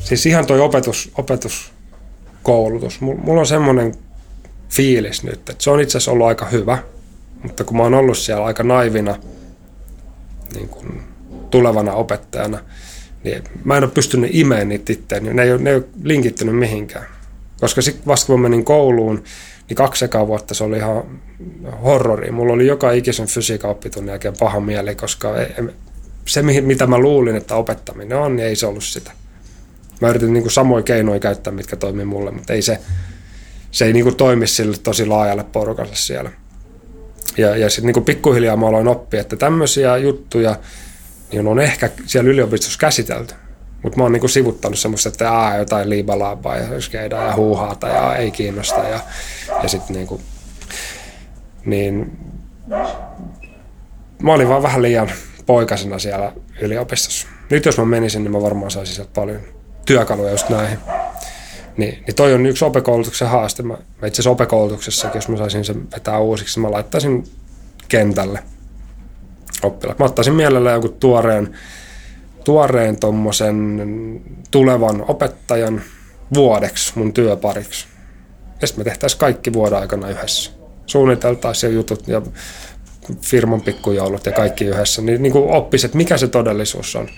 siis 0.00 0.26
ihan 0.26 0.46
toi 0.46 0.60
opetus, 0.60 1.10
opetuskoulutus. 1.18 3.00
Mulla 3.00 3.40
on 3.40 3.46
semmoinen 3.46 3.94
fiilis 4.68 5.22
nyt, 5.22 5.50
että 5.50 5.64
se 5.64 5.70
on 5.70 5.80
itse 5.80 5.98
asiassa 5.98 6.10
ollut 6.10 6.26
aika 6.26 6.46
hyvä, 6.46 6.78
mutta 7.42 7.64
kun 7.64 7.76
mä 7.76 7.82
oon 7.82 7.94
ollut 7.94 8.18
siellä 8.18 8.44
aika 8.44 8.62
naivina 8.62 9.16
niin 10.54 10.68
kuin 10.68 11.02
tulevana 11.50 11.92
opettajana, 11.92 12.58
niin 13.24 13.44
mä 13.64 13.76
en 13.76 13.84
ole 13.84 13.90
pystynyt 13.90 14.30
imeen 14.32 14.68
niitä 14.68 14.92
itseäni. 14.92 15.34
Ne 15.34 15.42
ei, 15.42 15.52
ole, 15.52 15.60
ne 15.60 15.70
ei 15.70 15.76
ole 15.76 15.84
linkittynyt 16.02 16.58
mihinkään. 16.58 17.06
Koska 17.60 17.82
sitten 17.82 18.06
vasta 18.06 18.26
kun 18.26 18.40
mä 18.40 18.48
menin 18.48 18.64
kouluun, 18.64 19.24
niin 19.68 19.76
kaksi 19.76 20.04
ekaa 20.04 20.26
vuotta 20.26 20.54
se 20.54 20.64
oli 20.64 20.76
ihan 20.76 21.02
horrori. 21.84 22.30
Mulla 22.30 22.52
oli 22.52 22.66
joka 22.66 22.92
ikisen 22.92 23.26
fysiikan 23.26 23.70
oppitunnin 23.70 24.10
jälkeen 24.10 24.34
paha 24.38 24.60
mieli, 24.60 24.94
koska 24.94 25.28
se, 26.26 26.42
mitä 26.42 26.86
mä 26.86 26.98
luulin, 26.98 27.36
että 27.36 27.54
opettaminen 27.54 28.18
on, 28.18 28.36
niin 28.36 28.46
ei 28.46 28.56
se 28.56 28.66
ollut 28.66 28.84
sitä. 28.84 29.10
Mä 30.00 30.08
yritin 30.08 30.32
niin 30.32 30.50
samoja 30.50 30.82
keinoja 30.82 31.20
käyttää, 31.20 31.52
mitkä 31.52 31.76
toimii 31.76 32.04
mulle, 32.04 32.30
mutta 32.30 32.52
ei 32.52 32.62
se, 32.62 32.78
se 33.70 33.84
ei 33.84 33.92
niin 33.92 34.04
kuin 34.04 34.16
toimi 34.16 34.46
sille 34.46 34.76
tosi 34.82 35.06
laajalle 35.06 35.44
porukalle 35.44 35.94
siellä. 35.94 36.30
Ja, 37.36 37.56
ja 37.56 37.70
sitten 37.70 37.92
niin 37.94 38.04
pikkuhiljaa 38.04 38.56
mä 38.56 38.68
aloin 38.68 38.88
oppia, 38.88 39.20
että 39.20 39.36
tämmöisiä 39.36 39.96
juttuja 39.96 40.56
niin 41.32 41.48
on 41.48 41.60
ehkä 41.60 41.90
siellä 42.06 42.30
yliopistossa 42.30 42.78
käsitelty. 42.78 43.34
Mutta 43.82 43.98
mä 43.98 44.02
oon 44.02 44.12
niinku 44.12 44.28
sivuttanut 44.28 44.78
semmoista, 44.78 45.08
että 45.08 45.32
aa, 45.32 45.56
jotain 45.56 45.90
liibalaapaa 45.90 46.56
ja 46.56 46.80
skeidaa 46.80 47.26
ja 47.26 47.36
huuhaata 47.36 47.88
ja 47.88 48.16
ei 48.16 48.30
kiinnosta. 48.30 48.80
Ja, 48.80 49.00
ja 49.62 49.68
sitten 49.68 49.96
niinku, 49.96 50.20
niin 51.64 52.18
mä 54.22 54.32
olin 54.32 54.48
vaan 54.48 54.62
vähän 54.62 54.82
liian 54.82 55.10
poikasena 55.46 55.98
siellä 55.98 56.32
yliopistossa. 56.60 57.28
Nyt 57.50 57.64
jos 57.64 57.78
mä 57.78 57.84
menisin, 57.84 58.24
niin 58.24 58.32
mä 58.32 58.42
varmaan 58.42 58.70
saisin 58.70 58.94
sieltä 58.94 59.10
paljon 59.14 59.40
työkaluja 59.86 60.30
just 60.30 60.48
näihin. 60.48 60.78
Niin, 61.78 62.02
niin 62.06 62.14
toi 62.14 62.34
on 62.34 62.46
yksi 62.46 62.64
opekoulutuksen 62.64 63.28
haaste. 63.28 63.62
Mä, 63.62 63.74
mä 63.74 64.06
itse 64.06 64.14
asiassa 64.14 64.30
opekoulutuksessakin, 64.30 65.18
jos 65.18 65.28
mä 65.28 65.36
saisin 65.36 65.64
sen 65.64 65.90
vetää 65.92 66.18
uusiksi, 66.18 66.60
mä 66.60 66.70
laittaisin 66.70 67.24
kentälle 67.88 68.42
oppilaat. 69.62 69.98
Mä 69.98 70.04
ottaisin 70.04 70.34
mielellä 70.34 70.70
joku 70.70 70.88
tuoreen 70.88 71.54
tuoreen 72.44 73.00
tuommoisen 73.00 73.80
tulevan 74.50 75.04
opettajan 75.08 75.82
vuodeksi 76.34 76.92
mun 76.96 77.12
työpariksi. 77.12 77.86
Ja 78.60 78.66
sitten 78.66 78.80
me 78.80 78.90
tehtäisiin 78.90 79.20
kaikki 79.20 79.52
vuoden 79.52 79.78
aikana 79.78 80.08
yhdessä. 80.08 80.50
Suunniteltaisiin 80.86 81.74
jutut 81.74 82.08
ja 82.08 82.22
firman 83.22 83.60
pikkujoulut 83.60 84.26
ja 84.26 84.32
kaikki 84.32 84.64
yhdessä, 84.64 85.02
niin, 85.02 85.22
niin 85.22 85.32
kuin 85.32 85.50
oppisi, 85.50 85.86
että 85.86 85.96
mikä 85.96 86.16
se 86.16 86.28
todellisuus 86.28 86.96
on. 86.96 87.08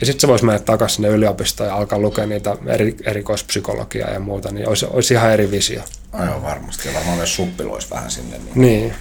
Ja 0.00 0.06
sitten 0.06 0.20
se 0.20 0.28
voisi 0.28 0.44
mennä 0.44 0.58
takaisin 0.58 0.96
sinne 0.96 1.08
yliopistoon 1.08 1.68
ja 1.68 1.74
alkaa 1.74 1.98
lukea 1.98 2.26
niitä 2.26 2.56
eri, 2.66 2.96
erikoispsykologiaa 3.04 4.10
ja 4.10 4.20
muuta, 4.20 4.52
niin 4.52 4.68
olisi, 4.68 4.86
olisi 4.90 5.14
ihan 5.14 5.32
eri 5.32 5.50
visio. 5.50 5.82
Aivan 6.12 6.42
varmasti, 6.42 6.88
ja 6.88 6.94
varmaan 6.94 7.16
myös 7.16 7.36
suppiloisi 7.36 7.90
vähän 7.90 8.10
sinne. 8.10 8.38
Niin. 8.38 8.52
niin. 8.54 8.94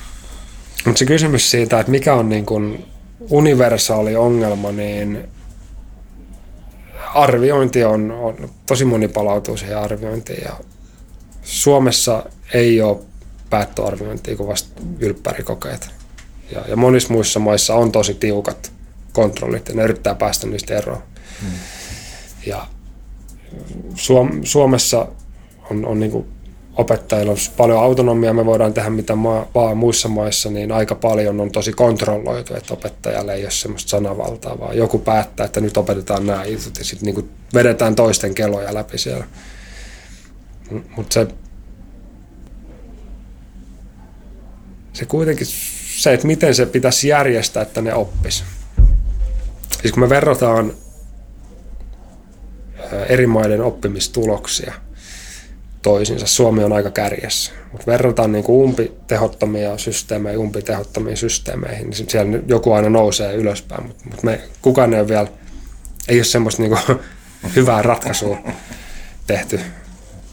Mutta 0.86 1.00
se 1.00 1.06
kysymys 1.06 1.52
siitä, 1.52 1.80
että 1.80 1.92
mikä 1.92 2.14
on 2.14 2.30
niin 2.30 2.46
kuin 2.46 2.86
universaali 3.30 4.16
ongelma, 4.16 4.72
niin 4.72 5.28
arviointi 7.14 7.84
on, 7.84 8.12
on, 8.12 8.50
tosi 8.66 8.86
moni 8.86 9.08
palautuu 9.08 9.58
siihen 9.58 9.78
arviointiin 9.78 10.44
ja 10.44 10.54
Suomessa 11.44 12.24
ei 12.54 12.82
ole 12.82 12.98
päättöarviointia 13.50 14.36
kuin 14.36 14.50
vasta 14.50 14.82
ylppärikokeet. 15.00 15.99
Ja, 16.52 16.62
ja 16.68 16.76
monissa 16.76 17.14
muissa 17.14 17.40
maissa 17.40 17.76
on 17.76 17.92
tosi 17.92 18.14
tiukat 18.14 18.72
kontrollit 19.14 19.70
ja 19.70 19.76
ne 19.76 19.84
yrittää 19.84 20.16
päästä 20.16 20.48
niistä 20.48 20.78
eroon. 20.78 21.04
Hmm. 21.42 21.52
Ja 22.46 22.68
Suom- 23.96 24.42
Suomessa 24.44 25.08
on, 25.72 25.86
on 25.86 26.00
niin 26.00 26.26
opettajilla 26.80 27.32
on 27.32 27.38
paljon 27.58 27.80
autonomiaa, 27.80 28.34
me 28.34 28.46
voidaan 28.46 28.74
tehdä 28.74 28.90
mitä 28.90 29.16
maa, 29.16 29.48
vaan 29.56 29.78
muissa 29.78 30.10
maissa, 30.10 30.50
niin 30.50 30.72
aika 30.72 30.96
paljon 30.96 31.42
on 31.42 31.52
tosi 31.52 31.72
kontrolloitu, 31.72 32.56
että 32.56 32.74
opettajalle 32.74 33.34
ei 33.34 33.44
ole 33.44 33.52
semmoista 33.52 33.90
sanavaltaa, 33.90 34.60
vaan 34.60 34.78
joku 34.78 35.00
päättää, 35.00 35.46
että 35.46 35.62
nyt 35.62 35.78
opetetaan 35.78 36.26
nämä 36.26 36.46
jutut 36.46 36.78
ja 36.78 36.86
sitten 36.86 37.16
niin 37.16 37.30
vedetään 37.54 37.96
toisten 37.96 38.34
keloja 38.34 38.74
läpi 38.74 38.98
siellä. 38.98 39.26
Mutta 40.96 41.14
se, 41.14 41.28
se 44.94 45.06
kuitenkin, 45.06 45.48
se, 46.00 46.14
että 46.14 46.28
miten 46.28 46.56
se 46.56 46.66
pitäisi 46.66 47.08
järjestää, 47.08 47.64
että 47.64 47.82
ne 47.82 47.94
oppis. 47.94 48.44
Siis 49.82 49.94
kun 49.94 50.04
me 50.04 50.10
verrataan 50.10 50.74
eri 53.10 53.28
maiden 53.28 53.62
oppimistuloksia– 53.62 54.74
toisiinsa. 55.82 56.28
Suomi 56.28 56.64
on 56.64 56.74
aika 56.74 56.92
kärjessä. 56.92 57.52
Mutta 57.72 57.86
verrataan 57.88 58.32
niin 58.32 58.46
umpitehottomia 58.50 59.78
systeemejä 59.78 60.40
umpitehottomiin 60.40 61.18
systeemeihin, 61.18 61.90
niin 61.90 62.10
siellä 62.10 62.40
joku 62.48 62.74
aina 62.74 62.90
nousee 62.90 63.34
ylöspäin. 63.34 63.88
Mutta 63.88 64.04
mut 64.12 64.24
me, 64.24 64.42
kukaan 64.62 64.94
ei 64.94 65.00
ole 65.00 65.08
vielä, 65.08 65.28
ei 66.08 66.18
ole 66.18 66.24
semmoista 66.24 66.62
niin 66.62 66.78
hyvää 67.56 67.82
ratkaisua 67.82 68.38
tehty, 69.28 69.60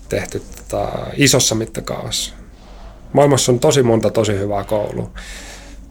tehty 0.09 0.43
tota, 0.57 1.07
isossa 1.17 1.55
mittakaavassa. 1.55 2.35
Maailmassa 3.13 3.53
on 3.53 3.59
tosi 3.59 3.83
monta 3.83 4.11
tosi 4.11 4.33
hyvää 4.33 4.65
koulua, 4.65 5.11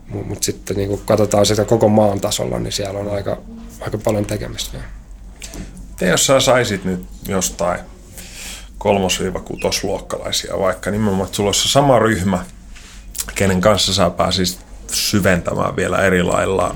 mutta 0.09 0.27
mut 0.27 0.43
sitten 0.43 0.77
niin 0.77 0.89
kun 0.89 1.01
katsotaan 1.05 1.45
sitä 1.45 1.65
koko 1.65 1.89
maan 1.89 2.21
tasolla, 2.21 2.59
niin 2.59 2.71
siellä 2.71 2.99
on 2.99 3.11
aika, 3.11 3.37
aika 3.81 3.97
paljon 3.97 4.25
tekemistä. 4.25 4.77
Te 5.97 6.07
jos 6.07 6.25
sä 6.25 6.39
saisit 6.39 6.85
nyt 6.85 7.05
jostain 7.27 7.79
kolmos-kutosluokkalaisia 8.77 10.59
vaikka 10.59 10.91
nimenomaan, 10.91 11.25
että 11.25 11.35
sulla 11.35 11.47
olisi 11.47 11.69
sama 11.69 11.99
ryhmä, 11.99 12.45
kenen 13.35 13.61
kanssa 13.61 13.93
sä 13.93 14.09
pääsisit 14.09 14.59
syventämään 14.91 15.75
vielä 15.75 15.97
eri 15.97 16.23
lailla 16.23 16.75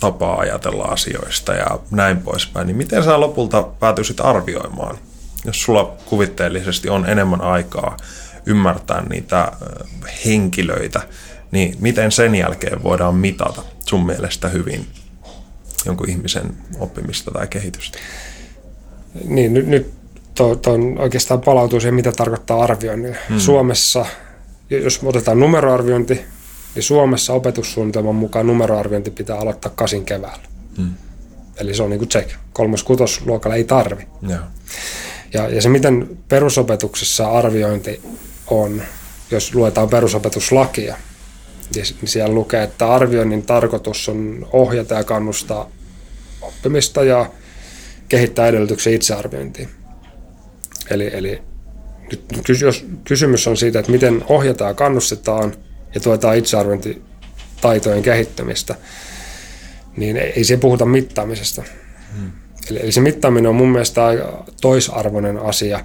tapaa 0.00 0.38
ajatella 0.38 0.84
asioista 0.84 1.52
ja 1.52 1.78
näin 1.90 2.18
poispäin, 2.22 2.66
niin 2.66 2.76
miten 2.76 3.04
sä 3.04 3.20
lopulta 3.20 3.62
päätyisit 3.62 4.20
arvioimaan 4.20 4.98
jos 5.44 5.62
sulla 5.62 5.96
kuvitteellisesti 6.06 6.88
on 6.88 7.08
enemmän 7.08 7.40
aikaa 7.40 7.96
ymmärtää 8.46 9.02
niitä 9.08 9.52
henkilöitä, 10.24 11.00
niin 11.52 11.76
miten 11.80 12.12
sen 12.12 12.34
jälkeen 12.34 12.82
voidaan 12.82 13.14
mitata 13.14 13.62
sun 13.86 14.06
mielestä 14.06 14.48
hyvin 14.48 14.86
jonkun 15.86 16.10
ihmisen 16.10 16.56
oppimista 16.78 17.30
tai 17.30 17.46
kehitystä? 17.46 17.98
Niin, 19.24 19.54
nyt, 19.54 19.66
nyt 19.66 19.90
to, 20.34 20.56
to 20.56 20.70
oikeastaan 20.98 21.40
palautuu 21.40 21.80
siihen, 21.80 21.94
mitä 21.94 22.12
tarkoittaa 22.12 22.62
arviointi. 22.62 23.08
Hmm. 23.28 23.38
Suomessa, 23.38 24.06
jos 24.70 25.00
otetaan 25.02 25.40
numeroarviointi, 25.40 26.20
niin 26.74 26.82
Suomessa 26.82 27.32
opetussuunnitelman 27.32 28.14
mukaan 28.14 28.46
numeroarviointi 28.46 29.10
pitää 29.10 29.36
aloittaa 29.38 29.72
kasin 29.74 30.04
keväällä. 30.04 30.44
Hmm. 30.76 30.94
Eli 31.56 31.74
se 31.74 31.82
on 31.82 31.90
niin 31.90 31.98
kuin 31.98 32.08
check. 32.08 32.30
Kolmos-kutosluokalla 32.52 33.54
ei 33.54 33.64
tarvi. 33.64 34.06
Ja. 34.28 34.38
Ja, 35.32 35.48
ja 35.48 35.62
se, 35.62 35.68
miten 35.68 36.18
perusopetuksessa 36.28 37.30
arviointi 37.30 38.00
on, 38.46 38.82
jos 39.30 39.54
luetaan 39.54 39.88
perusopetuslakia, 39.88 40.96
niin 41.74 42.08
siellä 42.08 42.34
lukee, 42.34 42.62
että 42.62 42.92
arvioinnin 42.92 43.42
tarkoitus 43.42 44.08
on 44.08 44.48
ohjata 44.52 44.94
ja 44.94 45.04
kannustaa 45.04 45.70
oppimista 46.42 47.04
ja 47.04 47.30
kehittää 48.08 48.48
edellytyksiä 48.48 48.92
itsearviointiin. 48.94 49.68
Eli, 50.90 51.10
eli 51.12 51.42
nyt 52.36 52.60
jos 52.60 52.86
kysymys 53.04 53.46
on 53.46 53.56
siitä, 53.56 53.78
että 53.78 53.92
miten 53.92 54.24
ohjataan 54.28 54.70
ja 54.70 54.74
kannustetaan 54.74 55.54
ja 55.94 56.00
tuetaan 56.00 56.36
itsearviointitaitojen 56.36 58.02
kehittämistä, 58.02 58.74
niin 59.96 60.16
ei 60.16 60.44
se 60.44 60.56
puhuta 60.56 60.86
mittaamisesta. 60.86 61.62
Hmm. 62.16 62.32
Eli, 62.70 62.80
eli 62.82 62.92
se 62.92 63.00
mittaaminen 63.00 63.48
on 63.48 63.54
mun 63.54 63.72
mielestä 63.72 64.06
aika 64.06 64.44
toisarvoinen 64.60 65.38
asia 65.38 65.84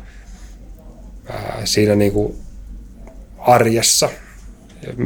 ää, 1.29 1.61
siinä 1.65 1.95
niin 1.95 2.11
kuin 2.11 2.35
arjessa. 3.37 4.09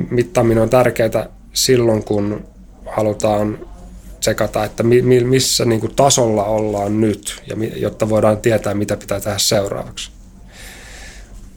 Mittaaminen 0.09 0.63
on 0.63 0.69
tärkeää 0.69 1.29
silloin, 1.53 2.03
kun 2.03 2.43
halutaan 2.85 3.59
tsekata, 4.19 4.65
että 4.65 4.83
mi, 4.83 5.01
missä 5.01 5.65
niin 5.65 5.79
kuin 5.79 5.95
tasolla 5.95 6.43
ollaan 6.43 7.01
nyt, 7.01 7.41
ja 7.47 7.55
jotta 7.75 8.09
voidaan 8.09 8.37
tietää, 8.37 8.73
mitä 8.73 8.97
pitää 8.97 9.19
tehdä 9.19 9.37
seuraavaksi. 9.37 10.11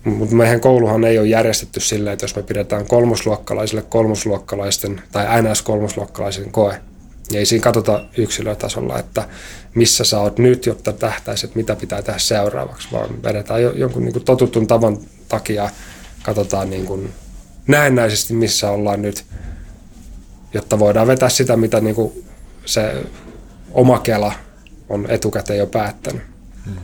Mutta 0.05 0.35
meidän 0.35 0.61
kouluhan 0.61 1.05
ei 1.05 1.19
ole 1.19 1.27
järjestetty 1.27 1.81
sillä, 1.81 2.13
että 2.13 2.25
jos 2.25 2.37
me 2.37 2.43
pidetään 2.43 2.87
kolmosluokkalaisille 2.87 3.83
kolmosluokkalaisten 3.83 5.03
tai 5.13 5.43
NS-kolmosluokkalaisen 5.43 6.53
koe, 6.53 6.81
niin 7.31 7.39
ei 7.39 7.47
siinä 7.47 7.63
katsota 7.63 8.05
yksilötasolla, 8.17 8.99
että 8.99 9.29
missä 9.75 10.05
sä 10.05 10.21
oot 10.21 10.39
nyt, 10.39 10.67
jotta 10.67 10.93
tähtäisit, 10.93 11.55
mitä 11.55 11.77
pitää 11.77 12.03
tehdä 12.03 12.19
seuraavaksi, 12.19 12.89
vaan 12.93 13.23
vedetään 13.23 13.63
jonkun 13.79 14.05
niin 14.05 14.13
kuin 14.13 14.25
totutun 14.25 14.67
tavan 14.67 14.99
takia, 15.29 15.71
katsotaan 16.23 16.71
niin 16.71 16.87
kuin 16.87 17.13
näennäisesti, 17.67 18.35
missä 18.35 18.71
ollaan 18.71 19.03
nyt, 19.03 19.25
jotta 20.55 20.79
voidaan 20.79 21.07
vetää 21.07 21.29
sitä, 21.29 21.57
mitä 21.57 21.81
niin 21.81 21.95
kuin 21.95 22.25
se 22.67 23.03
oma 23.71 23.99
kela 23.99 24.33
on 24.89 25.07
etukäteen 25.11 25.59
jo 25.59 25.67
päättänyt. 25.67 26.23
Hmm. 26.65 26.77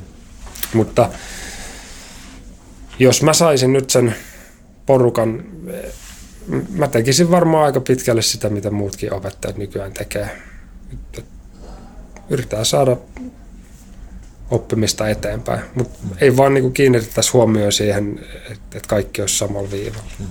Mutta 0.75 1.11
jos 2.99 3.23
mä 3.23 3.33
saisin 3.33 3.73
nyt 3.73 3.91
sen 3.91 4.15
porukan, 4.87 5.45
mä 6.71 6.89
tekisin 6.89 7.31
varmaan 7.31 7.65
aika 7.65 7.81
pitkälle 7.81 8.23
sitä, 8.23 8.49
mitä 8.49 8.71
muutkin 8.71 9.13
opettajat 9.13 9.57
nykyään 9.57 9.93
tekee. 9.93 10.43
Yritetään 12.31 12.67
saada 12.67 12.97
oppimista 14.51 15.09
eteenpäin, 15.09 15.61
mutta 15.75 15.99
ei 16.21 16.37
vaan 16.37 16.55
niin 16.55 16.73
kiinnitettäisi 16.73 17.33
huomioon 17.33 17.73
siihen, 17.73 18.21
että 18.51 18.89
kaikki 18.89 19.21
olisi 19.21 19.39
samalla 19.39 19.71
viivalla. 19.71 20.11
Hmm. 20.19 20.27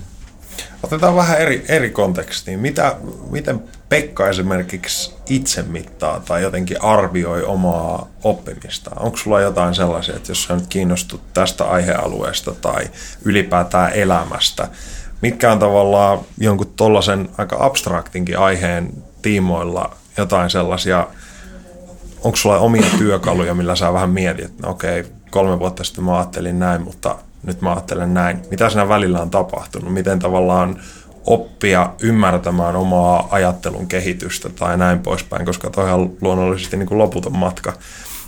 Otetaan 0.82 1.16
vähän 1.16 1.38
eri, 1.38 1.64
eri 1.68 1.90
kontekstiin. 1.90 2.60
Mitä, 2.60 2.96
miten 3.30 3.62
Pekka 3.88 4.28
esimerkiksi 4.28 5.14
itse 5.28 5.62
mittaa 5.62 6.20
tai 6.20 6.42
jotenkin 6.42 6.82
arvioi 6.82 7.44
omaa 7.44 8.08
oppimistaan? 8.24 9.02
Onko 9.02 9.16
sulla 9.16 9.40
jotain 9.40 9.74
sellaisia, 9.74 10.16
että 10.16 10.30
jos 10.30 10.44
sä 10.44 10.54
nyt 10.54 10.66
kiinnostut 10.66 11.20
tästä 11.34 11.64
aihealueesta 11.64 12.54
tai 12.54 12.90
ylipäätään 13.24 13.92
elämästä, 13.92 14.68
mitkä 15.22 15.52
on 15.52 15.58
tavallaan 15.58 16.18
jonkun 16.38 16.72
tollaisen 16.76 17.28
aika 17.38 17.56
abstraktinkin 17.60 18.38
aiheen 18.38 18.92
tiimoilla 19.22 19.96
jotain 20.16 20.50
sellaisia, 20.50 21.06
onko 22.24 22.36
sulla 22.36 22.58
omia 22.58 22.86
työkaluja, 22.98 23.54
millä 23.54 23.76
sä 23.76 23.92
vähän 23.92 24.10
mietit, 24.10 24.44
että 24.44 24.62
no 24.62 24.70
okei, 24.70 25.04
kolme 25.30 25.58
vuotta 25.58 25.84
sitten 25.84 26.04
mä 26.04 26.16
ajattelin 26.16 26.58
näin, 26.58 26.82
mutta 26.82 27.16
nyt 27.42 27.60
mä 27.60 27.70
ajattelen 27.70 28.14
näin. 28.14 28.42
Mitä 28.50 28.70
siinä 28.70 28.88
välillä 28.88 29.20
on 29.20 29.30
tapahtunut? 29.30 29.92
Miten 29.92 30.18
tavallaan 30.18 30.80
oppia 31.26 31.90
ymmärtämään 32.02 32.76
omaa 32.76 33.28
ajattelun 33.30 33.86
kehitystä 33.86 34.48
tai 34.48 34.78
näin 34.78 34.98
poispäin, 34.98 35.46
koska 35.46 35.70
toi 35.70 35.90
on 35.90 36.16
luonnollisesti 36.20 36.76
niin 36.76 36.88
kuin 36.88 36.98
loputon 36.98 37.36
matka. 37.36 37.72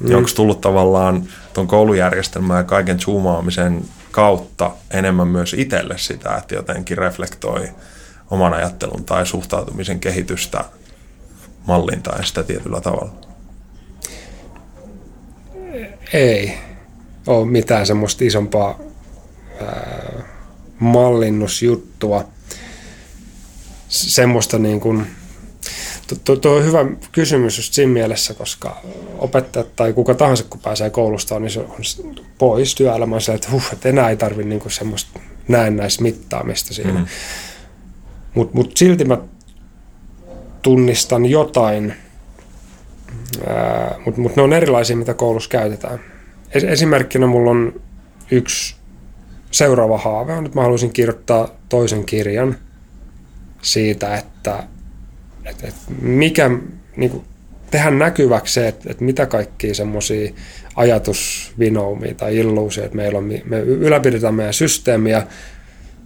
Mm. 0.00 0.14
Onko 0.14 0.30
tullut 0.36 0.60
tavallaan 0.60 1.22
tuon 1.54 1.66
koulujärjestelmän 1.66 2.56
ja 2.56 2.64
kaiken 2.64 3.00
zoomaamisen 3.00 3.84
kautta 4.10 4.70
enemmän 4.90 5.28
myös 5.28 5.54
itselle 5.58 5.98
sitä, 5.98 6.36
että 6.36 6.54
jotenkin 6.54 6.98
reflektoi 6.98 7.68
oman 8.30 8.54
ajattelun 8.54 9.04
tai 9.04 9.26
suhtautumisen 9.26 10.00
kehitystä 10.00 10.64
mallintaen 11.66 12.24
sitä 12.24 12.42
tietyllä 12.42 12.80
tavalla? 12.80 13.12
Ei 16.12 16.58
ole 17.26 17.46
mitään 17.46 17.86
semmoista 17.86 18.24
isompaa 18.24 18.78
mallinnusjuttua. 20.78 22.28
Semmoista 23.88 24.58
niin 24.58 24.80
kuin, 24.80 25.06
tuo, 26.24 26.36
tuo 26.36 26.52
on 26.52 26.64
hyvä 26.64 26.86
kysymys 27.12 27.56
just 27.56 27.72
siinä 27.72 27.92
mielessä, 27.92 28.34
koska 28.34 28.82
opettajat 29.18 29.76
tai 29.76 29.92
kuka 29.92 30.14
tahansa, 30.14 30.44
kun 30.44 30.60
pääsee 30.60 30.90
koulusta, 30.90 31.40
niin 31.40 31.50
se 31.50 31.60
on 31.60 32.16
pois 32.38 32.74
työelämään 32.74 33.20
se, 33.20 33.34
että, 33.34 33.48
huh, 33.50 33.64
että 33.72 33.88
enää 33.88 34.10
ei 34.10 34.16
tarvitse 34.16 34.48
niin 34.48 34.60
kuin 34.60 34.72
semmoista 34.72 35.20
näennäismittaamista 35.48 36.74
siinä. 36.74 36.92
Mm. 36.92 37.06
Mutta 38.34 38.56
mut 38.56 38.76
silti 38.76 39.04
mä 39.04 39.18
tunnistan 40.62 41.26
jotain, 41.26 41.94
mutta 44.04 44.20
mut 44.20 44.36
ne 44.36 44.42
on 44.42 44.52
erilaisia, 44.52 44.96
mitä 44.96 45.14
koulussa 45.14 45.50
käytetään. 45.50 46.00
Esimerkkinä 46.50 47.26
mulla 47.26 47.50
on 47.50 47.80
yksi 48.30 48.76
seuraava 49.52 49.98
haave 49.98 50.32
on, 50.32 50.46
että 50.46 50.58
mä 50.58 50.62
haluaisin 50.62 50.92
kirjoittaa 50.92 51.48
toisen 51.68 52.04
kirjan 52.04 52.56
siitä, 53.62 54.16
että, 54.16 54.62
että, 55.44 55.66
että 55.66 55.80
mikä, 56.00 56.50
niin 56.96 57.10
kuin, 57.10 57.24
tehdä 57.70 57.90
näkyväksi 57.90 58.54
se, 58.54 58.68
että, 58.68 58.90
että 58.90 59.04
mitä 59.04 59.26
kaikkia 59.26 59.74
semmoisia 59.74 60.32
ajatusvinoumia 60.76 62.14
tai 62.14 62.36
illuusioita 62.36 62.94
meillä 62.94 63.18
on. 63.18 63.24
Me 63.44 63.60
ylläpidetään 63.60 64.34
meidän 64.34 64.54
systeemiä 64.54 65.26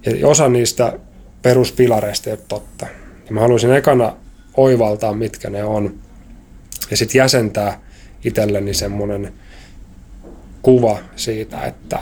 ja 0.05 0.27
osa 0.27 0.49
niistä 0.49 0.99
peruspilareista 1.41 2.29
ei 2.29 2.33
ole 2.33 2.45
totta. 2.47 2.87
Ja 3.27 3.33
mä 3.33 3.41
haluaisin 3.41 3.73
ekana 3.73 4.13
oivaltaa, 4.57 5.13
mitkä 5.13 5.49
ne 5.49 5.63
on 5.63 5.93
ja 6.91 6.97
sitten 6.97 7.19
jäsentää 7.19 7.79
itselleni 8.23 8.73
semmoinen 8.73 9.33
kuva 10.61 10.99
siitä, 11.15 11.61
että 11.61 11.99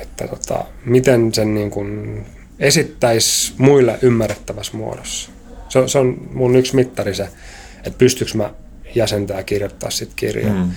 että 0.00 0.28
tota, 0.28 0.64
miten 0.84 1.34
sen 1.34 1.54
niin 1.54 1.70
kuin 1.70 2.20
esittäisi 2.58 3.54
muille 3.58 3.98
ymmärrettävässä 4.02 4.76
muodossa. 4.76 5.30
Se, 5.68 5.88
se 5.88 5.98
on 5.98 6.28
mun 6.32 6.56
yksi 6.56 6.76
mittari 6.76 7.14
se, 7.14 7.28
että 7.76 7.98
pystyykö 7.98 8.32
mä 8.34 8.54
jäsentää 8.94 9.36
ja 9.36 9.42
kirjoittaa 9.42 9.90
sit 9.90 10.10
kirjaa. 10.16 10.54
Mm. 10.54 10.70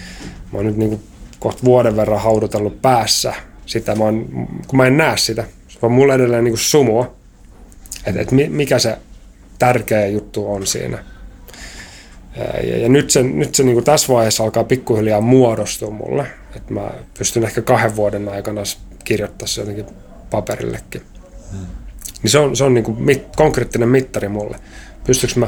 Mä 0.51 0.53
oon 0.53 0.65
nyt 0.65 0.77
niin 0.77 0.89
kuin 0.89 1.03
kohta 1.39 1.63
vuoden 1.63 1.95
verran 1.95 2.21
haudutellut 2.21 2.81
päässä 2.81 3.33
sitä, 3.65 3.95
mä 3.95 4.03
oon, 4.03 4.25
kun 4.67 4.77
mä 4.77 4.87
en 4.87 4.97
näe 4.97 5.17
sitä. 5.17 5.43
Se 5.67 5.79
on 5.81 5.91
mulle 5.91 6.13
edelleen 6.13 6.43
niin 6.43 6.51
kuin 6.51 6.59
sumua, 6.59 7.15
että, 8.05 8.21
että 8.21 8.35
mikä 8.35 8.79
se 8.79 8.97
tärkeä 9.59 10.07
juttu 10.07 10.53
on 10.53 10.67
siinä. 10.67 11.03
Ja, 12.63 12.77
ja 12.77 12.89
nyt 12.89 13.09
se, 13.09 13.23
nyt 13.23 13.55
se 13.55 13.63
niin 13.63 13.73
kuin 13.73 13.85
tässä 13.85 14.13
vaiheessa 14.13 14.43
alkaa 14.43 14.63
pikkuhiljaa 14.63 15.21
muodostua 15.21 15.89
mulle. 15.89 16.27
Että 16.55 16.73
mä 16.73 16.91
pystyn 17.17 17.43
ehkä 17.43 17.61
kahden 17.61 17.95
vuoden 17.95 18.29
aikana 18.29 18.61
kirjoittaa 19.07 19.47
se 19.47 19.61
jotenkin 19.61 19.85
paperillekin. 20.29 21.01
Hmm. 21.51 21.65
Niin 22.23 22.31
se 22.31 22.39
on, 22.39 22.55
se 22.55 22.63
on 22.63 22.73
niin 22.73 22.83
kuin 22.83 23.01
mit, 23.01 23.35
konkreettinen 23.35 23.89
mittari 23.89 24.29
mulle. 24.29 24.59
Pystyykö 25.05 25.39
mä 25.39 25.47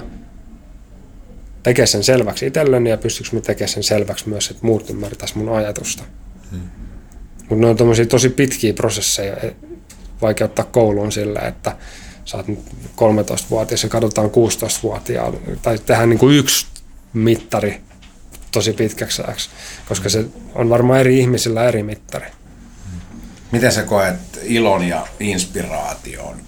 tekemään 1.64 1.88
sen 1.88 2.04
selväksi 2.04 2.48
itselleni 2.48 2.90
ja 2.90 2.98
pystyykö 2.98 3.30
mä 3.36 3.42
tekemään 3.42 3.70
sen 3.70 3.84
selväksi 3.84 4.30
myös, 4.30 4.50
että 4.52 4.66
muut 4.66 4.90
ymmärtäisi 4.90 5.38
mun 5.38 5.56
ajatusta. 5.56 6.04
Hmm. 6.52 6.62
Mutta 7.50 7.66
ne 7.66 7.68
on 7.68 8.08
tosi 8.10 8.30
pitkiä 8.30 8.74
prosesseja, 8.74 9.38
e, 9.38 9.56
vaikea 10.22 10.46
ottaa 10.46 10.66
kouluun 10.66 11.12
sillä, 11.12 11.40
että 11.40 11.78
sä 12.26 12.38
oot 12.38 12.48
nyt 12.48 12.60
13-vuotias 12.96 13.84
ja 13.84 13.90
katsotaan 13.90 14.30
16-vuotiaan, 14.30 15.34
tai 15.62 15.80
tehdään 15.80 16.10
niin 16.10 16.20
kuin 16.20 16.36
yksi 16.36 16.66
mittari 17.14 17.82
tosi 18.52 18.74
pitkäksi 18.74 19.22
ajaksi, 19.22 19.50
koska 19.88 20.10
se 20.10 20.26
on 20.56 20.70
varmaan 20.70 21.00
eri 21.00 21.20
ihmisillä 21.20 21.68
eri 21.68 21.84
mittari. 21.84 22.26
Miten 23.52 23.72
sä 23.72 23.84
koet 23.84 24.16
ilon 24.44 24.84
ja 24.84 25.08
inspiraation 25.20 26.42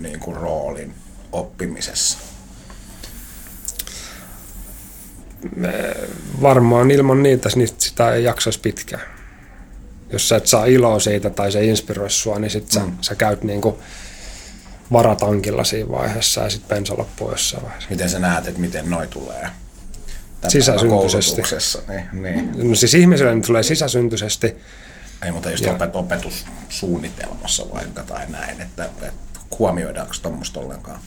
niin 0.00 0.20
kuin 0.20 0.36
roolin 0.36 0.94
oppimisessa? 1.32 2.18
Varmaan 6.42 6.90
ilman 6.90 7.22
niitä 7.22 7.48
niin 7.54 7.68
sitä 7.78 8.14
ei 8.14 8.24
jaksaisi 8.24 8.60
pitkään. 8.60 9.02
Jos 10.10 10.28
sä 10.28 10.36
et 10.36 10.46
saa 10.46 10.64
iloa 10.64 11.00
siitä 11.00 11.30
tai 11.30 11.52
se 11.52 11.64
inspiroi 11.64 12.10
sua, 12.10 12.38
niin 12.38 12.50
sit 12.50 12.70
sä, 12.70 12.80
mm. 12.80 12.92
sä 13.00 13.14
käyt 13.14 13.42
niinku 13.42 13.78
varatankilla 14.92 15.64
siinä 15.64 15.90
vaiheessa 15.90 16.40
ja 16.40 16.50
sitten 16.50 16.68
bensa 16.68 16.98
loppuu 16.98 17.30
jossain 17.30 17.62
vaiheessa. 17.62 17.90
Miten 17.90 18.10
sä 18.10 18.18
näet, 18.18 18.46
että 18.46 18.60
miten 18.60 18.90
noi 18.90 19.06
tulee? 19.06 19.48
Sisäsyntyisesti. 20.48 21.42
Niin, 21.88 22.22
niin. 22.22 22.68
No 22.70 22.74
siis 22.74 22.94
ihmiselle 22.94 23.34
ne 23.34 23.40
tulee 23.40 23.62
sisäsyntyisesti. 23.62 24.56
Ei, 25.22 25.32
mutta 25.32 25.50
just 25.50 25.64
ja. 25.64 25.72
opet- 25.72 25.96
opetussuunnitelmassa 25.96 27.64
vaikka 27.74 28.02
tai 28.02 28.26
näin, 28.28 28.60
että, 28.60 28.84
että 28.84 29.12
huomioidaanko 29.58 30.14
tuommoista 30.22 30.60
ollenkaan. 30.60 31.00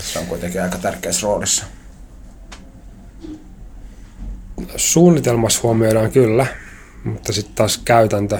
Se 0.00 0.18
on 0.18 0.26
kuitenkin 0.26 0.62
aika 0.62 0.78
tärkeässä 0.78 1.26
roolissa. 1.26 1.64
Suunnitelmassa 4.76 5.60
huomioidaan 5.62 6.10
kyllä, 6.10 6.46
mutta 7.04 7.32
sitten 7.32 7.54
taas 7.54 7.78
käytäntö. 7.78 8.38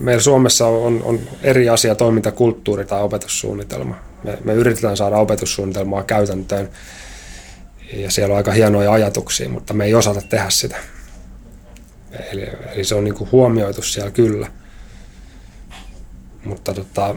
Meillä 0.00 0.22
Suomessa 0.22 0.66
on, 0.66 1.02
on 1.02 1.20
eri 1.42 1.68
asia 1.68 1.94
toimintakulttuuri 1.94 2.84
tai 2.84 3.02
opetussuunnitelma. 3.02 3.94
Me, 4.24 4.38
me 4.44 4.54
yritetään 4.54 4.96
saada 4.96 5.16
opetussuunnitelmaa 5.16 6.02
käytäntöön 6.02 6.70
ja 7.92 8.10
siellä 8.10 8.32
on 8.32 8.36
aika 8.36 8.52
hienoja 8.52 8.92
ajatuksia, 8.92 9.48
mutta 9.48 9.74
me 9.74 9.84
ei 9.84 9.94
osata 9.94 10.22
tehdä 10.22 10.50
sitä. 10.50 10.76
Eli, 12.32 12.48
eli 12.72 12.84
se 12.84 12.94
on 12.94 13.04
niin 13.04 13.14
kuin 13.14 13.32
huomioitu 13.32 13.82
siellä 13.82 14.10
kyllä. 14.10 14.48
Mutta 16.44 16.74
tota, 16.74 17.14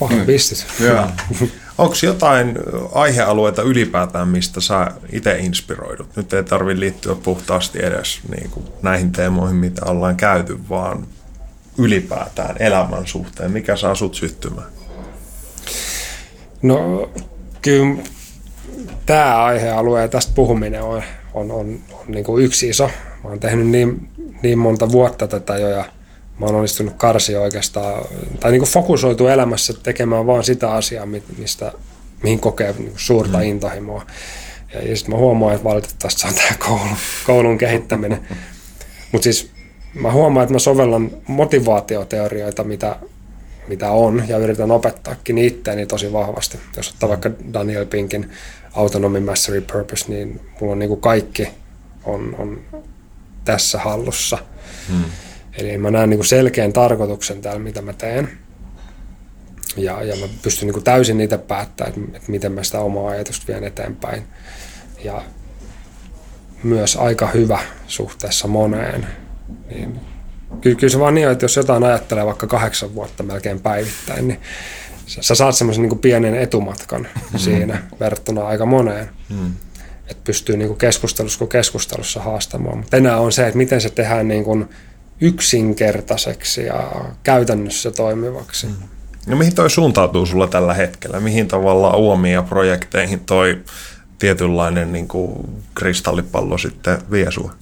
Vahvistit. 0.00 0.66
Mm. 0.80 1.48
Onko 1.78 1.94
jotain 2.02 2.58
aihealueita 2.92 3.62
ylipäätään, 3.62 4.28
mistä 4.28 4.60
sä 4.60 4.92
itse 5.12 5.38
inspiroidut? 5.38 6.16
Nyt 6.16 6.32
ei 6.32 6.44
tarvitse 6.44 6.80
liittyä 6.80 7.14
puhtaasti 7.14 7.84
edes 7.84 8.20
niin 8.30 8.50
kuin 8.50 8.66
näihin 8.82 9.12
teemoihin, 9.12 9.56
mitä 9.56 9.84
ollaan 9.86 10.16
käyty, 10.16 10.58
vaan 10.68 11.06
ylipäätään 11.78 12.56
elämän 12.58 13.06
suhteen. 13.06 13.50
Mikä 13.50 13.76
saa 13.76 13.94
sut 13.94 14.14
syttymään? 14.14 14.66
No 16.62 17.10
kyllä 17.62 17.96
tämä 19.06 19.44
aihealue 19.44 20.00
ja 20.00 20.08
tästä 20.08 20.32
puhuminen 20.34 20.82
on, 20.82 21.02
on, 21.34 21.50
on, 21.50 21.78
on 21.92 22.04
niin 22.08 22.24
kuin 22.24 22.44
yksi 22.44 22.68
iso. 22.68 22.90
Mä 23.24 23.30
oon 23.30 23.40
tehnyt 23.40 23.66
niin, 23.66 24.08
niin 24.42 24.58
monta 24.58 24.92
vuotta 24.92 25.26
tätä 25.28 25.56
jo 25.58 25.68
ja 25.68 25.84
mä 26.38 26.46
oon 26.46 26.54
onnistunut 26.54 26.94
karsi 26.96 27.36
oikeastaan, 27.36 28.04
tai 28.40 28.50
niin 28.50 28.60
kuin 28.60 28.70
fokusoitu 28.70 29.26
elämässä 29.26 29.74
tekemään 29.82 30.26
vaan 30.26 30.44
sitä 30.44 30.70
asiaa, 30.70 31.06
mistä, 31.38 31.72
mihin 32.22 32.40
kokee 32.40 32.72
niin 32.72 32.88
kuin 32.88 32.98
suurta 32.98 33.38
mm. 33.38 33.44
intohimoa. 33.44 34.06
Ja, 34.74 34.82
ja 34.82 34.96
sitten 34.96 35.14
mä 35.14 35.18
huomaan, 35.18 35.54
että 35.54 35.64
valitettavasti 35.64 36.20
se 36.20 36.26
on 36.26 36.34
tämä 36.34 36.54
koulun, 36.68 36.96
koulun 37.26 37.58
kehittäminen. 37.58 38.20
Mutta 39.12 39.24
siis 39.24 39.50
mä 39.94 40.12
huomaan, 40.12 40.44
että 40.44 40.52
mä 40.52 40.58
sovellan 40.58 41.10
motivaatioteorioita, 41.26 42.64
mitä, 42.64 42.96
mitä 43.68 43.90
on, 43.90 44.22
ja 44.28 44.38
yritän 44.38 44.70
opettaakin 44.70 45.38
itteeni 45.38 45.86
tosi 45.86 46.12
vahvasti. 46.12 46.58
Jos 46.76 46.90
ottaa 46.90 47.08
vaikka 47.08 47.30
Daniel 47.52 47.86
Pinkin 47.86 48.30
Autonomy 48.72 49.20
Mastery 49.20 49.60
Purpose, 49.60 50.04
niin 50.08 50.40
mulla 50.60 50.72
on 50.72 50.78
niin 50.78 50.88
kuin 50.88 51.00
kaikki 51.00 51.48
on, 52.04 52.34
on 52.38 52.60
tässä 53.44 53.78
hallussa. 53.78 54.38
Hmm. 54.88 55.04
Eli 55.58 55.78
mä 55.78 55.90
näen 55.90 56.10
niin 56.10 56.18
kuin 56.18 56.26
selkeän 56.26 56.72
tarkoituksen 56.72 57.42
täällä, 57.42 57.60
mitä 57.60 57.82
mä 57.82 57.92
teen. 57.92 58.28
Ja, 59.76 60.02
ja 60.02 60.16
mä 60.16 60.26
pystyn 60.42 60.66
niin 60.66 60.74
kuin 60.74 60.84
täysin 60.84 61.18
niitä 61.18 61.38
päättämään, 61.38 61.94
että, 61.96 62.16
että 62.16 62.30
miten 62.30 62.52
mä 62.52 62.62
sitä 62.62 62.80
omaa 62.80 63.10
ajatusta 63.10 63.46
vien 63.48 63.64
eteenpäin. 63.64 64.22
Ja 65.04 65.22
myös 66.62 66.96
aika 66.96 67.26
hyvä 67.26 67.58
suhteessa 67.86 68.48
moneen. 68.48 69.06
Niin, 69.70 70.00
kyllä, 70.60 70.76
kyllä 70.76 70.90
se 70.90 70.98
vaan 70.98 71.14
niin, 71.14 71.28
että 71.28 71.44
jos 71.44 71.56
jotain 71.56 71.84
ajattelee 71.84 72.26
vaikka 72.26 72.46
kahdeksan 72.46 72.94
vuotta 72.94 73.22
melkein 73.22 73.60
päivittäin, 73.60 74.28
niin 74.28 74.40
sä, 75.06 75.22
sä 75.22 75.34
saat 75.34 75.54
semmoisen 75.54 75.82
niin 75.82 75.98
pienen 75.98 76.34
etumatkan 76.34 77.00
mm-hmm. 77.00 77.38
siinä 77.38 77.82
verrattuna 78.00 78.46
aika 78.46 78.66
moneen. 78.66 79.10
Mm. 79.28 79.52
Että 80.10 80.24
pystyy 80.24 80.56
niin 80.56 80.68
kuin 80.68 80.78
keskustelussa 80.78 81.38
kuin 81.38 81.48
keskustelussa 81.48 82.20
haastamaan. 82.20 82.78
Mutta 82.78 82.96
enää 82.96 83.20
on 83.20 83.32
se, 83.32 83.46
että 83.46 83.58
miten 83.58 83.80
se 83.80 83.90
tehdään 83.90 84.28
niin 84.28 84.44
kuin 84.44 84.68
yksinkertaiseksi 85.20 86.64
ja 86.64 86.90
käytännössä 87.22 87.90
toimivaksi. 87.90 88.66
Mm. 88.66 88.74
No 89.26 89.36
mihin 89.36 89.54
toi 89.54 89.70
suuntautuu 89.70 90.26
sulla 90.26 90.46
tällä 90.46 90.74
hetkellä? 90.74 91.20
Mihin 91.20 91.48
tavallaan 91.48 91.98
uomia 91.98 92.42
projekteihin 92.42 93.20
toi 93.20 93.58
tietynlainen 94.18 94.92
niin 94.92 95.08
kuin 95.08 95.32
kristallipallo 95.74 96.58
sitten 96.58 96.98
vie 97.10 97.30
sua? 97.30 97.54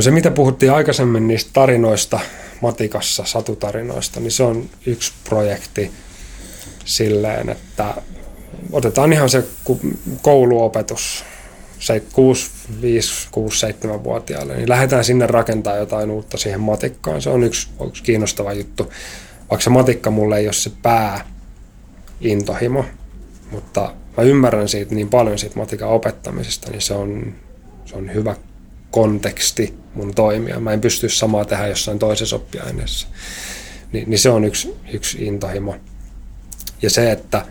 No 0.00 0.04
se, 0.04 0.10
mitä 0.10 0.30
puhuttiin 0.30 0.72
aikaisemmin 0.72 1.28
niistä 1.28 1.50
tarinoista 1.52 2.20
matikassa, 2.60 3.24
satutarinoista, 3.26 4.20
niin 4.20 4.32
se 4.32 4.42
on 4.42 4.68
yksi 4.86 5.12
projekti 5.24 5.90
silleen, 6.84 7.48
että 7.48 7.94
otetaan 8.72 9.12
ihan 9.12 9.30
se 9.30 9.44
kouluopetus 10.22 11.24
6, 12.12 12.50
5, 12.82 13.28
6, 13.30 13.66
7-vuotiaille, 13.66 14.56
niin 14.56 14.68
lähdetään 14.68 15.04
sinne 15.04 15.26
rakentaa 15.26 15.76
jotain 15.76 16.10
uutta 16.10 16.38
siihen 16.38 16.60
matikkaan. 16.60 17.22
Se 17.22 17.30
on 17.30 17.42
yksi, 17.42 17.68
yksi 17.86 18.02
kiinnostava 18.02 18.52
juttu. 18.52 18.92
Vaikka 19.50 19.64
se 19.64 19.70
matikka 19.70 20.10
mulle 20.10 20.38
ei 20.38 20.46
ole 20.46 20.52
se 20.52 20.70
pää 20.82 21.26
intohimo, 22.20 22.84
mutta 23.50 23.94
mä 24.16 24.22
ymmärrän 24.24 24.68
siitä 24.68 24.94
niin 24.94 25.08
paljon 25.08 25.38
siitä 25.38 25.58
matikan 25.58 25.88
opettamisesta, 25.88 26.70
niin 26.70 26.82
se 26.82 26.94
on, 26.94 27.34
se 27.84 27.96
on 27.96 28.14
hyvä 28.14 28.36
konteksti 28.90 29.74
mun 29.94 30.14
toimia. 30.14 30.60
Mä 30.60 30.72
en 30.72 30.80
pysty 30.80 31.08
samaa 31.08 31.44
tehdä 31.44 31.66
jossain 31.66 31.98
toisessa 31.98 32.36
oppiaineessa. 32.36 33.08
Ni, 33.92 34.04
niin 34.06 34.18
se 34.18 34.30
on 34.30 34.44
yksi, 34.44 34.76
yksi 34.92 35.24
intohimo. 35.24 35.76
Ja 36.82 36.90
se, 36.90 37.12
että 37.12 37.44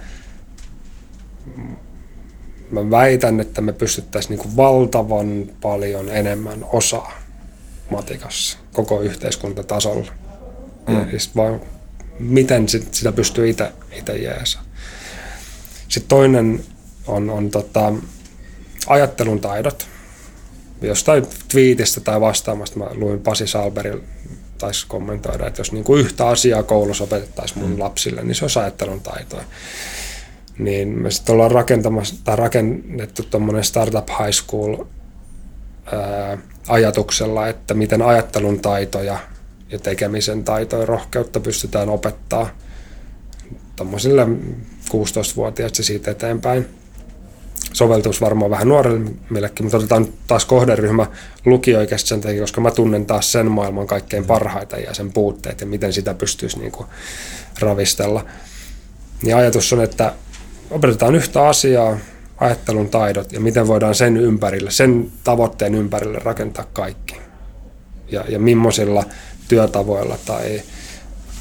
mä 2.72 2.90
väitän, 2.90 3.40
että 3.40 3.62
me 3.62 3.74
pystyttäisiin 3.74 4.40
niin 4.40 4.58
valtavan 4.58 5.50
paljon 5.62 6.10
enemmän 6.10 6.66
osaa 6.72 7.12
matikassa 7.92 8.58
koko 8.74 9.02
yhteiskuntatasolla. 9.02 10.12
Mm. 10.88 10.96
Ja 10.96 11.04
vaan 11.36 11.62
miten 12.20 12.70
sit, 12.70 12.94
sitä 12.94 13.12
pystyy 13.12 13.50
itse 13.50 14.18
jeesaa. 14.18 14.64
Sitten 15.88 16.10
toinen 16.10 16.64
on, 17.08 17.30
on 17.30 17.50
tota, 17.50 17.94
ajattelun 18.88 19.40
taidot. 19.40 19.88
Jostain 20.82 21.28
twiitistä 21.48 22.02
tai 22.02 22.22
vastaamasta 22.22 22.80
mä 22.80 22.88
luin 22.92 23.20
Pasi 23.20 23.48
Salberil 23.48 24.00
taisi 24.58 24.88
kommentoida, 24.88 25.48
että 25.48 25.60
jos 25.60 25.72
niin 25.72 25.84
kuin 25.84 26.02
yhtä 26.02 26.28
asiaa 26.28 26.64
koulussa 26.64 27.04
opetettaisiin 27.04 27.60
mun 27.60 27.72
mm. 27.72 27.80
lapsille, 27.80 28.24
niin 28.24 28.36
se 28.36 28.44
olisi 28.44 28.60
ajattelun 28.60 29.02
taitoa 29.02 29.44
niin 30.60 30.88
me 30.88 31.12
sitten 31.12 31.34
ollaan 31.34 31.52
rakentamassa 31.52 32.16
tai 32.24 32.36
rakennettu 32.36 33.24
tuommoinen 33.24 33.64
startup 33.64 34.10
high 34.10 34.32
school 34.32 34.86
ää, 35.86 36.38
ajatuksella, 36.68 37.48
että 37.48 37.74
miten 37.74 38.02
ajattelun 38.02 38.60
taitoja 38.60 39.20
ja 39.70 39.80
tekemisen 39.80 40.44
taitoja 40.44 40.82
ja 40.82 40.86
rohkeutta 40.86 41.40
pystytään 41.40 41.90
opettaa 41.90 42.50
tuommoisille 43.76 44.28
16-vuotiaille 44.92 45.76
siitä 45.76 46.12
eteenpäin. 46.12 46.66
Soveltuus 47.74 48.22
varmaan 48.22 48.52
vähän 48.52 48.68
nuoremmillekin, 48.68 49.66
mutta 49.66 49.78
otetaan 49.78 50.08
taas 50.28 50.46
kohderyhmä 50.46 51.06
lukioikäisesti 51.46 52.10
sen 52.10 52.22
takia, 52.22 52.42
koska 52.42 52.62
mä 52.62 52.72
tunnen 52.72 53.06
taas 53.06 53.32
sen 53.32 53.52
maailman 53.52 53.88
kaikkein 53.88 54.26
parhaita 54.26 54.78
ja 54.78 54.94
sen 54.94 55.14
puutteet 55.14 55.62
ja 55.62 55.68
miten 55.68 55.94
sitä 55.94 56.14
pystyisi 56.14 56.60
niin 56.60 56.72
kuin 56.72 56.88
ravistella. 57.60 58.26
Niin 59.24 59.36
ajatus 59.36 59.74
on, 59.74 59.84
että 59.84 60.14
opetetaan 60.72 61.16
yhtä 61.16 61.48
asiaa, 61.48 61.98
ajattelun 62.38 62.90
taidot 62.90 63.32
ja 63.32 63.40
miten 63.40 63.68
voidaan 63.68 63.96
sen 63.96 64.18
ympärille, 64.18 64.72
sen 64.72 65.12
tavoitteen 65.24 65.76
ympärille 65.76 66.20
rakentaa 66.20 66.66
kaikki. 66.74 67.16
Ja, 68.12 68.26
ja 68.30 68.40
millaisilla 68.40 69.04
työtavoilla 69.48 70.18
tai, 70.26 70.62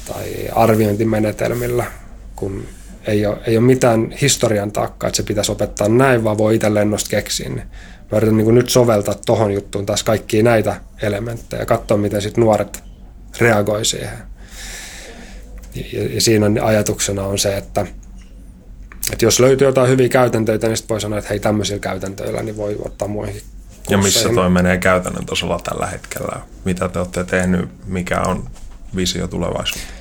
tai 0.07 0.49
arviointimenetelmillä, 0.55 1.85
kun 2.35 2.65
ei 3.09 3.25
ole, 3.25 3.37
ei 3.47 3.57
ole 3.57 3.65
mitään 3.65 4.11
historian 4.21 4.71
taakkaa, 4.71 5.07
että 5.07 5.17
se 5.17 5.23
pitäisi 5.23 5.51
opettaa 5.51 5.89
näin, 5.89 6.23
vaan 6.23 6.37
voi 6.37 6.55
itse 6.55 6.73
lennosta 6.73 7.09
keksiä. 7.09 7.49
Niin 7.49 7.63
mä 8.11 8.17
yritän 8.17 8.37
niin 8.37 8.55
nyt 8.55 8.69
soveltaa 8.69 9.15
tuohon 9.25 9.53
juttuun 9.53 9.85
taas 9.85 10.03
kaikkia 10.03 10.43
näitä 10.43 10.81
elementtejä 11.01 11.61
ja 11.61 11.65
katsoa, 11.65 11.97
miten 11.97 12.21
sitten 12.21 12.41
nuoret 12.41 12.83
reagoi 13.39 13.85
siihen. 13.85 14.17
Ja, 15.93 16.03
ja 16.13 16.21
siinä 16.21 16.45
ajatuksena 16.63 17.23
on 17.23 17.39
se, 17.39 17.57
että– 17.57 17.85
että 19.11 19.25
jos 19.25 19.39
löytyy 19.39 19.67
jotain 19.67 19.89
hyviä 19.89 20.09
käytäntöitä, 20.09 20.67
niin 20.67 20.77
sitten 20.77 20.93
voi 20.93 21.01
sanoa, 21.01 21.19
että 21.19 21.29
hei 21.29 21.39
tämmöisillä 21.39 21.79
käytäntöillä 21.79 22.43
niin 22.43 22.57
voi 22.57 22.75
ottaa 22.85 23.07
muihin 23.07 23.41
Ja 23.89 23.97
missä 23.97 24.29
toi 24.29 24.49
menee 24.49 24.77
käytännön 24.77 25.25
tasolla 25.25 25.59
tällä 25.63 25.85
hetkellä? 25.85 26.39
Mitä 26.65 26.89
te 26.89 26.99
olette 26.99 27.23
tehnyt? 27.23 27.69
Mikä 27.85 28.21
on 28.21 28.49
visio 28.95 29.27
tulevaisuuteen? 29.27 29.93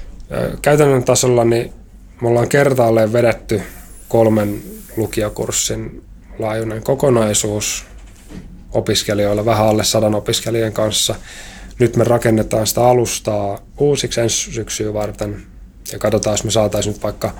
Käytännön 0.62 1.04
tasolla 1.04 1.44
niin 1.44 1.72
me 2.20 2.28
ollaan 2.28 2.48
kertaalleen 2.48 3.12
vedetty 3.12 3.62
kolmen 4.08 4.62
lukiokurssin 4.96 6.02
laajuinen 6.38 6.82
kokonaisuus 6.82 7.84
opiskelijoilla, 8.72 9.44
vähän 9.44 9.66
alle 9.66 9.84
sadan 9.84 10.14
opiskelijan 10.14 10.72
kanssa. 10.72 11.14
Nyt 11.78 11.96
me 11.96 12.04
rakennetaan 12.04 12.66
sitä 12.66 12.84
alustaa 12.84 13.58
uusiksi 13.78 14.20
ensi 14.20 14.52
syksyä 14.52 14.94
varten 14.94 15.42
ja 15.92 15.98
katsotaan, 15.98 16.32
jos 16.32 16.44
me 16.44 16.50
saataisiin 16.50 16.92
nyt 16.92 17.02
vaikka 17.02 17.30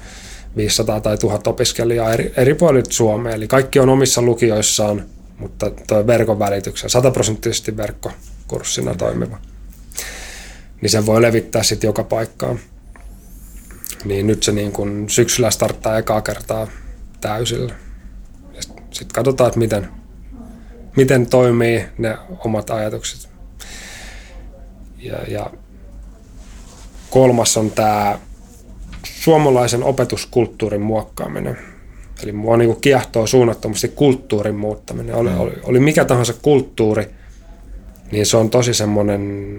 500 0.56 1.00
tai 1.00 1.18
1000 1.18 1.46
opiskelijaa 1.46 2.12
eri, 2.12 2.32
eri 2.36 2.54
puolilta 2.54 2.92
Suomea. 2.92 3.34
Eli 3.34 3.48
kaikki 3.48 3.78
on 3.78 3.88
omissa 3.88 4.22
lukioissaan, 4.22 5.04
mutta 5.38 5.70
tuo 5.70 6.06
verkon 6.06 6.38
välityksen, 6.38 6.90
sataprosenttisesti 6.90 7.76
verkkokurssina 7.76 8.94
toimiva. 8.94 9.38
Niin 10.80 10.90
sen 10.90 11.06
voi 11.06 11.22
levittää 11.22 11.62
sitten 11.62 11.88
joka 11.88 12.04
paikkaan. 12.04 12.58
Niin 14.04 14.26
nyt 14.26 14.42
se 14.42 14.52
niin 14.52 14.72
kun 14.72 15.04
syksyllä 15.10 15.50
starttaa 15.50 15.98
ekaa 15.98 16.20
kertaa 16.20 16.66
täysillä. 17.20 17.74
Sitten 18.60 18.84
sit 18.90 19.12
katsotaan, 19.12 19.48
että 19.48 19.58
miten, 19.58 19.88
miten 20.96 21.26
toimii 21.26 21.84
ne 21.98 22.18
omat 22.44 22.70
ajatukset. 22.70 23.30
Ja, 24.98 25.16
ja 25.28 25.50
kolmas 27.10 27.56
on 27.56 27.70
tämä 27.70 28.18
suomalaisen 29.04 29.82
opetuskulttuurin 29.82 30.80
muokkaaminen. 30.80 31.58
Eli 32.22 32.32
mua 32.32 32.56
niin 32.56 32.68
kuin 32.68 32.80
kiehtoo 32.80 33.26
suunnattomasti 33.26 33.88
kulttuurin 33.88 34.54
muuttaminen. 34.54 35.14
Oli, 35.14 35.30
mm. 35.30 35.40
oli, 35.40 35.52
oli 35.62 35.80
mikä 35.80 36.04
tahansa 36.04 36.32
kulttuuri, 36.42 37.06
niin 38.12 38.26
se 38.26 38.36
on 38.36 38.50
tosi 38.50 38.74
semmoinen 38.74 39.58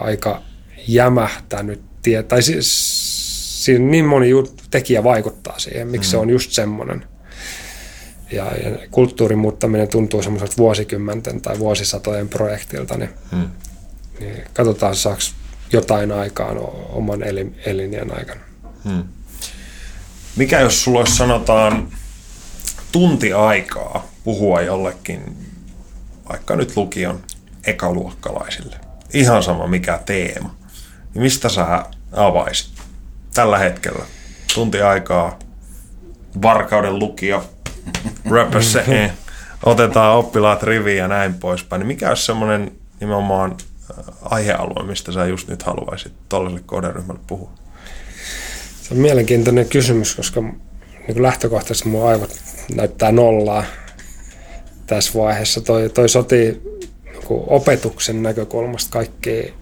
aika 0.00 0.42
jämähtänyt 0.88 1.82
tie, 2.04 2.22
tai 2.22 2.42
siis, 2.42 3.64
siinä 3.64 3.84
niin 3.84 4.04
moni 4.04 4.30
tekijä 4.70 5.04
vaikuttaa 5.04 5.58
siihen, 5.58 5.88
miksi 5.88 6.08
mm. 6.08 6.10
se 6.10 6.16
on 6.16 6.30
just 6.30 6.50
semmoinen. 6.52 7.06
Ja, 8.32 8.44
ja 8.44 8.78
kulttuurin 8.90 9.38
muuttaminen 9.38 9.88
tuntuu 9.88 10.22
semmoiselta 10.22 10.54
vuosikymmenten 10.58 11.40
tai 11.40 11.58
vuosisatojen 11.58 12.28
projektilta, 12.28 12.96
niin, 12.96 13.10
mm. 13.32 13.48
niin 14.20 14.44
katsotaan 14.52 14.96
saako 14.96 15.20
jotain 15.72 16.12
aikaan 16.12 16.56
oman 16.88 17.22
elin, 17.22 17.60
elinjän 17.66 18.16
aikana. 18.16 18.40
Hmm. 18.84 19.04
Mikä 20.36 20.60
jos 20.60 20.84
sulla 20.84 20.98
olisi 20.98 21.16
sanotaan 21.16 21.88
tunti 22.92 23.32
aikaa 23.32 24.06
puhua 24.24 24.60
jollekin, 24.60 25.36
vaikka 26.28 26.56
nyt 26.56 26.76
lukion 26.76 27.22
ekaluokkalaisille, 27.66 28.76
ihan 29.12 29.42
sama 29.42 29.66
mikä 29.66 30.00
teema, 30.06 30.56
niin 31.14 31.22
mistä 31.22 31.48
sä 31.48 31.84
avaisit 32.12 32.70
tällä 33.34 33.58
hetkellä? 33.58 34.04
Tunti 34.54 34.82
aikaa, 34.82 35.38
Varkauden 36.42 36.98
lukio, 36.98 37.44
röpössä, 38.30 38.84
otetaan 39.66 40.16
oppilaat 40.16 40.62
riviin 40.62 40.98
ja 40.98 41.08
näin 41.08 41.34
poispäin. 41.34 41.80
Niin 41.80 41.86
mikä 41.86 42.08
olisi 42.08 42.24
semmoinen 42.24 42.72
nimenomaan 43.00 43.56
aihealue, 44.22 44.86
mistä 44.86 45.12
sä 45.12 45.26
just 45.26 45.48
nyt 45.48 45.62
haluaisit 45.62 46.12
tuollaiselle 46.28 46.62
kohderyhmälle 46.66 47.20
puhua? 47.26 47.50
Se 48.82 48.94
on 48.94 49.00
mielenkiintoinen 49.00 49.68
kysymys, 49.68 50.14
koska 50.14 50.40
niin 51.08 51.22
lähtökohtaisesti 51.22 51.88
mun 51.88 52.08
aivot 52.08 52.30
näyttää 52.74 53.12
nollaa 53.12 53.64
tässä 54.86 55.18
vaiheessa. 55.18 55.60
Toi, 55.60 55.90
toi 55.90 56.08
sotii 56.08 56.62
niin 57.04 57.44
opetuksen 57.46 58.22
näkökulmasta 58.22 58.90
kaikki 58.90 59.54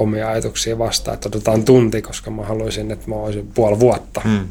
omia 0.00 0.28
ajatuksia 0.30 0.78
vastaan, 0.78 1.14
että 1.14 1.28
otetaan 1.28 1.64
tunti, 1.64 2.02
koska 2.02 2.30
mä 2.30 2.42
haluaisin, 2.42 2.90
että 2.90 3.08
mä 3.10 3.14
olisin 3.14 3.50
puoli 3.54 3.80
vuotta. 3.80 4.20
Hmm. 4.20 4.48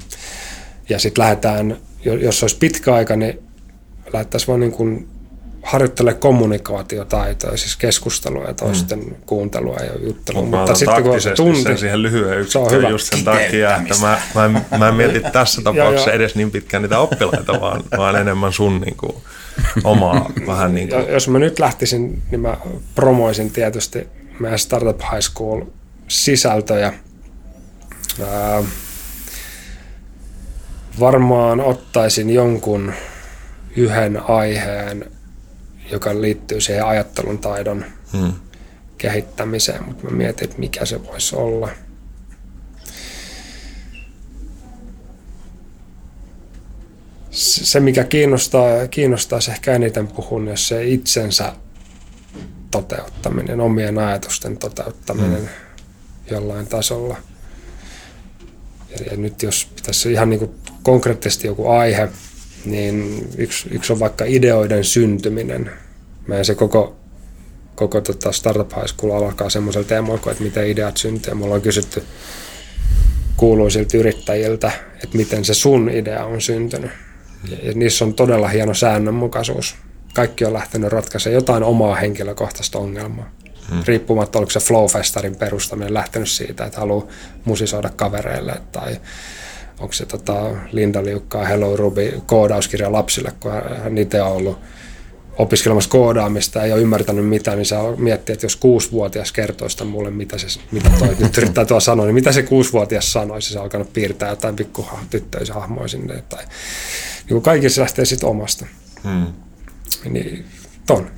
Ja 0.89 0.99
sitten 0.99 1.21
lähdetään, 1.21 1.77
jos 2.05 2.43
olisi 2.43 2.57
pitkä 2.57 2.93
aika, 2.93 3.15
niin 3.15 3.39
lähdettäisiin 4.13 4.47
vaan 4.47 4.59
niin 4.59 4.71
kuin 4.71 5.07
harjoittele 5.63 6.13
kommunikaatiotaitoa, 6.13 7.57
siis 7.57 7.75
keskustelua 7.75 8.43
ja 8.43 8.53
toisten 8.53 8.99
mm. 8.99 9.15
kuuntelua 9.25 9.75
ja 9.75 10.07
juttelua. 10.07 10.41
Mutta, 10.41 10.57
Mutta 10.57 10.75
sitten 10.75 11.03
kun 11.03 11.13
tunti, 11.35 11.63
sen 11.63 11.77
siihen 11.77 12.01
lyhyen 12.01 12.39
yksikköön 12.39 12.89
just 12.89 13.13
sen 13.13 13.23
takia, 13.23 13.77
että 13.77 13.95
mä, 14.01 14.21
mä, 14.35 14.45
en, 14.45 14.79
mä 14.79 14.87
en 14.87 14.95
mieti 14.95 15.19
tässä 15.33 15.61
tapauksessa 15.61 16.11
edes 16.11 16.35
niin 16.35 16.51
pitkään 16.51 16.83
niitä 16.83 16.99
oppilaita, 16.99 17.61
vaan, 17.61 17.83
vaan 17.97 18.15
enemmän 18.15 18.53
sun 18.53 18.81
niin 18.81 18.97
kuin, 18.97 19.15
omaa 19.83 20.31
vähän 20.47 20.75
niin 20.75 20.89
kuin. 20.89 21.09
Jos 21.09 21.27
mä 21.27 21.39
nyt 21.39 21.59
lähtisin, 21.59 22.21
niin 22.31 22.41
mä 22.41 22.57
promoisin 22.95 23.51
tietysti 23.51 24.07
meidän 24.39 24.59
Startup 24.59 25.01
High 25.01 25.21
School 25.21 25.65
sisältöjä. 26.07 26.93
Ää, 28.27 28.63
varmaan 30.99 31.61
ottaisin 31.61 32.29
jonkun 32.29 32.93
yhden 33.75 34.29
aiheen 34.29 35.11
joka 35.91 36.21
liittyy 36.21 36.61
siihen 36.61 36.85
ajattelun 36.85 37.39
taidon 37.39 37.85
hmm. 38.13 38.33
kehittämiseen, 38.97 39.85
mutta 39.85 40.03
mä 40.03 40.17
mietin, 40.17 40.43
että 40.43 40.59
mikä 40.59 40.85
se 40.85 41.05
voisi 41.05 41.35
olla. 41.35 41.69
Se, 47.31 47.79
mikä 47.79 48.03
kiinnostaa, 48.03 48.87
kiinnostaisi 48.87 49.51
ehkä 49.51 49.73
eniten 49.73 50.07
puhun, 50.07 50.47
jos 50.47 50.67
se 50.67 50.85
itsensä 50.85 51.53
toteuttaminen, 52.71 53.59
omien 53.59 53.97
ajatusten 53.97 54.57
toteuttaminen 54.57 55.39
hmm. 55.39 55.49
jollain 56.31 56.67
tasolla. 56.67 57.17
Ja, 58.89 59.05
ja 59.11 59.17
nyt 59.17 59.43
jos 59.43 59.67
pitäisi 59.75 60.11
ihan 60.11 60.29
niin 60.29 60.39
kuin 60.39 60.51
konkreettisesti 60.83 61.47
joku 61.47 61.67
aihe, 61.67 62.09
niin 62.65 63.27
yksi, 63.37 63.69
yksi 63.71 63.93
on 63.93 63.99
vaikka 63.99 64.25
ideoiden 64.25 64.83
syntyminen. 64.83 65.71
Meidän 66.27 66.45
se 66.45 66.55
koko, 66.55 66.95
koko 67.75 68.01
tota 68.01 68.31
Startup 68.31 68.71
High 68.75 68.87
School 68.87 69.11
alkaa 69.11 69.49
semmoisella 69.49 69.87
teemoilla, 69.87 70.31
että 70.31 70.43
miten 70.43 70.67
ideat 70.67 70.97
syntyy. 70.97 71.33
Me 71.33 71.45
ollaan 71.45 71.61
kysytty 71.61 72.03
kuuluisilta 73.37 73.97
yrittäjiltä, 73.97 74.71
että 75.03 75.17
miten 75.17 75.45
se 75.45 75.53
sun 75.53 75.89
idea 75.89 76.25
on 76.25 76.41
syntynyt. 76.41 76.91
Ja, 77.49 77.57
ja 77.63 77.73
niissä 77.73 78.05
on 78.05 78.13
todella 78.13 78.47
hieno 78.47 78.73
säännönmukaisuus. 78.73 79.75
Kaikki 80.13 80.45
on 80.45 80.53
lähtenyt 80.53 80.91
ratkaisemaan 80.91 81.35
jotain 81.35 81.63
omaa 81.63 81.95
henkilökohtaista 81.95 82.79
ongelmaa. 82.79 83.29
Hmm. 83.69 83.83
Riippumatta 83.85 84.39
oliko 84.39 84.51
se 84.51 84.59
Flowfestarin 84.59 85.35
perustaminen 85.35 85.93
lähtenyt 85.93 86.29
siitä, 86.29 86.65
että 86.65 86.79
haluaa 86.79 87.07
musisoida 87.45 87.89
kavereille 87.89 88.61
tai 88.71 88.97
onko 89.79 89.93
se 89.93 90.05
tota 90.05 90.51
Linda 90.71 91.05
Liukkaa 91.05 91.45
Hello 91.45 91.75
Ruby 91.75 92.21
koodauskirja 92.25 92.91
lapsille, 92.91 93.33
kun 93.39 93.51
hän 93.51 93.97
itse 93.97 94.21
on 94.21 94.31
ollut 94.31 94.59
opiskelemassa 95.37 95.89
koodaamista 95.89 96.63
ei 96.63 96.73
ole 96.73 96.81
ymmärtänyt 96.81 97.27
mitään, 97.27 97.57
niin 97.57 97.65
se 97.65 97.75
miettii, 97.97 98.33
että 98.33 98.45
jos 98.45 98.55
kuusivuotias 98.55 99.31
kertoisi 99.31 99.73
sitä 99.73 99.85
mulle, 99.85 100.11
mitä, 100.11 100.37
se, 100.37 100.59
mitä 100.71 100.89
toi 100.99 101.15
nyt 101.19 101.37
yrittää 101.37 101.65
tuo 101.65 101.79
sanoa, 101.79 102.05
niin 102.05 102.15
mitä 102.15 102.31
se 102.31 102.43
kuusivuotias 102.43 103.11
sanoisi, 103.11 103.53
se 103.53 103.59
on 103.59 103.63
alkanut 103.63 103.93
piirtää 103.93 104.29
jotain 104.29 104.55
pikku 104.55 104.87
tyttöisiä 105.09 105.55
hahmoja 105.55 105.87
sinne. 105.87 106.23
Tai, 106.29 106.43
niin 106.43 107.29
kuin 107.29 107.41
kaikissa 107.41 107.81
lähtee 107.81 108.05
sitten 108.05 108.29
omasta. 108.29 108.65
Hmm. 109.03 109.27
Niin, 110.09 110.45
ton. 110.85 111.11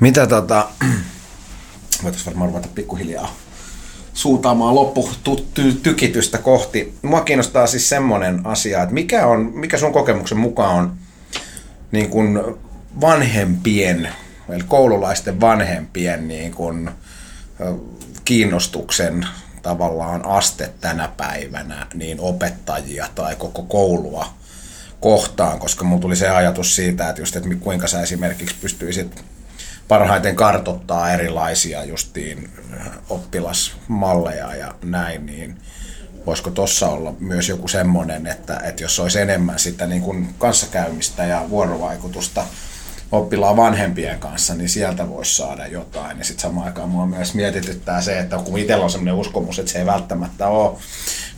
Mitä 0.00 0.26
tota, 0.26 0.68
voitaisiin 2.02 2.26
varmaan 2.26 2.50
ruveta 2.50 2.68
pikkuhiljaa 2.74 3.36
suuntaamaan 4.14 4.74
lopputykitystä 4.74 6.38
kohti. 6.38 6.94
Mua 7.02 7.20
kiinnostaa 7.20 7.66
siis 7.66 7.88
semmoinen 7.88 8.46
asia, 8.46 8.82
että 8.82 8.94
mikä, 8.94 9.26
on, 9.26 9.52
mikä 9.54 9.78
sun 9.78 9.92
kokemuksen 9.92 10.38
mukaan 10.38 10.76
on 10.76 10.92
niin 11.92 12.10
kuin 12.10 12.40
vanhempien, 13.00 14.08
eli 14.48 14.64
koululaisten 14.68 15.40
vanhempien 15.40 16.28
niin 16.28 16.54
kuin, 16.54 16.90
kiinnostuksen 18.24 19.26
tavallaan 19.62 20.24
aste 20.24 20.70
tänä 20.80 21.08
päivänä 21.16 21.86
niin 21.94 22.20
opettajia 22.20 23.06
tai 23.14 23.36
koko 23.36 23.62
koulua 23.62 24.26
kohtaan, 25.04 25.58
koska 25.58 25.84
mulla 25.84 26.02
tuli 26.02 26.16
se 26.16 26.28
ajatus 26.28 26.76
siitä, 26.76 27.08
että, 27.08 27.22
just, 27.22 27.36
että 27.36 27.48
kuinka 27.60 27.86
sä 27.86 28.02
esimerkiksi 28.02 28.56
pystyisit 28.60 29.24
parhaiten 29.88 30.36
kartottaa 30.36 31.10
erilaisia 31.10 31.84
justiin 31.84 32.50
oppilasmalleja 33.08 34.54
ja 34.56 34.74
näin, 34.82 35.26
niin 35.26 35.56
voisiko 36.26 36.50
tuossa 36.50 36.88
olla 36.88 37.14
myös 37.20 37.48
joku 37.48 37.68
semmoinen, 37.68 38.26
että, 38.26 38.60
että 38.64 38.82
jos 38.82 39.00
olisi 39.00 39.20
enemmän 39.20 39.58
sitä 39.58 39.86
niin 39.86 40.02
kuin 40.02 40.34
kanssakäymistä 40.38 41.24
ja 41.24 41.44
vuorovaikutusta 41.48 42.44
oppilaan 43.12 43.56
vanhempien 43.56 44.18
kanssa, 44.18 44.54
niin 44.54 44.68
sieltä 44.68 45.08
voisi 45.08 45.36
saada 45.36 45.66
jotain. 45.66 46.18
Ja 46.18 46.24
sitten 46.24 46.42
samaan 46.42 46.66
aikaan 46.66 46.88
mua 46.88 47.06
myös 47.06 47.34
mietityttää 47.34 48.00
se, 48.00 48.18
että 48.18 48.38
kun 48.38 48.58
itsellä 48.58 48.84
on 48.84 48.90
sellainen 48.90 49.14
uskomus, 49.14 49.58
että 49.58 49.72
se 49.72 49.78
ei 49.78 49.86
välttämättä 49.86 50.46
ole 50.46 50.78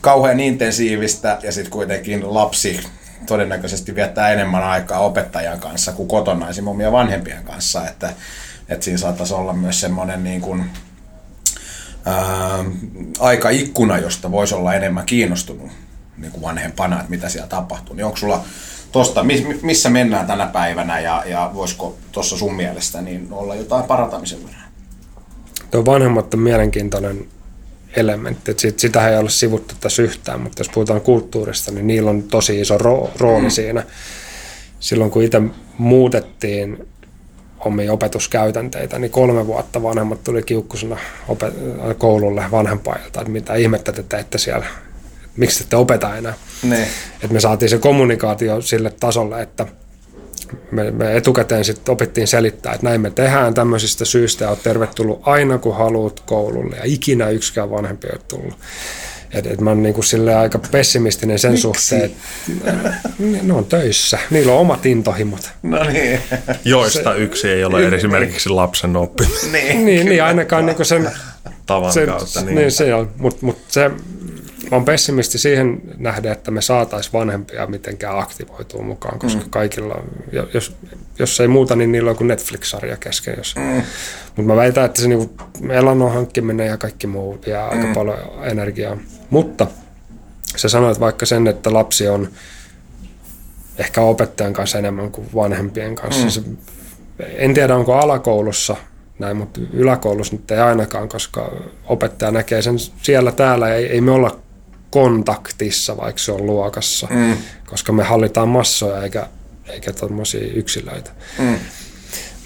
kauhean 0.01 0.39
intensiivistä 0.39 1.39
ja 1.43 1.51
sitten 1.51 1.71
kuitenkin 1.71 2.33
lapsi 2.33 2.79
todennäköisesti 3.25 3.95
viettää 3.95 4.29
enemmän 4.29 4.63
aikaa 4.63 4.99
opettajan 4.99 5.59
kanssa 5.59 5.91
kuin 5.91 6.07
kotona 6.07 6.49
esim. 6.49 6.67
omia 6.67 6.91
vanhempien 6.91 7.43
kanssa, 7.43 7.87
että, 7.87 8.13
että 8.69 8.83
siinä 8.85 8.97
saattaisi 8.97 9.33
olla 9.33 9.53
myös 9.53 9.81
semmoinen 9.81 10.23
niin 10.23 10.41
kuin, 10.41 10.63
ää, 12.05 12.65
aikaikkuna, 13.19 13.97
josta 13.97 14.31
voisi 14.31 14.55
olla 14.55 14.73
enemmän 14.73 15.05
kiinnostunut 15.05 15.71
niin 16.17 16.31
kuin 16.31 16.41
vanhempana, 16.41 16.95
että 16.95 17.09
mitä 17.09 17.29
siellä 17.29 17.47
tapahtuu. 17.47 17.95
Niin 17.95 18.05
onko 18.05 18.17
sulla 18.17 18.43
tosta, 18.91 19.25
missä 19.61 19.89
mennään 19.89 20.27
tänä 20.27 20.45
päivänä 20.45 20.99
ja, 20.99 21.23
ja 21.25 21.51
voisiko 21.53 21.97
tuossa 22.11 22.37
sun 22.37 22.55
mielestä 22.55 23.01
niin 23.01 23.27
olla 23.31 23.55
jotain 23.55 23.83
parantamisen? 23.83 24.39
Tuo 25.71 25.85
vanhemmat 25.85 26.33
on 26.33 26.39
mielenkiintoinen 26.39 27.27
elementti. 27.97 28.53
sit, 28.57 28.79
sitä 28.79 29.09
ei 29.09 29.17
ole 29.17 29.29
sivuttu 29.29 29.75
tässä 29.79 30.03
yhtään, 30.03 30.41
mutta 30.41 30.59
jos 30.59 30.69
puhutaan 30.69 31.01
kulttuurista, 31.01 31.71
niin 31.71 31.87
niillä 31.87 32.09
on 32.09 32.23
tosi 32.23 32.61
iso 32.61 32.77
ro- 32.77 33.09
rooli 33.17 33.43
mm. 33.43 33.49
siinä. 33.49 33.83
Silloin 34.79 35.11
kun 35.11 35.23
itse 35.23 35.41
muutettiin 35.77 36.87
omia 37.59 37.93
opetuskäytänteitä, 37.93 38.99
niin 38.99 39.11
kolme 39.11 39.47
vuotta 39.47 39.83
vanhemmat 39.83 40.23
tuli 40.23 40.43
kiukkusena 40.43 40.97
opet- 41.29 41.93
koululle 41.97 42.45
vanhempailta, 42.51 43.21
että 43.21 43.31
mitä 43.31 43.55
ihmettä 43.55 43.91
te 43.91 44.03
teette 44.03 44.37
siellä, 44.37 44.65
miksi 45.37 45.57
te 45.57 45.63
ette 45.63 45.75
opeta 45.75 46.17
enää. 46.17 46.33
Ne. 46.63 46.87
Että 47.13 47.33
me 47.33 47.39
saatiin 47.39 47.69
se 47.69 47.77
kommunikaatio 47.77 48.61
sille 48.61 48.93
tasolle, 48.99 49.41
että 49.41 49.65
me, 50.71 50.91
me 50.91 51.17
etukäteen 51.17 51.65
sitten 51.65 51.91
opittiin 51.91 52.27
selittää, 52.27 52.73
että 52.73 52.87
näin 52.87 53.01
me 53.01 53.09
tehdään 53.09 53.53
tämmöisistä 53.53 54.05
syistä 54.05 54.43
ja 54.43 54.49
olet 54.49 54.63
tervetullut 54.63 55.21
aina 55.23 55.57
kun 55.57 55.75
haluat 55.75 56.19
koululle 56.19 56.75
ja 56.75 56.81
ikinä 56.85 57.29
yksikään 57.29 57.71
vanhempi 57.71 58.07
ei 58.07 58.13
ole 58.13 58.21
tullut. 58.27 58.59
Et, 59.33 59.47
et 59.47 59.61
mä 59.61 59.69
oon 59.69 59.83
niinku 59.83 60.01
aika 60.39 60.59
pessimistinen 60.71 61.39
sen 61.39 61.51
Miksi? 61.51 61.61
suhteen, 61.61 62.03
että 62.03 62.17
ne 63.43 63.53
on 63.53 63.65
töissä. 63.65 64.19
Niillä 64.29 64.53
on 64.53 64.59
omat 64.59 64.85
intohimot. 64.85 65.51
No 65.63 65.83
niin. 65.83 66.19
Joista 66.65 67.13
se, 67.13 67.19
yksi 67.19 67.49
ei 67.49 67.63
ole 67.63 67.87
esimerkiksi 67.87 68.49
lapsen 68.49 68.95
oppiminen. 68.95 69.51
Niin, 69.51 69.85
niin, 69.85 70.05
niin 70.05 70.23
ainakaan 70.23 70.65
niinku 70.65 70.83
sen 70.83 71.11
tavan 71.65 71.93
sen, 71.93 72.07
kautta. 72.07 72.41
Niin, 72.41 72.55
niin 72.55 72.71
se 72.71 72.93
on, 72.93 73.11
mutta 73.17 73.45
mut 73.45 73.57
se 73.67 73.91
Mä 74.71 74.77
oon 74.77 74.85
pessimisti 74.85 75.37
siihen 75.37 75.81
nähden, 75.97 76.31
että 76.31 76.51
me 76.51 76.61
saataisiin 76.61 77.13
vanhempia 77.13 77.67
mitenkään 77.67 78.19
aktivoitua 78.19 78.81
mukaan, 78.81 79.19
koska 79.19 79.41
mm. 79.41 79.49
kaikilla, 79.49 80.03
jos, 80.53 80.75
jos 81.19 81.39
ei 81.39 81.47
muuta, 81.47 81.75
niin 81.75 81.91
niillä 81.91 82.09
on 82.09 82.15
joku 82.15 82.23
Netflix-sarja 82.23 82.97
kesken. 82.97 83.33
Jos. 83.37 83.55
Mm. 83.55 83.81
Mutta 84.25 84.41
mä 84.41 84.55
väitän, 84.55 84.85
että 84.85 85.01
se 85.01 85.07
niinku 85.07 85.31
elannon 85.69 86.13
hankkiminen 86.13 86.67
ja 86.67 86.77
kaikki 86.77 87.07
muu 87.07 87.39
vie 87.45 87.57
mm. 87.57 87.69
aika 87.69 87.93
paljon 87.95 88.17
energiaa. 88.43 88.97
Mutta 89.29 89.67
sä 90.55 90.69
sanoit 90.69 90.99
vaikka 90.99 91.25
sen, 91.25 91.47
että 91.47 91.73
lapsi 91.73 92.07
on 92.07 92.27
ehkä 93.77 94.01
opettajan 94.01 94.53
kanssa 94.53 94.77
enemmän 94.77 95.11
kuin 95.11 95.27
vanhempien 95.35 95.95
kanssa. 95.95 96.23
Mm. 96.23 96.29
Se, 96.29 96.41
en 97.35 97.53
tiedä, 97.53 97.75
onko 97.75 97.93
alakoulussa 97.93 98.75
näin, 99.19 99.37
mutta 99.37 99.59
yläkoulussa 99.73 100.35
nyt 100.35 100.51
ei 100.51 100.59
ainakaan, 100.59 101.09
koska 101.09 101.51
opettaja 101.85 102.31
näkee 102.31 102.61
sen 102.61 102.75
siellä 103.01 103.31
täällä. 103.31 103.75
Ei, 103.75 103.85
ei 103.85 104.01
me 104.01 104.11
olla 104.11 104.39
kontaktissa, 104.89 105.97
vaikka 105.97 106.21
se 106.21 106.31
on 106.31 106.45
luokassa, 106.45 107.07
mm. 107.09 107.37
koska 107.65 107.91
me 107.91 108.03
hallitaan 108.03 108.49
massoja 108.49 109.03
eikä, 109.03 109.27
eikä 109.67 109.93
tuommoisia 109.93 110.53
yksilöitä. 110.53 111.11
Mm. 111.39 111.59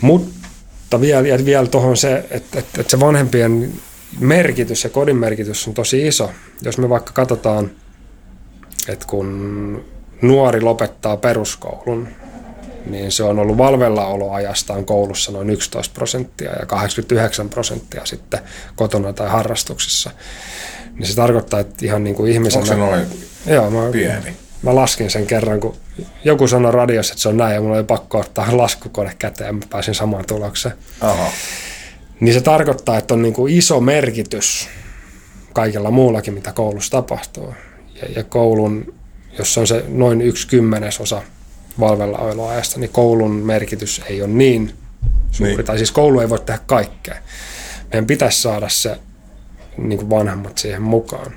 Mutta 0.02 1.02
vielä, 1.02 1.46
vielä 1.46 1.68
tuohon 1.68 1.98
se, 1.98 2.18
että, 2.32 2.60
että, 2.60 2.82
että 2.82 2.92
se 2.92 3.00
vanhempien 3.00 3.72
merkitys 4.20 4.84
ja 4.84 4.90
kodin 4.90 5.18
merkitys 5.18 5.68
on 5.68 5.74
tosi 5.74 6.08
iso. 6.08 6.32
Jos 6.62 6.78
me 6.78 6.90
vaikka 6.90 7.14
katsotaan, 7.14 7.72
että 8.88 9.06
kun 9.08 9.86
nuori 10.22 10.62
lopettaa 10.62 11.18
peruskoulun, 11.18 12.08
niin 12.86 13.12
se 13.12 13.24
on 13.24 13.40
ollut 13.40 13.58
valvellaoloajastaan 13.58 14.86
koulussa 14.86 15.32
noin 15.32 15.50
11 15.50 15.94
prosenttia 15.94 16.52
ja 16.52 16.66
89 16.66 17.50
prosenttia 17.50 18.06
sitten 18.06 18.40
kotona 18.76 19.14
tai 19.14 19.30
harrastuksissa. 19.30 20.12
Niin 20.94 21.08
se 21.08 21.16
tarkoittaa, 21.16 21.60
että 21.60 21.86
ihan 21.86 22.04
niin 22.04 22.16
kuin 22.16 22.32
ihmisen... 22.32 22.62
Onko 22.62 22.74
se 22.74 22.80
noin 22.80 23.06
joo, 23.46 23.72
mä, 23.72 23.92
pieni? 23.92 24.36
Mä 24.62 24.76
laskin 24.76 25.10
sen 25.10 25.28
kerran, 25.28 25.60
kun 25.60 25.76
joku 26.24 26.48
sanoi 26.48 26.72
radiossa, 26.72 27.14
että 27.14 27.22
se 27.22 27.30
on 27.30 27.38
näin, 27.38 27.56
ja 27.56 27.62
mulla 27.62 27.76
oli 27.76 27.84
pakko 27.84 28.20
ottaa 28.20 28.58
laskukone 28.58 29.16
käteen, 29.20 29.48
ja 29.48 29.54
mä 29.54 29.60
pääsin 29.70 29.96
samaan 29.96 30.26
tulokseen. 30.26 30.76
Aha. 31.02 31.32
Niin 32.20 32.34
se 32.34 32.42
tarkoittaa, 32.42 32.98
että 32.98 33.14
on 33.14 33.22
niin 33.22 33.34
kuin 33.34 33.54
iso 33.54 33.80
merkitys 33.80 34.70
kaikella 35.54 35.92
muullakin, 35.92 36.34
mitä 36.34 36.52
koulussa 36.52 36.92
tapahtuu. 36.92 37.54
Ja, 38.02 38.08
ja 38.16 38.24
koulun, 38.24 38.94
jos 39.38 39.58
on 39.58 39.68
se 39.68 39.84
noin 39.88 40.22
yksi 40.22 40.48
kymmenesosa 40.48 41.22
valvella 41.80 42.20
niin 42.78 42.90
koulun 42.90 43.32
merkitys 43.32 44.02
ei 44.10 44.22
ole 44.22 44.30
niin 44.30 44.74
suuri. 45.32 45.56
Niin. 45.56 45.66
Tai 45.66 45.78
siis 45.78 45.92
koulu 45.92 46.20
ei 46.20 46.30
voi 46.30 46.40
tehdä 46.40 46.60
kaikkea. 46.66 47.16
Meidän 47.92 48.06
pitäisi 48.06 48.42
saada 48.42 48.70
se 48.70 48.98
niin 49.78 50.00
kuin 50.00 50.10
vanhemmat 50.10 50.58
siihen 50.58 50.82
mukaan. 50.82 51.32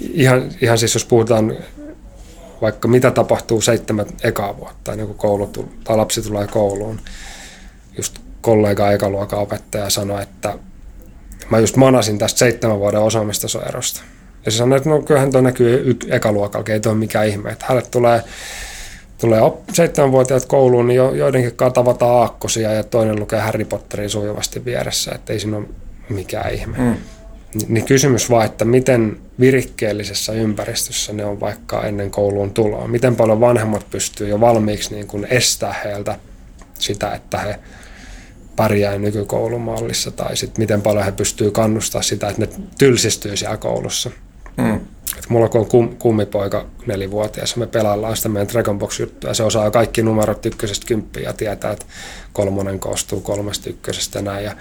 Ihan, 0.00 0.50
ihan 0.60 0.78
siis 0.78 0.94
jos 0.94 1.04
puhutaan 1.04 1.56
vaikka 2.62 2.88
mitä 2.88 3.10
tapahtuu 3.10 3.60
seitsemän 3.60 4.06
ekaa 4.22 4.56
vuotta 4.56 4.92
ennen 4.92 5.06
kuin 5.06 5.18
koulu 5.18 5.46
tai 5.84 5.96
lapsi 5.96 6.22
tulee 6.22 6.46
kouluun. 6.46 7.00
Just 7.96 8.18
kollega 8.40 8.92
ekaluokan 8.92 9.38
opettaja 9.38 9.90
sanoi, 9.90 10.22
että 10.22 10.58
mä 11.50 11.58
just 11.58 11.76
manasin 11.76 12.18
tästä 12.18 12.38
seitsemän 12.38 12.78
vuoden 12.78 13.00
osaamistasoerosta. 13.00 14.02
Ja 14.44 14.50
se 14.50 14.56
sanoi, 14.56 14.76
että 14.76 14.90
no 14.90 15.02
kyllähän 15.02 15.32
tuo 15.32 15.40
näkyy 15.40 15.98
ekaluokalla, 16.08 16.72
ei 16.72 16.80
tuo 16.80 16.94
mikään 16.94 17.28
ihme. 17.28 17.50
Että 17.50 17.66
hänelle 17.68 17.88
tulee, 17.90 18.22
tulee 19.20 19.40
seitsemänvuotiaat 19.72 20.44
kouluun, 20.44 20.86
niin 20.86 20.96
jo, 20.96 21.14
joidenkin 21.14 21.56
kanssa 21.56 21.74
tavataan 21.74 22.20
aakkosia 22.20 22.72
ja 22.72 22.84
toinen 22.84 23.20
lukee 23.20 23.40
Harry 23.40 23.64
Potterin 23.64 24.10
sujuvasti 24.10 24.64
vieressä, 24.64 25.12
että 25.14 25.32
ei 25.32 25.40
siinä 25.40 25.56
ole 25.56 25.66
mikään 26.08 26.54
ihme. 26.54 26.78
Mm. 26.78 26.96
Niin 27.68 27.84
kysymys 27.84 28.30
vaan, 28.30 28.46
että 28.46 28.64
miten 28.64 29.16
virikkeellisessä 29.40 30.32
ympäristössä 30.32 31.12
ne 31.12 31.24
on 31.24 31.40
vaikka 31.40 31.82
ennen 31.82 32.10
kouluun 32.10 32.54
tuloa. 32.54 32.88
Miten 32.88 33.16
paljon 33.16 33.40
vanhemmat 33.40 33.90
pystyy 33.90 34.28
jo 34.28 34.40
valmiiksi 34.40 34.94
niin 34.94 35.06
kuin 35.06 35.26
estää 35.30 35.74
heiltä 35.84 36.18
sitä, 36.78 37.14
että 37.14 37.38
he 37.38 37.58
pärjää 38.56 38.98
nykykoulumallissa 38.98 40.10
tai 40.10 40.36
sitten 40.36 40.62
miten 40.62 40.82
paljon 40.82 41.04
he 41.04 41.12
pystyy 41.12 41.50
kannustaa 41.50 42.02
sitä, 42.02 42.28
että 42.28 42.40
ne 42.42 42.48
tylsistyy 42.78 43.36
siellä 43.36 43.56
koulussa. 43.56 44.10
Mm. 44.56 44.74
Et 45.18 45.28
mulla 45.28 45.48
kun 45.48 45.60
on 45.60 45.66
kum, 45.66 45.96
kummipoika 45.96 46.66
nelivuotias, 46.86 47.56
me 47.56 47.66
pelaillaan 47.66 48.16
sitä 48.16 48.28
meidän 48.28 48.48
Dragon 48.48 48.78
Box-juttua 48.78 49.30
ja 49.30 49.34
se 49.34 49.42
osaa 49.42 49.70
kaikki 49.70 50.02
numerot 50.02 50.46
ykkösestä 50.46 50.86
kymppiä 50.86 51.22
ja 51.22 51.32
tietää, 51.32 51.72
että 51.72 51.86
kolmonen 52.32 52.80
koostuu 52.80 53.20
kolmesta 53.20 53.70
ykkösestä 53.70 54.18
ja 54.18 54.22
näin. 54.22 54.44
Ja 54.44 54.56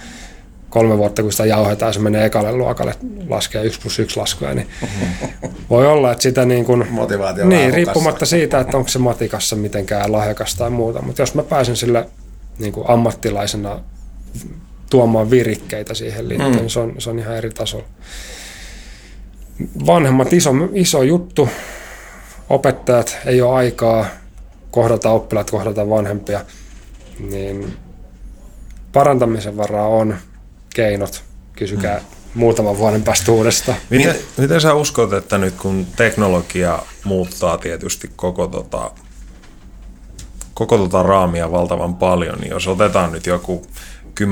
kolme 0.71 0.97
vuotta, 0.97 1.21
kun 1.21 1.31
sitä 1.31 1.45
jauhetaan, 1.45 1.93
se 1.93 1.99
menee 1.99 2.25
ekalle 2.25 2.51
luokalle, 2.51 2.95
laskee 3.29 3.63
yksi 3.63 3.81
plus 3.81 3.99
yksi 3.99 4.19
laskuja, 4.19 4.53
niin 4.53 4.67
voi 5.69 5.87
olla, 5.87 6.11
että 6.11 6.21
sitä 6.21 6.45
niin 6.45 6.65
kuin, 6.65 6.87
Motivaatio 6.89 7.45
niin, 7.45 7.73
riippumatta 7.73 8.25
siitä, 8.25 8.59
että 8.59 8.77
onko 8.77 8.89
se 8.89 8.99
matikassa 8.99 9.55
mitenkään 9.55 10.11
lahjakas 10.11 10.55
tai 10.55 10.69
muuta, 10.69 11.01
mutta 11.01 11.21
jos 11.21 11.35
mä 11.35 11.43
pääsen 11.43 11.75
sille 11.75 12.09
niin 12.59 12.73
kuin 12.73 12.89
ammattilaisena 12.89 13.79
tuomaan 14.89 15.29
virikkeitä 15.29 15.93
siihen 15.93 16.29
liittyen, 16.29 16.51
mm. 16.51 16.57
niin 16.57 16.69
se 16.69 16.79
on, 16.79 16.95
se 16.97 17.09
on 17.09 17.19
ihan 17.19 17.37
eri 17.37 17.49
tasolla. 17.49 17.85
Vanhemmat, 19.85 20.33
iso, 20.33 20.51
iso 20.73 21.03
juttu, 21.03 21.49
opettajat, 22.49 23.17
ei 23.25 23.41
ole 23.41 23.55
aikaa 23.55 24.05
kohdata 24.71 25.11
oppilaat, 25.11 25.51
kohdata 25.51 25.89
vanhempia, 25.89 26.45
niin 27.19 27.73
parantamisen 28.93 29.57
varaa 29.57 29.87
on– 29.87 30.15
keinot. 30.75 31.23
Kysykää 31.55 31.99
hmm. 31.99 32.07
muutaman 32.33 32.77
vuoden 32.77 33.03
päästä 33.03 33.31
uudestaan. 33.31 33.77
Miten, 33.89 34.15
miten 34.37 34.61
sä 34.61 34.73
uskot, 34.73 35.13
että 35.13 35.37
nyt 35.37 35.53
kun 35.55 35.87
teknologia 35.95 36.79
muuttaa 37.03 37.57
tietysti 37.57 38.11
koko 38.15 38.47
tota, 38.47 38.91
koko 40.53 40.77
tota 40.77 41.03
raamia 41.03 41.51
valtavan 41.51 41.95
paljon, 41.95 42.39
niin 42.39 42.51
jos 42.51 42.67
otetaan 42.67 43.11
nyt 43.11 43.25
joku 43.25 43.65
10-20 44.19 44.23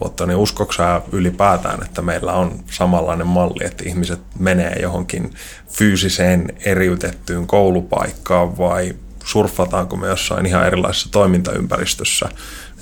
vuotta, 0.00 0.26
niin 0.26 0.36
uskoksä 0.36 1.00
ylipäätään, 1.12 1.82
että 1.82 2.02
meillä 2.02 2.32
on 2.32 2.64
samanlainen 2.70 3.26
malli, 3.26 3.64
että 3.64 3.84
ihmiset 3.86 4.20
menee 4.38 4.76
johonkin 4.82 5.30
fyysiseen 5.68 6.52
eriytettyyn 6.64 7.46
koulupaikkaan 7.46 8.58
vai 8.58 8.94
surffataanko 9.26 9.96
me 9.96 10.06
jossain 10.06 10.46
ihan 10.46 10.66
erilaisessa 10.66 11.08
toimintaympäristössä 11.12 12.28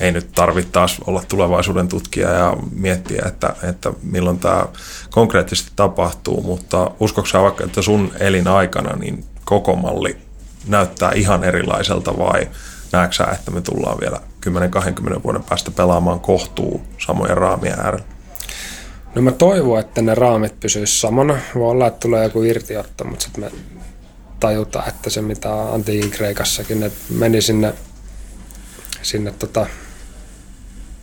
ei 0.00 0.12
nyt 0.12 0.32
tarvitse 0.32 0.70
taas 0.72 1.00
olla 1.06 1.22
tulevaisuuden 1.28 1.88
tutkija 1.88 2.30
ja 2.30 2.56
miettiä, 2.72 3.22
että, 3.26 3.54
että 3.62 3.92
milloin 4.02 4.38
tämä 4.38 4.66
konkreettisesti 5.10 5.72
tapahtuu, 5.76 6.42
mutta 6.42 6.90
uskoksaa 7.00 7.42
vaikka, 7.42 7.64
että 7.64 7.82
sun 7.82 8.12
elinaikana 8.20 8.96
niin 8.96 9.24
koko 9.44 9.76
malli 9.76 10.16
näyttää 10.66 11.12
ihan 11.14 11.44
erilaiselta 11.44 12.18
vai 12.18 12.48
näetkö 12.92 13.24
että 13.32 13.50
me 13.50 13.60
tullaan 13.60 14.00
vielä 14.00 14.20
10-20 15.16 15.22
vuoden 15.24 15.44
päästä 15.44 15.70
pelaamaan 15.70 16.20
kohtuu 16.20 16.82
samojen 17.06 17.36
raamien 17.36 17.80
äärellä? 17.80 18.04
No 19.14 19.22
mä 19.22 19.32
toivon, 19.32 19.80
että 19.80 20.02
ne 20.02 20.14
raamit 20.14 20.60
pysyisivät 20.60 21.00
samana. 21.00 21.38
Voi 21.54 21.70
olla, 21.70 21.86
että 21.86 22.00
tulee 22.00 22.24
joku 22.24 22.42
irtiotto, 22.42 23.04
mutta 23.04 23.24
sitten 23.24 23.44
me 23.44 23.50
tajutaan, 24.44 24.88
että 24.88 25.10
se 25.10 25.22
mitä 25.22 25.72
Antiikin 25.72 26.10
Kreikassakin, 26.10 26.80
ne 26.80 26.90
meni 27.10 27.42
sinne, 27.42 27.74
sinne 29.02 29.32
tota, 29.38 29.66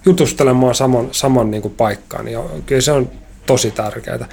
jutustelemaan 0.06 0.76
saman, 0.76 1.10
saman 1.12 1.52
niin 1.52 1.62
kuin 1.62 1.74
paikkaan. 1.74 2.28
Ja 2.28 2.44
kyllä 2.66 2.82
se 2.82 2.92
on 2.92 3.12
tosi 3.46 3.72
tärkeää. 3.72 4.18
Mm. 4.18 4.26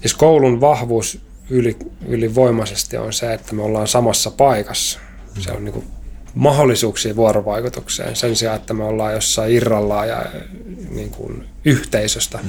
Siis 0.00 0.14
koulun 0.14 0.60
vahvuus 0.60 1.20
yli, 1.50 1.76
ylivoimaisesti 2.06 2.96
on 2.96 3.12
se, 3.12 3.32
että 3.34 3.54
me 3.54 3.62
ollaan 3.62 3.88
samassa 3.88 4.30
paikassa. 4.30 4.98
Mm. 5.36 5.42
Se 5.42 5.52
on 5.52 5.64
niin 5.64 5.72
kuin 5.72 5.86
mahdollisuuksia 6.34 7.16
vuorovaikutukseen 7.16 8.16
sen 8.16 8.36
sijaan, 8.36 8.56
että 8.56 8.74
me 8.74 8.84
ollaan 8.84 9.12
jossain 9.12 9.52
irrallaan 9.52 10.08
ja 10.08 10.26
niin 10.90 11.10
kuin 11.10 11.48
yhteisöstä. 11.64 12.38
Mm. 12.42 12.48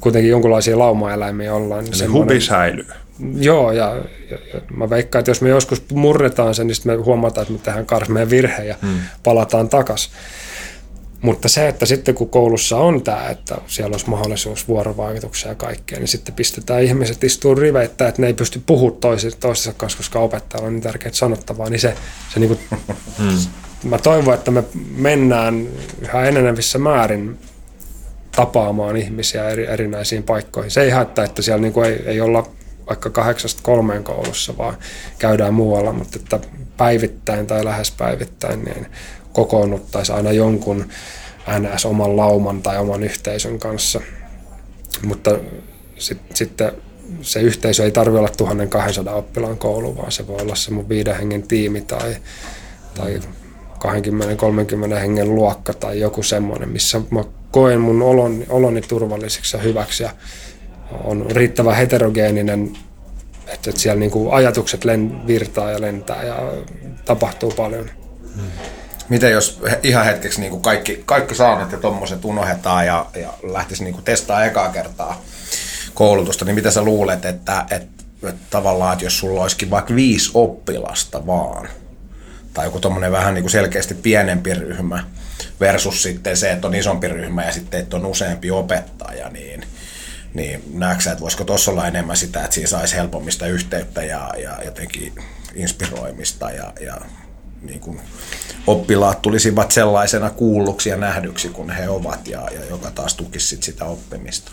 Kuitenkin 0.00 0.30
jonkinlaisia 0.30 0.78
laumaeläimiä 0.78 1.54
ollaan. 1.54 1.84
Niin 1.84 1.94
Eli 2.02 2.06
hubi 2.06 2.40
säilyy. 2.40 2.86
Joo, 3.34 3.72
ja, 3.72 3.96
ja, 4.30 4.38
ja 4.54 4.60
mä 4.76 4.90
veikkaan, 4.90 5.20
että 5.20 5.30
jos 5.30 5.40
me 5.40 5.48
joskus 5.48 5.82
murretaan 5.92 6.54
sen, 6.54 6.66
niin 6.66 6.74
sitten 6.74 6.92
me 6.92 7.02
huomataan, 7.02 7.42
että 7.42 7.52
me 7.52 7.58
tehdään 7.58 7.86
karmeen 7.86 8.30
virhe 8.30 8.64
ja 8.64 8.76
mm. 8.82 8.88
palataan 9.22 9.68
takaisin. 9.68 10.12
Mutta 11.22 11.48
se, 11.48 11.68
että 11.68 11.86
sitten 11.86 12.14
kun 12.14 12.28
koulussa 12.28 12.76
on 12.76 13.02
tämä, 13.02 13.28
että 13.28 13.56
siellä 13.66 13.94
olisi 13.94 14.10
mahdollisuus 14.10 14.68
vuorovaikutuksia 14.68 15.48
ja 15.48 15.54
kaikkea, 15.54 15.98
niin 15.98 16.08
sitten 16.08 16.34
pistetään 16.34 16.82
ihmiset 16.82 17.24
istuun 17.24 17.58
riveittä, 17.58 18.08
että 18.08 18.22
ne 18.22 18.26
ei 18.26 18.34
pysty 18.34 18.62
puhumaan 18.66 19.00
toistensa 19.40 19.72
kanssa, 19.76 19.96
koska 19.96 20.18
opettajalla 20.18 20.66
on 20.66 20.72
niin 20.72 20.82
tärkeää 20.82 21.14
sanottavaa, 21.14 21.70
niin 21.70 21.80
se, 21.80 21.94
se 22.34 22.40
niin 22.40 22.48
kuin, 22.48 22.60
hmm. 23.18 23.38
mä 23.84 23.98
toivon, 23.98 24.34
että 24.34 24.50
me 24.50 24.64
mennään 24.96 25.68
yhä 26.00 26.24
enenevissä 26.24 26.78
määrin 26.78 27.38
tapaamaan 28.36 28.96
ihmisiä 28.96 29.48
eri, 29.48 29.66
erinäisiin 29.66 30.22
paikkoihin. 30.22 30.70
Se 30.70 30.82
ei 30.82 30.90
haittaa, 30.90 31.24
että 31.24 31.42
siellä 31.42 31.62
niin 31.62 31.72
kuin 31.72 31.86
ei, 31.86 32.02
ei 32.06 32.20
olla 32.20 32.48
vaikka 32.88 33.10
kahdeksasta 33.10 33.60
kolmeen 33.62 34.04
koulussa, 34.04 34.58
vaan 34.58 34.76
käydään 35.18 35.54
muualla, 35.54 35.92
mutta 35.92 36.18
että 36.18 36.40
päivittäin 36.76 37.46
tai 37.46 37.64
lähes 37.64 37.90
päivittäin 37.90 38.64
niin 38.64 38.86
kokoonnuttaisiin 39.32 40.16
aina 40.16 40.32
jonkun 40.32 40.88
NS 41.58 41.86
oman 41.86 42.16
lauman 42.16 42.62
tai 42.62 42.78
oman 42.78 43.02
yhteisön 43.02 43.58
kanssa. 43.58 44.00
Mutta 45.04 45.38
sitten 45.98 46.36
sit 46.36 46.62
se 47.22 47.40
yhteisö 47.40 47.84
ei 47.84 47.90
tarvitse 47.90 48.18
olla 48.18 48.28
1200 48.36 49.14
oppilaan 49.14 49.58
koulu, 49.58 49.96
vaan 49.96 50.12
se 50.12 50.26
voi 50.26 50.40
olla 50.40 50.54
se 50.54 50.70
mun 50.70 50.88
viiden 50.88 51.16
hengen 51.16 51.42
tiimi 51.42 51.80
tai, 51.80 52.16
tai 52.94 53.20
20-30 54.94 54.94
hengen 54.94 55.34
luokka 55.34 55.74
tai 55.74 56.00
joku 56.00 56.22
semmoinen, 56.22 56.68
missä 56.68 57.00
mä 57.10 57.24
koen 57.52 57.80
mun 57.80 58.02
oloni, 58.02 58.46
oloni 58.48 58.80
turvalliseksi 58.80 59.56
ja 59.56 59.62
hyväksi 59.62 60.02
ja 60.02 60.10
on 61.04 61.26
riittävän 61.30 61.76
heterogeeninen, 61.76 62.72
että 63.46 63.72
siellä 63.74 64.00
niinku 64.00 64.30
ajatukset 64.30 64.84
len, 64.84 65.26
virtaa 65.26 65.70
ja 65.70 65.80
lentää 65.80 66.22
ja 66.24 66.36
tapahtuu 67.04 67.50
paljon. 67.50 67.90
Hmm. 68.36 68.44
Miten 69.08 69.32
jos 69.32 69.62
ihan 69.82 70.04
hetkeksi 70.04 70.40
niin 70.40 70.50
kuin 70.50 70.62
kaikki, 70.62 71.02
kaikki 71.06 71.34
saanut 71.34 71.72
ja 71.72 71.78
tuommoiset 71.78 72.24
unohdetaan 72.24 72.86
ja, 72.86 73.06
ja 73.20 73.34
lähtisi 73.42 73.84
niin 73.84 73.94
kuin 73.94 74.04
testaa 74.04 74.44
ekaa 74.44 74.68
kertaa 74.68 75.22
koulutusta, 75.94 76.44
niin 76.44 76.54
mitä 76.54 76.70
sä 76.70 76.82
luulet, 76.82 77.24
että, 77.24 77.66
että, 77.70 78.04
että 78.28 78.46
tavallaan, 78.50 78.92
että 78.92 79.04
jos 79.04 79.18
sulla 79.18 79.42
olisikin 79.42 79.70
vaikka 79.70 79.94
viisi 79.94 80.30
oppilasta 80.34 81.26
vaan, 81.26 81.68
tai 82.54 82.66
joku 82.66 82.80
tuommoinen 82.80 83.12
vähän 83.12 83.34
niin 83.34 83.42
kuin 83.42 83.50
selkeästi 83.50 83.94
pienempi 83.94 84.54
ryhmä, 84.54 85.04
versus 85.60 86.02
sitten 86.02 86.36
se, 86.36 86.52
että 86.52 86.66
on 86.66 86.74
isompi 86.74 87.08
ryhmä 87.08 87.44
ja 87.44 87.52
sitten, 87.52 87.80
että 87.80 87.96
on 87.96 88.06
useampi 88.06 88.50
opettaja, 88.50 89.28
niin, 89.28 89.62
niin 90.34 90.62
näetkö 90.72 91.10
että 91.10 91.20
voisiko 91.20 91.44
tuossa 91.44 91.70
olla 91.70 91.86
enemmän 91.86 92.16
sitä, 92.16 92.40
että 92.40 92.54
siinä 92.54 92.68
saisi 92.68 92.96
helpommista 92.96 93.46
yhteyttä 93.46 94.04
ja, 94.04 94.30
ja 94.42 94.58
jotenkin 94.64 95.12
inspiroimista 95.54 96.50
ja, 96.50 96.72
ja 96.80 97.00
niin 97.62 97.80
kuin 97.80 98.00
oppilaat 98.66 99.22
tulisivat 99.22 99.70
sellaisena 99.70 100.30
kuulluksi 100.30 100.88
ja 100.88 100.96
nähdyksi 100.96 101.48
kuin 101.48 101.70
he 101.70 101.88
ovat 101.88 102.28
ja, 102.28 102.48
ja 102.54 102.64
joka 102.70 102.90
taas 102.90 103.14
tukisi 103.14 103.46
sit 103.46 103.62
sitä 103.62 103.84
oppimista. 103.84 104.52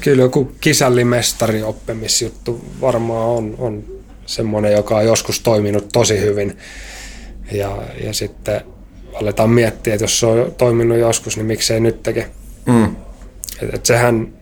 Kyllä 0.00 0.22
joku 0.22 0.52
kisällimestari 0.60 1.62
oppimisjuttu 1.62 2.64
varmaan 2.80 3.28
on, 3.28 3.54
on 3.58 3.84
semmoinen, 4.26 4.72
joka 4.72 4.96
on 4.96 5.04
joskus 5.04 5.40
toiminut 5.40 5.88
tosi 5.92 6.20
hyvin. 6.20 6.58
Ja, 7.52 7.82
ja 8.04 8.12
sitten 8.12 8.60
aletaan 9.14 9.50
miettiä, 9.50 9.94
että 9.94 10.04
jos 10.04 10.20
se 10.20 10.26
on 10.26 10.54
toiminut 10.58 10.98
joskus, 10.98 11.36
niin 11.36 11.46
miksei 11.46 11.80
nyt 11.80 12.02
teke. 12.02 12.30
Mm. 12.66 12.96
Et, 13.62 13.74
et 13.74 13.86
sehän 13.86 14.32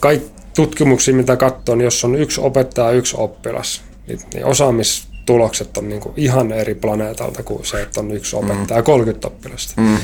kaikki 0.00 0.30
tutkimuksia, 0.56 1.14
mitä 1.14 1.36
katsoo, 1.36 1.74
niin 1.74 1.84
jos 1.84 2.04
on 2.04 2.14
yksi 2.14 2.40
opettaja 2.40 2.90
yksi 2.90 3.16
oppilas, 3.18 3.82
niin, 4.06 4.20
niin 4.34 4.44
osaamis 4.44 5.08
tulokset 5.26 5.76
on 5.76 5.88
niin 5.88 6.00
kuin 6.00 6.14
ihan 6.16 6.52
eri 6.52 6.74
planeetalta 6.74 7.42
kuin 7.42 7.64
se, 7.64 7.82
että 7.82 8.00
on 8.00 8.10
yksi 8.10 8.36
opettaja 8.36 8.80
mm. 8.80 8.84
30 8.84 9.26
oppilasta. 9.26 9.80
Mm. 9.80 9.96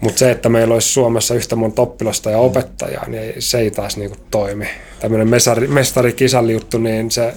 Mutta 0.00 0.18
se, 0.18 0.30
että 0.30 0.48
meillä 0.48 0.74
olisi 0.74 0.88
Suomessa 0.88 1.34
yhtä 1.34 1.56
monta 1.56 1.82
oppilasta 1.82 2.30
ja 2.30 2.38
opettajaa, 2.38 3.08
niin 3.08 3.34
se 3.38 3.58
ei 3.58 3.70
taas 3.70 3.96
niin 3.96 4.10
kuin 4.10 4.20
toimi. 4.30 4.66
Tämmöinen 5.00 5.28
mestari, 5.28 5.68
juttu, 6.52 6.78
niin 6.78 7.10
se, 7.10 7.34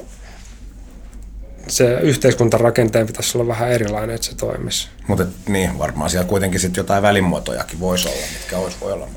se 1.67 1.99
yhteiskuntarakenteen 2.01 3.07
pitäisi 3.07 3.37
olla 3.37 3.47
vähän 3.47 3.71
erilainen, 3.71 4.15
että 4.15 4.27
se 4.27 4.35
toimisi. 4.35 4.89
Mutta 5.07 5.25
niin, 5.47 5.79
varmaan 5.79 6.09
siellä 6.09 6.27
kuitenkin 6.27 6.59
sitten 6.59 6.81
jotain 6.81 7.03
välimuotojakin 7.03 7.79
voisi 7.79 8.07
olla, 8.07 8.25
mitkä 8.33 8.57
olisi 8.57 8.77
voi 8.81 8.93
olla 8.93 9.07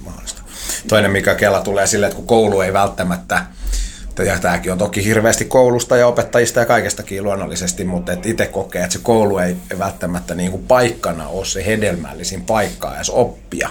mahdollista. 0.00 0.42
Toinen, 0.88 1.10
mikä 1.10 1.34
Kela 1.34 1.60
tulee 1.60 1.86
sille, 1.86 2.06
että 2.06 2.16
kun 2.16 2.26
koulu 2.26 2.60
ei 2.60 2.72
välttämättä 2.72 3.46
ja 4.24 4.38
tämäkin 4.38 4.72
on 4.72 4.78
toki 4.78 5.04
hirveästi 5.04 5.44
koulusta 5.44 5.96
ja 5.96 6.06
opettajista 6.06 6.60
ja 6.60 6.66
kaikestakin 6.66 7.24
luonnollisesti, 7.24 7.84
mutta 7.84 8.12
et 8.12 8.26
itse 8.26 8.46
kokee, 8.46 8.82
että 8.82 8.92
se 8.92 8.98
koulu 9.02 9.38
ei 9.38 9.56
välttämättä 9.78 10.34
niin 10.34 10.50
kuin 10.50 10.64
paikkana 10.68 11.28
ole 11.28 11.44
se 11.44 11.66
hedelmällisin 11.66 12.42
paikka 12.42 12.96
edes 12.96 13.10
oppia. 13.10 13.70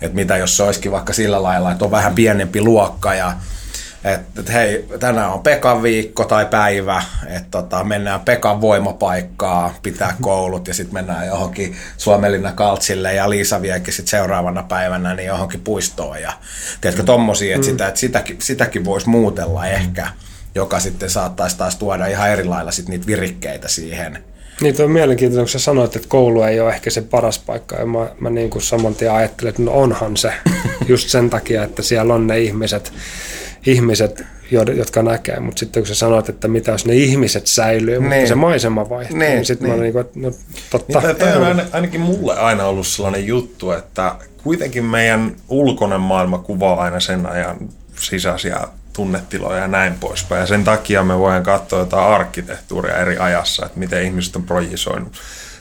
Että 0.00 0.14
mitä 0.14 0.36
jos 0.36 0.56
se 0.56 0.62
olisikin 0.62 0.92
vaikka 0.92 1.12
sillä 1.12 1.42
lailla, 1.42 1.72
että 1.72 1.84
on 1.84 1.90
vähän 1.90 2.14
pienempi 2.14 2.60
luokka 2.60 3.14
ja 3.14 3.32
että 4.14 4.40
et 4.40 4.52
hei, 4.52 4.86
tänään 5.00 5.32
on 5.32 5.40
Pekan 5.40 5.82
viikko 5.82 6.24
tai 6.24 6.46
päivä, 6.46 7.02
että 7.26 7.48
tota, 7.50 7.84
mennään 7.84 8.20
Pekan 8.20 8.60
voimapaikkaa, 8.60 9.74
pitää 9.82 10.16
koulut 10.20 10.68
ja 10.68 10.74
sitten 10.74 10.94
mennään 10.94 11.26
johonkin 11.26 11.76
Suomelinna 11.96 12.52
Kaltsille 12.52 13.14
ja 13.14 13.30
Liisa 13.30 13.62
viekin 13.62 13.94
sitten 13.94 14.10
seuraavana 14.10 14.62
päivänä 14.62 15.14
niin 15.14 15.26
johonkin 15.26 15.60
puistoon 15.60 16.22
ja 16.22 16.32
tiedätkö 16.80 17.02
tommosia, 17.02 17.54
että, 17.54 17.66
mm. 17.66 17.70
sitä, 17.70 17.88
että 17.88 18.00
sitäkin, 18.00 18.36
sitäkin 18.40 18.84
voisi 18.84 19.08
muutella 19.08 19.66
ehkä, 19.66 20.08
joka 20.54 20.80
sitten 20.80 21.10
saattaisi 21.10 21.58
taas 21.58 21.76
tuoda 21.76 22.06
ihan 22.06 22.30
eri 22.30 22.44
lailla 22.44 22.72
sit 22.72 22.88
niitä 22.88 23.06
virikkeitä 23.06 23.68
siihen. 23.68 24.24
Niin, 24.60 24.82
on 24.82 24.90
mielenkiintoista, 24.90 25.42
kun 25.42 25.48
sä 25.48 25.58
sanoit, 25.58 25.96
että 25.96 26.08
koulu 26.08 26.42
ei 26.42 26.60
ole 26.60 26.72
ehkä 26.72 26.90
se 26.90 27.02
paras 27.02 27.38
paikka. 27.38 27.76
Ja 27.76 27.86
mä, 27.86 28.10
mä 28.20 28.30
niin 28.30 28.50
kuin 28.50 28.62
saman 28.62 28.94
tien 28.94 29.12
ajattelen, 29.12 29.50
että 29.50 29.62
no 29.62 29.72
onhan 29.72 30.16
se. 30.16 30.32
Just 30.88 31.08
sen 31.08 31.30
takia, 31.30 31.64
että 31.64 31.82
siellä 31.82 32.14
on 32.14 32.26
ne 32.26 32.40
ihmiset, 32.40 32.92
ihmiset, 33.66 34.24
jotka 34.76 35.02
näkee, 35.02 35.40
mutta 35.40 35.60
sitten 35.60 35.82
kun 35.82 35.88
sä 35.88 35.94
sanoit, 35.94 36.28
että 36.28 36.48
mitä 36.48 36.70
jos 36.70 36.86
ne 36.86 36.94
ihmiset 36.94 37.46
säilyy, 37.46 38.00
niin. 38.00 38.12
mutta 38.12 38.28
se 38.28 38.34
maisema 38.34 38.88
vaihtuu, 38.88 39.18
niin, 39.18 39.32
niin 39.32 39.46
sitten 39.46 39.68
niin. 39.68 39.76
mä 39.76 39.82
niin 39.82 39.92
kuin, 39.92 40.00
että 40.00 40.20
no 40.20 40.30
totta. 40.70 41.00
Niin, 41.00 41.16
tämä 41.16 41.48
on 41.48 41.62
ainakin 41.72 42.00
mulle 42.00 42.38
aina 42.38 42.64
ollut 42.64 42.86
sellainen 42.86 43.26
juttu, 43.26 43.70
että 43.70 44.14
kuitenkin 44.42 44.84
meidän 44.84 45.36
ulkoinen 45.48 46.00
maailma 46.00 46.38
kuvaa 46.38 46.80
aina 46.82 47.00
sen 47.00 47.26
ajan 47.26 47.56
sisäisiä 48.00 48.60
tunnetiloja 48.92 49.58
ja 49.58 49.68
näin 49.68 49.94
poispäin. 50.00 50.40
Ja 50.40 50.46
sen 50.46 50.64
takia 50.64 51.02
me 51.02 51.18
voidaan 51.18 51.42
katsoa 51.42 51.78
jotain 51.78 52.06
arkkitehtuuria 52.06 52.96
eri 52.96 53.18
ajassa, 53.18 53.66
että 53.66 53.78
miten 53.78 54.02
ihmiset 54.02 54.36
on 54.36 54.42
projisoinut 54.42 55.12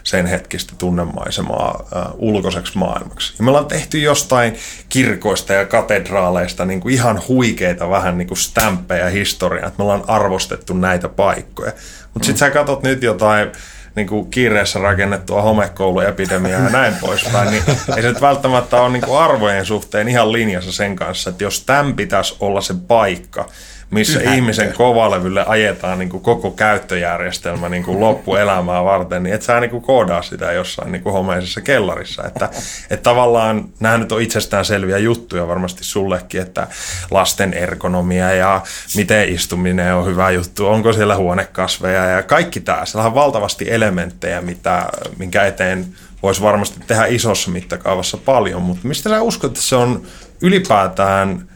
sen 0.07 0.25
hetkistä 0.25 0.73
tunnemaisemaa 0.77 1.85
äh, 1.95 2.03
ulkoiseksi 2.15 2.77
maailmaksi. 2.77 3.33
Ja 3.37 3.43
me 3.43 3.49
ollaan 3.49 3.65
tehty 3.65 3.99
jostain 3.99 4.55
kirkoista 4.89 5.53
ja 5.53 5.65
katedraaleista 5.65 6.65
niin 6.65 6.79
kuin 6.79 6.93
ihan 6.93 7.21
huikeita 7.27 7.89
vähän 7.89 8.17
niin 8.17 8.27
kuin 8.27 8.37
stämppejä 8.37 9.09
historiaa, 9.09 9.67
että 9.67 9.77
me 9.77 9.83
ollaan 9.83 10.03
arvostettu 10.07 10.73
näitä 10.73 11.09
paikkoja. 11.09 11.71
Mutta 12.13 12.25
sitten 12.25 12.39
sä 12.39 12.49
katsot 12.49 12.83
nyt 12.83 13.03
jotain 13.03 13.51
niin 13.95 14.07
kuin 14.07 14.31
kiireessä 14.31 14.79
rakennettua 14.79 15.41
homekouluepidemiaa 15.41 16.61
ja 16.61 16.69
näin 16.69 16.95
poispäin, 17.01 17.51
niin 17.51 17.63
ei 17.95 18.01
se 18.01 18.07
nyt 18.07 18.21
välttämättä 18.21 18.81
ole 18.81 18.89
niin 18.89 19.03
kuin 19.03 19.19
arvojen 19.19 19.65
suhteen 19.65 20.07
ihan 20.07 20.31
linjassa 20.31 20.71
sen 20.71 20.95
kanssa, 20.95 21.29
että 21.29 21.43
jos 21.43 21.63
tämän 21.63 21.93
pitäisi 21.93 22.35
olla 22.39 22.61
se 22.61 22.73
paikka, 22.87 23.49
missä 23.89 24.19
Pyhättö. 24.19 24.35
ihmisen 24.35 24.73
kovalevylle 24.73 25.45
ajetaan 25.47 25.99
niin 25.99 26.09
kuin 26.09 26.23
koko 26.23 26.51
käyttöjärjestelmä 26.51 27.69
niin 27.69 27.83
kuin 27.83 27.99
loppuelämää 27.99 28.83
varten, 28.83 29.23
niin 29.23 29.35
et 29.35 29.41
sä 29.41 29.59
niin 29.59 29.69
kuin 29.69 29.83
koodaa 29.83 30.21
sitä 30.21 30.51
jossain 30.51 30.91
niin 30.91 31.03
kuin 31.03 31.13
homeisessa 31.13 31.61
kellarissa. 31.61 32.23
Että, 32.23 32.49
että 32.89 33.03
tavallaan 33.03 33.65
nämä 33.79 33.97
nyt 33.97 34.11
on 34.11 34.21
itsestään 34.21 34.65
selviä 34.65 34.97
juttuja 34.97 35.47
varmasti 35.47 35.83
sullekin, 35.83 36.41
että 36.41 36.67
lasten 37.11 37.53
ergonomia 37.53 38.33
ja 38.33 38.61
miten 38.95 39.29
istuminen 39.29 39.95
on 39.95 40.05
hyvä 40.05 40.31
juttu, 40.31 40.67
onko 40.67 40.93
siellä 40.93 41.15
huonekasveja 41.15 42.05
ja 42.05 42.23
kaikki 42.23 42.59
tämä. 42.59 42.85
Siellä 42.85 43.07
on 43.07 43.15
valtavasti 43.15 43.71
elementtejä, 43.71 44.41
mitä, 44.41 44.85
minkä 45.17 45.45
eteen 45.45 45.87
voisi 46.23 46.41
varmasti 46.41 46.79
tehdä 46.87 47.05
isossa 47.05 47.51
mittakaavassa 47.51 48.17
paljon, 48.17 48.61
mutta 48.61 48.87
mistä 48.87 49.09
sä 49.09 49.21
uskot, 49.21 49.51
että 49.51 49.61
se 49.61 49.75
on 49.75 50.01
ylipäätään 50.41 51.47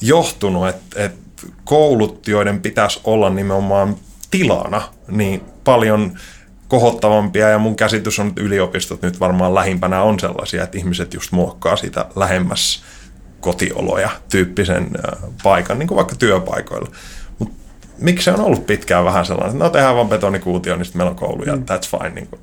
johtunut, 0.00 0.68
että, 0.68 1.04
että 1.04 1.25
koulut, 1.64 2.28
joiden 2.28 2.60
pitäisi 2.60 3.00
olla 3.04 3.30
nimenomaan 3.30 3.96
tilana, 4.30 4.82
niin 5.08 5.42
paljon 5.64 6.18
kohottavampia 6.68 7.48
ja 7.48 7.58
mun 7.58 7.76
käsitys 7.76 8.18
on, 8.18 8.28
että 8.28 8.40
yliopistot 8.40 9.02
nyt 9.02 9.20
varmaan 9.20 9.54
lähimpänä 9.54 10.02
on 10.02 10.20
sellaisia, 10.20 10.62
että 10.62 10.78
ihmiset 10.78 11.14
just 11.14 11.32
muokkaa 11.32 11.76
sitä 11.76 12.06
lähemmäs 12.16 12.82
kotioloja 13.40 14.10
tyyppisen 14.30 14.90
paikan, 15.42 15.78
niin 15.78 15.86
kuin 15.86 15.96
vaikka 15.96 16.16
työpaikoilla. 16.16 16.90
Mut 17.38 17.52
miksi 17.98 18.24
se 18.24 18.30
on 18.30 18.40
ollut 18.40 18.66
pitkään 18.66 19.04
vähän 19.04 19.26
sellainen, 19.26 19.52
että 19.52 19.64
no 19.64 19.70
tehdään 19.70 19.96
vaan 19.96 20.08
betonikuutio, 20.08 20.76
niin 20.76 20.84
sitten 20.84 20.98
meillä 20.98 21.10
on 21.10 21.16
koulu 21.16 21.44
ja 21.44 21.54
that's 21.54 21.98
fine. 21.98 22.10
Niin 22.10 22.26
kuin. 22.26 22.40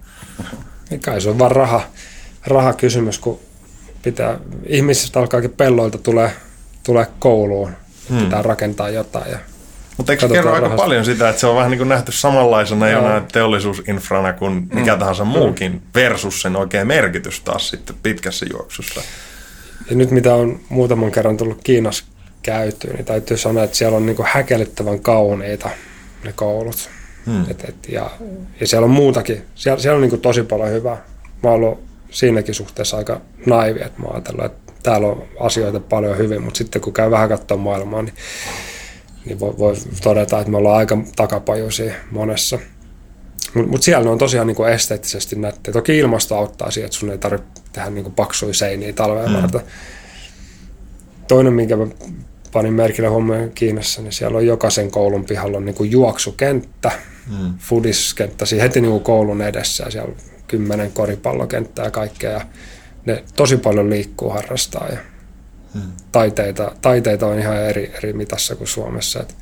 Niin 0.89 0.99
kai 0.99 1.21
se 1.21 1.29
on 1.29 1.39
vaan 1.39 1.51
raha, 1.51 1.81
rahakysymys, 2.47 3.19
kun 3.19 3.39
pitää, 4.03 4.39
ihmisistä 4.65 5.19
alkaakin 5.19 5.51
pelloilta 5.51 5.97
tulee, 5.97 6.31
tulee 6.83 7.07
kouluun, 7.19 7.71
hmm. 8.09 8.17
pitää 8.17 8.41
rakentaa 8.41 8.89
jotain. 8.89 9.31
Ja 9.31 9.37
Mutta 9.97 10.11
eikö 10.11 10.29
kerro 10.29 10.49
aika 10.49 10.61
rahasta. 10.61 10.83
paljon 10.83 11.05
sitä, 11.05 11.29
että 11.29 11.39
se 11.39 11.47
on 11.47 11.55
vähän 11.55 11.71
niin 11.71 11.77
kuin 11.77 11.89
nähty 11.89 12.11
samanlaisena 12.11 12.89
Joo. 12.89 13.01
jonain 13.01 13.23
teollisuusinfrana 13.31 14.33
kuin 14.33 14.67
mikä 14.73 14.95
tahansa 14.95 15.25
muukin, 15.25 15.81
versus 15.95 16.41
sen 16.41 16.55
oikea 16.55 16.85
merkitys 16.85 17.41
taas 17.41 17.69
sitten 17.69 17.95
pitkässä 18.03 18.45
juoksussa. 18.51 19.01
Ja 19.89 19.95
nyt 19.95 20.11
mitä 20.11 20.33
on 20.35 20.59
muutaman 20.69 21.11
kerran 21.11 21.37
tullut 21.37 21.59
Kiinassa 21.63 22.05
käytyä, 22.43 22.93
niin 22.93 23.05
täytyy 23.05 23.37
sanoa, 23.37 23.63
että 23.63 23.77
siellä 23.77 23.97
on 23.97 24.05
niin 24.05 24.17
häkellyttävän 24.23 24.99
kauniita 24.99 25.69
ne 26.23 26.33
koulut. 26.33 26.89
Hmm. 27.25 27.45
Et, 27.51 27.63
et, 27.69 27.89
ja, 27.89 28.11
ja 28.59 28.67
siellä 28.67 28.85
on 28.85 28.91
muutakin. 28.91 29.41
Siellä, 29.55 29.81
siellä 29.81 29.95
on 29.95 30.09
niin 30.09 30.21
tosi 30.21 30.43
paljon 30.43 30.71
hyvää. 30.71 30.97
Mä 31.43 31.49
oon 31.49 31.53
ollut 31.53 31.83
siinäkin 32.11 32.55
suhteessa 32.55 32.97
aika 32.97 33.21
naivi, 33.45 33.81
että 33.81 34.01
mä 34.01 34.07
ajatellaan, 34.13 34.45
että 34.45 34.62
täällä 34.83 35.07
on 35.07 35.23
asioita 35.39 35.79
paljon 35.79 36.17
hyvin, 36.17 36.41
mutta 36.41 36.57
sitten 36.57 36.81
kun 36.81 36.93
käy 36.93 37.11
vähän 37.11 37.29
katsoa 37.29 37.57
maailmaa, 37.57 38.01
niin, 38.01 38.15
niin 39.25 39.39
voi, 39.39 39.53
voi 39.57 39.75
todeta, 40.03 40.39
että 40.39 40.51
me 40.51 40.57
ollaan 40.57 40.77
aika 40.77 40.97
takapajuisia 41.15 41.93
monessa. 42.11 42.59
Mutta 43.53 43.71
mut 43.71 43.83
siellä 43.83 44.03
ne 44.03 44.09
on 44.09 44.17
tosiaan 44.17 44.47
niinku 44.47 44.63
esteettisesti 44.63 45.35
nättejä. 45.35 45.73
Toki 45.73 45.97
ilmasto 45.97 46.37
auttaa 46.37 46.71
siihen, 46.71 46.85
että 46.85 46.97
sun 46.97 47.11
ei 47.11 47.17
tarvitse 47.17 47.61
tehdä 47.73 47.89
niinku 47.89 48.09
paksuja 48.09 48.53
seiniä 48.53 48.93
talveen 48.93 49.29
mm. 49.29 49.35
varten. 49.35 49.61
Toinen, 51.27 51.53
minkä 51.53 51.75
mä 51.75 51.87
panin 52.53 52.73
merkille 52.73 53.09
huomioon 53.09 53.51
Kiinassa, 53.51 54.01
niin 54.01 54.11
siellä 54.13 54.37
on 54.37 54.45
jokaisen 54.45 54.91
koulun 54.91 55.25
pihalla 55.25 55.57
on 55.57 55.65
niinku 55.65 55.83
juoksukenttä, 55.83 56.91
mm. 57.27 57.53
fudiskenttä 57.57 58.45
siinä 58.45 58.63
heti 58.63 58.81
niinku 58.81 58.99
koulun 58.99 59.41
edessä 59.41 59.83
ja 59.83 59.91
siellä 59.91 60.09
on 60.09 60.15
kymmenen 60.47 60.91
koripallokenttää 60.91 61.85
ja 61.85 61.91
kaikkea. 61.91 62.31
Ja 62.31 62.41
ne 63.05 63.23
tosi 63.35 63.57
paljon 63.57 63.89
liikkuu, 63.89 64.29
harrastaa 64.29 64.87
ja 64.87 64.97
mm. 65.73 65.81
taiteita, 66.11 66.71
taiteita 66.81 67.27
on 67.27 67.39
ihan 67.39 67.57
eri, 67.57 67.93
eri 67.97 68.13
mitassa 68.13 68.55
kuin 68.55 68.67
Suomessa. 68.67 69.19
Et, 69.19 69.35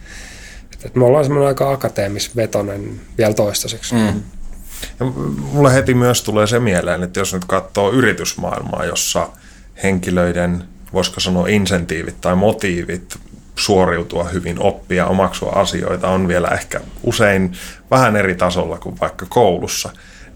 et, 0.74 0.86
et 0.86 0.96
me 0.96 1.06
ollaan 1.06 1.26
semmoinen 1.26 1.48
aika 1.48 1.72
akateemisvetonen 1.72 3.02
vielä 3.18 3.34
toistaiseksi. 3.34 3.96
Mm. 3.96 4.22
Ja 5.00 5.06
mulle 5.54 5.74
heti 5.74 5.94
myös 5.94 6.24
tulee 6.24 6.48
se 6.48 6.60
mieleen, 6.60 7.04
että 7.04 7.20
jos 7.20 7.34
nyt 7.34 7.46
katsoo 7.46 7.92
yritysmaailmaa, 7.92 8.86
jossa 8.86 9.30
henkilöiden, 9.84 10.64
voisiko 10.94 11.20
sanoa 11.20 11.48
insentiivit 11.48 12.22
tai 12.22 12.36
motiivit 12.36 13.20
suoriutua 13.56 14.24
hyvin, 14.24 14.60
oppia, 14.60 15.08
omaksua 15.08 15.52
asioita 15.52 16.08
on 16.08 16.28
vielä 16.28 16.48
ehkä 16.48 16.82
usein 17.04 17.52
vähän 17.92 18.16
eri 18.16 18.36
tasolla 18.36 18.78
kuin 18.78 19.00
vaikka 19.00 19.26
koulussa, 19.30 19.90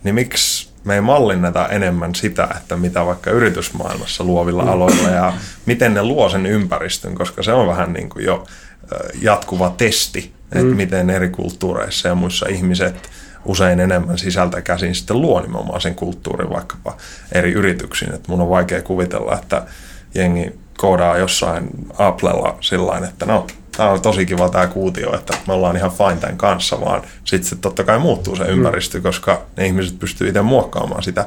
niin 0.03 0.15
miksi 0.15 0.69
me 0.85 0.95
ei 0.95 1.01
mallinneta 1.01 1.67
enemmän 1.67 2.15
sitä, 2.15 2.47
että 2.57 2.75
mitä 2.75 3.05
vaikka 3.05 3.31
yritysmaailmassa 3.31 4.23
luovilla 4.23 4.63
aloilla 4.63 5.09
ja 5.09 5.33
miten 5.65 5.93
ne 5.93 6.03
luo 6.03 6.29
sen 6.29 6.45
ympäristön, 6.45 7.15
koska 7.15 7.43
se 7.43 7.53
on 7.53 7.67
vähän 7.67 7.93
niin 7.93 8.09
kuin 8.09 8.25
jo 8.25 8.45
jatkuva 9.21 9.73
testi, 9.77 10.33
että 10.51 10.63
mm. 10.63 10.75
miten 10.75 11.09
eri 11.09 11.29
kulttuureissa 11.29 12.07
ja 12.07 12.15
muissa 12.15 12.45
ihmiset 12.49 13.09
usein 13.45 13.79
enemmän 13.79 14.17
sisältä 14.17 14.61
käsin 14.61 14.95
sitten 14.95 15.21
luo 15.21 15.41
nimenomaan 15.41 15.81
sen 15.81 15.95
kulttuurin 15.95 16.49
vaikkapa 16.49 16.97
eri 17.31 17.51
yrityksiin. 17.51 18.13
Että 18.13 18.31
mun 18.31 18.41
on 18.41 18.49
vaikea 18.49 18.81
kuvitella, 18.81 19.35
että 19.35 19.63
jengi 20.15 20.59
koodaa 20.77 21.17
jossain 21.17 21.69
Applella 21.97 22.57
sillä 22.61 23.07
että 23.07 23.25
no, 23.25 23.47
tämä 23.77 23.89
on 23.89 24.01
tosi 24.01 24.25
kiva 24.25 24.49
tämä 24.49 24.67
kuutio, 24.67 25.15
että 25.15 25.37
me 25.47 25.53
ollaan 25.53 25.77
ihan 25.77 25.91
fine 25.91 26.15
tämän 26.15 26.37
kanssa, 26.37 26.81
vaan 26.81 27.01
sitten 27.23 27.49
se 27.49 27.55
totta 27.55 27.83
kai 27.83 27.99
muuttuu 27.99 28.35
se 28.35 28.43
ympäristö, 28.43 29.01
koska 29.01 29.41
ne 29.57 29.65
ihmiset 29.65 29.99
pystyy 29.99 30.27
itse 30.27 30.41
muokkaamaan 30.41 31.03
sitä. 31.03 31.25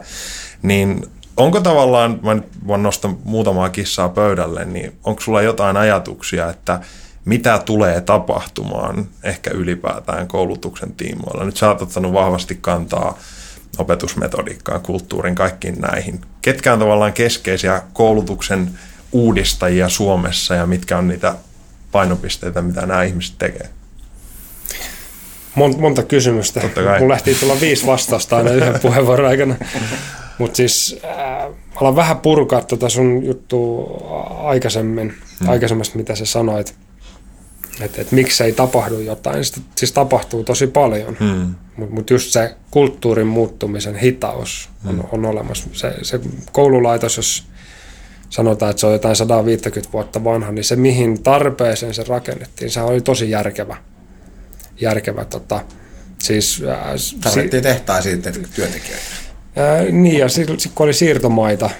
Niin 0.62 1.06
onko 1.36 1.60
tavallaan, 1.60 2.20
mä 2.22 2.34
nyt 2.34 2.48
voin 2.66 2.82
nostaa 2.82 3.14
muutamaa 3.24 3.68
kissaa 3.68 4.08
pöydälle, 4.08 4.64
niin 4.64 4.92
onko 5.04 5.20
sulla 5.20 5.42
jotain 5.42 5.76
ajatuksia, 5.76 6.50
että 6.50 6.80
mitä 7.24 7.58
tulee 7.64 8.00
tapahtumaan 8.00 9.08
ehkä 9.22 9.50
ylipäätään 9.50 10.28
koulutuksen 10.28 10.92
tiimoilla? 10.92 11.44
Nyt 11.44 11.56
sä 11.56 11.68
oot 11.68 11.82
ottanut 11.82 12.12
vahvasti 12.12 12.58
kantaa 12.60 13.18
opetusmetodiikkaan, 13.78 14.80
kulttuurin, 14.80 15.34
kaikkiin 15.34 15.80
näihin. 15.80 16.20
Ketkä 16.42 16.72
on 16.72 16.78
tavallaan 16.78 17.12
keskeisiä 17.12 17.82
koulutuksen 17.92 18.70
uudistajia 19.12 19.88
Suomessa 19.88 20.54
ja 20.54 20.66
mitkä 20.66 20.98
on 20.98 21.08
niitä 21.08 21.34
painopisteitä, 21.93 22.62
mitä 22.62 22.86
nämä 22.86 23.02
ihmiset 23.02 23.35
tekee? 23.39 23.69
Monta, 25.55 25.78
monta 25.78 26.02
kysymystä. 26.02 26.60
Mulla 26.98 27.12
lähti 27.12 27.35
tulla 27.35 27.60
viisi 27.60 27.86
vastausta 27.86 28.36
aina 28.36 28.51
yhden 28.51 28.81
puheenvuoron 28.82 29.28
aikana. 29.28 29.55
Mutta 30.39 30.56
siis 30.56 31.01
äh, 31.05 31.52
alan 31.74 31.97
vähän 31.97 32.19
purkaa 32.19 32.62
tuota 32.62 32.89
sun 32.89 33.24
juttua 33.24 34.20
aikaisemmin, 34.44 35.15
hmm. 35.40 35.48
aikaisemmasta, 35.48 35.97
mitä 35.97 36.15
sä 36.15 36.24
sanoit. 36.24 36.74
Että 37.81 38.01
et, 38.01 38.12
miksi 38.12 38.44
ei 38.44 38.52
tapahdu 38.52 39.01
jotain. 39.01 39.44
Sitä, 39.44 39.60
siis 39.77 39.93
tapahtuu 39.93 40.44
tosi 40.44 40.66
paljon, 40.66 41.16
hmm. 41.20 41.55
mutta 41.77 41.94
mut 41.94 42.10
just 42.10 42.31
se 42.31 42.55
kulttuurin 42.70 43.27
muuttumisen 43.27 43.97
hitaus 43.97 44.69
on, 44.86 44.94
hmm. 44.94 45.05
on 45.12 45.24
olemassa. 45.24 45.69
Se, 45.73 45.94
se 46.02 46.20
koululaitos, 46.52 47.16
jos 47.16 47.44
sanotaan, 48.30 48.70
että 48.70 48.80
se 48.80 48.86
on 48.86 48.92
jotain 48.92 49.16
150 49.16 49.92
vuotta 49.92 50.24
vanha, 50.24 50.52
niin 50.52 50.64
se 50.64 50.76
mihin 50.76 51.22
tarpeeseen 51.22 51.94
se 51.94 52.05
rakennettiin, 52.09 52.70
se 52.70 52.80
oli 52.80 53.00
tosi 53.00 53.30
järkevä. 53.30 53.76
Järkevä 54.80 55.24
tota, 55.24 55.60
siis... 56.18 56.62
Äh, 56.68 56.76
Tarvittiin 57.20 57.62
si- 57.62 57.68
tehtaisiin 57.68 58.22
työntekijöitä. 58.22 59.05
Ää, 59.56 59.82
niin, 59.82 60.18
ja 60.18 60.28
sitten 60.28 60.56
kun 60.74 60.84
oli 60.84 60.94
siirtomaita, 60.94 61.70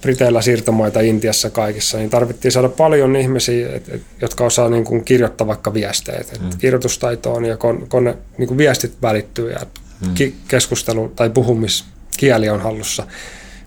Briteillä 0.00 0.42
siirtomaita 0.42 1.00
Intiassa 1.00 1.50
kaikissa, 1.50 1.98
niin 1.98 2.10
tarvittiin 2.10 2.52
saada 2.52 2.68
paljon 2.68 3.16
ihmisiä, 3.16 3.68
et, 3.76 3.88
et, 3.88 4.02
jotka 4.20 4.44
osaa 4.44 4.68
niin 4.68 4.84
kuin 4.84 5.04
kirjoittaa 5.04 5.46
vaikka 5.46 5.74
viestejä. 5.74 6.18
Et, 6.18 6.40
mm. 6.40 6.50
Kirjoitustaito 6.58 7.32
on 7.32 7.44
ja 7.44 7.56
kon, 7.56 7.86
kon 7.88 8.14
niin 8.38 8.48
kuin 8.48 8.58
viestit 8.58 8.92
välittyy 9.02 9.50
ja 9.52 9.60
mm. 10.06 10.14
ki, 10.14 10.34
keskustelu 10.48 11.12
tai 11.16 11.30
puhumiskieli 11.30 12.48
on 12.48 12.60
hallussa. 12.60 13.06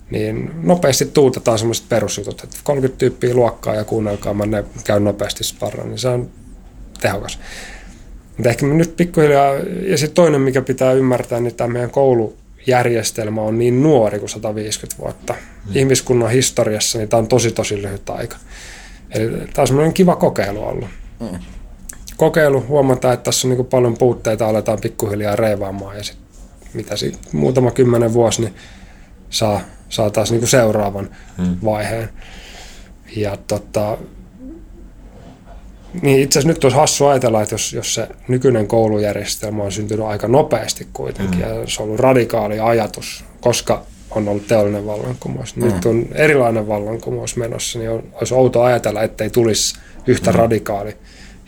Niin 0.09 0.51
nopeasti 0.63 1.05
tuutetaan 1.05 1.59
semmoiset 1.59 1.89
perusjutut, 1.89 2.43
että 2.43 2.57
30 2.63 2.99
tyyppiä 2.99 3.33
luokkaa 3.33 3.75
ja 3.75 3.83
kuunnelkaa, 3.83 4.33
mä 4.33 4.45
ne 4.45 4.63
käyn 4.83 5.03
nopeasti 5.03 5.43
sparran, 5.43 5.89
niin 5.89 5.99
se 5.99 6.07
on 6.07 6.29
tehokas. 7.01 7.39
Mutta 8.37 8.49
ehkä 8.49 8.65
nyt 8.65 8.97
pikkuhiljaa, 8.97 9.53
ja 9.87 9.97
sitten 9.97 10.15
toinen, 10.15 10.41
mikä 10.41 10.61
pitää 10.61 10.93
ymmärtää, 10.93 11.39
niin 11.39 11.55
tämä 11.55 11.73
meidän 11.73 11.91
koulu, 11.91 12.37
järjestelmä 12.67 13.41
on 13.41 13.59
niin 13.59 13.83
nuori 13.83 14.19
kuin 14.19 14.29
150 14.29 15.03
vuotta. 15.03 15.33
Mm. 15.33 15.71
Ihmiskunnan 15.75 16.31
historiassa 16.31 16.97
niin 16.97 17.09
tämä 17.09 17.19
on 17.19 17.27
tosi 17.27 17.51
tosi 17.51 17.81
lyhyt 17.81 18.09
aika. 18.09 18.37
Eli 19.11 19.29
tämä 19.29 19.47
on 19.57 19.67
semmoinen 19.67 19.93
kiva 19.93 20.15
kokeilu 20.15 20.63
ollut. 20.63 20.89
Mm. 21.19 21.39
Kokeilu, 22.17 22.65
huomataan, 22.67 23.13
että 23.13 23.23
tässä 23.23 23.47
on 23.47 23.55
niin 23.55 23.65
paljon 23.65 23.97
puutteita, 23.97 24.47
aletaan 24.47 24.81
pikkuhiljaa 24.81 25.35
reivaamaan 25.35 25.97
ja 25.97 26.03
sitten 26.03 26.29
mitä 26.73 26.95
sit, 26.95 27.19
muutama 27.33 27.71
kymmenen 27.71 28.13
vuosi, 28.13 28.41
niin 28.41 28.53
saa, 29.29 29.61
saa 29.89 30.09
taas 30.09 30.31
niin 30.31 30.47
seuraavan 30.47 31.09
mm. 31.37 31.57
vaiheen. 31.63 32.09
Ja 33.15 33.37
tota, 33.47 33.97
niin 36.01 36.19
itse 36.19 36.39
asiassa 36.39 36.53
nyt 36.53 36.63
olisi 36.63 36.77
hassu 36.77 37.05
ajatella, 37.05 37.41
että 37.41 37.53
jos, 37.53 37.73
jos 37.73 37.93
se 37.93 38.07
nykyinen 38.27 38.67
koulujärjestelmä 38.67 39.63
on 39.63 39.71
syntynyt 39.71 40.05
aika 40.05 40.27
nopeasti 40.27 40.87
kuitenkin, 40.93 41.39
mm. 41.39 41.41
ja 41.41 41.67
se 41.67 41.81
on 41.81 41.87
ollut 41.87 41.99
radikaali 41.99 42.59
ajatus, 42.59 43.23
koska 43.41 43.85
on 44.11 44.27
ollut 44.27 44.47
teollinen 44.47 44.85
vallankumous. 44.85 45.55
Mm. 45.55 45.65
Nyt 45.65 45.85
on 45.85 46.05
erilainen 46.11 46.67
vallankumous 46.67 47.35
menossa, 47.35 47.79
niin 47.79 47.91
on, 47.91 48.03
olisi 48.13 48.33
outo 48.33 48.61
ajatella, 48.61 49.03
ettei 49.03 49.29
tulisi 49.29 49.79
yhtä 50.07 50.31
mm. 50.31 50.37
radikaali 50.37 50.97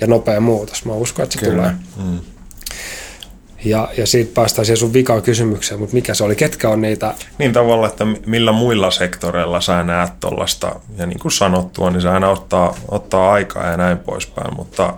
ja 0.01 0.07
nopea 0.07 0.39
muutos. 0.39 0.85
Mä 0.85 0.93
uskon, 0.93 1.23
että 1.23 1.39
se 1.39 1.45
Kyllä. 1.45 1.55
tulee. 1.55 2.11
Mm. 2.11 2.19
Ja, 3.65 3.89
ja 3.97 4.07
siitä 4.07 4.31
päästään 4.33 4.65
siihen 4.65 4.77
sun 4.77 4.93
vikaan 4.93 5.21
kysymykseen, 5.21 5.79
mutta 5.79 5.93
mikä 5.93 6.13
se 6.13 6.23
oli, 6.23 6.35
ketkä 6.35 6.69
on 6.69 6.81
niitä? 6.81 7.13
Niin 7.37 7.53
tavalla, 7.53 7.87
että 7.87 8.05
millä 8.25 8.51
muilla 8.51 8.91
sektoreilla 8.91 9.61
sä 9.61 9.83
näet 9.83 10.11
tuollaista, 10.19 10.75
ja 10.97 11.05
niin 11.05 11.19
kuin 11.19 11.31
sanottua, 11.31 11.89
niin 11.89 12.01
se 12.01 12.09
aina 12.09 12.29
ottaa, 12.29 12.75
ottaa 12.87 13.33
aikaa 13.33 13.67
ja 13.67 13.77
näin 13.77 13.97
poispäin, 13.97 14.55
mutta 14.55 14.93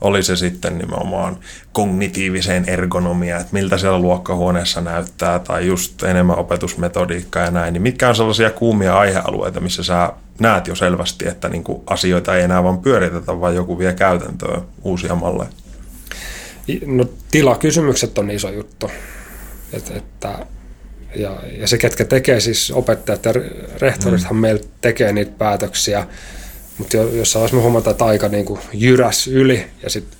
oli 0.00 0.22
se 0.22 0.36
sitten 0.36 0.78
nimenomaan 0.78 1.38
kognitiiviseen 1.72 2.68
ergonomiaan, 2.68 3.40
että 3.40 3.52
miltä 3.52 3.78
siellä 3.78 3.98
luokkahuoneessa 3.98 4.80
näyttää, 4.80 5.38
tai 5.38 5.66
just 5.66 6.02
enemmän 6.02 6.38
opetusmetodiikkaa 6.38 7.42
ja 7.42 7.50
näin, 7.50 7.72
niin 7.72 7.82
mitkä 7.82 8.08
on 8.08 8.16
sellaisia 8.16 8.50
kuumia 8.50 8.98
aihealueita, 8.98 9.60
missä 9.60 9.82
sä 9.82 10.12
näet 10.40 10.66
jo 10.66 10.74
selvästi, 10.74 11.28
että 11.28 11.48
niin 11.48 11.64
kuin 11.64 11.82
asioita 11.86 12.36
ei 12.36 12.42
enää 12.42 12.64
vaan 12.64 12.78
pyöritetä, 12.78 13.40
vaan 13.40 13.54
joku 13.54 13.78
vie 13.78 13.92
käytäntöön 13.92 14.62
uusia 14.82 15.14
malleja? 15.14 15.50
No 16.86 17.04
tilakysymykset 17.30 18.18
on 18.18 18.30
iso 18.30 18.50
juttu. 18.50 18.90
Et, 19.72 19.92
että, 19.96 20.46
ja, 21.16 21.42
ja 21.58 21.68
se, 21.68 21.78
ketkä 21.78 22.04
tekee, 22.04 22.40
siis 22.40 22.70
opettajat 22.70 23.24
ja 23.24 23.32
rehtorithan 23.80 24.36
mm. 24.36 24.40
meillä 24.40 24.62
tekee 24.80 25.12
niitä 25.12 25.32
päätöksiä, 25.38 26.06
mutta 26.78 26.96
jossain 26.96 27.40
vaiheessa 27.40 27.56
me 27.56 27.62
huomataan, 27.62 27.92
että 27.92 28.04
aika 28.04 28.28
niin 28.28 28.44
kuin 28.44 28.60
jyräs 28.72 29.28
yli 29.28 29.66
ja 29.82 29.90
sitten 29.90 30.18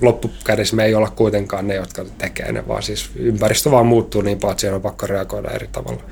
loppukädessä 0.00 0.76
me 0.76 0.84
ei 0.84 0.94
olla 0.94 1.10
kuitenkaan 1.10 1.66
ne, 1.66 1.74
jotka 1.74 2.04
tekee 2.18 2.52
ne, 2.52 2.68
vaan 2.68 2.82
siis 2.82 3.10
ympäristö 3.16 3.70
vaan 3.70 3.86
muuttuu 3.86 4.22
niin 4.22 4.38
paljon, 4.38 4.52
että 4.52 4.60
siellä 4.60 4.76
on 4.76 4.82
pakko 4.82 5.06
reagoida 5.06 5.50
eri 5.50 5.68
tavalla. 5.72 6.02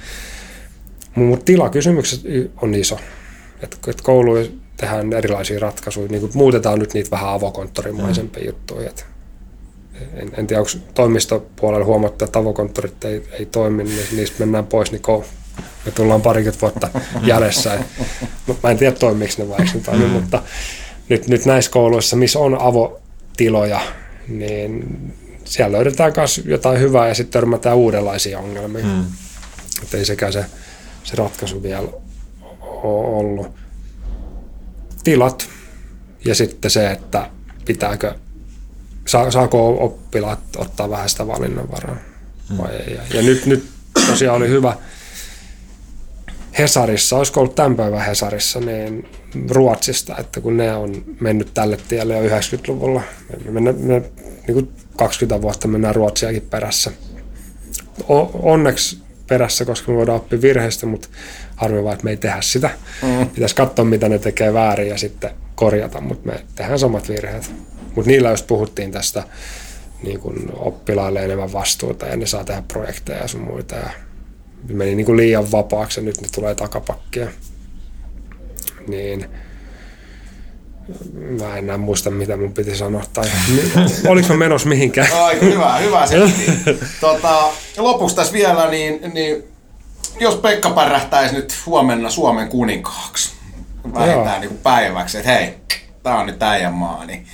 Mutta 1.15 1.45
tilakysymykset 1.45 2.21
on 2.63 2.75
iso. 2.75 2.99
Että 3.63 3.77
et 3.87 4.01
kouluja 4.01 4.47
tehdään 4.77 5.13
erilaisia 5.13 5.59
ratkaisuja, 5.59 6.09
niin 6.09 6.31
muutetaan 6.35 6.79
nyt 6.79 6.95
niitä 6.95 7.11
vähän 7.11 7.29
avokonttorimaisempia 7.29 8.43
mm. 8.43 8.47
juttuja. 8.47 8.91
Et 8.91 9.07
en, 10.15 10.31
en 10.37 10.47
tiedä, 10.47 10.61
onko 10.61 10.73
toimistopuolella 10.95 11.87
huomattu, 11.87 12.25
että 12.25 12.39
avokonttorit 12.39 13.05
ei, 13.05 13.23
ei 13.33 13.47
toimi, 13.47 13.85
niin 13.85 14.07
niistä 14.13 14.37
mennään 14.39 14.67
pois, 14.67 14.93
niin 14.93 15.03
kou, 15.03 15.25
me 15.87 15.93
tullaan 15.93 16.23
parikymmentä 16.23 16.61
vuotta 16.61 16.89
jäljessä. 17.23 17.79
Mä 18.63 18.71
en 18.71 18.77
tiedä 18.77 18.97
toimiiko 18.97 19.35
ne 19.39 19.49
vai 19.49 19.65
ne 19.65 19.81
toimi, 19.85 20.07
mutta 20.07 20.43
nyt, 21.09 21.29
nyt 21.29 21.45
näissä 21.45 21.71
kouluissa, 21.71 22.17
missä 22.17 22.39
on 22.39 22.61
avotiloja, 22.61 23.81
niin 24.29 24.85
siellä 25.45 25.77
löydetään 25.77 26.13
myös 26.17 26.43
jotain 26.45 26.81
hyvää 26.81 27.09
ja 27.09 27.15
sitten 27.15 27.33
törmätään 27.33 27.77
uudenlaisia 27.77 28.39
ongelmia. 28.39 28.85
Mm. 28.85 29.05
Että 29.83 29.97
ei 29.97 30.05
sekään 30.05 30.33
se, 30.33 30.45
se 31.05 31.17
ratkaisu 31.17 31.63
vielä 31.63 31.89
ole 32.61 33.19
ollut. 33.19 33.49
Tilat 35.05 35.49
ja 36.25 36.35
sitten 36.35 36.71
se, 36.71 36.91
että 36.91 37.31
pitääkö 37.65 38.15
saako 39.07 39.85
oppilaat 39.85 40.39
ottaa 40.57 40.91
vähän 40.91 41.09
sitä 41.09 41.27
valinnanvaraa 41.27 41.97
vai 42.59 42.77
ei. 42.77 42.95
Ja, 42.95 43.03
ja 43.15 43.23
nyt, 43.23 43.47
nyt 43.47 43.65
tosiaan 44.07 44.37
oli 44.37 44.49
hyvä 44.49 44.77
Hesarissa, 46.59 47.17
olisiko 47.17 47.41
ollut 47.41 47.55
tämän 47.55 47.77
päivän 47.77 48.07
Hesarissa, 48.07 48.61
niin 48.61 49.09
Ruotsista, 49.51 50.17
että 50.19 50.41
kun 50.41 50.57
ne 50.57 50.73
on 50.73 51.05
mennyt 51.21 51.55
tälle 51.55 51.79
tielle 51.89 52.15
jo 52.15 52.37
90-luvulla, 52.37 53.03
me, 53.51 53.61
me, 53.61 53.73
me 53.73 54.03
niin 54.47 54.55
kuin 54.55 54.71
20 54.97 55.43
vuotta 55.43 55.69
mennään 55.69 55.95
Ruotsiakin 55.95 56.47
perässä. 56.51 56.91
O, 58.09 58.31
onneksi 58.53 58.99
perässä, 59.27 59.65
koska 59.65 59.93
me 59.93 59.99
voidaan 59.99 60.17
oppia 60.17 60.43
virheistä, 60.43 60.87
mutta 60.87 61.09
harmi 61.57 61.85
vaan, 61.85 61.95
että 61.95 62.05
me 62.05 62.11
ei 62.11 62.17
tehdä 62.17 62.41
sitä. 62.41 62.71
Mm. 63.03 63.29
Pitäisi 63.29 63.55
katsoa, 63.55 63.85
mitä 63.85 64.09
ne 64.09 64.19
tekee 64.19 64.55
väärin 64.55 64.89
ja 64.89 64.99
sitten 64.99 65.31
korjata, 65.55 66.01
mutta 66.01 66.29
me 66.29 66.45
tehdään 66.55 66.79
samat 66.79 67.09
virheet. 67.09 67.51
Mutta 67.97 68.11
niillä 68.11 68.31
just 68.31 68.47
puhuttiin 68.47 68.93
tästä 68.93 69.23
niin 70.03 70.21
kun 70.21 70.53
oppilaille 70.57 71.25
enemmän 71.25 71.53
vastuuta 71.53 72.07
ja 72.07 72.17
ne 72.17 72.27
saa 72.27 72.45
tehdä 72.45 72.63
projekteja 72.69 73.19
ja 73.19 73.29
sun 73.29 73.41
muita. 73.41 73.75
Ja 73.75 73.91
meni 74.69 74.95
niin 74.95 75.07
kuin 75.07 75.17
liian 75.17 75.53
vapaaksi 75.53 76.01
ja 76.01 76.05
nyt 76.05 76.21
ne 76.21 76.29
tulee 76.35 76.55
takapakkia. 76.55 77.29
Niin 78.89 79.29
mä 81.41 81.53
en 81.53 81.65
enää 81.65 81.77
muista, 81.77 82.11
mitä 82.11 82.37
mun 82.37 82.53
piti 82.53 82.77
sanoa. 82.77 83.03
Tai 83.13 83.25
oliko 84.09 84.29
mä 84.29 84.37
menossa 84.37 84.69
mihinkään? 84.69 85.09
Ai, 85.13 85.41
hyvä, 85.41 85.77
hyvä 85.77 86.07
se. 86.07 86.17
tota, 87.01 87.49
lopuksi 87.79 88.17
tässä 88.17 88.33
vielä, 88.33 88.71
niin, 88.71 89.01
niin 89.15 89.45
jos 90.21 90.35
Pekka 90.35 90.71
pärähtäisi 90.71 91.35
nyt 91.35 91.55
huomenna 91.67 92.11
Suomen 92.11 92.49
kuninkaaksi, 92.49 93.33
vähintään 93.95 94.41
niin 94.41 94.59
päiväksi, 94.59 95.19
että 95.19 95.31
hei, 95.31 95.55
tää 96.03 96.19
on 96.19 96.27
nyt 96.27 96.43
äijän 96.43 96.75
maa, 96.75 97.05
niin 97.05 97.27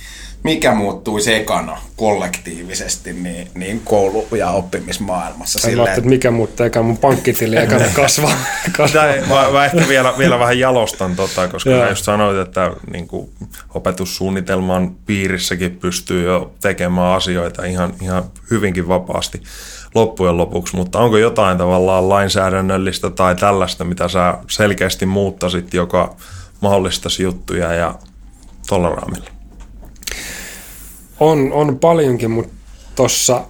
mikä 0.43 0.73
muuttuisi 0.73 1.33
ekana 1.33 1.77
kollektiivisesti 1.95 3.13
niin, 3.13 3.47
niin 3.55 3.81
koulu- 3.85 4.35
ja 4.35 4.49
oppimismaailmassa? 4.49 5.59
Sillä, 5.59 5.71
silleen, 5.71 5.97
että 5.97 6.09
mikä 6.09 6.31
muuttuu 6.31 6.65
ekana, 6.65 6.83
mun 6.83 6.97
pankkitili 6.97 7.57
ekana 7.57 7.85
kasvaa. 7.95 8.37
kasvaa. 8.77 9.03
mä, 9.29 9.51
mä, 9.51 9.65
ehkä 9.65 9.87
vielä, 9.87 10.13
vielä 10.17 10.39
vähän 10.39 10.59
jalostan 10.59 11.15
tota, 11.15 11.47
koska 11.47 11.69
mä 11.69 11.89
just 11.89 12.05
sanoit, 12.05 12.37
että 12.37 12.71
niin 12.91 13.07
kuin, 13.07 13.29
opetussuunnitelman 13.73 14.95
piirissäkin 15.05 15.77
pystyy 15.77 16.25
jo 16.25 16.53
tekemään 16.61 17.15
asioita 17.15 17.65
ihan, 17.65 17.93
ihan 18.01 18.23
hyvinkin 18.51 18.87
vapaasti 18.87 19.41
loppujen 19.95 20.37
lopuksi, 20.37 20.75
mutta 20.75 20.99
onko 20.99 21.17
jotain 21.17 21.57
tavallaan 21.57 22.09
lainsäädännöllistä 22.09 23.09
tai 23.09 23.35
tällaista, 23.35 23.83
mitä 23.83 24.07
sä 24.07 24.37
selkeästi 24.49 25.05
muuttasit, 25.05 25.73
joka 25.73 26.15
mahdollistaisi 26.61 27.23
juttuja 27.23 27.73
ja 27.73 27.95
tuolla 28.67 28.89
raamilla? 28.89 29.42
On, 31.23 31.53
on 31.53 31.79
paljonkin, 31.79 32.31
mutta 32.31 32.53
tuossa 32.95 33.41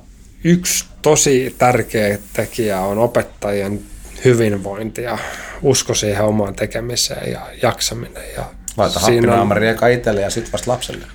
yksi 0.44 0.86
tosi 1.02 1.56
tärkeä 1.58 2.18
tekijä 2.34 2.80
on 2.80 2.98
opettajien 2.98 3.80
hyvinvointi 4.26 5.02
ja 5.02 5.18
usko 5.62 5.94
siihen 5.94 6.24
omaan 6.24 6.56
tekemiseen 6.56 7.32
ja 7.32 7.42
jaksaminen. 7.62 8.24
Ja 8.38 8.46
Laita 8.78 9.00
happinaamari 9.00 9.68
eka 9.68 9.88
itselle 9.88 10.22
ja 10.22 10.30
sitten 10.30 10.52
vasta 10.52 10.72
lapselle. 10.72 11.06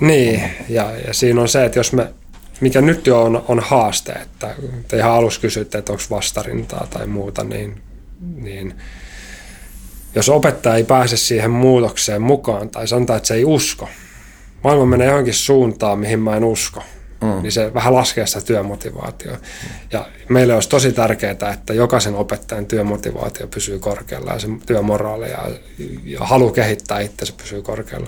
Niin, 0.00 0.42
ja, 0.68 0.92
ja 1.06 1.14
siinä 1.14 1.40
on 1.40 1.48
se, 1.48 1.64
että 1.64 1.78
jos 1.78 1.92
me, 1.92 2.12
mikä 2.60 2.80
nyt 2.80 3.06
jo 3.06 3.22
on, 3.22 3.44
on 3.48 3.60
haaste, 3.60 4.12
että 4.12 4.54
te 4.88 4.96
ihan 4.96 5.12
alussa 5.12 5.40
kysytte, 5.40 5.78
että 5.78 5.92
onko 5.92 6.04
vastarintaa 6.10 6.86
tai 6.90 7.06
muuta, 7.06 7.44
niin, 7.44 7.82
niin 8.36 8.74
jos 10.14 10.28
opettaja 10.28 10.76
ei 10.76 10.84
pääse 10.84 11.16
siihen 11.16 11.50
muutokseen 11.50 12.22
mukaan 12.22 12.68
tai 12.68 12.88
sanotaan, 12.88 13.16
että 13.16 13.26
se 13.26 13.34
ei 13.34 13.44
usko, 13.44 13.88
maailma 14.66 14.86
menee 14.86 15.06
johonkin 15.06 15.34
suuntaan, 15.34 15.98
mihin 15.98 16.20
mä 16.20 16.36
en 16.36 16.44
usko, 16.44 16.82
mm. 17.22 17.42
niin 17.42 17.52
se 17.52 17.74
vähän 17.74 17.94
laskee 17.94 18.26
sitä 18.26 18.40
työmotivaatioa. 18.40 19.36
Mm. 19.36 19.40
Ja 19.92 20.06
meille 20.28 20.54
olisi 20.54 20.68
tosi 20.68 20.92
tärkeää, 20.92 21.52
että 21.52 21.74
jokaisen 21.74 22.14
opettajan 22.14 22.66
työmotivaatio 22.66 23.46
pysyy 23.46 23.78
korkealla 23.78 24.32
ja 24.32 24.38
se 24.38 24.48
työmoraali 24.66 25.30
ja, 25.30 25.44
ja 26.04 26.20
halu 26.20 26.50
kehittää 26.50 27.00
itse 27.00 27.32
pysyy 27.32 27.62
korkealla. 27.62 28.06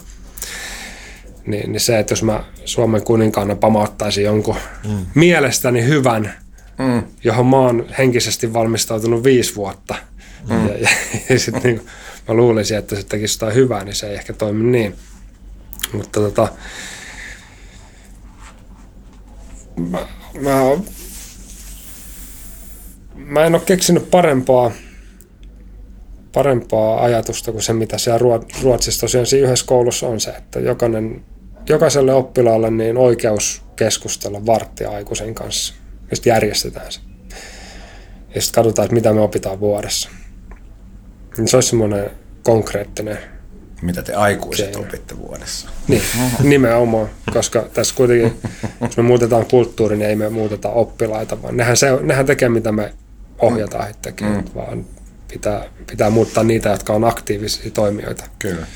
Niin, 1.47 1.73
niin 1.73 1.81
se, 1.81 1.99
että 1.99 2.13
jos 2.13 2.23
mä 2.23 2.45
Suomen 2.65 3.05
kuninkaana 3.05 3.57
pamauttaisin 3.57 4.25
jonkun 4.25 4.57
mm. 4.89 5.07
mielestäni 5.15 5.85
hyvän, 5.85 6.35
mm. 6.79 7.03
johon 7.25 7.47
mä 7.47 7.57
oon 7.57 7.87
henkisesti 7.99 8.53
valmistautunut 8.53 9.25
viisi 9.25 9.57
vuotta, 9.57 9.95
mm. 10.51 10.69
ja, 10.69 10.75
ja, 10.79 10.89
ja 11.29 11.39
sitten 11.39 11.63
niin, 11.63 11.87
mä 12.29 12.35
luulisin, 12.35 12.79
että 12.79 12.97
se 12.97 13.03
tekisi 13.03 13.37
jotain 13.37 13.55
hyvää, 13.55 13.85
niin 13.85 13.95
se 13.95 14.09
ei 14.09 14.15
ehkä 14.15 14.33
toimi 14.33 14.65
niin. 14.65 14.95
Mutta 15.93 16.21
tota, 16.21 16.49
mä, 19.77 20.07
mä, 20.41 20.61
mä 23.15 23.45
en 23.45 23.55
ole 23.55 23.63
keksinyt 23.67 24.11
parempaa, 24.11 24.71
parempaa 26.33 27.03
ajatusta 27.03 27.53
kuin 27.53 27.63
se, 27.63 27.73
mitä 27.73 27.99
siellä 27.99 28.41
Ruotsissa 28.63 29.01
tosiaan 29.01 29.27
siinä 29.27 29.47
yhdessä 29.47 29.67
koulussa 29.67 30.07
on 30.07 30.21
se, 30.21 30.31
että 30.31 30.61
jokainen, 30.61 31.25
jokaiselle 31.69 32.15
oppilaalle 32.15 32.71
niin 32.71 32.97
oikeus 32.97 33.63
keskustella 33.77 34.47
varttia 34.47 34.91
aikuisen 34.91 35.35
kanssa. 35.35 35.75
Ja 36.11 36.17
sitten 36.17 36.31
järjestetään 36.31 36.93
se. 36.93 37.01
Ja 38.35 38.43
sitten 38.43 38.55
katsotaan, 38.55 38.85
että 38.87 38.95
mitä 38.95 39.13
me 39.13 39.21
opitaan 39.21 39.61
vuodessa. 39.61 40.11
Niin 41.37 41.49
se 41.49 41.57
olisi 41.57 41.69
semmoinen 41.69 42.11
konkreettinen 42.43 43.19
mitä 43.83 44.03
te 44.03 44.15
aikuiset 44.15 44.67
Keino. 44.67 44.81
opitte 44.89 45.19
vuodessa. 45.19 45.69
Niin, 45.89 46.03
nimenomaan, 46.43 47.09
koska 47.33 47.63
tässä 47.75 47.95
kuitenkin, 47.95 48.41
jos 48.81 48.97
me 48.97 49.03
muutetaan 49.03 49.47
kulttuuri, 49.47 49.97
niin 49.97 50.09
ei 50.09 50.17
me 50.17 50.29
muuteta 50.29 50.69
oppilaita, 50.69 51.43
vaan 51.43 51.57
nehän, 51.57 51.77
se, 51.77 51.99
nehän 52.03 52.27
tekee, 52.27 52.49
mitä 52.49 52.73
me 52.73 52.95
ohjataan 53.39 53.85
heittäkin, 53.85 54.27
mm. 54.27 54.45
vaan 54.55 54.85
pitää, 55.29 55.65
pitää 55.87 56.11
muuttaa 56.11 56.45
niitä, 56.45 56.69
jotka 56.69 56.93
on 56.93 57.05
aktiivisia 57.05 57.71
toimijoita. 57.71 58.25
Kyllä. 58.39 58.67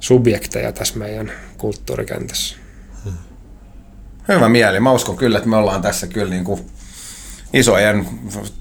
Subjekteja 0.00 0.72
tässä 0.72 0.98
meidän 0.98 1.32
kulttuurikentässä. 1.58 2.56
Hyvä 4.28 4.48
mieli. 4.48 4.80
Mä 4.80 4.92
uskon 4.92 5.16
kyllä, 5.16 5.38
että 5.38 5.50
me 5.50 5.56
ollaan 5.56 5.82
tässä 5.82 6.06
kyllä 6.06 6.30
niin 6.30 6.44
kuin 6.44 6.60
isojen 7.52 8.08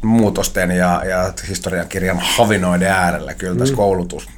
muutosten 0.01 0.71
ja, 0.71 1.01
ja 1.05 1.33
historiankirjan 1.49 2.19
havinoiden 2.19 2.91
äärellä 2.91 3.33
kyllä 3.33 3.55
tässä 3.55 3.73
mm. 3.73 3.77
koulutus, 3.77 4.29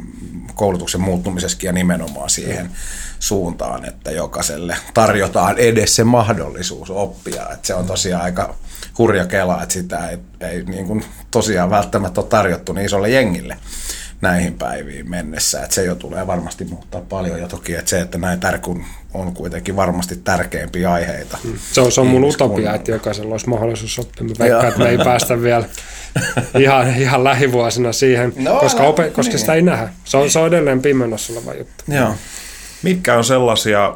koulutuksen 0.55 1.01
muuttumisessakin 1.01 1.67
ja 1.67 1.73
nimenomaan 1.73 2.29
siihen 2.29 2.71
suuntaan, 3.19 3.85
että 3.85 4.11
jokaiselle 4.11 4.77
tarjotaan 4.93 5.57
edes 5.57 5.95
se 5.95 6.03
mahdollisuus 6.03 6.89
oppia. 6.89 7.43
Että 7.53 7.67
se 7.67 7.75
on 7.75 7.85
tosiaan 7.85 8.23
aika 8.23 8.55
hurja 8.97 9.25
kela, 9.25 9.63
että 9.63 9.73
sitä 9.73 10.09
ei, 10.09 10.17
ei 10.39 10.63
niin 10.63 10.87
kuin 10.87 11.05
tosiaan 11.31 11.69
välttämättä 11.69 12.21
ole 12.21 12.29
tarjottu 12.29 12.73
niin 12.73 12.85
isolle 12.85 13.09
jengille 13.09 13.57
näihin 14.23 14.53
päiviin 14.53 15.09
mennessä. 15.09 15.63
Että 15.63 15.75
se 15.75 15.85
jo 15.85 15.95
tulee 15.95 16.27
varmasti 16.27 16.65
muuttaa 16.65 17.01
paljon 17.01 17.39
ja 17.39 17.47
toki 17.47 17.75
että 17.75 17.89
se, 17.89 18.01
että 18.01 18.17
näin 18.17 18.39
tärkein 18.39 18.85
on 19.13 19.33
kuitenkin 19.33 19.75
varmasti 19.75 20.15
tärkeimpiä 20.15 20.91
aiheita. 20.91 21.37
Mm. 21.43 21.53
Se 21.71 21.81
on, 21.81 21.91
se 21.91 22.01
on 22.01 22.07
mun 22.07 22.23
utopia, 22.23 22.73
että 22.73 22.91
jokaisella 22.91 23.31
olisi 23.31 23.49
mahdollisuus 23.49 23.99
oppia. 23.99 24.23
Mä 24.23 24.33
veikkaan, 24.39 24.67
että 24.67 24.79
me 24.79 24.89
ei 24.89 24.97
päästä 24.97 25.41
vielä 25.41 25.65
ihan, 26.59 26.95
ihan 26.97 27.23
lähivuosina 27.23 27.93
siihen, 27.93 28.33
no, 28.37 28.59
koska, 28.59 28.83
ope, 28.83 29.09
koska 29.09 29.31
niin. 29.31 29.39
sitä 29.39 29.53
ei 29.53 29.61
nähdä. 29.61 29.89
Se 30.05 30.17
on, 30.17 30.29
se 30.29 30.39
on 30.39 30.47
edelleen 30.47 30.81
pimennossa 30.81 31.33
oleva 31.33 31.53
juttu. 31.53 31.83
Joo. 31.87 32.15
Mitkä 32.83 33.17
on 33.17 33.23
sellaisia, 33.23 33.95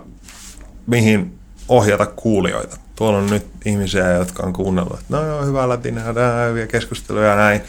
mihin 0.88 1.40
ohjata 1.70 2.06
kuulijoita? 2.06 2.78
Tuolla 2.96 3.18
on 3.18 3.30
nyt 3.30 3.46
ihmisiä, 3.66 4.12
jotka 4.12 4.44
on 4.44 4.54
kuunnellut, 4.54 5.00
että 5.00 5.18
no 5.18 5.26
joo, 5.26 5.46
hyvä 5.46 5.70
lätinä, 5.70 6.02
hyviä 6.50 6.68
keskusteluja 6.68 7.28
ja 7.28 7.36
näin 7.36 7.62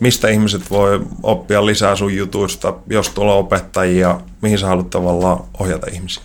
mistä 0.00 0.28
ihmiset 0.28 0.70
voi 0.70 1.00
oppia 1.22 1.66
lisää 1.66 1.96
sun 1.96 2.16
jutuista, 2.16 2.74
jos 2.90 3.10
tuolla 3.10 3.34
opettajia, 3.34 4.20
mihin 4.42 4.58
sä 4.58 4.66
haluat 4.66 4.90
tavallaan 4.90 5.44
ohjata 5.60 5.86
ihmisiä? 5.92 6.22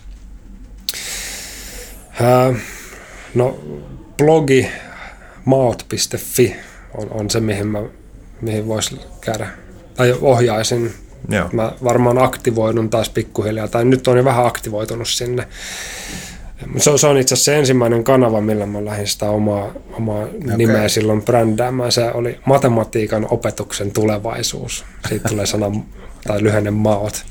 Äh, 2.20 2.62
no 3.34 3.58
blogi 4.18 4.68
maot.fi 5.44 6.56
on, 6.94 7.10
on 7.10 7.30
se, 7.30 7.40
mihin, 7.40 7.66
mä, 7.66 7.82
mihin 8.40 8.66
voisi 8.66 9.00
käydä, 9.20 9.48
tai 9.94 10.14
ohjaisin. 10.20 10.94
Joo. 11.28 11.48
Mä 11.52 11.72
varmaan 11.84 12.18
aktivoidun 12.18 12.90
taas 12.90 13.08
pikkuhiljaa, 13.08 13.68
tai 13.68 13.84
nyt 13.84 14.08
on 14.08 14.16
jo 14.16 14.24
vähän 14.24 14.46
aktivoitunut 14.46 15.08
sinne. 15.08 15.48
Se 16.76 16.90
on, 16.90 16.98
se 16.98 17.06
on 17.06 17.18
itse 17.18 17.34
asiassa 17.34 17.52
se 17.52 17.58
ensimmäinen 17.58 18.04
kanava, 18.04 18.40
millä 18.40 18.66
mä 18.66 18.84
lähdin 18.84 19.06
sitä 19.06 19.30
omaa, 19.30 19.72
omaa 19.92 20.22
okay. 20.22 20.56
nimeä 20.56 20.88
silloin 20.88 21.22
brändäämään. 21.22 21.92
Se 21.92 22.10
oli 22.14 22.38
matematiikan 22.46 23.26
opetuksen 23.30 23.90
tulevaisuus. 23.90 24.84
Siitä 25.08 25.28
tulee 25.28 25.46
sana 25.46 25.66
tai 26.26 26.42
lyhenne 26.42 26.70
maot. 26.70 27.24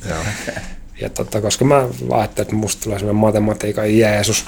Ja 1.02 1.10
totta, 1.10 1.42
koska 1.42 1.66
mä 1.66 1.88
ajattelin, 2.12 2.46
että 2.46 2.56
musta 2.56 2.84
tulee 2.84 3.00
sellainen 3.00 3.22
matematiikan 3.22 3.98
Jeesus. 3.98 4.46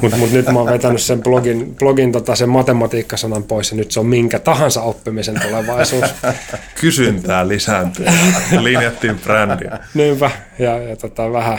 Mutta 0.00 0.16
mut 0.16 0.32
nyt 0.32 0.46
mä 0.46 0.58
oon 0.58 0.72
vetänyt 0.72 1.02
sen 1.02 1.22
blogin, 1.22 1.74
blogin 1.74 2.12
tota, 2.12 2.36
sen 2.36 2.48
matematiikkasanan 2.48 3.42
pois 3.42 3.70
ja 3.70 3.76
nyt 3.76 3.92
se 3.92 4.00
on 4.00 4.06
minkä 4.06 4.38
tahansa 4.38 4.82
oppimisen 4.82 5.40
tulevaisuus. 5.40 6.04
Kysyntää 6.80 7.48
lisääntyy. 7.48 8.06
Linjattiin 8.60 9.18
brändiä. 9.18 9.78
Niinpä. 9.94 10.30
Ja, 10.58 10.78
ja 10.78 10.96
tota, 10.96 11.32
vähän, 11.32 11.58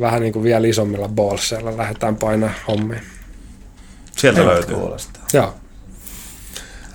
vähän 0.00 0.20
niin 0.20 0.32
kuin 0.32 0.42
vielä 0.42 0.66
isommilla 0.66 1.08
ballseilla 1.08 1.76
lähdetään 1.76 2.16
painaa 2.16 2.50
hommia. 2.68 3.00
Sieltä 4.16 4.40
Hyvä 4.40 4.50
löytyy. 4.52 4.76
Kuulostaa. 4.76 5.22
Joo. 5.32 5.54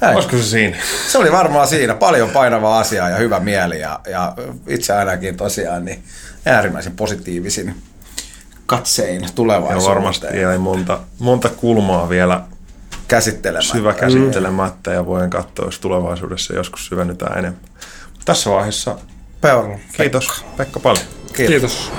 Näin. 0.02 0.16
Olisiko 0.16 0.38
se 0.38 0.44
siinä? 0.44 0.78
Se 1.08 1.18
oli 1.18 1.32
varmaan 1.32 1.68
siinä. 1.68 1.94
Paljon 1.94 2.30
painavaa 2.30 2.80
asiaa 2.80 3.10
ja 3.10 3.18
hyvä 3.18 3.40
mieli. 3.40 3.80
Ja, 3.80 4.00
ja 4.10 4.34
itse 4.68 4.94
ainakin 4.94 5.38
tosiaan 5.38 5.86
niin 5.86 6.04
äärimmäisen 6.46 6.96
positiivisin 6.96 7.76
katsein 8.66 9.26
tulevaisuuteen. 9.36 9.84
Ja 9.84 9.90
varmasti 9.90 10.40
jäi 10.42 10.58
monta, 10.58 11.00
monta 11.20 11.50
kulmaa 11.50 12.10
vielä 12.10 12.42
käsittelemättä. 13.08 13.72
syvä 13.72 13.94
käsittelemättä 13.94 14.92
ja 14.92 15.06
voin 15.06 15.30
katsoa, 15.30 15.66
jos 15.66 15.80
tulevaisuudessa 15.80 16.54
joskus 16.54 16.86
syvennytään 16.86 17.38
enemmän. 17.38 17.62
Tässä 18.26 18.50
vaiheessa 18.50 18.98
Peura, 19.42 19.80
kiitos 19.94 20.28
Pekka, 20.28 20.58
Pekka 20.58 20.80
paljon. 20.80 21.06
Kiitos. 21.34 21.48
kiitos. 21.48 21.92